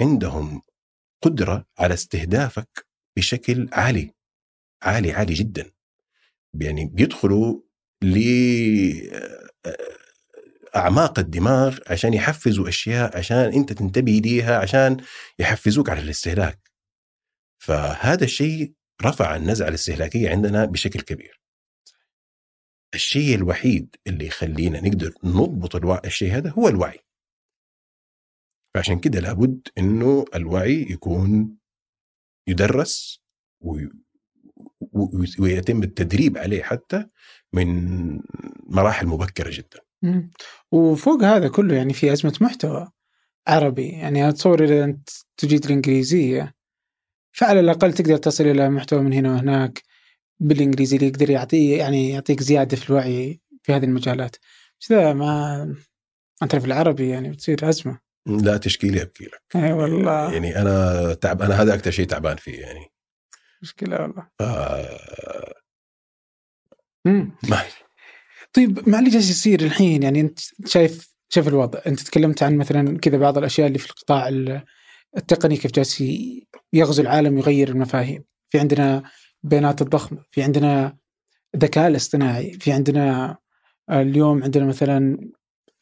عندهم 0.00 0.62
قدرة 1.22 1.66
على 1.78 1.94
استهدافك 1.94 2.86
بشكل 3.16 3.68
عالي 3.72 4.14
عالي 4.82 5.12
عالي 5.12 5.34
جدا. 5.34 5.72
يعني 6.60 6.84
بيدخلوا 6.84 7.60
ل 8.02 8.16
أعماق 10.76 11.18
الدماغ 11.18 11.78
عشان 11.86 12.14
يحفزوا 12.14 12.68
أشياء 12.68 13.18
عشان 13.18 13.52
أنت 13.52 13.72
تنتبه 13.72 14.12
ليها 14.12 14.58
عشان 14.58 14.96
يحفزوك 15.38 15.90
على 15.90 16.00
الاستهلاك. 16.00 16.70
فهذا 17.58 18.24
الشيء 18.24 18.72
رفع 19.02 19.36
النزعة 19.36 19.68
الاستهلاكية 19.68 20.30
عندنا 20.30 20.64
بشكل 20.64 21.00
كبير. 21.00 21.41
الشيء 22.94 23.34
الوحيد 23.34 23.96
اللي 24.06 24.26
يخلينا 24.26 24.80
نقدر 24.80 25.14
نضبط 25.24 25.76
الوعي 25.76 26.00
الشيء 26.04 26.36
هذا 26.36 26.50
هو 26.50 26.68
الوعي. 26.68 26.98
فعشان 28.74 29.00
كده 29.00 29.20
لابد 29.20 29.68
إنه 29.78 30.24
الوعي 30.34 30.82
يكون 30.90 31.56
يدرس 32.48 33.22
ويتم 35.38 35.82
التدريب 35.82 36.38
عليه 36.38 36.62
حتى 36.62 37.06
من 37.52 38.20
مراحل 38.66 39.06
مبكرة 39.06 39.50
جدا. 39.52 39.80
وفوق 40.72 41.22
هذا 41.22 41.48
كله 41.48 41.74
يعني 41.74 41.92
في 41.92 42.12
أزمة 42.12 42.38
محتوى 42.40 42.88
عربي. 43.46 43.88
يعني 43.88 44.28
أتصور 44.28 44.64
إذا 44.64 44.84
أنت 44.84 45.08
تجيد 45.36 45.64
الإنجليزية 45.64 46.54
فعلى 47.32 47.60
الأقل 47.60 47.92
تقدر 47.92 48.16
تصل 48.16 48.44
إلى 48.44 48.70
محتوى 48.70 49.02
من 49.02 49.12
هنا 49.12 49.32
وهناك. 49.32 49.82
بالإنجليزي 50.42 50.96
اللي 50.96 51.08
يقدر 51.08 51.30
يعطيه 51.30 51.78
يعني 51.78 52.10
يعطيك 52.10 52.42
زيادة 52.42 52.76
في 52.76 52.90
الوعي 52.90 53.40
في 53.62 53.72
هذه 53.72 53.84
المجالات. 53.84 54.36
بس 54.80 54.92
ذا 54.92 55.12
ما 55.12 55.74
أنت 56.42 56.56
في 56.56 56.66
العربي 56.66 57.08
يعني 57.08 57.30
بتصير 57.30 57.68
أزمة. 57.68 57.98
لا 58.26 58.56
تشكيلي 58.56 59.02
أبكي 59.02 59.24
لك. 59.24 59.42
اي 59.56 59.72
والله. 59.72 60.32
يعني 60.32 60.56
أنا 60.56 61.14
تعب 61.14 61.42
أنا 61.42 61.62
هذا 61.62 61.74
أكثر 61.74 61.90
شيء 61.90 62.06
تعبان 62.06 62.36
فيه 62.36 62.60
يعني. 62.60 62.86
مشكلة 63.62 64.02
والله. 64.02 64.28
ف... 64.38 64.42
مم. 67.06 67.32
ما 67.48 67.62
طيب 68.52 68.88
مع 68.88 68.98
اللي 68.98 69.10
جالس 69.10 69.30
يصير 69.30 69.60
الحين؟ 69.60 70.02
يعني 70.02 70.20
أنت 70.20 70.38
شايف 70.66 71.12
شايف 71.28 71.48
الوضع. 71.48 71.80
أنت 71.86 72.00
تكلمت 72.00 72.42
عن 72.42 72.56
مثلا 72.56 72.98
كذا 72.98 73.16
بعض 73.16 73.38
الأشياء 73.38 73.66
اللي 73.66 73.78
في 73.78 73.90
القطاع 73.90 74.28
ال- 74.28 74.62
التقني 75.16 75.56
كيف 75.56 75.72
جالس 75.72 76.04
يغزو 76.72 77.02
العالم 77.02 77.38
يغير 77.38 77.68
المفاهيم. 77.68 78.24
في 78.48 78.58
عندنا 78.58 79.02
بيانات 79.42 79.82
الضخمه 79.82 80.24
في 80.30 80.42
عندنا 80.42 80.96
الذكاء 81.54 81.88
الاصطناعي 81.88 82.52
في 82.52 82.72
عندنا 82.72 83.36
اليوم 83.90 84.42
عندنا 84.42 84.64
مثلا 84.66 85.30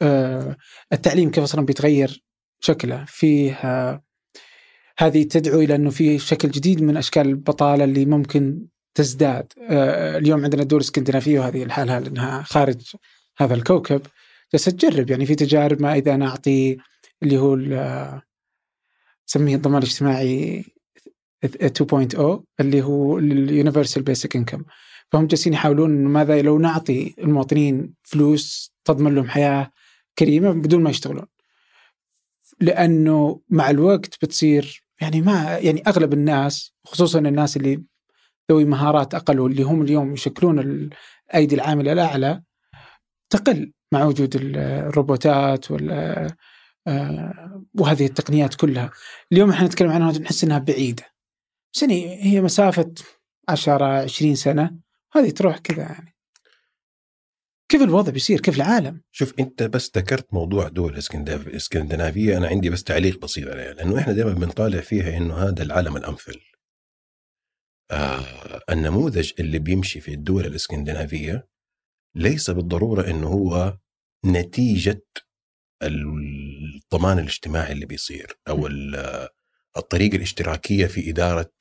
آه، 0.03 0.57
التعليم 0.93 1.31
كيف 1.31 1.45
أصلا 1.45 1.67
بيتغير 1.67 2.25
شكله. 2.61 3.05
فيه 3.05 3.53
آه، 3.53 4.03
هذه 4.99 5.23
تدعو 5.23 5.61
إلى 5.61 5.75
إنه 5.75 5.91
في 5.91 6.19
شكل 6.19 6.51
جديد 6.51 6.83
من 6.83 6.97
أشكال 6.97 7.27
البطالة 7.27 7.85
اللي 7.85 8.05
ممكن 8.05 8.67
تزداد. 8.95 9.53
آه، 9.71 10.19
اليوم 10.19 10.45
عندنا 10.45 10.63
الدول 10.63 10.81
الإسكندنافية 10.81 11.41
وهذه 11.41 11.65
لحالها 11.65 12.01
لانها 12.01 12.43
خارج 12.43 12.83
هذا 13.39 13.55
الكوكب. 13.55 14.03
جالسه 14.53 14.73
تجرب 14.73 15.11
يعني 15.11 15.27
في 15.27 15.35
تجارب 15.35 15.83
ما 15.83 15.95
إذا 15.95 16.15
أنا 16.15 16.27
أعطي 16.27 16.77
اللي 17.23 17.39
هو 17.39 17.57
نسميه 19.29 19.57
الضمان 19.57 19.83
الاجتماعي 19.83 20.65
2.0 21.47 22.41
اللي 22.61 22.83
هو 22.83 23.19
اليونيفرسال 23.19 24.03
بيسك 24.03 24.37
انكم 24.37 24.65
فهم 25.13 25.27
جالسين 25.27 25.53
يحاولون 25.53 25.91
ماذا 25.91 26.43
لو 26.43 26.59
نعطي 26.59 27.15
المواطنين 27.19 27.95
فلوس 28.03 28.73
تضمن 28.85 29.15
لهم 29.15 29.29
حياة 29.29 29.71
كريمة 30.19 30.51
بدون 30.51 30.83
ما 30.83 30.91
يشتغلون. 30.91 31.27
لأنه 32.61 33.41
مع 33.49 33.71
الوقت 33.71 34.25
بتصير 34.25 34.85
يعني 35.01 35.21
ما 35.21 35.59
يعني 35.59 35.83
أغلب 35.87 36.13
الناس 36.13 36.73
خصوصا 36.85 37.19
الناس 37.19 37.57
اللي 37.57 37.85
ذوي 38.51 38.65
مهارات 38.65 39.15
أقل 39.15 39.41
واللي 39.41 39.63
هم 39.63 39.83
اليوم 39.83 40.13
يشكلون 40.13 40.59
الأيدي 40.59 41.55
العاملة 41.55 41.93
الأعلى 41.93 42.43
تقل 43.31 43.73
مع 43.93 44.05
وجود 44.05 44.37
الروبوتات 44.37 45.71
وال 45.71 45.91
آه، 46.87 47.65
وهذه 47.79 48.07
التقنيات 48.07 48.55
كلها. 48.55 48.91
اليوم 49.33 49.51
إحنا 49.51 49.67
نتكلم 49.67 49.91
عنها 49.91 50.19
نحس 50.19 50.45
إنها 50.45 50.59
بعيدة. 50.59 51.05
بس 51.75 51.83
يعني 51.83 52.23
هي 52.23 52.41
مسافة 52.41 52.95
10 53.49 53.85
20 54.03 54.35
سنة 54.35 54.79
هذه 55.13 55.31
تروح 55.31 55.59
كذا 55.59 55.83
يعني. 55.83 56.17
كيف 57.71 57.83
الوضع 57.83 58.13
بيصير؟ 58.13 58.41
كيف 58.41 58.57
العالم؟ 58.57 59.03
شوف 59.13 59.35
أنت 59.41 59.63
بس 59.63 59.91
ذكرت 59.97 60.35
موضوع 60.35 60.69
دول 60.69 60.99
الاسكندنافيه 61.47 62.37
أنا 62.37 62.49
عندي 62.49 62.71
بس 62.71 62.85
تعليق 62.85 63.21
بسيط 63.21 63.49
عليها 63.49 63.73
لأنه 63.73 63.99
إحنا 63.99 64.13
دائما 64.13 64.33
بنطالع 64.33 64.81
فيها 64.81 65.17
إنه 65.17 65.35
هذا 65.35 65.63
العالم 65.63 65.97
الأمثل. 65.97 66.41
آه 67.91 68.61
النموذج 68.71 69.33
اللي 69.41 69.59
بيمشي 69.59 70.01
في 70.01 70.15
الدول 70.15 70.47
الإسكندنافية 70.47 71.49
ليس 72.15 72.51
بالضرورة 72.51 73.11
إنه 73.11 73.27
هو 73.27 73.79
نتيجة 74.27 75.07
الضمان 75.83 77.19
الاجتماعي 77.19 77.73
اللي 77.73 77.87
بيصير 77.87 78.39
أو 78.49 78.67
الطريقة 79.77 80.17
الاشتراكية 80.17 80.87
في 80.87 81.11
إدارة 81.11 81.53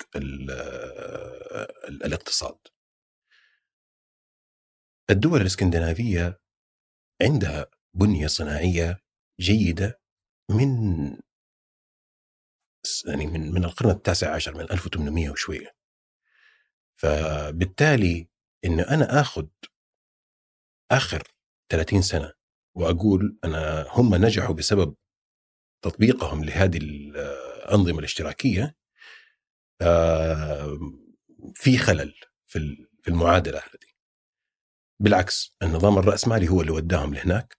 الاقتصاد. 2.06 2.58
الدول 5.10 5.42
الإسكندنافية 5.42 6.40
عندها 7.22 7.66
بنية 7.94 8.28
صناعية 8.28 9.00
جيدة 9.40 10.00
من 10.52 10.70
يعني 13.08 13.28
من 13.28 13.52
من 13.52 13.66
القرن 13.66 13.90
التاسع 13.90 14.36
عشر 14.36 14.56
من 14.56 14.62
1800 14.62 15.30
وشوية. 15.30 15.76
فبالتالي 17.00 18.28
إن 18.66 18.80
أنا 18.80 19.22
آخذ 19.22 19.48
آخر 20.92 21.24
30 21.72 22.02
سنة 22.02 22.34
وأقول 22.78 23.40
أنا 23.44 23.86
هم 23.90 24.16
نجحوا 24.16 24.56
بسبب 24.56 24.96
تطبيقهم 25.84 26.44
لهذه 26.46 26.78
الأنظمة 27.70 28.00
الاشتراكية 28.00 28.76
في 31.56 31.78
خلل 31.78 32.14
في 32.48 33.08
المعادلة 33.08 33.58
هذه. 33.58 33.90
بالعكس 35.02 35.56
النظام 35.64 35.98
الرأسمالي 35.98 36.50
هو 36.50 36.62
اللي 36.62 36.72
وداهم 36.72 37.14
لهناك. 37.14 37.58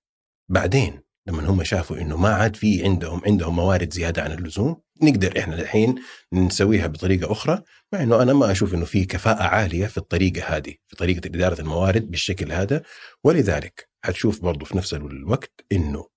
بعدين 0.50 1.02
لما 1.26 1.50
هم 1.50 1.64
شافوا 1.64 1.96
إنه 1.96 2.16
ما 2.16 2.34
عاد 2.34 2.56
في 2.56 2.84
عندهم 2.84 3.22
عندهم 3.26 3.56
موارد 3.56 3.92
زيادة 3.92 4.22
عن 4.22 4.32
اللزوم 4.32 4.82
نقدر 5.02 5.38
إحنا 5.38 5.54
الحين 5.60 5.94
نسويها 6.32 6.86
بطريقة 6.86 7.32
أخرى 7.32 7.62
مع 7.92 8.02
إنه 8.02 8.22
أنا 8.22 8.32
ما 8.32 8.50
أشوف 8.50 8.74
إنه 8.74 8.84
في 8.84 9.04
كفاءة 9.04 9.42
عالية 9.42 9.86
في 9.86 9.98
الطريقة 9.98 10.56
هذه 10.56 10.74
في 10.88 10.96
طريقة 10.96 11.26
إدارة 11.26 11.60
الموارد 11.60 12.10
بالشكل 12.10 12.52
هذا. 12.52 12.82
ولذلك 13.24 13.88
حتشوف 14.04 14.40
برضو 14.42 14.64
في 14.64 14.76
نفس 14.76 14.94
الوقت 14.94 15.64
إنه 15.72 16.08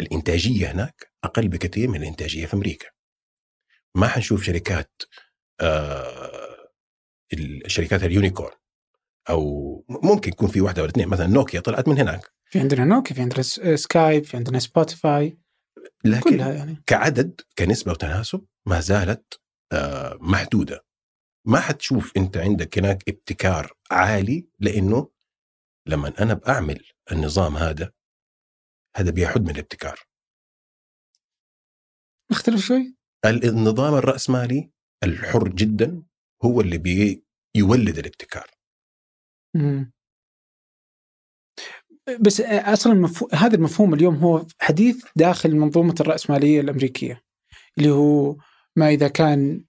الإنتاجية 0.00 0.72
هناك 0.72 1.12
أقل 1.24 1.48
بكثير 1.48 1.88
من 1.88 2.02
الإنتاجية 2.02 2.46
في 2.46 2.54
أمريكا. 2.54 2.86
ما 3.98 4.08
حنشوف 4.08 4.42
شركات 4.42 5.02
آه 5.60 6.70
الشركات 7.32 8.02
ال 8.02 8.09
unicorn 8.09 8.56
أو 9.30 9.84
ممكن 9.88 10.30
يكون 10.30 10.48
في 10.48 10.60
واحدة 10.60 10.82
ولا 10.82 10.90
اثنين 10.90 11.08
مثلا 11.08 11.26
نوكيا 11.26 11.60
طلعت 11.60 11.88
من 11.88 11.98
هناك. 11.98 12.32
في 12.44 12.60
عندنا 12.60 12.84
نوكيا 12.84 13.14
في 13.14 13.22
عندنا 13.22 13.42
سكايب 13.76 14.24
في 14.24 14.36
عندنا 14.36 14.58
سبوتيفاي 14.58 15.38
لكن 16.04 16.30
كلها 16.30 16.52
يعني. 16.52 16.82
كعدد 16.86 17.40
كنسبة 17.58 17.92
وتناسب 17.92 18.46
ما 18.66 18.80
زالت 18.80 19.40
آه 19.72 20.18
محدودة. 20.20 20.84
ما 21.46 21.60
حتشوف 21.60 22.12
أنت 22.16 22.36
عندك 22.36 22.78
هناك 22.78 23.08
ابتكار 23.08 23.72
عالي 23.90 24.48
لأنه 24.58 25.10
لما 25.86 26.12
أنا 26.22 26.34
بعمل 26.34 26.84
النظام 27.12 27.56
هذا 27.56 27.92
هذا 28.96 29.10
بيحد 29.10 29.42
من 29.42 29.50
الابتكار. 29.50 30.00
اختلف 32.30 32.60
شوي؟ 32.60 32.97
النظام 33.26 33.94
الرأسمالي 33.94 34.70
الحر 35.04 35.48
جدا 35.48 36.02
هو 36.44 36.60
اللي 36.60 36.78
بيولد 36.78 37.98
الابتكار. 37.98 38.50
مم. 39.56 39.92
بس 42.20 42.40
أصلا 42.40 42.94
مفهو... 42.94 43.28
هذا 43.32 43.56
المفهوم 43.56 43.94
اليوم 43.94 44.16
هو 44.16 44.46
حديث 44.60 45.04
داخل 45.16 45.56
منظومة 45.56 45.94
الراسماليه 46.00 46.60
الأمريكية 46.60 47.22
اللي 47.78 47.90
هو 47.90 48.36
ما 48.76 48.88
إذا 48.88 49.08
كان 49.08 49.64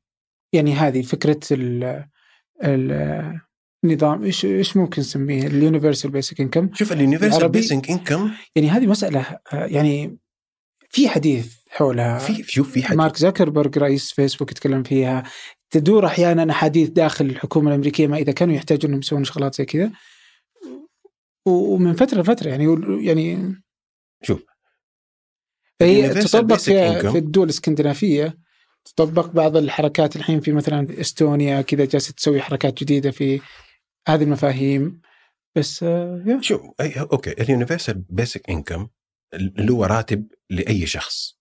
يعني 0.53 0.73
هذه 0.73 1.01
فكرة 1.01 1.39
ال 1.51 2.05
ال 2.63 3.41
نظام 3.85 4.23
إيش 4.23 4.45
إيش 4.45 4.77
ممكن 4.77 5.01
نسميه؟ 5.01 5.47
ال 5.47 5.54
universal 5.54 6.11
basic 6.11 6.41
income 6.41 6.73
شوف 6.73 6.91
ال 6.91 6.97
universal 6.97 7.49
basic 7.49 7.89
income 7.89 8.31
يعني 8.55 8.69
هذه 8.69 8.87
مسألة 8.87 9.39
يعني 9.53 10.17
في 10.89 11.09
حديث 11.09 11.58
حولها. 11.69 12.17
في 12.17 12.43
شوف 12.43 12.71
في 12.71 12.83
حديث 12.83 12.97
مارك 12.97 13.17
زكربرج 13.17 13.77
رئيس 13.77 14.11
فيسبوك 14.11 14.51
يتكلم 14.51 14.83
فيها. 14.83 15.23
تدور 15.69 16.05
أحيانا 16.05 16.51
أحاديث 16.51 16.89
داخل 16.89 17.25
الحكومة 17.25 17.69
الأمريكية 17.69 18.07
ما 18.07 18.17
إذا 18.17 18.31
كانوا 18.31 18.55
يحتاجون 18.55 18.85
إنهم 18.85 18.99
يسوون 18.99 19.23
شغلات 19.23 19.55
زي 19.55 19.65
كذا. 19.65 19.91
ومن 21.45 21.93
فترة 21.93 22.21
لفترة 22.21 22.49
يعني 22.49 22.65
يعني 23.05 23.55
شوف. 24.23 24.43
فهي 25.79 26.09
تطبق 26.09 26.55
في, 26.55 26.99
في 27.11 27.17
الدول 27.17 27.43
الإسكندنافية. 27.43 28.37
تطبق 28.85 29.25
بعض 29.25 29.57
الحركات 29.57 30.15
الحين 30.15 30.39
في 30.39 30.51
مثلا 30.51 31.01
إستونيا 31.01 31.61
كذا 31.61 31.85
جالسة 31.85 32.13
تسوي 32.13 32.41
حركات 32.41 32.83
جديدة 32.83 33.11
في 33.11 33.41
هذه 34.07 34.23
المفاهيم. 34.23 35.01
بس 35.55 35.83
آه 35.83 36.39
شوف 36.41 36.61
okay. 36.81 37.31
ال 37.31 37.39
universal 37.39 38.03
basic 38.09 38.49
income 38.49 38.87
اللي 39.33 39.71
هو 39.71 39.85
راتب 39.85 40.27
لأي 40.49 40.85
شخص. 40.85 41.38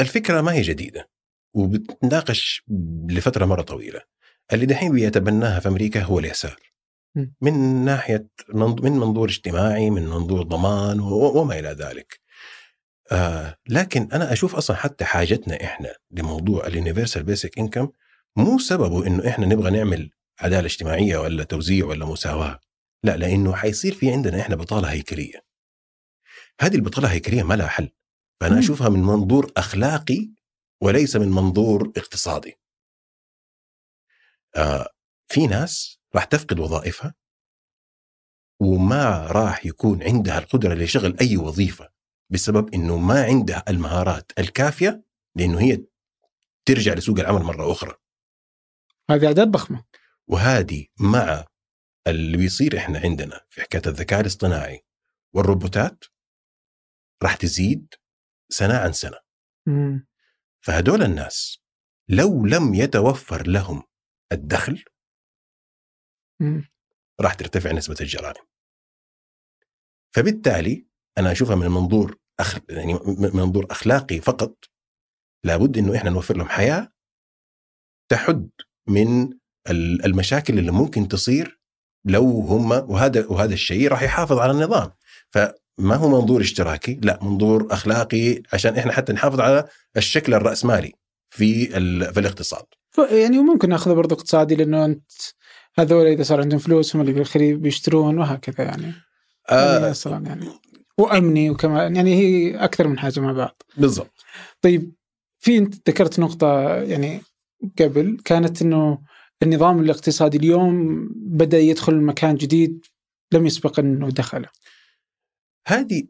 الفكرة 0.00 0.40
ما 0.40 0.52
هي 0.52 0.62
جديدة 0.62 1.10
وبتناقش 1.54 2.62
لفترة 3.08 3.44
مرة 3.44 3.62
طويلة. 3.62 4.00
اللي 4.52 4.66
دحين 4.66 4.92
بيتبناها 4.92 5.60
في 5.60 5.68
أمريكا 5.68 6.02
هو 6.02 6.18
اليسار. 6.18 6.56
من 7.40 7.84
ناحية 7.84 8.28
من 8.54 8.92
منظور 8.92 9.28
اجتماعي 9.28 9.90
من 9.90 10.08
منظور 10.08 10.42
ضمان 10.42 11.00
وما 11.00 11.58
إلى 11.58 11.68
ذلك. 11.68 12.20
آه 13.12 13.56
لكن 13.68 14.08
أنا 14.12 14.32
أشوف 14.32 14.54
أصلا 14.54 14.76
حتى 14.76 15.04
حاجتنا 15.04 15.64
إحنا 15.64 15.94
لموضوع 16.10 16.66
اليونيفرسال 16.66 17.22
بيسك 17.22 17.58
انكم 17.58 17.88
مو 18.36 18.58
سببه 18.58 19.06
إنه 19.06 19.28
إحنا 19.28 19.46
نبغى 19.46 19.70
نعمل 19.70 20.10
عدالة 20.40 20.66
اجتماعية 20.66 21.18
ولا 21.18 21.44
توزيع 21.44 21.86
ولا 21.86 22.06
مساواة. 22.06 22.60
لا 23.04 23.16
لأنه 23.16 23.54
حيصير 23.54 23.94
في 23.94 24.12
عندنا 24.12 24.40
إحنا 24.40 24.56
بطالة 24.56 24.88
هيكلية. 24.88 25.44
هذه 26.60 26.74
البطالة 26.74 27.08
الهيكليه 27.08 27.42
ما 27.42 27.54
لها 27.54 27.66
حل. 27.66 27.90
فأنا 28.40 28.58
أشوفها 28.58 28.88
من 28.88 29.02
منظور 29.02 29.52
أخلاقي 29.56 30.30
وليس 30.82 31.16
من 31.16 31.28
منظور 31.28 31.92
اقتصادي 31.96 32.54
آه 34.56 34.88
في 35.28 35.46
ناس 35.46 36.00
راح 36.14 36.24
تفقد 36.24 36.58
وظائفها 36.58 37.14
وما 38.60 39.26
راح 39.26 39.66
يكون 39.66 40.02
عندها 40.02 40.38
القدرة 40.38 40.74
لشغل 40.74 41.16
أي 41.20 41.36
وظيفة 41.36 41.92
بسبب 42.32 42.74
إنه 42.74 42.96
ما 42.96 43.24
عندها 43.24 43.64
المهارات 43.68 44.32
الكافية 44.38 45.04
لإنه 45.36 45.60
هي 45.60 45.84
ترجع 46.64 46.94
لسوق 46.94 47.18
العمل 47.18 47.42
مرة 47.42 47.72
أخرى. 47.72 47.94
هذه 49.10 49.26
أعداد 49.26 49.50
ضخمة. 49.50 49.84
وهذه 50.28 50.86
مع 51.00 51.44
اللي 52.06 52.36
بيصير 52.36 52.78
إحنا 52.78 52.98
عندنا 52.98 53.40
في 53.50 53.62
حكاية 53.62 53.82
الذكاء 53.86 54.20
الاصطناعي 54.20 54.84
والروبوتات 55.34 56.04
راح 57.22 57.36
تزيد 57.36 57.94
سنة 58.48 58.74
عن 58.78 58.92
سنة. 58.92 59.18
مم. 59.66 60.06
فهدول 60.60 61.02
الناس 61.02 61.58
لو 62.08 62.46
لم 62.46 62.74
يتوفر 62.74 63.46
لهم 63.46 63.82
الدخل 64.32 64.84
راح 67.20 67.34
ترتفع 67.34 67.72
نسبة 67.72 67.96
الجرائم 68.00 68.44
فبالتالي 70.14 70.86
أنا 71.18 71.32
أشوفها 71.32 71.56
من 71.56 71.66
منظور 71.68 72.18
أخ... 72.40 72.58
يعني 72.68 72.94
من 72.94 73.30
منظور 73.34 73.66
أخلاقي 73.70 74.20
فقط 74.20 74.64
لابد 75.44 75.78
أنه 75.78 75.96
إحنا 75.96 76.10
نوفر 76.10 76.36
لهم 76.36 76.48
حياة 76.48 76.92
تحد 78.10 78.50
من 78.88 79.32
ال- 79.70 80.04
المشاكل 80.04 80.58
اللي 80.58 80.72
ممكن 80.72 81.08
تصير 81.08 81.60
لو 82.04 82.24
هم 82.40 82.70
وهذا 82.70 83.26
وهذا 83.26 83.54
الشيء 83.54 83.88
راح 83.88 84.02
يحافظ 84.02 84.38
على 84.38 84.52
النظام 84.52 84.92
فما 85.78 85.94
هو 85.94 86.20
منظور 86.20 86.40
اشتراكي؟ 86.40 87.00
لا 87.02 87.18
منظور 87.22 87.66
أخلاقي 87.70 88.42
عشان 88.52 88.76
إحنا 88.76 88.92
حتى 88.92 89.12
نحافظ 89.12 89.40
على 89.40 89.64
الشكل 89.96 90.34
الرأسمالي 90.34 90.92
في 91.30 91.66
في 92.12 92.20
الاقتصاد. 92.20 92.64
يعني 93.10 93.38
وممكن 93.38 93.68
ناخذه 93.68 93.92
برضه 93.92 94.16
اقتصادي 94.16 94.54
لأنه 94.54 94.84
أنت 94.84 95.12
هذول 95.78 96.06
إذا 96.06 96.22
صار 96.22 96.40
عندهم 96.40 96.58
فلوس 96.58 96.96
هم 96.96 97.02
اللي 97.02 97.12
بالخير 97.12 97.56
بيشترون 97.56 98.18
وهكذا 98.18 98.64
يعني. 98.64 98.82
يعني 98.82 98.94
آه 99.50 99.90
أصلا 99.90 100.26
يعني. 100.26 100.48
وأمني 100.98 101.50
وكمان 101.50 101.96
يعني 101.96 102.14
هي 102.14 102.56
أكثر 102.56 102.88
من 102.88 102.98
حاجة 102.98 103.20
مع 103.20 103.32
بعض. 103.32 103.62
بالضبط. 103.76 104.12
طيب 104.62 104.92
في 105.38 105.58
أنت 105.58 105.90
ذكرت 105.90 106.20
نقطة 106.20 106.74
يعني 106.74 107.22
قبل 107.78 108.18
كانت 108.24 108.62
إنه 108.62 108.98
النظام 109.42 109.80
الاقتصادي 109.80 110.36
اليوم 110.36 111.08
بدأ 111.14 111.58
يدخل 111.58 111.94
مكان 111.94 112.34
جديد 112.34 112.86
لم 113.32 113.46
يسبق 113.46 113.78
إنه 113.78 114.08
دخله. 114.08 114.48
هذه 115.66 116.02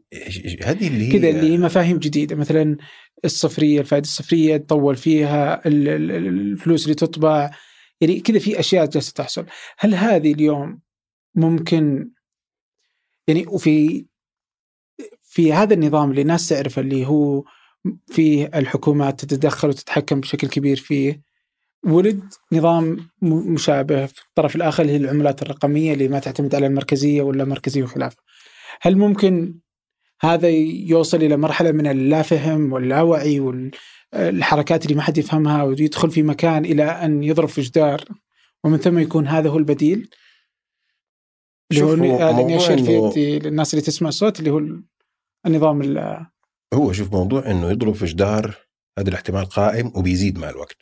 هذه 0.63 0.87
اللي 0.87 1.07
هي 1.07 1.11
كذا 1.19 1.29
اللي 1.29 1.53
هي 1.53 1.57
مفاهيم 1.57 1.97
جديدة. 1.97 2.35
مثلا 2.35 2.77
الصفرية 3.25 3.79
الفائدة 3.79 4.03
الصفرية 4.03 4.57
تطول 4.57 4.95
فيها 4.95 5.67
ال- 5.67 5.87
ال- 5.87 6.11
ال- 6.11 6.27
الفلوس 6.27 6.83
اللي 6.83 6.95
تطبع. 6.95 7.51
يعني 8.01 8.19
كذا 8.19 8.39
في 8.39 8.59
أشياء 8.59 8.85
جالسة 8.85 9.13
تحصل. 9.15 9.45
هل 9.79 9.95
هذه 9.95 10.33
اليوم 10.33 10.79
ممكن 11.35 12.09
يعني 13.27 13.47
وفي 13.47 14.05
في 15.23 15.53
هذا 15.53 15.73
النظام 15.73 16.09
اللي 16.11 16.21
الناس 16.21 16.49
تعرفه 16.49 16.81
اللي 16.81 17.05
هو 17.05 17.43
فيه 18.07 18.51
الحكومات 18.55 19.25
تتدخل 19.25 19.69
وتتحكم 19.69 20.19
بشكل 20.19 20.47
كبير 20.47 20.77
فيه 20.77 21.21
ولد 21.85 22.23
نظام 22.51 23.09
مشابه 23.21 24.05
في 24.05 24.21
الطرف 24.21 24.55
الآخر 24.55 24.83
اللي 24.83 24.93
هي 24.93 24.97
العملات 24.97 25.41
الرقمية 25.41 25.93
اللي 25.93 26.07
ما 26.07 26.19
تعتمد 26.19 26.55
على 26.55 26.67
المركزية 26.67 27.21
ولا 27.21 27.45
مركزية 27.45 27.83
وخلافة. 27.83 28.17
هل 28.81 28.97
ممكن 28.97 29.59
هذا 30.21 30.49
يوصل 30.49 31.17
إلى 31.17 31.37
مرحلة 31.37 31.71
من 31.71 31.87
اللافهم 31.87 32.73
واللاوعي 32.73 33.39
والحركات 33.39 34.83
اللي 34.85 34.95
ما 34.95 35.01
حد 35.01 35.17
يفهمها 35.17 35.63
ويدخل 35.63 36.11
في 36.11 36.23
مكان 36.23 36.65
إلى 36.65 36.83
أن 36.83 37.23
يضرب 37.23 37.47
في 37.47 37.61
جدار؟ 37.61 38.03
ومن 38.63 38.77
ثم 38.77 38.99
يكون 38.99 39.27
هذا 39.27 39.49
هو 39.49 39.57
البديل؟ 39.57 40.09
اللي 41.71 41.83
هو 41.83 41.95
موضوع 41.95 42.57
أشير 42.57 42.83
في 42.83 42.91
يدي 42.93 43.39
للناس 43.39 43.73
اللي 43.73 43.85
تسمع 43.85 44.09
الصوت 44.09 44.39
اللي 44.39 44.49
هو 44.51 44.61
النظام 45.45 45.81
ال- 45.81 46.25
هو 46.73 46.93
شوف 46.93 47.11
موضوع 47.13 47.51
إنه 47.51 47.71
يضرب 47.71 47.93
في 47.95 48.05
جدار 48.05 48.55
هذا 48.99 49.09
الاحتمال 49.09 49.45
قائم 49.45 49.91
وبيزيد 49.95 50.39
مع 50.39 50.49
الوقت. 50.49 50.77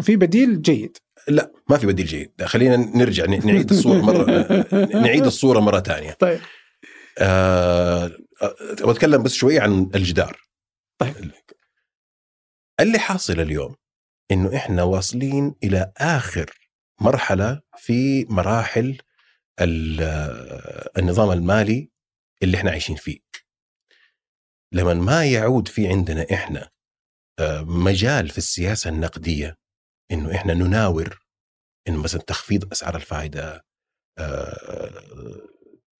في 0.00 0.16
بديل 0.16 0.62
جيد. 0.62 0.96
لا 1.28 1.52
ما 1.70 1.76
في 1.78 1.86
بديل 1.86 2.06
جيد. 2.06 2.30
خلينا 2.44 2.76
نرجع 2.76 3.24
نعيد 3.26 3.70
الصورة 3.70 3.98
مره 4.00 4.24
نعيد 5.06 5.24
الصورة 5.24 5.60
مرة 5.60 5.80
ثانية. 5.80 6.10
طيب. 6.12 6.38
أبغى 7.18 8.92
أتكلم 8.92 9.22
بس 9.22 9.32
شوية 9.32 9.60
عن 9.60 9.90
الجدار 9.94 10.40
طيب. 11.00 11.32
اللي 12.80 12.98
حاصل 12.98 13.40
اليوم 13.40 13.76
إنه 14.30 14.56
إحنا 14.56 14.82
واصلين 14.82 15.54
إلى 15.64 15.92
آخر 15.96 16.50
مرحلة 17.00 17.60
في 17.76 18.24
مراحل 18.24 18.98
ال- 19.60 20.02
النظام 20.98 21.30
المالي 21.30 21.90
اللي 22.42 22.56
إحنا 22.56 22.70
عايشين 22.70 22.96
فيه 22.96 23.18
لما 24.72 24.94
ما 24.94 25.24
يعود 25.26 25.68
في 25.68 25.88
عندنا 25.88 26.26
إحنا 26.32 26.70
آه، 27.38 27.60
مجال 27.62 28.28
في 28.28 28.38
السياسة 28.38 28.90
النقدية 28.90 29.56
إنه 30.12 30.34
إحنا 30.34 30.54
نناور 30.54 31.18
إنه 31.88 32.02
مثلا 32.02 32.20
تخفيض 32.20 32.72
أسعار 32.72 32.96
الفائدة 32.96 33.64
آه، 34.18 35.48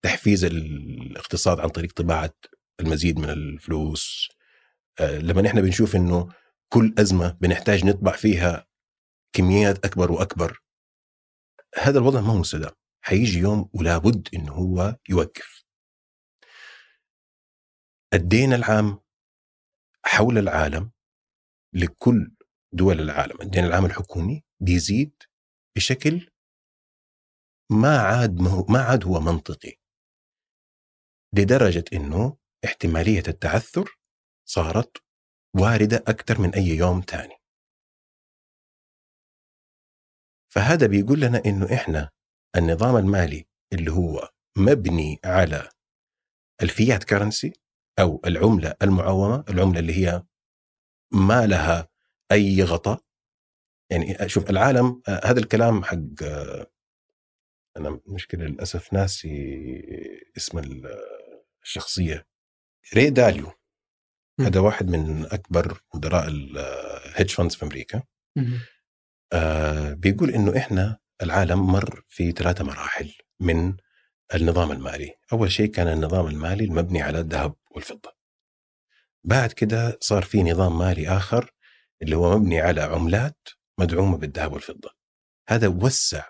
تحفيز 0.06 0.44
الاقتصاد 0.44 1.60
عن 1.60 1.68
طريق 1.68 1.92
طباعة 1.92 2.34
المزيد 2.80 3.18
من 3.18 3.30
الفلوس. 3.30 4.28
آه، 5.00 5.18
لما 5.18 5.48
إحنا 5.48 5.60
بنشوف 5.60 5.96
إنه 5.96 6.28
كل 6.72 6.94
أزمة 6.98 7.30
بنحتاج 7.40 7.84
نطبع 7.84 8.12
فيها 8.12 8.66
كميات 9.32 9.84
أكبر 9.84 10.12
وأكبر 10.12 10.62
هذا 11.78 11.98
الوضع 11.98 12.20
ما 12.20 12.32
هو 12.32 12.38
مستدام. 12.38 12.70
حيجي 13.04 13.38
يوم 13.38 13.70
ولا 13.74 13.98
بد 13.98 14.28
إنه 14.34 14.52
هو 14.52 14.96
يوقف. 15.08 15.64
الدين 18.14 18.52
العام 18.52 19.00
حول 20.04 20.38
العالم 20.38 20.90
لكل 21.72 22.30
دول 22.72 23.00
العالم. 23.00 23.40
الدين 23.42 23.64
العام 23.64 23.84
الحكومي 23.84 24.44
بيزيد 24.60 25.22
بشكل 25.76 26.30
ما 27.70 27.98
عاد 27.98 28.40
ما, 28.40 28.50
هو 28.50 28.66
ما 28.68 28.82
عاد 28.82 29.04
هو 29.04 29.20
منطقي. 29.20 29.85
لدرجة 31.36 31.84
إنه 31.92 32.36
احتمالية 32.64 33.22
التعثر 33.28 33.98
صارت 34.48 34.96
واردة 35.56 35.96
أكثر 35.96 36.40
من 36.40 36.54
أي 36.54 36.66
يوم 36.66 37.00
تاني. 37.00 37.34
فهذا 40.52 40.86
بيقول 40.86 41.20
لنا 41.20 41.42
إنه 41.46 41.74
إحنا 41.74 42.10
النظام 42.56 42.96
المالي 42.96 43.46
اللي 43.72 43.92
هو 43.92 44.30
مبني 44.58 45.20
على 45.24 45.70
ال 46.62 46.71
fiat 46.71 47.04
currency 47.04 47.52
أو 47.98 48.22
العملة 48.26 48.76
المعومة، 48.82 49.44
العملة 49.48 49.78
اللي 49.80 50.06
هي 50.06 50.22
ما 51.12 51.46
لها 51.46 51.88
أي 52.32 52.62
غطاء. 52.62 53.02
يعني 53.90 54.28
شوف 54.28 54.50
العالم 54.50 55.02
هذا 55.08 55.40
الكلام 55.40 55.84
حق 55.84 56.22
أنا 57.76 58.00
مشكلة 58.06 58.44
للأسف 58.44 58.92
ناسي 58.92 59.30
اسم 60.36 60.58
الشخصيه 61.66 62.26
ري 62.94 63.10
داليو. 63.10 63.52
هذا 64.40 64.60
واحد 64.60 64.88
من 64.88 65.26
أكبر 65.26 65.80
مدراء 65.94 66.28
ال 66.28 66.45
hedge 66.45 67.30
funds 67.30 67.54
في 67.54 67.62
أمريكا. 67.62 68.02
آه 69.32 69.92
بيقول 69.92 70.30
إنه 70.30 70.56
إحنا 70.56 70.98
العالم 71.22 71.66
مر 71.66 72.04
في 72.08 72.32
ثلاثة 72.32 72.64
مراحل 72.64 73.12
من 73.40 73.76
النظام 74.34 74.72
المالي، 74.72 75.14
أول 75.32 75.52
شيء 75.52 75.70
كان 75.70 75.88
النظام 75.88 76.26
المالي 76.26 76.64
المبني 76.64 77.02
على 77.02 77.18
الذهب 77.18 77.54
والفضة. 77.70 78.16
بعد 79.24 79.52
كده 79.52 79.98
صار 80.00 80.22
في 80.22 80.42
نظام 80.42 80.78
مالي 80.78 81.08
آخر 81.08 81.50
اللي 82.02 82.16
هو 82.16 82.38
مبني 82.38 82.60
على 82.60 82.80
عملات 82.80 83.48
مدعومة 83.78 84.16
بالذهب 84.16 84.52
والفضة. 84.52 84.90
هذا 85.48 85.68
وسع 85.68 86.26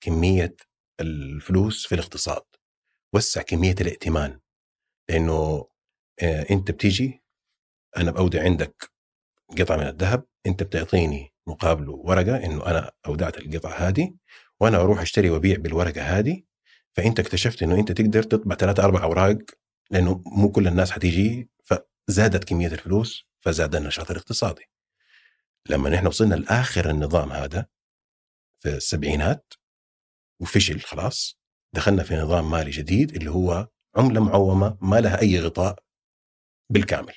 كمية 0.00 0.56
الفلوس 1.00 1.86
في 1.86 1.94
الاقتصاد، 1.94 2.44
وسع 3.12 3.42
كمية 3.42 3.74
الائتمان. 3.80 4.40
لأنه 5.08 5.68
آه 6.22 6.46
أنت 6.50 6.70
بتيجي 6.70 7.22
أنا 7.96 8.10
باودع 8.10 8.42
عندك 8.42 8.90
قطعة 9.58 9.76
من 9.76 9.86
الذهب، 9.86 10.24
أنت 10.46 10.62
بتعطيني 10.62 11.32
مقابله 11.46 11.92
ورقة 11.92 12.36
إنه 12.44 12.66
أنا 12.66 12.92
أودعت 13.06 13.38
القطعة 13.38 13.72
هذه 13.72 14.14
وأنا 14.60 14.76
أروح 14.80 15.00
أشتري 15.00 15.30
وأبيع 15.30 15.56
بالورقة 15.56 16.02
هذه 16.02 16.42
فأنت 16.92 17.20
اكتشفت 17.20 17.62
إنه 17.62 17.74
أنت 17.74 17.92
تقدر 17.92 18.22
تطبع 18.22 18.56
ثلاثة 18.56 18.84
أربع 18.84 19.02
أوراق 19.02 19.38
لأنه 19.90 20.22
مو 20.26 20.50
كل 20.52 20.68
الناس 20.68 20.90
حتيجي 20.90 21.50
فزادت 21.64 22.44
كمية 22.44 22.66
الفلوس 22.66 23.26
فزاد 23.40 23.74
النشاط 23.76 24.10
الاقتصادي. 24.10 24.70
لما 25.68 25.90
نحن 25.90 26.06
وصلنا 26.06 26.34
لآخر 26.34 26.90
النظام 26.90 27.32
هذا 27.32 27.66
في 28.62 28.68
السبعينات 28.68 29.52
وفشل 30.40 30.80
خلاص 30.80 31.38
دخلنا 31.74 32.02
في 32.02 32.16
نظام 32.16 32.50
مالي 32.50 32.70
جديد 32.70 33.16
اللي 33.16 33.30
هو 33.30 33.68
عمله 33.96 34.24
معومة 34.24 34.76
ما 34.80 35.00
لها 35.00 35.20
أي 35.20 35.40
غطاء 35.40 35.78
بالكامل. 36.70 37.14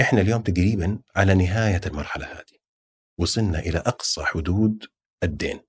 إحنا 0.00 0.20
اليوم 0.20 0.42
تقريبا 0.42 0.98
على 1.16 1.34
نهاية 1.34 1.80
المرحلة 1.86 2.26
هذه. 2.26 2.58
وصلنا 3.18 3.58
إلى 3.58 3.78
أقصى 3.78 4.24
حدود 4.24 4.84
الدين. 5.22 5.60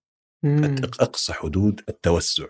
مم. 0.43 0.75
أقصى 0.99 1.33
حدود 1.33 1.83
التوسع 1.89 2.45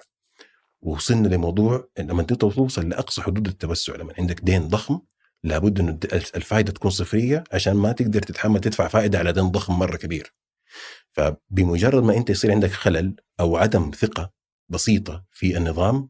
وصلنا 0.81 1.27
لموضوع 1.27 1.89
لما 1.99 2.21
أنت 2.21 2.33
توصل 2.33 2.89
لأقصى 2.89 3.21
حدود 3.21 3.47
التوسع 3.47 3.95
لما 3.95 4.13
عندك 4.17 4.39
دين 4.39 4.67
ضخم 4.67 4.99
لابد 5.43 5.79
إنه 5.79 5.99
الفائده 6.13 6.71
تكون 6.71 6.91
صفرية 6.91 7.43
عشان 7.53 7.73
ما 7.73 7.91
تقدر 7.91 8.21
تتحمل 8.21 8.59
تدفع 8.59 8.87
فائدة 8.87 9.19
على 9.19 9.33
دين 9.33 9.51
ضخم 9.51 9.79
مرة 9.79 9.97
كبير. 9.97 10.33
فبمجرد 11.11 12.03
ما 12.03 12.17
أنت 12.17 12.29
يصير 12.29 12.51
عندك 12.51 12.71
خلل 12.71 13.15
أو 13.39 13.57
عدم 13.57 13.91
ثقة 13.91 14.33
بسيطة 14.69 15.25
في 15.31 15.57
النظام 15.57 16.09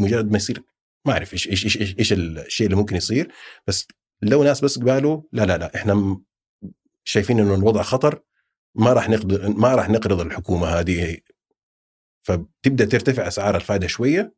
مجرد 0.00 0.30
ما 0.30 0.36
يصير 0.36 0.62
ما 1.06 1.12
أعرف 1.12 1.32
إيش 1.32 1.48
إيش 1.48 1.64
إيش 1.64 1.98
إيش, 1.98 2.12
الشيء 2.12 2.66
اللي 2.66 2.76
ممكن 2.76 2.96
يصير 2.96 3.32
بس 3.66 3.88
لو 4.22 4.44
ناس 4.44 4.64
بس 4.64 4.78
قالوا 4.78 5.22
لا 5.32 5.42
لا 5.46 5.58
لا 5.58 5.76
إحنا 5.76 6.20
شايفين 7.04 7.40
إنه 7.40 7.54
الوضع 7.54 7.82
خطر 7.82 8.22
ما 8.74 8.92
راح 8.92 9.08
نقدر 9.08 9.48
ما 9.48 9.74
راح 9.74 9.88
نقرض 9.88 10.20
الحكومة 10.20 10.66
هذه 10.66 11.18
فبتبدأ 12.26 12.84
ترتفع 12.84 13.28
أسعار 13.28 13.56
الفائدة 13.56 13.86
شوية 13.86 14.34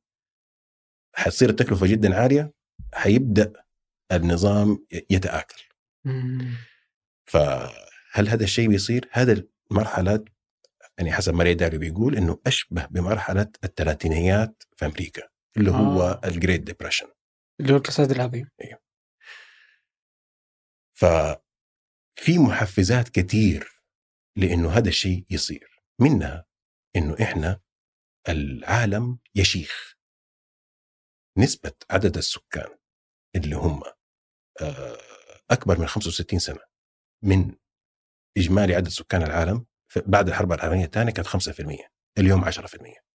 حتصير 1.14 1.50
التكلفة 1.50 1.86
جدا 1.86 2.16
عالية 2.16 2.52
حيبدأ 2.94 3.52
النظام 4.12 4.86
يتآكل. 5.10 5.62
فهل 7.24 8.28
هذا 8.28 8.44
الشيء 8.44 8.68
بيصير؟ 8.68 9.08
هذا 9.12 9.44
المرحلة 9.70 10.24
يعني 10.98 11.12
حسب 11.12 11.34
ما 11.34 11.41
ري 11.41 11.54
داليو 11.54 11.78
بيقول 11.78 12.16
إنه 12.16 12.38
أشبه 12.46 12.86
بمرحلة 12.86 13.50
الثلاثينيات 13.64 14.62
في 14.76 14.86
أمريكا 14.86 15.22
اللي 15.56 15.70
هو 15.70 16.02
آه. 16.02 16.20
ال 16.24 16.30
Great 16.30 16.60
Depression 16.60 17.06
اللي 17.60 17.72
هو 17.72 17.76
الكساد 17.76 18.10
العظيم. 18.10 18.50
ففي 20.98 22.38
محفزات 22.38 23.08
كتير 23.08 23.82
لإنه 24.36 24.70
هذا 24.70 24.88
الشيء 24.88 25.24
يصير. 25.30 25.82
منها 26.00 26.46
إنه 26.96 27.16
إحنا 27.22 27.60
العالم 28.28 29.18
يشيخ. 29.34 29.94
نسبة 31.38 31.72
عدد 31.90 32.16
السكان 32.16 32.78
اللي 33.36 33.56
هم 33.56 33.82
آه، 34.60 34.98
أكبر 35.50 35.78
من 35.78 35.86
65 35.86 36.38
سنة 36.38 36.60
من 37.24 37.54
إجمالي 38.36 38.74
عدد 38.74 38.88
سكان 38.88 39.22
العالم 39.22 39.66
بعد 40.06 40.28
الحرب 40.28 40.52
العالمية 40.52 40.84
الثانية 40.84 41.12
كانت 41.12 41.28
5% 41.28 41.88
اليوم 42.18 42.44
10% 42.44 43.07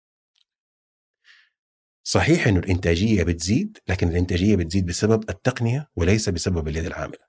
صحيح 2.04 2.48
إنه 2.48 2.60
الإنتاجية 2.60 3.24
بتزيد 3.24 3.78
لكن 3.88 4.08
الإنتاجية 4.08 4.56
بتزيد 4.56 4.86
بسبب 4.86 5.30
التقنية 5.30 5.92
وليس 5.96 6.30
بسبب 6.30 6.68
اليد 6.68 6.86
العاملة. 6.86 7.28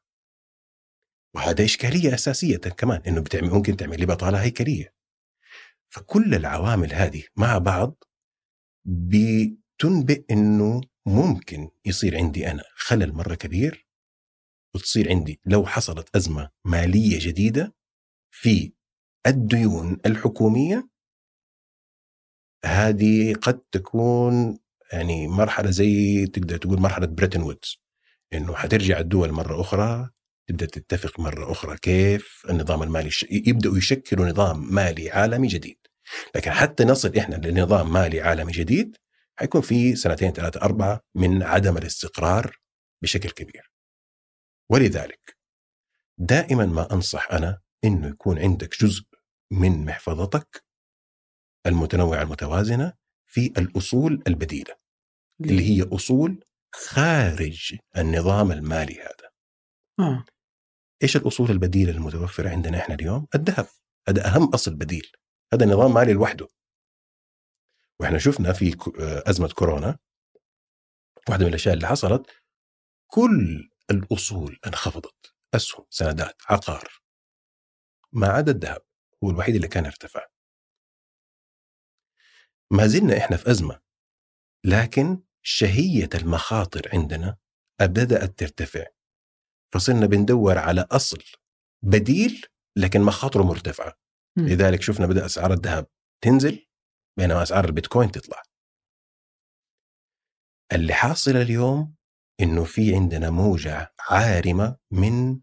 وهذا 1.35 1.65
إشكالية 1.65 2.15
أساسية 2.15 2.57
كمان 2.57 3.03
إنه 3.07 3.21
بتعمل 3.21 3.51
ممكن 3.51 3.77
تعمل 3.77 4.01
لي 4.01 4.07
بطالة 4.07 4.43
هيكلية. 4.43 4.95
فكل 5.89 6.35
العوامل 6.35 6.93
هذه 6.93 7.23
مع 7.37 7.59
بعض 7.59 8.05
بتنبئ 8.85 10.25
إنه 10.31 10.81
ممكن 11.07 11.71
يصير 11.85 12.17
عندي 12.17 12.51
أنا 12.51 12.65
خلل 12.75 13.13
مرة 13.13 13.35
كبير 13.35 13.89
وتصير 14.75 15.11
عندي 15.11 15.41
لو 15.47 15.67
حصلت 15.67 16.17
أزمة 16.17 16.51
مالية 16.65 17.19
جديدة 17.21 17.75
في 18.31 18.73
الديون 19.27 20.01
الحكومية 20.07 20.89
هذه 22.65 23.35
قد 23.35 23.59
تكون 23.59 24.59
يعني 24.95 25.29
مرحلة 25.29 25.71
زي 25.71 26.27
تقدر 26.27 26.57
تقول 26.57 26.81
مرحلة 26.81 27.07
بريتن 27.07 27.43
وودز 27.43 27.79
إنه 28.33 28.55
حترجع 28.55 28.99
الدول 28.99 29.33
مرة 29.33 29.61
أخرى 29.61 30.11
تبدأ 30.49 30.67
تتفق 30.67 31.21
مرة 31.21 31.53
أخرى 31.53 31.77
كيف 31.77 32.43
النظام 32.51 32.83
المالي. 32.83 33.11
يبدأوا 33.31 33.79
يشكلوا 33.79 34.27
نظام 34.27 34.75
مالي 34.75 35.11
عالمي 35.11 35.47
جديد 35.49 35.79
لكن 36.35 36.51
حتى 36.51 36.85
نصل 36.85 37.17
إحنا 37.17 37.37
لنظام 37.37 37.93
مالي 37.93 38.21
عالمي 38.21 38.53
جديد 38.53 38.97
حيكون 39.39 39.61
في 39.61 39.97
سنتين 39.97 40.33
ثلاثة 40.33 40.61
أربعة 40.61 41.01
من 41.15 41.43
عدم 41.43 41.77
الاستقرار 41.77 42.57
بشكل 43.03 43.31
كبير 43.31 43.73
ولذلك 44.71 45.37
دائما 46.19 46.67
ما 46.67 46.93
أنصح 46.93 47.33
أنا 47.33 47.61
إنه 47.85 48.09
يكون 48.09 48.39
عندك 48.39 48.81
جزء 48.81 49.05
من 49.51 49.85
محفظتك 49.85 50.65
المتنوعة 51.67 52.23
المتوازنة 52.23 52.93
في 53.27 53.47
الأصول 53.47 54.23
البديلة 54.27 54.84
اللي 55.41 55.63
هي 55.63 55.83
أصول 55.97 56.45
خارج 56.75 57.77
النظام 57.97 58.53
المالي 58.53 59.01
هذا. 59.01 59.31
آه. 60.01 60.25
إيش 61.03 61.17
الأصول 61.17 61.51
البديلة 61.51 61.93
المتوفرة 61.93 62.51
عندنا 62.51 62.79
إحنا 62.79 62.95
اليوم؟ 62.95 63.27
الذهب. 63.35 63.67
هذا 64.09 64.27
أهم 64.27 64.55
أصل 64.55 64.75
بديل. 64.75 65.13
هذا 65.53 65.67
نظام 65.67 65.95
مالي 65.95 66.13
لوحده. 66.13 66.49
وإحنا 68.01 68.19
شفنا 68.19 68.53
في 68.53 68.71
ك- 68.73 68.99
أزمة 69.01 69.49
كورونا 69.49 69.99
واحدة 71.29 71.45
من 71.45 71.51
الأشياء 71.51 71.75
اللي 71.75 71.87
حصلت 71.87 72.31
كل 73.07 73.71
الأصول 73.91 74.59
انخفضت. 74.67 75.35
أسهم 75.55 75.87
سندات 75.91 76.43
عقار. 76.49 76.89
ما 78.13 78.29
عدا 78.29 78.53
الذهب 78.53 78.83
هو 79.25 79.31
الوحيد 79.31 79.55
اللي 79.55 79.69
كان 79.69 79.87
ارتفع. 79.87 80.27
ما 82.71 82.87
زلنا 82.87 83.19
إحنا 83.19 83.37
في 83.37 83.51
أزمة 83.51 83.81
لكن 84.65 85.23
شهية 85.43 86.09
المخاطر 86.15 86.89
عندنا 86.93 87.37
بدأت 87.81 88.39
ترتفع. 88.39 88.87
فصرنا 89.75 90.07
بندور 90.07 90.59
على 90.59 90.87
أصل 90.91 91.25
بديل 91.85 92.47
لكن 92.77 93.01
مخاطره 93.01 93.43
مرتفعة. 93.43 93.93
مم. 94.39 94.49
لذلك 94.49 94.83
شفنا 94.83 95.07
بدأ 95.07 95.27
أسعار 95.27 95.53
الذهب 95.53 95.87
تنزل 96.25 96.67
بينما 97.19 97.43
أسعار 97.43 97.65
البيتكوين 97.65 98.11
تطلع. 98.11 98.43
اللي 100.73 100.95
حاصل 100.95 101.37
اليوم 101.37 101.95
إنه 102.41 102.65
في 102.65 102.95
عندنا 102.95 103.31
موجة 103.31 103.95
عارمة 104.11 104.77
من 104.91 105.41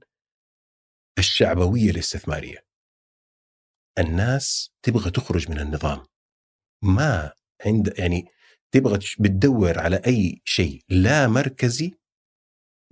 الشعبوية 1.20 1.92
الاستثمارية. 1.92 2.66
الناس 4.00 4.74
تبغى 4.86 5.12
تخرج 5.12 5.52
من 5.52 5.60
النظام. 5.60 6.08
ما 6.84 7.34
عند 7.66 8.00
يعني 8.00 8.28
تبغى 8.72 9.00
بتدور 9.20 9.80
على 9.80 9.96
أي 9.96 10.42
شيء 10.46 10.82
لا 10.90 11.28
مركزي 11.28 11.94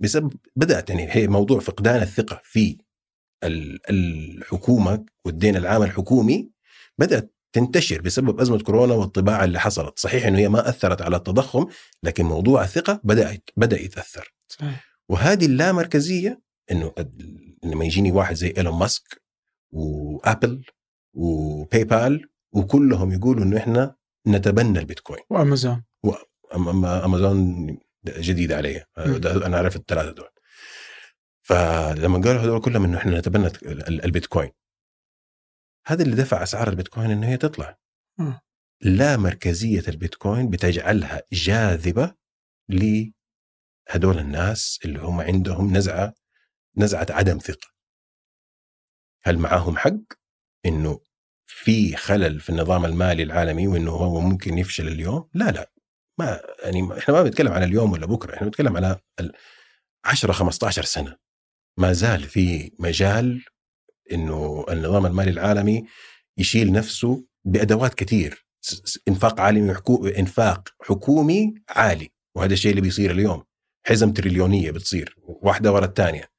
بسبب 0.02 0.32
بدأت 0.56 0.90
يعني 0.90 1.06
هي 1.16 1.28
موضوع 1.28 1.60
فقدان 1.60 2.02
الثقة 2.02 2.40
في 2.44 2.78
ال- 3.44 3.80
الحكومة 3.90 5.06
والدين 5.24 5.56
العام 5.56 5.82
الحكومي 5.82 6.50
بدأت 6.98 7.34
تنتشر 7.52 8.00
بسبب 8.00 8.40
أزمة 8.40 8.58
كورونا 8.58 8.94
والطباعة 8.94 9.44
اللي 9.44 9.60
حصلت، 9.60 9.98
صحيح 9.98 10.26
إنه 10.26 10.38
هي 10.38 10.48
ما 10.48 10.68
أثرت 10.68 11.02
على 11.02 11.16
التضخم 11.16 11.66
لكن 12.02 12.24
موضوع 12.24 12.64
الثقة 12.64 13.00
بدا 13.04 13.38
بدأ 13.56 13.80
يتأثر، 13.80 14.34
صحيح. 14.48 14.84
وهذه 15.08 15.46
اللامركزيه 15.46 16.40
إنه 16.70 16.92
لما 17.64 17.84
يجيني 17.84 18.12
واحد 18.12 18.34
زي 18.34 18.54
إيلون 18.56 18.78
ماسك 18.78 19.22
وأبل 19.72 20.64
وباي 21.14 21.84
بال 21.84 22.28
وكلهم 22.52 23.12
يقولوا 23.12 23.44
إنه 23.44 23.56
إحنا 23.56 23.96
نتبنى 24.26 24.78
البيتكوين. 24.78 25.20
وأمازون. 25.30 25.84
اما 26.54 27.04
أمازون 27.04 27.66
جديدة. 28.06 28.60
ده 28.96 29.46
أنا 29.46 29.56
عارف 29.56 29.76
الثلاثه 29.76 30.10
دول. 30.10 30.28
فلما 31.42 32.20
قالوا 32.20 32.42
هذول 32.42 32.60
كلهم 32.60 32.84
إنه 32.84 32.98
إحنا 32.98 33.18
نتبنى 33.18 33.46
ال- 33.46 34.04
البيتكوين. 34.04 34.50
هذا 35.86 36.02
اللي 36.02 36.16
دفع 36.16 36.42
أسعار 36.42 36.68
البيتكوين 36.68 37.10
إنه 37.10 37.28
هي 37.28 37.36
تطلع. 37.36 37.78
مم. 38.18 38.40
لا 38.80 39.16
مركزية 39.16 39.82
البيتكوين 39.88 40.50
بتجعلها 40.50 41.22
جاذبة 41.32 42.14
لهذول 42.68 44.18
الناس 44.18 44.78
اللي 44.84 44.98
هم 44.98 45.20
عندهم 45.20 45.76
نزعة 45.76 46.14
نزعة 46.76 47.06
عدم 47.10 47.38
ثقة. 47.38 47.68
هل 49.22 49.38
معاهم 49.38 49.76
حق 49.76 50.00
إنه 50.66 51.00
في 51.52 51.96
خلل 51.96 52.40
في 52.40 52.50
النظام 52.50 52.84
المالي 52.84 53.22
العالمي 53.22 53.66
وإنه 53.66 53.90
هو 53.90 54.20
ممكن 54.20 54.58
يفشل 54.58 54.88
اليوم؟ 54.88 55.28
لا 55.34 55.50
لا. 55.50 55.72
ما 56.18 56.40
يعني 56.62 56.98
إحنا 56.98 57.14
ما 57.14 57.22
بنتكلم 57.22 57.52
على 57.52 57.64
اليوم 57.64 57.92
ولا 57.92 58.06
بكرة 58.06 58.34
إحنا 58.34 58.46
بنتكلم 58.46 58.76
على 58.76 59.00
ال 59.20 59.32
10 60.04 60.32
15 60.32 60.84
سنة. 60.84 61.16
ما 61.78 61.92
زال 61.92 62.22
في 62.22 62.72
مجال 62.78 63.44
إنه 64.12 64.66
النظام 64.70 65.06
المالي 65.06 65.30
العالمي 65.30 65.86
يشيل 66.38 66.72
نفسه 66.72 67.24
بأدوات 67.44 67.94
كثير. 67.94 68.46
إنفاق 69.08 69.40
عالمي. 69.40 69.74
إنفاق 70.18 70.68
حكومي 70.82 71.54
عالي 71.68 72.08
وهذا 72.36 72.52
الشيء 72.52 72.70
اللي 72.70 72.82
بيصير 72.82 73.10
اليوم. 73.10 73.44
حزم 73.86 74.12
تريليونية 74.12 74.70
بتصير 74.70 75.16
واحدة 75.22 75.72
ورا 75.72 75.84
الثانية. 75.84 76.29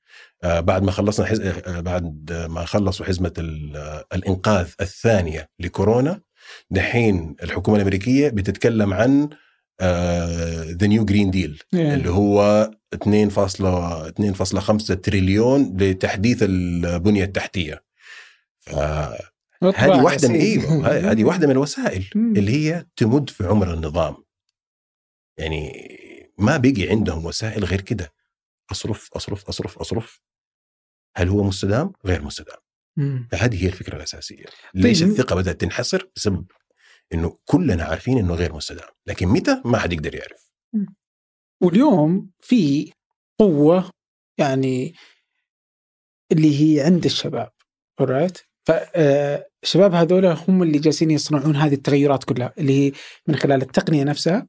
بعد 0.44 0.84
ما 0.84 0.92
خلصنا 0.92 1.26
حز... 1.26 1.42
آه 1.42 1.80
بعد 1.80 2.32
ما 2.50 2.66
خلصوا 2.66 3.06
حزمة 3.06 3.34
ال... 3.38 3.78
آه، 3.78 4.06
الإنقاذ 4.14 4.68
الثانية 4.82 5.50
لكورونا 5.60 6.22
دحين 6.70 7.36
الحكومة 7.44 7.78
الأمريكية 7.78 8.30
بتتكلم 8.30 8.94
عن 8.94 9.30
the 10.72 10.88
new 10.88 11.06
green 11.06 11.32
deal 11.32 11.64
اللي 11.74 12.10
هو 12.10 12.72
2.2.5 12.96 14.96
تريليون 15.04 15.78
لتحديث 15.78 16.44
البنية 16.44 17.24
التحتية. 17.24 17.84
فهذه 18.60 20.04
واحدة 20.04 20.30
من 20.30 20.36
أيوه 20.36 20.88
هذه 21.12 21.24
واحدة 21.24 21.48
من 21.48 21.52
الوسائل 21.52 22.10
اللي 22.16 22.52
هي 22.52 22.86
تمد 22.96 23.30
في 23.30 23.48
عمر 23.48 23.74
النظام. 23.74 24.16
يعني 25.38 25.72
ما 26.38 26.58
بقي 26.58 26.90
عندهم 26.90 27.26
وسائل 27.26 27.66
غير 27.66 27.82
كده. 27.82 28.14
أصرف 28.72 29.10
أصرف 29.14 29.50
أصرف 29.50 29.78
أصرف. 29.78 30.22
هل 31.16 31.28
هو 31.30 31.44
مستدام؟ 31.44 31.94
غير 32.06 32.22
مستدام 32.22 32.58
مم. 32.98 33.28
فهذه 33.32 33.64
هي 33.64 33.68
الفكرة 33.68 33.96
الأساسية 33.96 34.46
ليش 34.74 35.00
طيب. 35.00 35.10
الثقة 35.10 35.36
بدأت 35.36 35.62
تنحصر؟ 35.62 36.10
بسبب 36.16 36.46
إنه 37.14 37.38
كلنا 37.46 37.84
عارفين 37.84 38.18
إنه 38.18 38.34
غير 38.34 38.54
مستدام 38.54 38.90
لكن 39.08 39.28
متى 39.28 39.62
ما 39.66 39.78
حد 39.78 39.94
يقدر 39.94 40.16
يعرف 40.16 40.52
واليوم 41.62 42.32
في 42.42 42.92
قوة 43.40 43.92
يعني 44.38 44.96
اللي 46.32 46.62
هي 46.62 46.82
عند 46.82 47.06
الشباب 47.06 47.52
alright 48.02 48.52
فالشباب 48.66 49.94
هذول 49.94 50.26
هم 50.26 50.64
اللي 50.64 50.80
جالسين 50.80 51.12
يصنعون 51.12 51.56
هذه 51.56 51.74
التغيرات 51.74 52.24
كلها 52.24 52.54
اللي 52.58 52.74
هي 52.88 52.92
من 53.28 53.36
خلال 53.36 53.62
التقنية 53.62 54.04
نفسها 54.04 54.48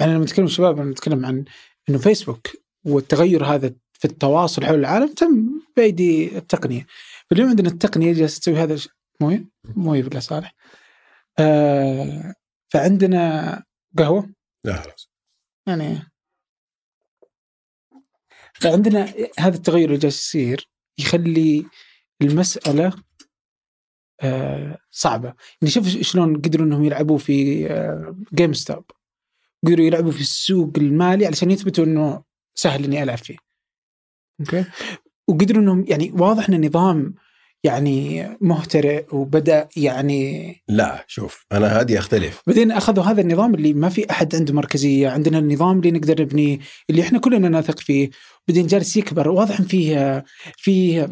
يعني 0.00 0.14
لما 0.14 0.24
نتكلم 0.24 0.46
شباب 0.46 0.80
لما 0.80 0.90
نتكلم 0.90 1.26
عن 1.26 1.44
إنه 1.88 1.98
فيسبوك 1.98 2.48
والتغير 2.84 3.44
هذا 3.44 3.74
في 4.00 4.04
التواصل 4.04 4.64
حول 4.64 4.78
العالم 4.78 5.14
تم 5.14 5.60
بايدي 5.76 6.38
التقنية. 6.38 6.86
فاليوم 7.30 7.48
عندنا 7.48 7.68
التقنية 7.68 8.12
جالسة 8.12 8.40
تسوي 8.40 8.56
هذا 8.56 8.74
الش- 8.74 8.88
مويه 9.20 9.44
مويه 9.64 10.02
بالله 10.02 10.20
صالح. 10.20 10.54
آه 11.38 12.34
فعندنا 12.68 13.62
قهوة. 13.98 14.30
لا 14.64 14.76
خلاص 14.82 15.10
يعني 15.66 15.98
فعندنا 18.54 19.14
هذا 19.38 19.56
التغير 19.56 19.88
اللي 19.88 19.98
جالس 19.98 20.18
يصير 20.26 20.68
يخلي 20.98 21.66
المسألة 22.22 22.92
آه 24.20 24.78
صعبة. 24.90 25.34
يعني 25.62 25.70
شوف 25.72 25.88
شلون 25.88 26.36
قدروا 26.36 26.66
إنهم 26.66 26.84
يلعبوا 26.84 27.18
في 27.18 27.66
آه 27.72 28.16
GameStop 28.34 28.84
قدروا 29.66 29.86
يلعبوا 29.86 30.12
في 30.12 30.20
السوق 30.20 30.72
المالي 30.76 31.26
علشان 31.26 31.50
يثبتوا 31.50 31.84
إنه 31.84 32.24
سهل 32.54 32.84
إني 32.84 33.02
ألعب 33.02 33.18
فيه. 33.18 33.36
أوكي. 34.40 34.64
وقدروا 35.28 35.62
انهم 35.62 35.84
يعني 35.88 36.12
واضح 36.14 36.48
إن 36.48 36.54
النظام 36.54 37.14
يعني 37.64 38.28
مهترئ 38.40 39.04
وبدأ 39.12 39.68
يعني 39.76 40.54
لا 40.68 41.04
شوف 41.06 41.44
أنا 41.52 41.80
هذه 41.80 41.98
أختلف. 41.98 42.42
بعدين 42.46 42.70
أخذوا 42.72 43.04
هذا 43.04 43.20
النظام 43.20 43.54
اللي 43.54 43.72
ما 43.72 43.88
في 43.88 44.10
أحد 44.10 44.34
عنده 44.36 44.54
مركزية، 44.54 45.08
عندنا 45.08 45.38
النظام 45.38 45.78
اللي 45.78 45.90
نقدر 45.90 46.22
نبنيه 46.22 46.58
اللي 46.90 47.02
إحنا 47.02 47.18
كلنا 47.18 47.48
نثق 47.48 47.78
فيه، 47.78 48.10
بعدين 48.48 48.66
جالس 48.66 48.96
يكبر 48.96 49.28
واضح 49.28 49.60
إن 49.60 49.66
فيه 49.66 50.24
فيه 50.56 51.08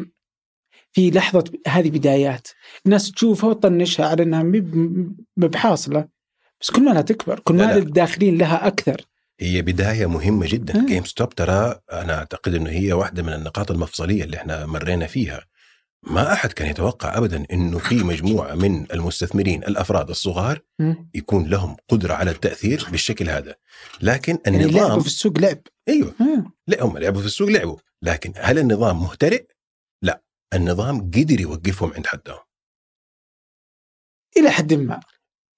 في 0.91 1.11
لحظة 1.11 1.43
هذه 1.67 1.89
بدايات، 1.89 2.47
الناس 2.85 3.11
تشوفها 3.11 3.49
وتطنشها 3.49 4.05
على 4.05 4.23
إنها 4.23 4.43
مب- 4.43 5.15
بحاصله 5.37 6.07
بس 6.61 6.71
كل 6.71 6.85
ما 6.85 6.91
لا 6.91 7.01
تكبر، 7.01 7.39
كل 7.39 7.53
ما 7.53 7.63
لا. 7.63 7.77
الداخلين 7.77 8.37
لها 8.37 8.67
أكثر. 8.67 9.01
هي 9.39 9.61
بداية 9.61 10.05
مهمة 10.05 10.47
جدا. 10.49 10.85
GameStop 10.85 11.35
ترى 11.35 11.79
أنا 11.91 12.17
أعتقد 12.17 12.53
إنه 12.53 12.69
هي 12.69 12.93
واحدة 12.93 13.23
من 13.23 13.33
النقاط 13.33 13.71
المفصلية 13.71 14.23
اللي 14.23 14.37
إحنا 14.37 14.65
مرينا 14.65 15.07
فيها 15.07 15.45
ما 16.03 16.33
أحد 16.33 16.51
كان 16.53 16.69
يتوقع 16.69 17.17
ابدا 17.17 17.45
إنه 17.51 17.77
في 17.77 17.95
مجموعة 17.95 18.55
من 18.55 18.91
المستثمرين 18.91 19.63
الأفراد 19.63 20.09
الصغار. 20.09 20.61
يكون 21.15 21.47
لهم 21.49 21.77
قدرة 21.89 22.13
على 22.13 22.31
التأثير 22.31 22.87
بالشكل 22.91 23.29
هذا 23.29 23.55
لكن 24.01 24.37
يعني 24.45 24.63
النظام 24.63 24.87
لعبوا 24.87 25.01
في 25.01 25.07
السوق 25.07 25.39
لعب. 25.39 25.61
أيوه. 25.87 26.13
لا 26.67 26.83
هم 26.83 26.97
لعبوا 26.97 27.21
في 27.21 27.27
السوق 27.27 27.49
لعبوا 27.49 27.77
لكن 28.01 28.33
هل 28.35 28.59
النظام 28.59 29.01
مهترئ؟ 29.01 29.45
لا 30.01 30.23
النظام 30.53 31.11
قدر 31.11 31.41
يوقفهم 31.41 31.93
عند 31.93 32.07
حدهم 32.07 32.39
إلى 34.37 34.49
حد 34.49 34.73
ما 34.73 34.99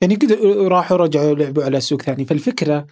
يعني 0.02 0.16
قدروا 0.16 0.70
راحوا 0.70 0.98
رجعوا 0.98 1.36
لعبوا 1.36 1.64
على 1.64 1.82
سوق 1.82 2.02
ثاني 2.02 2.26
فالفكرة 2.26 2.88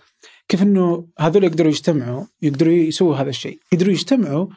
كيف 0.50 0.62
إنه 0.62 1.08
هذول 1.20 1.44
يقدروا 1.44 1.70
يجتمعوا 1.70 2.26
يقدروا 2.42 2.74
يسووا 2.74 3.16
هذا 3.16 3.30
الشيء. 3.30 3.60
يقدروا 3.74 3.94
يجتمعوا 3.94 4.48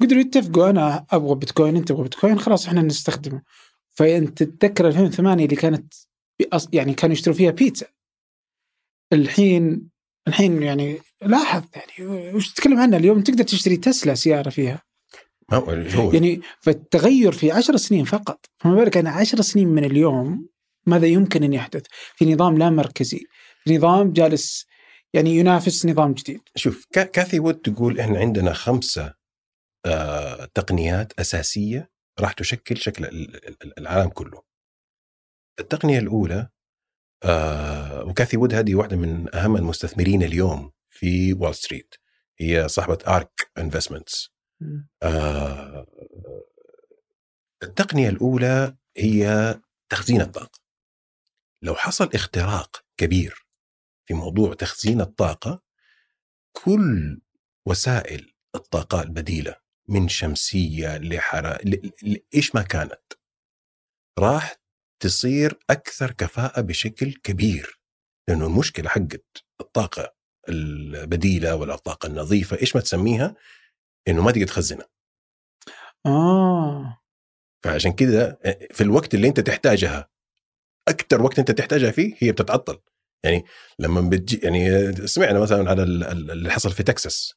قدروا 0.00 0.20
يتفقوا 0.20 0.70
أنا 0.70 1.06
أبغى 1.10 1.34
بيتكوين 1.34 1.76
أنت 1.76 1.88
تبغى 1.88 2.02
بيتكوين 2.02 2.38
خلاص 2.38 2.66
إحنا 2.66 2.82
نستخدمه. 2.82 3.42
فانت 3.90 4.42
تتذكر 4.42 4.88
2008 4.88 5.44
اللي 5.44 5.56
كانت. 5.56 5.94
يعني 6.72 6.94
كانوا 6.94 7.12
يشتروا 7.12 7.36
فيها 7.36 7.50
بيتزا. 7.50 7.86
الحين 9.12 9.88
الحين 10.28 10.62
يعني 10.62 10.98
لاحظ 11.22 11.62
يعني 11.74 12.08
وش 12.34 12.52
تتكلم 12.52 12.78
عنها 12.78 12.98
اليوم؟ 12.98 13.22
تقدر 13.22 13.44
تشتري 13.44 13.76
تسلا 13.76 14.14
سيارة 14.14 14.50
فيها. 14.50 14.82
هو؟ 15.52 16.12
يعني 16.12 16.40
فالتغير 16.60 17.32
في 17.32 17.52
عشر 17.52 17.76
سنين 17.76 18.04
فقط. 18.04 18.46
فما 18.58 18.74
بالك 18.74 18.96
أنا 18.96 19.10
عشر 19.10 19.40
سنين 19.40 19.68
من 19.68 19.84
اليوم 19.84 20.48
ماذا 20.86 21.06
يمكن 21.06 21.42
أن 21.42 21.52
يحدث؟ 21.52 21.82
في 22.14 22.34
نظام 22.34 22.58
لا 22.58 22.70
مركزي. 22.70 23.26
في 23.64 23.76
نظام 23.76 24.12
جالس 24.12 24.67
يعني 25.14 25.30
ينافس 25.30 25.86
نظام 25.86 26.12
جديد 26.12 26.40
شوف 26.56 26.86
كا- 26.92 27.04
كاثي 27.04 27.40
وود 27.40 27.54
تقول 27.60 28.00
إحنا 28.00 28.18
عندنا 28.18 28.52
خمسة 28.52 29.14
آه 29.86 30.44
تقنيات 30.44 31.20
أساسية 31.20 31.90
راح 32.20 32.32
تشكل 32.32 32.76
شكل 32.76 33.04
ال- 33.04 33.48
ال- 33.62 33.78
العالم 33.78 34.08
كله. 34.08 34.42
التقنية 35.60 35.98
الأولى 35.98 36.48
آه 37.24 38.04
وكاثي 38.04 38.36
وود 38.36 38.54
هذه 38.54 38.74
واحدة 38.74 38.96
من 38.96 39.34
أهم 39.34 39.56
المستثمرين 39.56 40.22
اليوم 40.22 40.72
في 40.90 41.32
وول 41.32 41.54
ستريت 41.54 41.94
هي 42.40 42.68
صاحبة 42.68 42.98
ARK 43.08 43.50
Investments. 43.58 44.30
آه 45.02 45.86
التقنية 47.62 48.08
الأولى 48.08 48.76
هي 48.96 49.54
تخزين 49.88 50.20
الطاقه. 50.20 50.60
لو 51.62 51.74
حصل 51.74 52.10
اختراق 52.14 52.84
كبير 52.96 53.47
في 54.08 54.14
موضوع 54.14 54.54
تخزين 54.54 55.00
الطاقة 55.00 55.62
كل 56.52 57.20
وسائل 57.66 58.32
الطاقة 58.54 59.02
البديلة 59.02 59.56
من 59.88 60.08
شمسية 60.08 60.98
لحرارة 60.98 61.60
إيش 62.34 62.54
ما 62.54 62.62
كانت 62.62 63.00
راح 64.18 64.56
تصير 65.02 65.58
أكثر 65.70 66.10
كفاءة 66.10 66.60
بشكل 66.60 67.12
كبير 67.12 67.80
لأنه 68.28 68.46
المشكلة 68.46 68.88
حقت 68.88 69.44
الطاقة 69.60 70.14
البديلة 70.48 71.56
ولا 71.56 71.74
الطاقة 71.74 72.06
النظيفة 72.06 72.58
إيش 72.60 72.76
ما 72.76 72.82
تسميها 72.82 73.34
إنه 74.08 74.22
ما 74.22 74.32
تقدر 74.32 74.46
تخزنها. 74.46 74.88
آه. 76.06 77.00
فعشان 77.64 77.92
كده 77.92 78.40
في 78.70 78.80
الوقت 78.80 79.14
اللي 79.14 79.28
أنت 79.28 79.40
تحتاجها 79.40 80.10
أكثر 80.88 81.22
وقت 81.22 81.38
أنت 81.38 81.50
تحتاجها 81.50 81.90
فيه 81.90 82.14
هي 82.18 82.32
بتتعطل. 82.32 82.80
يعني 83.24 83.44
لما 83.78 84.00
بتجي 84.00 84.40
يعني 84.42 84.92
سمعنا 85.06 85.38
مثلا 85.38 85.70
على 85.70 85.82
ال- 85.82 86.04
ال- 86.04 86.30
اللي 86.30 86.50
حصل 86.50 86.72
في 86.72 86.82
تكساس. 86.82 87.34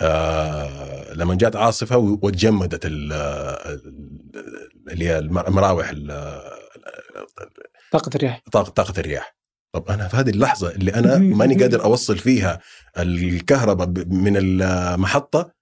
آه 0.00 1.12
لما 1.14 1.34
جات 1.34 1.56
عاصفة 1.56 1.96
وتجمدت 1.96 2.86
ال- 2.86 3.12
ال- 3.12 4.90
اللي 4.90 5.04
هي 5.08 5.18
الم- 5.18 5.38
المراوح 5.38 5.88
ال- 5.90 6.42
طاقة 7.92 8.10
الرياح. 8.14 8.42
طاقه 8.52 8.70
طاقة 8.70 9.00
الرياح. 9.00 9.36
طب 9.74 9.88
أنا 9.90 10.08
في 10.08 10.16
هذه 10.16 10.30
اللحظة 10.30 10.70
اللي 10.70 10.94
أنا 10.94 11.18
ماني 11.38 11.54
قادر 11.60 11.84
أوصل 11.84 12.18
فيها 12.18 12.60
الكهرباء 12.98 13.88
من 14.06 14.36
المحطة 14.36 15.52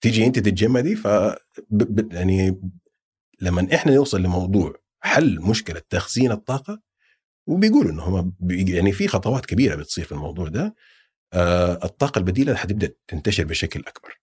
تيجي 0.00 0.26
أنت 0.26 0.38
تتجمدي 0.38 0.96
ف 0.96 1.04
يعني 2.12 2.60
لما 3.40 3.68
إحنا 3.74 3.94
نوصل 3.94 4.22
لموضوع 4.22 4.74
حل 5.00 5.40
مشكلة 5.40 5.82
تخزين 5.90 6.32
الطاقة 6.32 6.80
وبيقولوا 7.48 7.92
إنه 7.92 8.02
هم 8.02 8.36
يعني 8.50 8.92
في 8.92 9.08
خطوات 9.08 9.46
كبيرة 9.46 9.74
بتصير 9.74 10.04
في 10.04 10.12
الموضوع 10.12 10.48
ده. 10.48 10.74
آه 11.32 11.78
الطاقة 11.84 12.18
البديلة 12.18 12.54
حتبدا 12.54 12.92
تنتشر 13.08 13.44
بشكل 13.44 13.80
أكبر. 13.80 14.20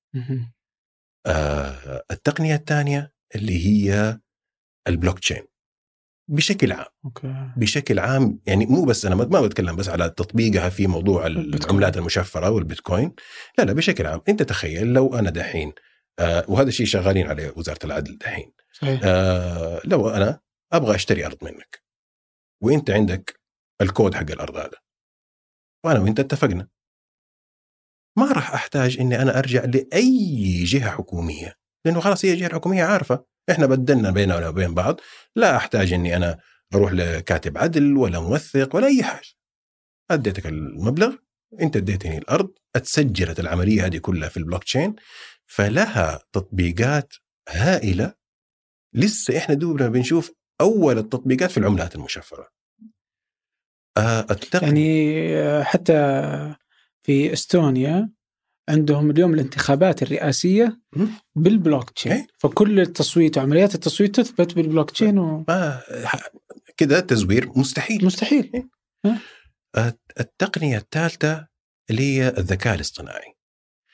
آه 1.25 2.03
التقنية 2.11 2.55
الثانية 2.55 3.13
اللي 3.35 3.65
هي 3.65 4.19
البلوك 4.87 5.19
تشين 5.19 5.43
بشكل 6.29 6.71
عام. 6.71 6.85
okay. 7.05 7.51
بشكل 7.57 7.99
عام 7.99 8.39
يعني 8.45 8.65
مو 8.65 8.85
بس 8.85 9.05
أنا 9.05 9.15
ما 9.15 9.41
بتكلم 9.41 9.75
بس 9.75 9.89
على 9.89 10.09
تطبيقها 10.09 10.69
في 10.69 10.87
موضوع. 10.87 11.27
العملات 11.27 11.97
المشفرة 11.97 12.49
والبيتكوين. 12.49 13.13
لا 13.57 13.63
لا 13.63 13.73
بشكل 13.73 14.05
عام. 14.05 14.21
أنت 14.29 14.43
تخيل 14.43 14.87
لو 14.87 15.15
أنا 15.15 15.29
دحين 15.29 15.73
آه 16.19 16.45
وهذا 16.47 16.67
الشيء 16.67 16.85
شغالين 16.85 17.27
عليه 17.27 17.53
وزارة 17.55 17.85
العدل 17.85 18.17
دحين. 18.17 18.51
صحيح. 18.73 19.01
آه 19.03 19.81
لو 19.85 20.09
أنا 20.09 20.39
أبغى 20.73 20.95
أشتري 20.95 21.25
أرض 21.25 21.37
منك. 21.41 21.85
وانت 22.63 22.89
عندك 22.89 23.39
الكود 23.81 24.13
حق 24.13 24.31
الأرض 24.31 24.55
هذا. 24.57 24.77
وأنا 25.85 25.99
وانت 25.99 26.19
اتفقنا. 26.19 26.67
ما 28.17 28.31
راح 28.31 28.53
أحتاج 28.53 28.99
إني 28.99 29.21
أنا 29.21 29.39
أرجع 29.39 29.65
لأي 29.65 30.63
جهة 30.63 30.89
حكومية. 30.89 31.55
لأنه 31.85 31.99
خلاص 31.99 32.25
هي 32.25 32.33
الجهه 32.33 32.47
الحكوميه 32.47 32.83
عارفة. 32.83 33.25
إحنا 33.49 33.65
بدلنا 33.65 34.11
بيننا 34.11 34.49
وبين 34.49 34.73
بعض. 34.73 34.99
لا 35.35 35.55
أحتاج 35.55 35.93
إني 35.93 36.15
أنا 36.15 36.39
أروح 36.75 36.91
لكاتب 36.91 37.57
عدل 37.57 37.97
ولا 37.97 38.19
موثق 38.19 38.75
ولا 38.75 38.87
أي 38.87 39.03
حاجة. 39.03 39.29
أديتك 40.11 40.45
المبلغ. 40.45 41.15
أنت 41.61 41.77
أديتني 41.77 42.17
الأرض. 42.17 42.53
اتسجلت 42.75 43.39
العملية 43.39 43.85
هذه 43.85 43.97
كلها 43.97 44.29
في 44.29 44.37
البلوك 44.37 44.63
تشين 44.63 44.95
فلها 45.45 46.23
تطبيقات 46.31 47.13
هائلة. 47.49 48.13
لسه 48.93 49.37
إحنا 49.37 49.55
دوبنا 49.55 49.87
بنشوف 49.87 50.31
أول 50.61 50.97
التطبيقات 50.97 51.51
في 51.51 51.57
العملات 51.57 51.95
المشفرة. 51.95 52.47
آه 53.97 54.19
التق... 54.31 54.63
يعني 54.63 55.19
آه، 55.37 55.63
حتى 55.63 55.93
في 57.03 57.33
إستونيا 57.33 58.09
عندهم 58.69 59.11
اليوم 59.11 59.33
الانتخابات 59.33 60.03
الرئاسية 60.03 60.81
مم. 60.95 61.07
بالبلوك 61.35 61.89
تشين 61.89 62.11
إيه. 62.11 62.27
فكل 62.39 62.79
التصويت 62.79 63.37
وعمليات 63.37 63.75
التصويت 63.75 64.15
تثبت 64.15 64.53
بالبلوك 64.55 64.91
تشين 64.91 65.43
ح- 66.05 66.29
كده 66.77 66.99
تزوير 66.99 67.51
مستحيل. 67.55 68.03
ومستحيل 68.03 68.69
آه، 69.75 69.93
التقنية 70.19 70.77
الثالثة 70.77 71.47
اللي 71.89 72.01
هي 72.01 72.27
الذكاء 72.27 72.75
الاصطناعي. 72.75 73.35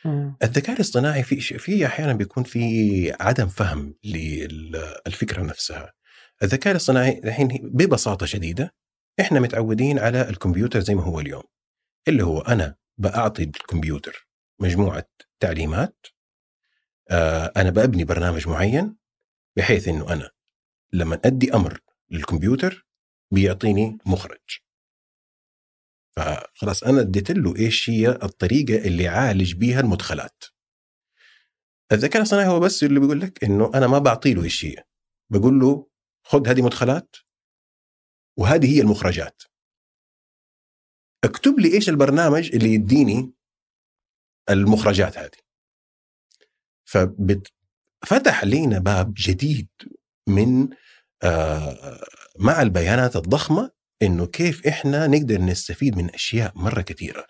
آه. 0.06 0.38
الذكاء 0.44 0.76
الاصطناعي 0.76 1.24
في 1.24 1.42
في 1.42 1.86
أحيانا 1.86 2.14
بيكون 2.14 2.44
في 2.44 3.14
عدم 3.20 3.48
فهم 3.48 3.96
للفكره 4.04 5.42
نفسها. 5.42 5.94
الذكاء 6.44 6.72
الاصطناعي 6.72 7.22
الحين 7.24 7.48
ببساطة 7.48 8.26
شديدة 8.26 8.74
إحنا 9.20 9.40
متعودين 9.40 10.00
على 10.00 10.30
الكمبيوتر 10.30 10.80
زي 10.80 10.96
ما 10.96 11.04
هو 11.04 11.20
اليوم 11.20 11.44
اللي 12.08 12.24
هو 12.24 12.40
أنا 12.40 12.76
بعطي 12.98 13.44
الكمبيوتر 13.44 14.28
مجموعة 14.60 15.10
تعليمات 15.40 16.08
آه، 17.12 17.52
أنا 17.58 17.70
ببني 17.70 18.04
برنامج 18.04 18.48
معين 18.48 18.96
بحيث 19.58 19.88
إنه 19.88 20.14
أنا 20.14 20.30
لما 20.94 21.20
أدي 21.26 21.54
أمر 21.54 21.80
للكمبيوتر 22.10 22.88
بيعطيني 23.32 23.98
مخرج. 24.06 24.60
فخلاص 26.12 26.84
أنا 26.84 27.02
اديت 27.02 27.32
له 27.32 27.56
إيش 27.56 27.90
هي 27.90 28.10
الطريقة 28.10 28.88
اللي 28.88 29.08
عالج 29.08 29.54
بيها 29.54 29.80
المدخلات. 29.80 30.44
الذكاء 31.92 32.22
الصناعي 32.22 32.48
هو 32.48 32.60
بس 32.60 32.84
اللي 32.84 33.00
بيقول 33.00 33.22
لك 33.22 33.44
إنه 33.44 33.72
أنا 33.76 33.88
ما 33.88 34.00
بعطي 34.00 34.34
له 34.34 34.44
إيش 34.44 34.66
هي 34.66 34.84
بقول 35.30 35.60
له 35.60 35.91
خذ 36.32 36.48
هذه 36.48 36.62
مدخلات 36.62 37.16
وهذه 38.38 38.76
هي 38.76 38.82
المخرجات. 38.82 39.44
اكتب 41.24 41.60
لي 41.60 41.74
إيش 41.74 41.90
البرنامج 41.90 42.56
اللي 42.56 42.74
يديني 42.74 43.34
المخرجات 44.50 45.18
هذه. 45.18 45.38
ففتح 48.06 48.44
لنا 48.44 48.80
باب 48.80 49.14
جديد 49.18 49.70
من 50.28 50.70
آه، 51.24 52.02
مع 52.40 52.62
البيانات 52.62 53.16
الضخمة 53.16 53.72
إنه 54.02 54.26
كيف 54.28 54.68
إحنا 54.68 55.08
نقدر 55.08 55.42
نستفيد 55.42 55.98
من 55.98 56.10
أشياء 56.10 56.52
مرة 56.56 56.82
كثيرة. 56.82 57.28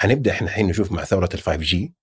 هنبدا 0.00 0.30
إحنا 0.30 0.48
الحين 0.48 0.66
نشوف 0.66 0.92
مع 0.92 1.04
ثورة 1.04 1.28
ال 1.34 1.40
5 1.40 1.56
جي 1.56 1.94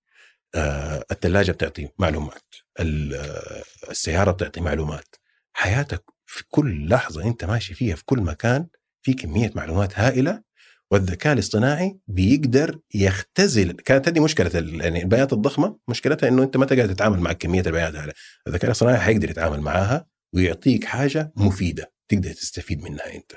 آه، 0.54 1.04
الثلاجة 1.10 1.52
بتعطي 1.52 1.88
معلومات 1.98 2.54
آه، 2.80 3.62
السيارة 3.90 4.30
بتعطي 4.30 4.60
معلومات. 4.60 5.23
حياتك 5.56 6.04
في 6.26 6.44
كل 6.48 6.88
لحظة 6.88 7.24
أنت 7.24 7.44
ماشي 7.44 7.74
فيها 7.74 7.96
في 7.96 8.04
كل 8.04 8.20
مكان 8.20 8.66
في 9.02 9.14
كمية 9.14 9.52
معلومات 9.54 9.98
هائلة 9.98 10.42
والذكاء 10.90 11.32
الاصطناعي 11.32 11.98
بيقدر 12.08 12.80
يختزل. 12.94 13.72
كانت 13.72 14.08
هذه 14.08 14.20
مشكلة 14.20 14.50
يعني 14.54 15.02
البيانات 15.02 15.32
الضخمة؟ 15.32 15.78
مشكلتها 15.88 16.28
إنه 16.28 16.42
أنت 16.42 16.56
ما 16.56 16.66
تقدر 16.66 16.86
تتعامل 16.86 17.20
مع 17.20 17.32
كمية 17.32 17.60
البيانات 17.60 17.94
هذه. 17.94 18.12
الذكاء 18.46 18.66
الاصطناعي 18.66 18.98
حيقدر 18.98 19.30
يتعامل 19.30 19.60
معاها 19.60 20.06
ويعطيك 20.34 20.84
حاجة 20.84 21.32
مفيدة 21.36 21.92
تقدر 22.08 22.32
تستفيد 22.32 22.82
منها 22.82 23.14
أنت. 23.14 23.32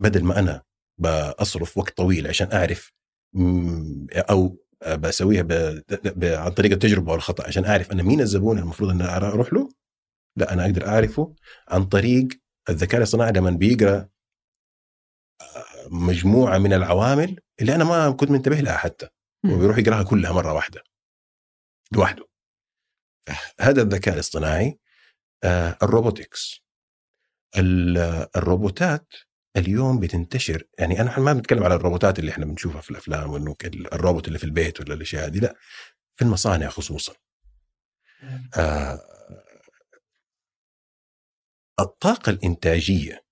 بدل 0.00 0.24
ما 0.24 0.38
أنا 0.38 0.62
بصرف 0.98 1.78
وقت 1.78 1.96
طويل 1.96 2.26
عشان 2.26 2.52
أعرف 2.52 2.92
أو 4.14 4.58
بسويها 4.98 5.46
عن 6.22 6.50
طريق 6.50 6.72
التجربة 6.72 7.12
والخطأ 7.12 7.46
عشان 7.46 7.64
أعرف 7.64 7.92
أنا 7.92 8.02
مين 8.02 8.20
الزبون 8.20 8.58
المفروض 8.58 8.90
ان 8.90 9.00
أروح 9.02 9.52
له 9.52 9.68
لا 10.40 10.52
أنا 10.52 10.64
أقدر 10.64 10.88
أعرفه 10.88 11.34
عن 11.68 11.84
طريق 11.84 12.28
الذكاء 12.68 12.98
الاصطناعي 12.98 13.32
لما 13.32 13.50
بيقرأ 13.50 14.08
آه، 15.40 15.88
مجموعة 15.90 16.58
من 16.58 16.72
العوامل 16.72 17.40
اللي 17.60 17.74
أنا 17.74 17.84
ما 17.84 18.10
كنت 18.10 18.30
منتبه 18.30 18.60
لها 18.60 18.76
حتى 18.76 19.08
وبيروح 19.44 19.78
يقرأها 19.78 20.02
كلها 20.02 20.32
مرة 20.32 20.52
واحدة 20.52 20.82
لوحده. 21.92 22.26
هذا 23.60 23.82
الذكاء 23.82 24.14
الاصطناعي 24.14 24.78
آه، 25.44 25.78
الروبوتكس. 25.82 26.60
الروبوتات 28.36 29.12
اليوم 29.56 30.00
بتنتشر 30.00 30.62
يعني 30.78 31.00
أنا 31.00 31.18
ما 31.18 31.32
بنتكلم 31.32 31.64
على 31.64 31.74
الروبوتات 31.74 32.18
اللي 32.18 32.30
إحنا 32.30 32.46
بنشوفها 32.46 32.80
في 32.80 32.90
الأفلام 32.90 33.30
وإنه 33.30 33.56
الروبوت 33.64 34.28
اللي 34.28 34.38
في 34.38 34.44
البيت 34.44 34.80
ولا 34.80 34.94
الأشياء 34.94 35.26
هذه 35.26 35.38
لا 35.38 35.54
في 36.16 36.24
المصانع 36.24 36.68
خصوصا. 36.68 37.12
آه 38.56 39.00
الطاقة 41.80 42.30
الإنتاجية 42.30 43.24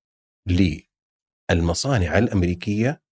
للمصانع 1.51 2.19
الأمريكية 2.19 3.03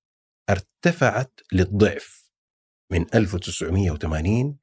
ارتفعت 0.51 1.41
للضعف 1.53 2.33
من 2.93 3.15
1980 3.15 4.59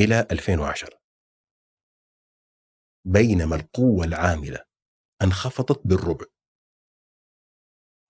إلى 0.00 0.26
2010 0.30 1.00
بينما 3.06 3.56
القوة 3.56 4.04
العاملة 4.04 4.64
انخفضت 5.22 5.86
بالربع 5.86 6.26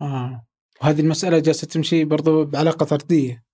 آه. 0.02 0.46
وهذه 0.82 1.00
المسألة 1.00 1.38
جالسة 1.38 1.66
تمشي 1.66 2.04
برضو 2.04 2.44
بعلاقة 2.44 2.86
طردية 2.86 3.44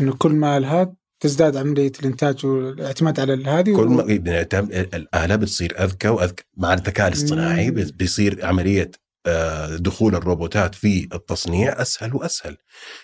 إنه 0.00 0.18
كل 0.18 0.32
ما 0.32 0.56
الهاد 0.56 0.96
تزداد 1.20 1.56
عملية 1.56 1.92
الإنتاج 2.00 2.46
والاعتماد 2.46 3.20
على 3.20 3.44
هذه 3.44 3.76
كل 3.76 3.86
ما 3.86 4.02
الآلة 4.94 5.36
بتصير 5.36 5.84
أذكى 5.84 6.08
وأذكى 6.08 6.44
مع 6.56 6.74
الذكاء 6.74 7.08
الاصطناعي 7.08 7.70
بيصير 7.70 8.46
عملية 8.46 8.90
آه، 9.26 9.76
دخول 9.76 10.14
الروبوتات 10.14 10.74
في 10.74 11.08
التصنيع 11.14 11.82
أسهل 11.82 12.14
وأسهل. 12.14 12.56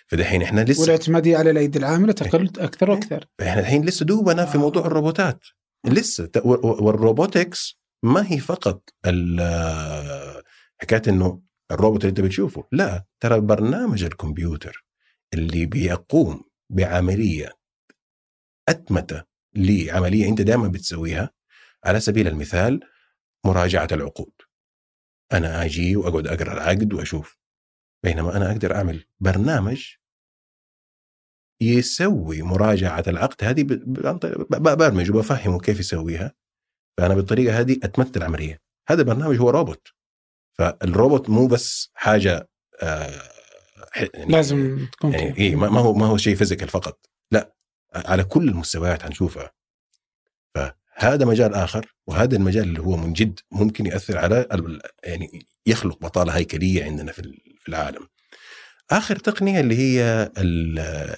فدحين 0.06 0.42
إحنا 0.42 0.60
لسه 0.60 0.80
والاعتمادية 0.80 1.36
على 1.36 1.50
الأيدي 1.50 1.78
العاملة 1.78 2.12
تقل 2.12 2.50
أكثر 2.58 2.90
وأكثر. 2.90 3.26
إحنا 3.42 3.60
الحين 3.60 3.84
لسه 3.84 4.06
دوبنا 4.06 4.46
في 4.46 4.58
موضوع 4.58 4.86
الروبوتات. 4.86 5.44
لسه 5.86 6.28
والروبوتكس 6.44 7.80
ما 8.02 8.32
هي 8.32 8.38
فقط 8.38 8.82
حكاية 10.82 11.02
إنه 11.08 11.42
الروبوت 11.70 12.00
اللي 12.00 12.10
أنت 12.10 12.20
بتشوفه 12.20 12.64
لا 12.72 13.04
ترى 13.20 13.40
برنامج 13.40 14.04
الكمبيوتر 14.04 14.84
اللي 15.34 15.66
بيقوم 15.66 16.44
بعملية 16.70 17.59
أتمتة 18.70 19.24
لعملية 19.54 20.28
أنت 20.28 20.40
دائما 20.40 20.68
بتسويها. 20.68 21.30
على 21.84 22.00
سبيل 22.00 22.28
المثال 22.28 22.80
مراجعة 23.46 23.88
العقود. 23.92 24.32
أنا 25.32 25.64
آجي 25.64 25.96
وأقعد 25.96 26.26
أقرأ 26.26 26.52
العقد 26.52 26.92
وأشوف. 26.92 27.38
بينما 28.04 28.36
أنا 28.36 28.50
أقدر 28.50 28.74
أعمل 28.74 29.04
برنامج 29.20 29.94
يسوي 31.60 32.42
مراجعة 32.42 33.04
العقد 33.06 33.44
هذه 33.44 33.62
برمج 34.50 35.10
وبفهمه 35.10 35.58
كيف 35.58 35.80
يسويها. 35.80 36.34
فأنا 36.98 37.14
بالطريقة 37.14 37.60
هذه 37.60 37.72
اتمت 37.82 38.16
العملية. 38.16 38.60
هذا 38.88 39.00
البرنامج 39.00 39.36
هو 39.36 39.50
روبوت. 39.50 39.88
فالروبوت 40.58 41.30
مو 41.30 41.46
بس 41.46 41.90
حاجة 41.94 42.48
آه 42.82 43.22
يعني 44.14 44.32
لازم 44.32 44.86
تكون 44.92 45.12
يعني 45.12 45.38
إيه 45.38 45.56
ما 45.56 45.80
هو 45.80 45.94
ما 45.94 46.06
هو 46.06 46.16
شيء 46.16 46.36
physical 46.36 46.68
فقط. 46.68 47.06
لا. 47.32 47.54
على 47.94 48.24
كل 48.24 48.48
المستويات 48.48 49.02
حنشوفها 49.02 49.52
فهذا 50.54 51.24
مجال 51.24 51.54
آخر 51.54 51.94
وهذا 52.06 52.36
المجال 52.36 52.62
اللي 52.62 52.80
هو 52.80 52.96
من 52.96 53.12
جد 53.12 53.40
ممكن 53.52 53.86
ياثر 53.86 54.18
على 54.18 54.46
يعني 55.04 55.46
يخلق 55.66 55.98
بطالة 55.98 56.32
هيكلية 56.32 56.84
عندنا 56.84 57.12
في 57.12 57.34
العالم. 57.68 58.08
آخر 58.90 59.16
تقنية 59.16 59.60
اللي 59.60 59.76
هي 59.76 60.30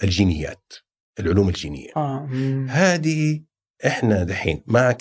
الجينيات 0.02 0.72
العلوم 1.20 1.48
الجينية. 1.48 1.90
آه. 1.96 2.28
هذه 2.68 3.42
إحنا 3.86 4.24
دحين 4.24 4.62
مع 4.66 4.96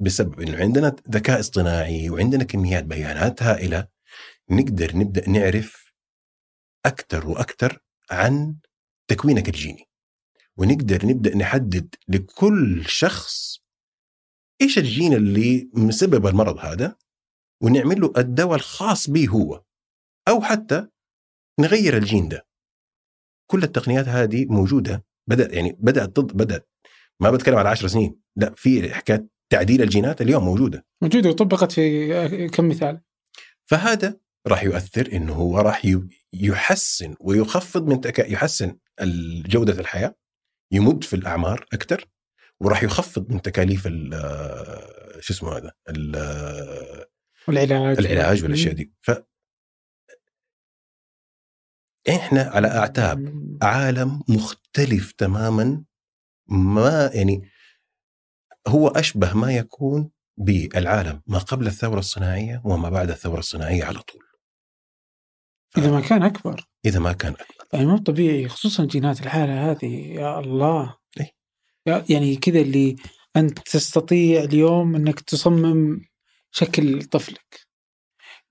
بسبب 0.00 0.40
إنه 0.40 0.58
عندنا 0.58 0.96
ذكاء 1.10 1.40
اصطناعي 1.40 2.10
وعندنا 2.10 2.44
كميات 2.44 2.84
بيانات 2.84 3.42
هائله 3.42 3.86
نقدر 4.50 4.96
نبدأ 4.96 5.28
نعرف 5.28 5.92
أكثر 6.86 7.28
وأكثر 7.28 7.78
عن 8.10 8.56
تكوينك 9.08 9.48
الجيني. 9.48 9.88
ونقدر 10.58 11.06
نبدأ 11.06 11.36
نحدد 11.36 11.94
لكل 12.08 12.84
شخص 12.86 13.58
إيش 14.62 14.78
الجين 14.78 15.12
اللي 15.12 15.70
مسبب 15.74 16.26
المرض 16.26 16.58
هذا 16.58 16.96
ونعمل 17.62 18.00
له 18.00 18.12
الدواء 18.18 18.54
الخاص 18.54 19.10
به 19.10 19.28
هو 19.28 19.64
أو 20.28 20.40
حتى 20.42 20.86
نغير 21.60 21.96
الجين 21.96 22.28
ده. 22.28 22.46
كل 23.50 23.62
التقنيات 23.62 24.08
هذه 24.08 24.46
موجودة 24.46 25.04
بدأ 25.28 25.54
يعني 25.54 25.76
بدأت 25.80 26.20
بدأت 26.20 26.68
ما 27.20 27.30
بتكلم 27.30 27.56
على 27.56 27.68
10 27.68 27.88
سنين 27.88 28.20
لا 28.36 28.54
في 28.56 28.94
حكاية 28.94 29.28
تعديل 29.52 29.82
الجينات 29.82 30.22
اليوم 30.22 30.44
موجودة. 30.44 30.86
موجودة 31.02 31.30
وطبقت 31.30 31.72
في 31.72 32.48
كم 32.48 32.68
مثال. 32.68 33.00
فهذا 33.66 34.16
راح 34.46 34.64
يؤثر 34.64 35.12
إنه 35.12 35.32
هو 35.32 35.58
راح 35.58 35.82
يحسن 36.32 37.14
ويخفض 37.20 37.86
من 37.86 38.00
تك... 38.00 38.18
يحسن 38.18 38.76
جودة 39.46 39.80
الحياة. 39.80 40.14
يمد 40.70 41.04
في 41.04 41.16
الأعمار 41.16 41.66
أكثر 41.72 42.04
وراح 42.60 42.82
يخفض 42.82 43.32
من 43.32 43.42
تكاليف 43.42 43.88
شو 45.20 45.32
اسمه 45.32 45.56
هذا 45.56 45.72
العلاج. 47.48 47.98
العلاج 47.98 48.42
والأشياء 48.42 48.74
دي. 48.74 48.92
ف 49.00 49.10
إحنا 52.08 52.42
على 52.42 52.68
أعتاب 52.68 53.48
عالم 53.62 54.22
مختلف 54.28 55.12
تماما 55.12 55.84
ما 56.48 57.10
يعني 57.14 57.50
هو 58.68 58.88
أشبه 58.88 59.34
ما 59.34 59.52
يكون 59.56 60.10
بالعالم 60.36 61.22
ما 61.26 61.38
قبل 61.38 61.66
الثورة 61.66 61.98
الصناعية 61.98 62.62
وما 62.64 62.90
بعد 62.90 63.10
الثورة 63.10 63.38
الصناعية 63.38 63.84
على 63.84 63.98
طول. 63.98 64.22
إذا 65.78 65.90
ما 65.90 66.00
كان 66.00 66.22
أكبر. 66.22 66.68
إذا 66.86 67.00
ما 67.00 67.12
كان 67.12 67.32
أكبر. 67.32 67.66
يعني 67.72 67.86
مو 67.86 67.98
طبيعي 67.98 68.48
خصوصا 68.48 68.84
جينات 68.84 69.20
الحالة 69.20 69.70
هذه 69.70 70.12
يا 70.12 70.40
الله. 70.40 70.96
إيه؟ 71.20 71.34
يعني 72.08 72.36
كذا 72.36 72.60
اللي 72.60 72.96
أنت 73.36 73.58
تستطيع 73.58 74.42
اليوم 74.42 74.96
إنك 74.96 75.20
تصمم 75.20 76.00
شكل 76.50 77.02
طفلك. 77.02 77.63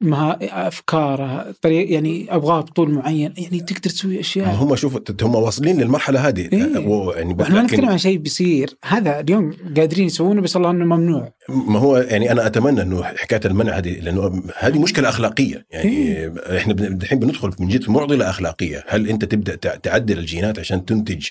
مها 0.03 0.37
أفكاره 0.67 1.55
طريق 1.61 1.91
يعني 1.91 2.27
ابغاه 2.35 2.61
بطول 2.61 2.91
معين 2.91 3.33
يعني 3.37 3.59
تقدر 3.59 3.79
تسوي 3.89 4.19
أشياء. 4.19 4.47
هم 4.55 4.75
شوف 4.75 4.99
هم 5.23 5.35
واصلين 5.35 5.81
للمرحلة 5.81 6.27
هذه. 6.27 6.49
إيه. 6.53 6.77
و- 6.87 7.11
يعني 7.11 7.33
وإحنا 7.39 7.55
ما 7.55 7.61
نتكلم 7.63 7.89
عن 7.89 7.97
شيء 7.97 8.17
بيصير. 8.17 8.77
هذا 8.83 9.19
اليوم 9.19 9.53
قادرين 9.77 10.05
يسوونه 10.05 10.41
بس 10.41 10.55
الله 10.55 10.69
إنه 10.69 10.85
ممنوع. 10.85 11.33
ما 11.49 11.79
هو 11.79 11.97
يعني 11.97 12.31
أنا 12.31 12.45
أتمنى 12.47 12.81
إنه 12.81 13.03
حكاية 13.03 13.41
المنع 13.45 13.77
هذه 13.77 13.99
لأنه 13.99 14.43
هذه 14.59 14.79
مشكلة 14.79 15.09
أخلاقية. 15.09 15.65
يعني 15.71 16.27
إحنا 16.57 16.73
بن- 16.73 17.01
الحين 17.03 17.19
بندخل 17.19 17.51
من 17.59 17.67
جد 17.67 17.83
في 17.83 17.91
معضلة 17.91 18.29
أخلاقية. 18.29 18.83
هل 18.87 19.09
أنت 19.09 19.25
تبدأ 19.25 19.55
تع- 19.55 19.75
تعدل 19.75 20.17
الجينات 20.19 20.59
عشان 20.59 20.85
تنتج 20.85 21.27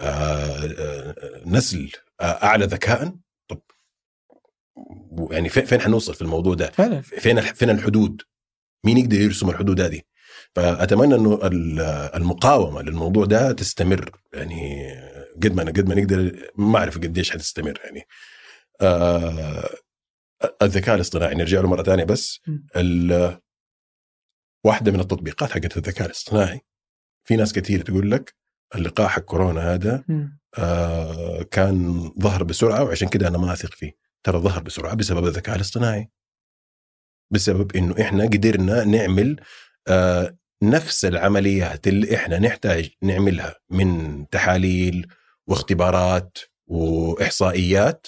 آه، 0.00 0.02
آه، 0.78 1.14
نسل 1.46 1.90
أعلى 2.20 2.66
ذكاء؟ 2.66 3.12
يعني 5.30 5.48
فين 5.48 5.80
حنوصل 5.80 6.14
في 6.14 6.22
الموضوع 6.22 6.54
ده؟ 6.54 6.70
فعلا. 6.70 7.00
فين 7.00 7.40
فين 7.40 7.70
الحدود؟ 7.70 8.22
مين 8.84 8.98
يقدر 8.98 9.20
يرسم 9.20 9.50
الحدود 9.50 9.80
هذه؟ 9.80 10.00
فأتمنى 10.54 11.14
إنه 11.14 11.34
ال- 11.42 11.80
المقاومة 12.14 12.82
للموضوع 12.82 13.24
ده 13.24 13.52
تستمر 13.52 14.10
يعني 14.34 14.86
قد 15.42 15.52
ما 15.54 15.62
قد 15.62 15.88
ما 15.88 15.94
نقدر 15.94 16.50
ما 16.58 16.78
أعرف 16.78 16.98
قديش 16.98 17.30
حتستمر 17.30 17.80
يعني. 17.84 18.02
آه 18.80 19.68
الذكاء 20.62 20.94
الاصطناعي 20.94 21.34
نرجع 21.34 21.60
له 21.60 21.68
مرة 21.68 21.82
ثانية 21.82 22.04
بس. 22.04 22.40
واحدة 24.64 24.92
من 24.92 25.00
التطبيقات 25.00 25.50
حقت 25.50 25.76
الذكاء 25.76 26.06
الاصطناعي 26.06 26.60
في 27.24 27.36
ناس 27.36 27.52
كثير 27.52 27.82
تقول 27.82 28.10
لك 28.10 28.34
اللقاح 28.74 29.10
حق 29.10 29.22
كورونا 29.22 29.74
هذا. 29.74 30.04
آه 30.58 31.42
كان 31.42 32.08
ظهر 32.20 32.42
بسرعة 32.44 32.84
وعشان 32.84 33.08
كده 33.08 33.28
أنا 33.28 33.38
ما 33.38 33.52
أثق 33.52 33.74
فيه. 33.74 34.05
ترى 34.26 34.38
ظهر 34.38 34.62
بسرعة 34.62 34.94
بسبب 34.94 35.26
الذكاء 35.26 35.56
الاصطناعي 35.56 36.10
بسبب 37.32 37.76
إنه 37.76 37.94
إحنا 38.00 38.24
قدرنا 38.24 38.84
نعمل 38.84 39.40
آه 39.88 40.38
نفس 40.62 41.04
العمليات 41.04 41.86
اللي 41.86 42.16
إحنا 42.16 42.38
نحتاج 42.38 42.90
نعملها 43.02 43.54
من 43.70 44.28
تحاليل 44.28 45.12
واختبارات 45.48 46.38
وإحصائيات 46.66 48.06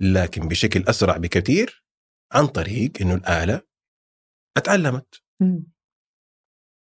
لكن 0.00 0.48
بشكل 0.48 0.84
أسرع 0.88 1.16
بكثير 1.16 1.84
عن 2.32 2.46
طريق 2.46 2.92
إنه 3.00 3.14
الآلة 3.14 3.62
اتعلمت. 4.56 5.22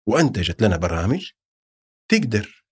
وأنتجت 0.08 0.62
لنا 0.62 0.78
برامج 0.78 1.32
تقدر 2.12 2.66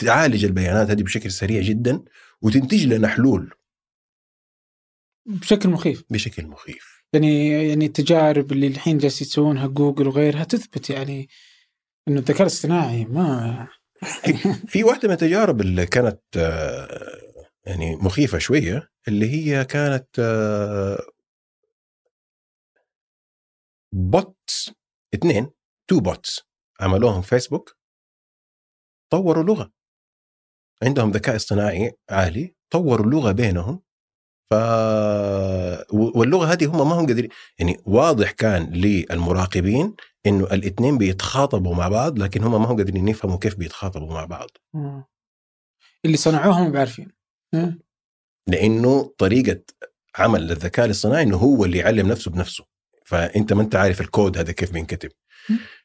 تعالج 0.00 0.44
البيانات 0.44 0.90
هذه 0.90 1.02
بشكل 1.02 1.30
سريع 1.30 1.62
جدا 1.62 2.04
وتنتج 2.42 2.84
لنا 2.86 3.08
حلول 3.08 3.54
بشكل 5.26 5.68
مخيف. 5.68 6.04
بشكل 6.10 6.46
مخيف. 6.46 7.02
يعني 7.12 7.48
يعني 7.68 7.86
التجارب 7.86 8.52
اللي 8.52 8.66
الحين 8.66 8.98
جالس 8.98 9.22
يسوونها 9.22 9.66
جوجل 9.66 10.08
وغيرها 10.08 10.44
تثبت 10.44 10.90
يعني 10.90 11.28
إنه 12.08 12.18
الذكاء 12.18 12.42
الاصطناعي 12.42 13.04
ما 13.04 13.68
في 14.68 14.84
واحدة 14.84 15.08
من 15.08 15.14
التجارب 15.14 15.60
اللي 15.60 15.86
كانت 15.86 16.20
آه، 16.36 17.26
يعني 17.66 17.96
مخيفة 17.96 18.38
شوية 18.38 18.88
اللي 19.08 19.30
هي 19.30 19.64
كانت 19.64 20.06
آه، 20.18 20.98
bots 23.94 24.70
اثنين 25.14 25.50
two 25.90 26.00
bots 26.00 26.40
عملوهم 26.80 27.22
فيسبوك 27.22 27.76
طوروا 29.12 29.42
لغة. 29.44 29.72
عندهم 30.82 31.10
ذكاء 31.10 31.36
اصطناعي 31.36 31.92
عالي 32.10 32.54
طوروا 32.72 33.06
لغة 33.10 33.32
بينهم 33.32 33.82
ف 34.50 34.54
واللغة 35.92 36.52
هذه 36.52 36.66
هم 36.66 36.88
ما 36.88 36.94
هم 36.94 37.06
قادرين 37.06 37.30
يعني 37.58 37.80
واضح 37.84 38.30
كان 38.30 38.72
للمراقبين 38.72 39.94
إنه 40.26 40.44
الاثنين 40.44 40.98
بيتخاطبوا 40.98 41.74
مع 41.74 41.88
بعض 41.88 42.18
لكن 42.18 42.44
هم 42.44 42.62
ما 42.62 42.68
هم 42.68 42.76
قادرين 42.76 43.08
يفهموا 43.08 43.38
كيف 43.38 43.54
بيتخاطبوا 43.54 44.14
مع 44.14 44.24
بعض 44.24 44.48
آه. 44.74 45.08
اللي 46.04 46.16
صنعوهم 46.16 46.72
ما 46.72 46.78
عارفين 46.78 47.12
آه. 47.54 47.74
لأنه 48.48 49.14
طريقة 49.18 49.60
عمل 50.16 50.52
الذكاء 50.52 50.86
الاصطناعي 50.86 51.22
إنه 51.22 51.36
هو 51.36 51.64
اللي 51.64 51.78
يعلم 51.78 52.08
نفسه 52.08 52.30
بنفسه 52.30 52.64
فأنت 53.06 53.52
ما 53.52 53.62
أنت 53.62 53.76
عارف 53.76 54.00
الكود 54.00 54.38
هذا 54.38 54.52
كيف 54.52 54.72
بينكتب. 54.72 55.10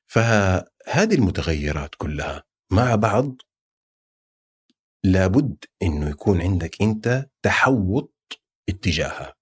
فهذه 0.07 1.15
المتغيرات 1.15 1.95
كلها 1.95 2.43
مع 2.71 2.95
بعض 2.95 3.41
لابد 5.03 5.65
إنه 5.81 6.09
يكون 6.09 6.41
عندك 6.41 6.81
أنت 6.81 7.29
تحوط 7.41 8.20
اتجاهها. 8.71 9.33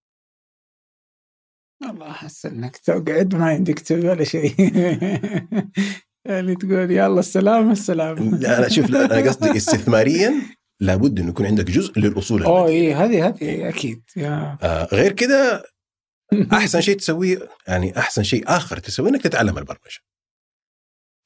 والله 1.82 2.12
احس 2.12 2.46
انك 2.46 2.78
تقعد 2.78 3.36
ما 3.36 3.46
عندك 3.46 3.80
تسوي 3.80 4.10
ولا 4.10 4.24
شيء. 4.24 4.56
يعني 6.30 6.56
تقول 6.56 6.92
يلا 6.92 7.20
السلام 7.20 7.72
السلام. 7.72 8.36
أنا 8.36 8.70
شوف 8.70 8.90
لا، 8.90 9.06
أنا 9.06 9.30
قصدي 9.30 9.58
استثماريا 9.58 10.34
لابد 10.80 11.20
إنه 11.20 11.30
يكون 11.30 11.46
عندك 11.46 11.66
جزء 11.72 12.00
للأصول 12.00 12.44
أوه. 12.44 12.68
اي 12.68 12.94
هذه 12.94 13.28
هذه 13.28 13.70
أكيد. 13.70 14.04
يا. 14.18 14.58
آه 14.62 14.86
غير 14.86 15.12
كده 15.12 15.64
أحسن 16.54 16.82
شيء 16.82 16.98
تسويه 16.98 17.50
يعني 17.68 17.98
أحسن 17.98 18.24
شيء 18.24 18.44
آخر 18.48 18.78
تسويه 18.80 19.10
إنك 19.10 19.22
تتعلم 19.22 19.58
البرمجة. 19.58 20.00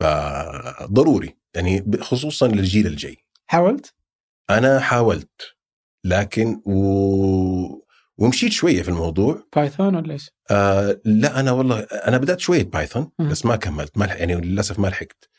فضروري 0.02 1.38
يعني 1.56 2.02
خصوصا 2.02 2.48
للجيل 2.48 2.88
الجاي. 2.88 3.18
حاولت؟ 3.48 3.94
أنا 4.50 4.80
حاولت 4.80 5.56
لكن 6.06 6.62
و... 6.66 7.82
ومشيت 8.18 8.52
شوية 8.52 8.81
في 8.81 8.90
الموضوع. 8.90 9.44
Python 9.56 9.95
ولا 9.95 10.14
إيش؟ 10.14 10.30
آه 10.52 11.02
لا 11.06 11.40
أنا 11.40 11.52
والله 11.52 11.80
أنا 11.80 12.18
بدأت 12.18 12.40
شوية 12.40 12.64
Python. 12.64 13.11
بس 13.19 13.45
ما 13.45 13.56
كملت 13.56 13.98
ما 13.98 14.06
يعني 14.06 14.35
للأسف 14.35 14.80
ما 14.80 14.88
لحقت. 14.88 15.30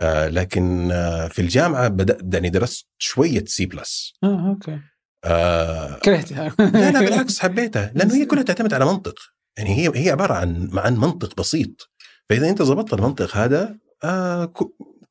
آه 0.00 0.28
لكن 0.28 0.90
آه 0.92 1.28
في 1.28 1.42
الجامعة 1.42 1.88
بدأت 1.88 2.34
يعني 2.34 2.50
درست 2.50 2.86
شوية 2.98 3.44
C 3.44 3.66
plus 3.66 4.12
آه 4.24 4.48
okay. 4.48 4.78
آه 5.24 5.98
كرهتها 5.98 6.54
لا 6.58 6.90
لا 6.90 7.00
بالعكس 7.00 7.38
حبيتها 7.42 7.92
لأنه 7.94 8.14
هي 8.14 8.26
كلها 8.26 8.42
تعتمد 8.42 8.74
على 8.74 8.84
منطق. 8.84 9.14
يعني 9.58 9.76
هي 9.78 9.92
هي 9.94 10.10
عبارة 10.10 10.34
عن 10.34 10.70
عن 10.74 10.96
منطق 10.96 11.36
بسيط. 11.40 11.90
فإذا 12.28 12.50
أنت 12.50 12.62
ضبطت 12.62 12.94
المنطق 12.94 13.36
هذا 13.36 13.76
آه 14.04 14.52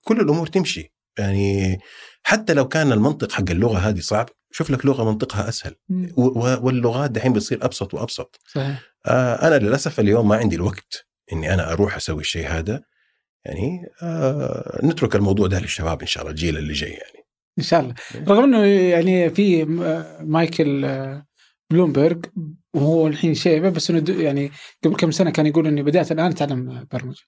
كل 0.04 0.20
الأمور 0.20 0.48
تمشي. 0.48 0.94
يعني 1.20 1.80
حتى 2.24 2.54
لو 2.54 2.68
كان 2.68 2.92
المنطق 2.92 3.32
حق 3.32 3.50
اللغة 3.50 3.78
هذه 3.78 4.00
صعب 4.00 4.30
شوف 4.52 4.70
لك 4.72 4.86
لغة 4.86 5.04
منطقها 5.12 5.50
أسهل. 5.50 5.76
واللغات 6.18 7.12
دحين 7.12 7.34
بتصير 7.34 7.66
أبسط 7.66 7.94
وأبسط. 7.94 8.40
صحيح. 8.48 8.82
آه 9.06 9.48
أنا 9.48 9.56
للأسف 9.56 10.00
اليوم 10.00 10.28
ما 10.28 10.36
عندي 10.36 10.56
الوقت 10.56 11.06
إني 11.34 11.54
أنا 11.54 11.72
أروح 11.72 11.96
أسوي 11.96 12.22
الشيء 12.22 12.48
هذا. 12.48 12.82
يعني 13.46 13.86
آه 14.04 14.80
نترك 14.84 15.16
الموضوع 15.16 15.48
ده 15.48 15.60
للشباب 15.60 16.02
إن 16.02 16.08
شاء 16.08 16.22
الله 16.24 16.32
الجيل 16.32 16.58
اللي 16.58 16.74
جاي 16.74 16.90
يعني. 16.90 17.26
إن 17.60 17.64
شاء 17.64 17.80
الله. 17.80 17.94
رغم 18.28 18.44
إنه 18.44 18.66
يعني 18.66 19.30
في 19.30 19.66
م- 19.66 20.06
مايكل 20.32 20.86
آه، 20.86 21.26
بلومبرج 21.72 22.26
وهو 22.74 23.08
الحين 23.08 23.34
شيبه 23.34 23.70
بس 23.70 23.90
إنه 23.90 24.22
يعني 24.22 24.52
قبل 24.84 24.96
كم 24.96 25.12
سنة 25.12 25.30
كان 25.32 25.46
يقول 25.46 25.68
إني 25.68 25.84
بدأت 25.84 26.12
الآن 26.12 26.32
أتعلم 26.32 26.88
برمجة. 26.92 27.22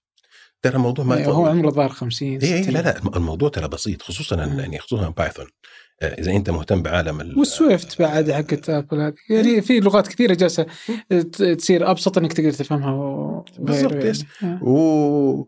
ترى 0.62 0.76
الموضوع 0.76 1.06
ما 1.06 1.16
يعني 1.16 1.32
هو 1.32 1.46
عمره 1.46 1.70
ظهر 1.70 1.90
50 1.90 2.30
اي 2.42 2.62
60. 2.64 2.74
لا 2.74 2.80
لا 2.82 2.98
الموضوع 3.16 3.50
ترى 3.50 3.68
بسيط 3.68 4.02
خصوصا. 4.02 4.36
يعني 4.36 4.80
خصوصا 4.80 5.10
Python 5.10 5.46
آه، 5.46 5.50
إذا 6.02 6.32
أنت 6.32 6.50
مهتم 6.50 6.82
بعالم 6.82 7.22
ال- 7.22 7.40
وال 7.40 7.58
Swift 7.58 8.02
بعد 8.02 8.32
حقت 8.32 8.70
Apple 8.70 9.14
يعني 9.30 9.62
في 9.62 9.80
لغات 9.80 10.08
كثيرة 10.08 10.34
جالسة 10.34 10.66
تصير 11.58 11.92
أبسط 11.92 12.18
إنك 12.18 12.34
تقدر 12.34 12.52
تفهمها 12.52 12.92
و- 12.92 13.46
بالضبط،. 13.60 13.94
يعني. 13.94 14.18
آه. 14.44 14.64
و 14.64 15.46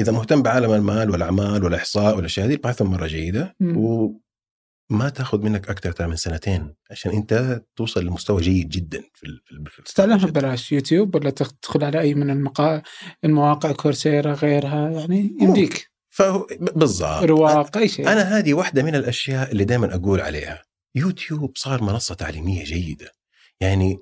إذا 0.00 0.12
مهتم 0.12 0.42
بعالم 0.42 0.72
المال 0.72 1.10
والأعمال 1.10 1.64
والإحصاء 1.64 2.16
والأشياء 2.16 2.46
هذه 2.46 2.52
ال 2.54 2.59
Python 2.59 2.86
مرة 2.88 3.06
جيدة. 3.06 3.56
وما 3.60 5.08
تاخذ 5.14 5.42
منك 5.42 5.68
أكثر 5.70 6.06
من 6.08 6.16
سنتين 6.16 6.74
عشان 6.90 7.12
أنت 7.12 7.62
توصل 7.76 8.04
لمستوى 8.04 8.40
جيد 8.42 8.68
جدا 8.68 9.02
في 9.14 9.26
في 9.66 9.82
تتعلمها 9.82 10.26
ببلاش 10.26 10.72
يوتيوب 10.72 11.14
ولا 11.14 11.30
تدخل 11.30 11.84
على 11.84 12.00
أي 12.00 12.14
من 12.14 12.30
المقا... 12.30 12.82
المواقع 13.24 13.72
Coursera 13.72 14.32
غيرها 14.34 14.90
يعني 14.90 15.36
يمديك 15.40 15.90
فهو 16.16 16.46
بالضبط. 16.60 17.22
رواق 17.22 17.76
أي 17.76 17.88
شيء. 17.88 18.12
أنا 18.12 18.22
هذه 18.22 18.54
واحدة 18.54 18.82
من 18.82 18.94
الأشياء 18.94 19.52
اللي 19.52 19.64
دائما 19.64 19.94
أقول 19.94 20.20
عليها. 20.20 20.64
يوتيوب 20.94 21.56
صار 21.56 21.82
منصة 21.82 22.14
تعليمية 22.14 22.64
جيدة. 22.64 23.12
يعني 23.60 24.00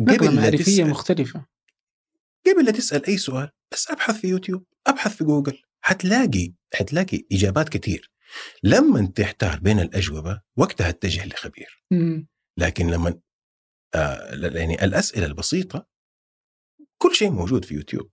نقلة 0.00 0.30
لا 0.30 0.50
تسأل 0.50 0.90
مختلفة. 0.90 1.46
قبل 2.46 2.64
لا 2.64 2.72
تسأل 2.72 3.06
أي 3.06 3.16
سؤال 3.16 3.50
بس 3.72 3.90
أبحث 3.90 4.20
في 4.20 4.28
يوتيوب 4.28 4.64
أبحث 4.86 5.16
في 5.16 5.24
جوجل. 5.24 5.62
حتلاقي 5.80 6.52
حتلاقي 6.74 7.24
إجابات 7.32 7.68
كثير. 7.68 8.10
لما 8.62 9.06
تحتار 9.06 9.58
بين 9.58 9.80
الأجوبة 9.80 10.40
وقتها 10.56 10.88
اتجه 10.88 11.26
لخبير. 11.26 11.84
مم. 11.90 12.28
لكن 12.58 12.90
لما 12.90 13.20
آه 13.94 14.34
يعني 14.34 14.84
الأسئلة 14.84 15.26
البسيطة 15.26 15.86
كل 16.98 17.14
شيء 17.14 17.30
موجود 17.30 17.64
في 17.64 17.74
يوتيوب. 17.74 18.10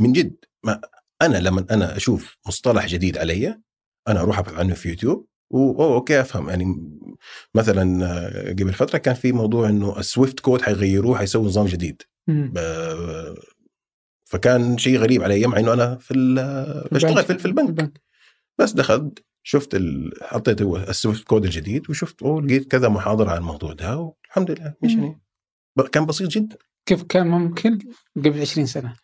من 0.00 0.12
جد. 0.12 0.36
ما 0.64 0.80
أنا 1.22 1.36
لما 1.36 1.66
أنا 1.70 1.96
أشوف 1.96 2.36
مصطلح 2.46 2.86
جديد 2.86 3.18
علي 3.18 3.60
أنا 4.08 4.20
أروح 4.20 4.38
أبحث 4.38 4.54
عنه 4.54 4.74
في 4.74 4.88
يوتيوب 4.88 5.26
و- 5.50 5.94
okay 5.94 6.20
أفهم. 6.20 6.48
يعني 6.48 6.64
مثلا 7.54 8.04
آه، 8.06 8.50
قبل 8.52 8.72
فترة 8.72 8.98
كان 8.98 9.14
في 9.14 9.32
موضوع 9.32 9.68
إنه 9.68 9.98
ال 9.98 10.05
SWIFT 10.05 10.40
code 10.40 10.62
حيغيروه 10.62 11.18
حيسووا 11.18 11.46
نظام 11.46 11.66
جديد. 11.66 12.02
ب- 12.28 13.34
فكان 14.24 14.78
شيء 14.78 14.98
غريب 14.98 15.22
علي 15.22 15.46
مع 15.46 15.58
إنه 15.58 15.72
أنا 15.72 15.96
في 15.96 16.14
ال- 16.14 16.88
بشتغل 16.92 17.24
في, 17.24 17.38
في 17.38 17.46
البنك. 17.46 18.00
بس 18.58 18.72
دخلت 18.72 19.24
شفت 19.42 19.74
ال... 19.74 20.12
حطيت 20.22 20.60
ال 20.62 20.72
SWIFT 20.72 21.24
code 21.24 21.44
الجديد 21.44 21.90
وشفت 21.90 22.22
أوه 22.22 22.42
لقيت 22.42 22.70
كذا 22.70 22.88
محاضرة 22.88 23.30
عن 23.30 23.36
الموضوع 23.38 23.72
ده 23.72 23.96
والحمد 23.98 24.50
لله 24.50 24.74
مشاني 24.82 25.20
ب- 25.76 25.82
كان 25.82 26.06
بسيط 26.06 26.28
جدا. 26.30 26.56
كيف 26.86 27.02
كان 27.02 27.26
ممكن 27.26 27.78
قبل 28.16 28.40
20 28.40 28.66
سنة؟ 28.66 28.96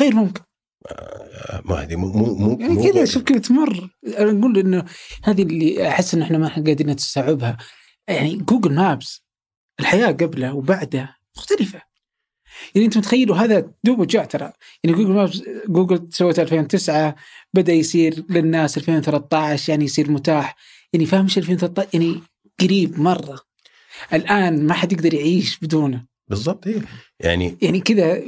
غير 0.00 0.14
ممكن. 0.14 0.42
ما 1.64 1.82
هذه 1.82 1.96
مو 1.96 2.12
مو 2.12 2.34
مو, 2.34 2.58
يعني 2.60 2.92
كذا 2.92 3.04
شوف 3.04 3.22
كذا 3.22 3.38
تمر. 3.38 3.88
أنا 4.18 4.32
نقول 4.32 4.58
إنه 4.58 4.84
هذه 5.24 5.42
اللي 5.42 5.88
أحس 5.88 6.14
إن 6.14 6.22
إحنا 6.22 6.38
ما 6.38 6.46
إحنا 6.46 6.64
قادرين 6.64 6.94
نستوعبها 6.94 7.58
يعني 8.08 8.36
Google 8.36 8.74
Maps 8.74 9.22
الحياة 9.80 10.06
قبله 10.06 10.54
وبعده 10.54 11.16
مختلفة. 11.36 11.82
يعني 12.74 12.86
أنت 12.86 12.98
متخيل 12.98 13.30
وهذا 13.30 13.70
دوبه 13.84 14.04
جاء 14.04 14.24
ترى. 14.24 14.52
يعني 14.84 14.96
Google 14.96 15.12
Maps 15.12 15.42
Google 15.68 16.08
سوته 16.10 16.42
2009 16.42 17.16
بدأ 17.54 17.72
يصير 17.72 18.24
للناس 18.30 18.78
2013 18.78 19.70
يعني 19.70 19.84
يصير 19.84 20.10
متاح. 20.10 20.56
يعني 20.92 21.06
فاهم 21.06 21.24
إيش 21.24 21.38
2013 21.38 21.88
يعني 21.92 22.20
قريب 22.60 23.00
مرة. 23.00 23.40
الآن 24.12 24.66
ما 24.66 24.74
حد 24.74 24.92
يقدر 24.92 25.14
يعيش 25.14 25.58
بدونه. 25.58 26.06
بالضبط 26.28 26.66
إيه. 26.66 26.82
يعني 27.20 27.58
يعني 27.62 27.80
كذا 27.80 28.22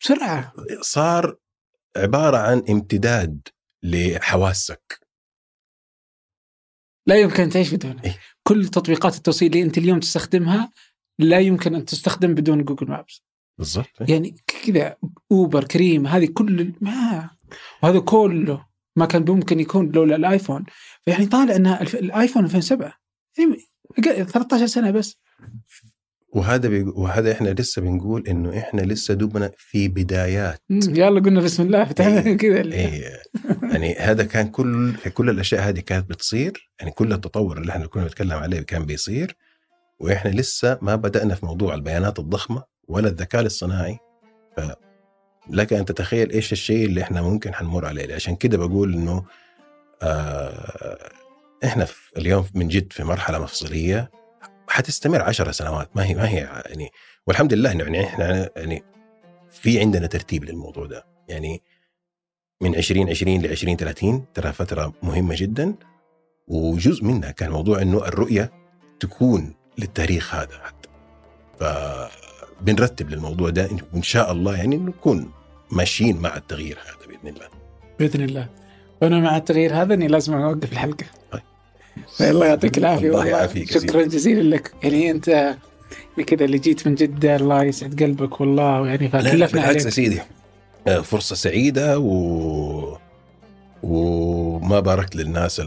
بسرعة. 0.00 0.52
صار 0.80 1.36
عبارة 1.96 2.36
عن 2.36 2.62
امتداد 2.70 3.48
لحواسك 3.82 5.00
لا 7.06 7.20
يمكن 7.20 7.48
تعيش 7.48 7.74
بدونه 7.74 8.04
إيه. 8.04 8.18
كل 8.42 8.68
تطبيقات 8.68 9.16
التوصيل 9.16 9.52
اللي 9.52 9.62
أنت 9.62 9.78
اليوم 9.78 10.00
تستخدمها 10.00 10.72
لا 11.18 11.38
يمكن 11.38 11.74
أن 11.74 11.84
تستخدم 11.84 12.34
بدون 12.34 12.64
Google 12.64 12.88
Maps 12.88 13.22
بالضبط 13.58 13.86
إيه. 14.00 14.10
يعني 14.10 14.36
كذا 14.46 14.96
Uber 15.32 15.64
Careem 15.64 16.06
هذه 16.06 16.28
كل 16.34 16.72
ما 16.80 17.30
وهذا 17.82 18.00
كله 18.00 18.66
ما 18.96 19.06
كان 19.06 19.24
ممكن 19.28 19.60
يكون 19.60 19.90
لولا 19.90 20.16
ال 20.16 20.23
iPhone 20.23 20.64
فيعني 21.04 21.26
طالع 21.26 21.56
إنها. 21.56 21.82
ال 21.82 21.91
iPhone 21.91 22.44
2007 22.44 22.94
يعني 23.38 23.56
13 24.24 24.66
سنة 24.66 24.90
بس 24.90 25.16
وهذا 26.32 26.68
بي... 26.68 26.82
وهذا 26.82 27.32
إحنا 27.32 27.48
لسه 27.48 27.82
بنقول 27.82 28.28
إنه 28.28 28.58
إحنا 28.58 28.80
لسه 28.80 29.14
دوبنا 29.14 29.50
في 29.56 29.88
بدايات 29.88 30.60
يلا 30.70 31.20
قلنا 31.20 31.40
بسم 31.40 31.62
الله 31.62 31.84
فتحنا 31.84 32.26
إيه. 32.26 32.36
كذا 32.42 32.60
إيه. 32.60 33.22
يعني 33.62 33.94
هذا 33.94 34.24
كان 34.24 34.48
كل 34.48 34.94
كل 35.14 35.30
الأشياء 35.30 35.68
هذه 35.68 35.80
كانت 35.80 36.10
بتصير 36.10 36.70
يعني 36.80 36.90
كل 36.90 37.12
التطور 37.12 37.58
اللي 37.58 37.72
إحنا 37.72 37.86
كنا 37.86 38.04
نتكلم 38.04 38.32
عليه 38.32 38.60
كان 38.60 38.86
بيصير 38.86 39.36
وإحنا 39.98 40.30
لسه 40.30 40.78
ما 40.82 40.96
بدأنا 40.96 41.34
في 41.34 41.46
موضوع 41.46 41.74
البيانات 41.74 42.18
الضخمة 42.18 42.62
ولا 42.88 43.08
الذكاء 43.08 43.40
الاصطناعي 43.40 43.98
فلك 44.56 45.72
أن 45.72 45.84
تتخيل 45.84 46.30
إيش 46.30 46.52
الشيء 46.52 46.86
اللي 46.86 47.02
إحنا 47.02 47.22
ممكن 47.22 47.54
حنمر 47.54 47.86
عليه 47.86 48.14
عشان 48.14 48.36
كده 48.36 48.58
بقول 48.58 48.94
إنه 48.94 49.24
آه 50.02 51.10
إحنا 51.64 51.84
في 51.84 52.10
اليوم 52.16 52.44
من 52.54 52.68
جد 52.68 52.92
في 52.92 53.04
مرحلة 53.04 53.38
مفصلية 53.38 54.10
حتستمر 54.70 55.22
عشر 55.22 55.52
سنوات. 55.52 55.96
ما 55.96 56.04
هي 56.04 56.14
ما 56.14 56.28
هي 56.28 56.36
يعني 56.66 56.90
والحمد 57.26 57.54
لله 57.54 57.70
يعني 57.70 58.04
إحنا 58.04 58.50
يعني 58.56 58.82
في 59.50 59.80
عندنا 59.80 60.06
ترتيب 60.06 60.44
للموضوع 60.44 60.86
ده. 60.86 61.06
يعني 61.28 61.62
من 62.60 62.74
2020 62.74 63.42
ل 63.42 63.46
2030 63.46 64.24
ترى 64.34 64.52
فترة 64.52 64.92
مهمة 65.02 65.34
جدا 65.38 65.74
وجزء 66.48 67.04
منها 67.04 67.30
كان 67.30 67.50
موضوع 67.50 67.82
إنه 67.82 67.98
الرؤية 67.98 68.52
تكون 69.00 69.54
للتاريخ 69.78 70.34
هذا. 70.34 70.60
حتى 70.62 70.88
فبنرتب 71.60 73.10
للموضوع 73.10 73.50
ده 73.50 73.68
وان 73.92 74.02
شاء 74.02 74.32
الله 74.32 74.56
يعني 74.56 74.76
نكون 74.76 75.32
ماشيين 75.72 76.16
مع 76.16 76.36
التغيير 76.36 76.78
هذا 76.78 77.06
بإذن 77.06 77.28
الله. 77.34 77.48
بإذن 77.98 78.24
الله. 78.24 78.48
وأنا 79.02 79.20
مع 79.20 79.36
التغيير 79.36 79.82
هذا 79.82 79.94
إني 79.94 80.08
لازم 80.08 80.34
أوقف 80.34 80.72
الحلقة. 80.72 81.19
الله 82.30 82.46
يعطيك 82.46 82.78
العافية 82.78 83.06
الله 83.06 83.18
والله. 83.18 83.30
يعافيك 83.30 83.70
شكرا 83.72 84.02
جزيلا 84.02 84.56
لك. 84.56 84.72
يعني 84.82 85.10
أنت 85.10 85.54
كذا 86.26 86.44
اللي 86.44 86.58
جيت 86.58 86.86
من 86.86 86.94
جدة 86.94 87.36
الله 87.36 87.64
يسعد 87.64 88.02
قلبك 88.02 88.40
والله. 88.40 88.86
يعني 88.86 89.08
لا 89.08 89.18
لا 89.18 89.30
فكلفنا 89.30 89.46
بالعكس 89.46 89.56
يا 89.56 89.62
عليك 89.80 89.88
سيدي. 89.88 90.20
آه، 90.88 91.00
فرصة 91.00 91.36
سعيدة 91.36 91.98
و 91.98 92.96
وما 93.82 94.80
باركت 94.80 95.16
للناس 95.16 95.62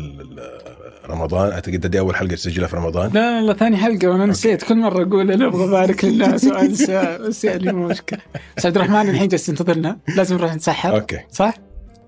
رمضان. 1.09 1.51
أعتقد 1.51 1.87
دي 1.87 1.99
أول 1.99 2.15
حلقة 2.15 2.35
تسجلها 2.35 2.67
في 2.67 2.75
رمضان؟ 2.75 3.11
لا 3.13 3.35
والله 3.35 3.53
ثاني 3.53 3.77
حلقة 3.77 4.07
وأنا 4.07 4.25
نسيت. 4.25 4.63
كل 4.63 4.75
مرة 4.77 5.03
أقول 5.03 5.31
أنا 5.31 5.45
أبغى 5.47 5.63
أبارك 5.63 6.05
للناس 6.05 6.43
وأنسى. 6.45 7.17
بس 7.27 7.43
يعني 7.45 7.73
مشكلة. 7.73 8.19
بس 8.57 8.65
عبد 8.65 8.75
الرحمن 8.75 9.09
الحين 9.09 9.27
جالس 9.27 9.49
ينتظرنا. 9.49 9.97
لازم 10.17 10.35
نروح 10.35 10.55
نسحر. 10.55 10.95
أوكي. 10.95 11.19
صح؟ 11.31 11.53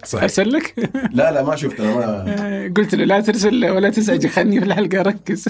صحيح. 0.05 0.23
أرسل 0.23 0.51
لك؟ 0.51 0.89
لا 1.11 1.31
لا 1.31 1.43
ما 1.43 1.55
شفت 1.55 1.79
أنا 1.79 1.95
ما 1.95 2.73
قلت 2.77 2.95
له 2.95 3.05
لا 3.05 3.19
ترسل 3.21 3.69
ولا 3.69 3.89
تزعج 3.89 4.27
خلني 4.27 4.59
في 4.59 4.65
الحلقة 4.65 5.01
ركز. 5.01 5.49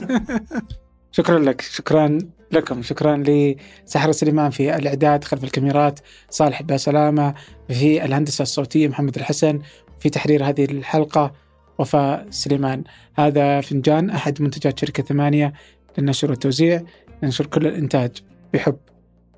شكرا 1.18 1.40
لك 1.40 1.62
شكرا 1.62 2.18
لكم 2.52 2.82
شكرا 2.84 3.24
لسحر 3.28 4.12
سليمان 4.12 4.52
في 4.52 4.76
الإعداد 4.76 5.24
خلف 5.24 5.44
الكاميرات 5.44 6.00
صالح 6.30 6.62
باسلامه 6.62 7.34
في 7.68 8.06
الهندسة 8.06 8.42
الصوتية 8.42 8.88
محمد 8.88 9.16
الحسن 9.16 9.60
في 10.00 10.10
تحرير 10.10 10.50
هذه 10.50 10.66
الحلقة 10.66 11.32
وفاء 11.80 12.28
سليمان. 12.30 12.84
هذا 13.16 13.62
فنجان 13.62 14.10
أحد 14.10 14.42
منتجات 14.42 14.80
شركة 14.80 15.04
ثمانية 15.04 15.54
للنشر 15.98 16.30
والتوزيع 16.30 16.82
ننشر 17.24 17.46
كل 17.46 17.68
الإنتاج 17.68 18.12
بحب 18.54 18.78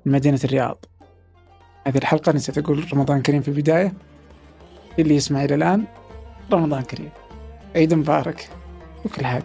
مدينة 0.06 0.40
الرياض. 0.44 0.84
هذه 1.86 1.98
الحلقة 1.98 2.32
نسيت 2.32 2.58
أقول 2.58 2.84
رمضان 2.92 3.22
كريم 3.22 3.42
في 3.42 3.48
البداية. 3.48 3.92
اللي 4.98 5.14
يسمع 5.14 5.44
إلى 5.44 5.54
الآن 5.54 5.84
رمضان 6.52 6.82
كريم. 6.82 7.10
عيد 7.76 7.94
مبارك 7.94 8.48
وكل 9.04 9.26
حاجة. 9.26 9.44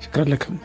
شكرا 0.00 0.24
لكم. 0.24 0.56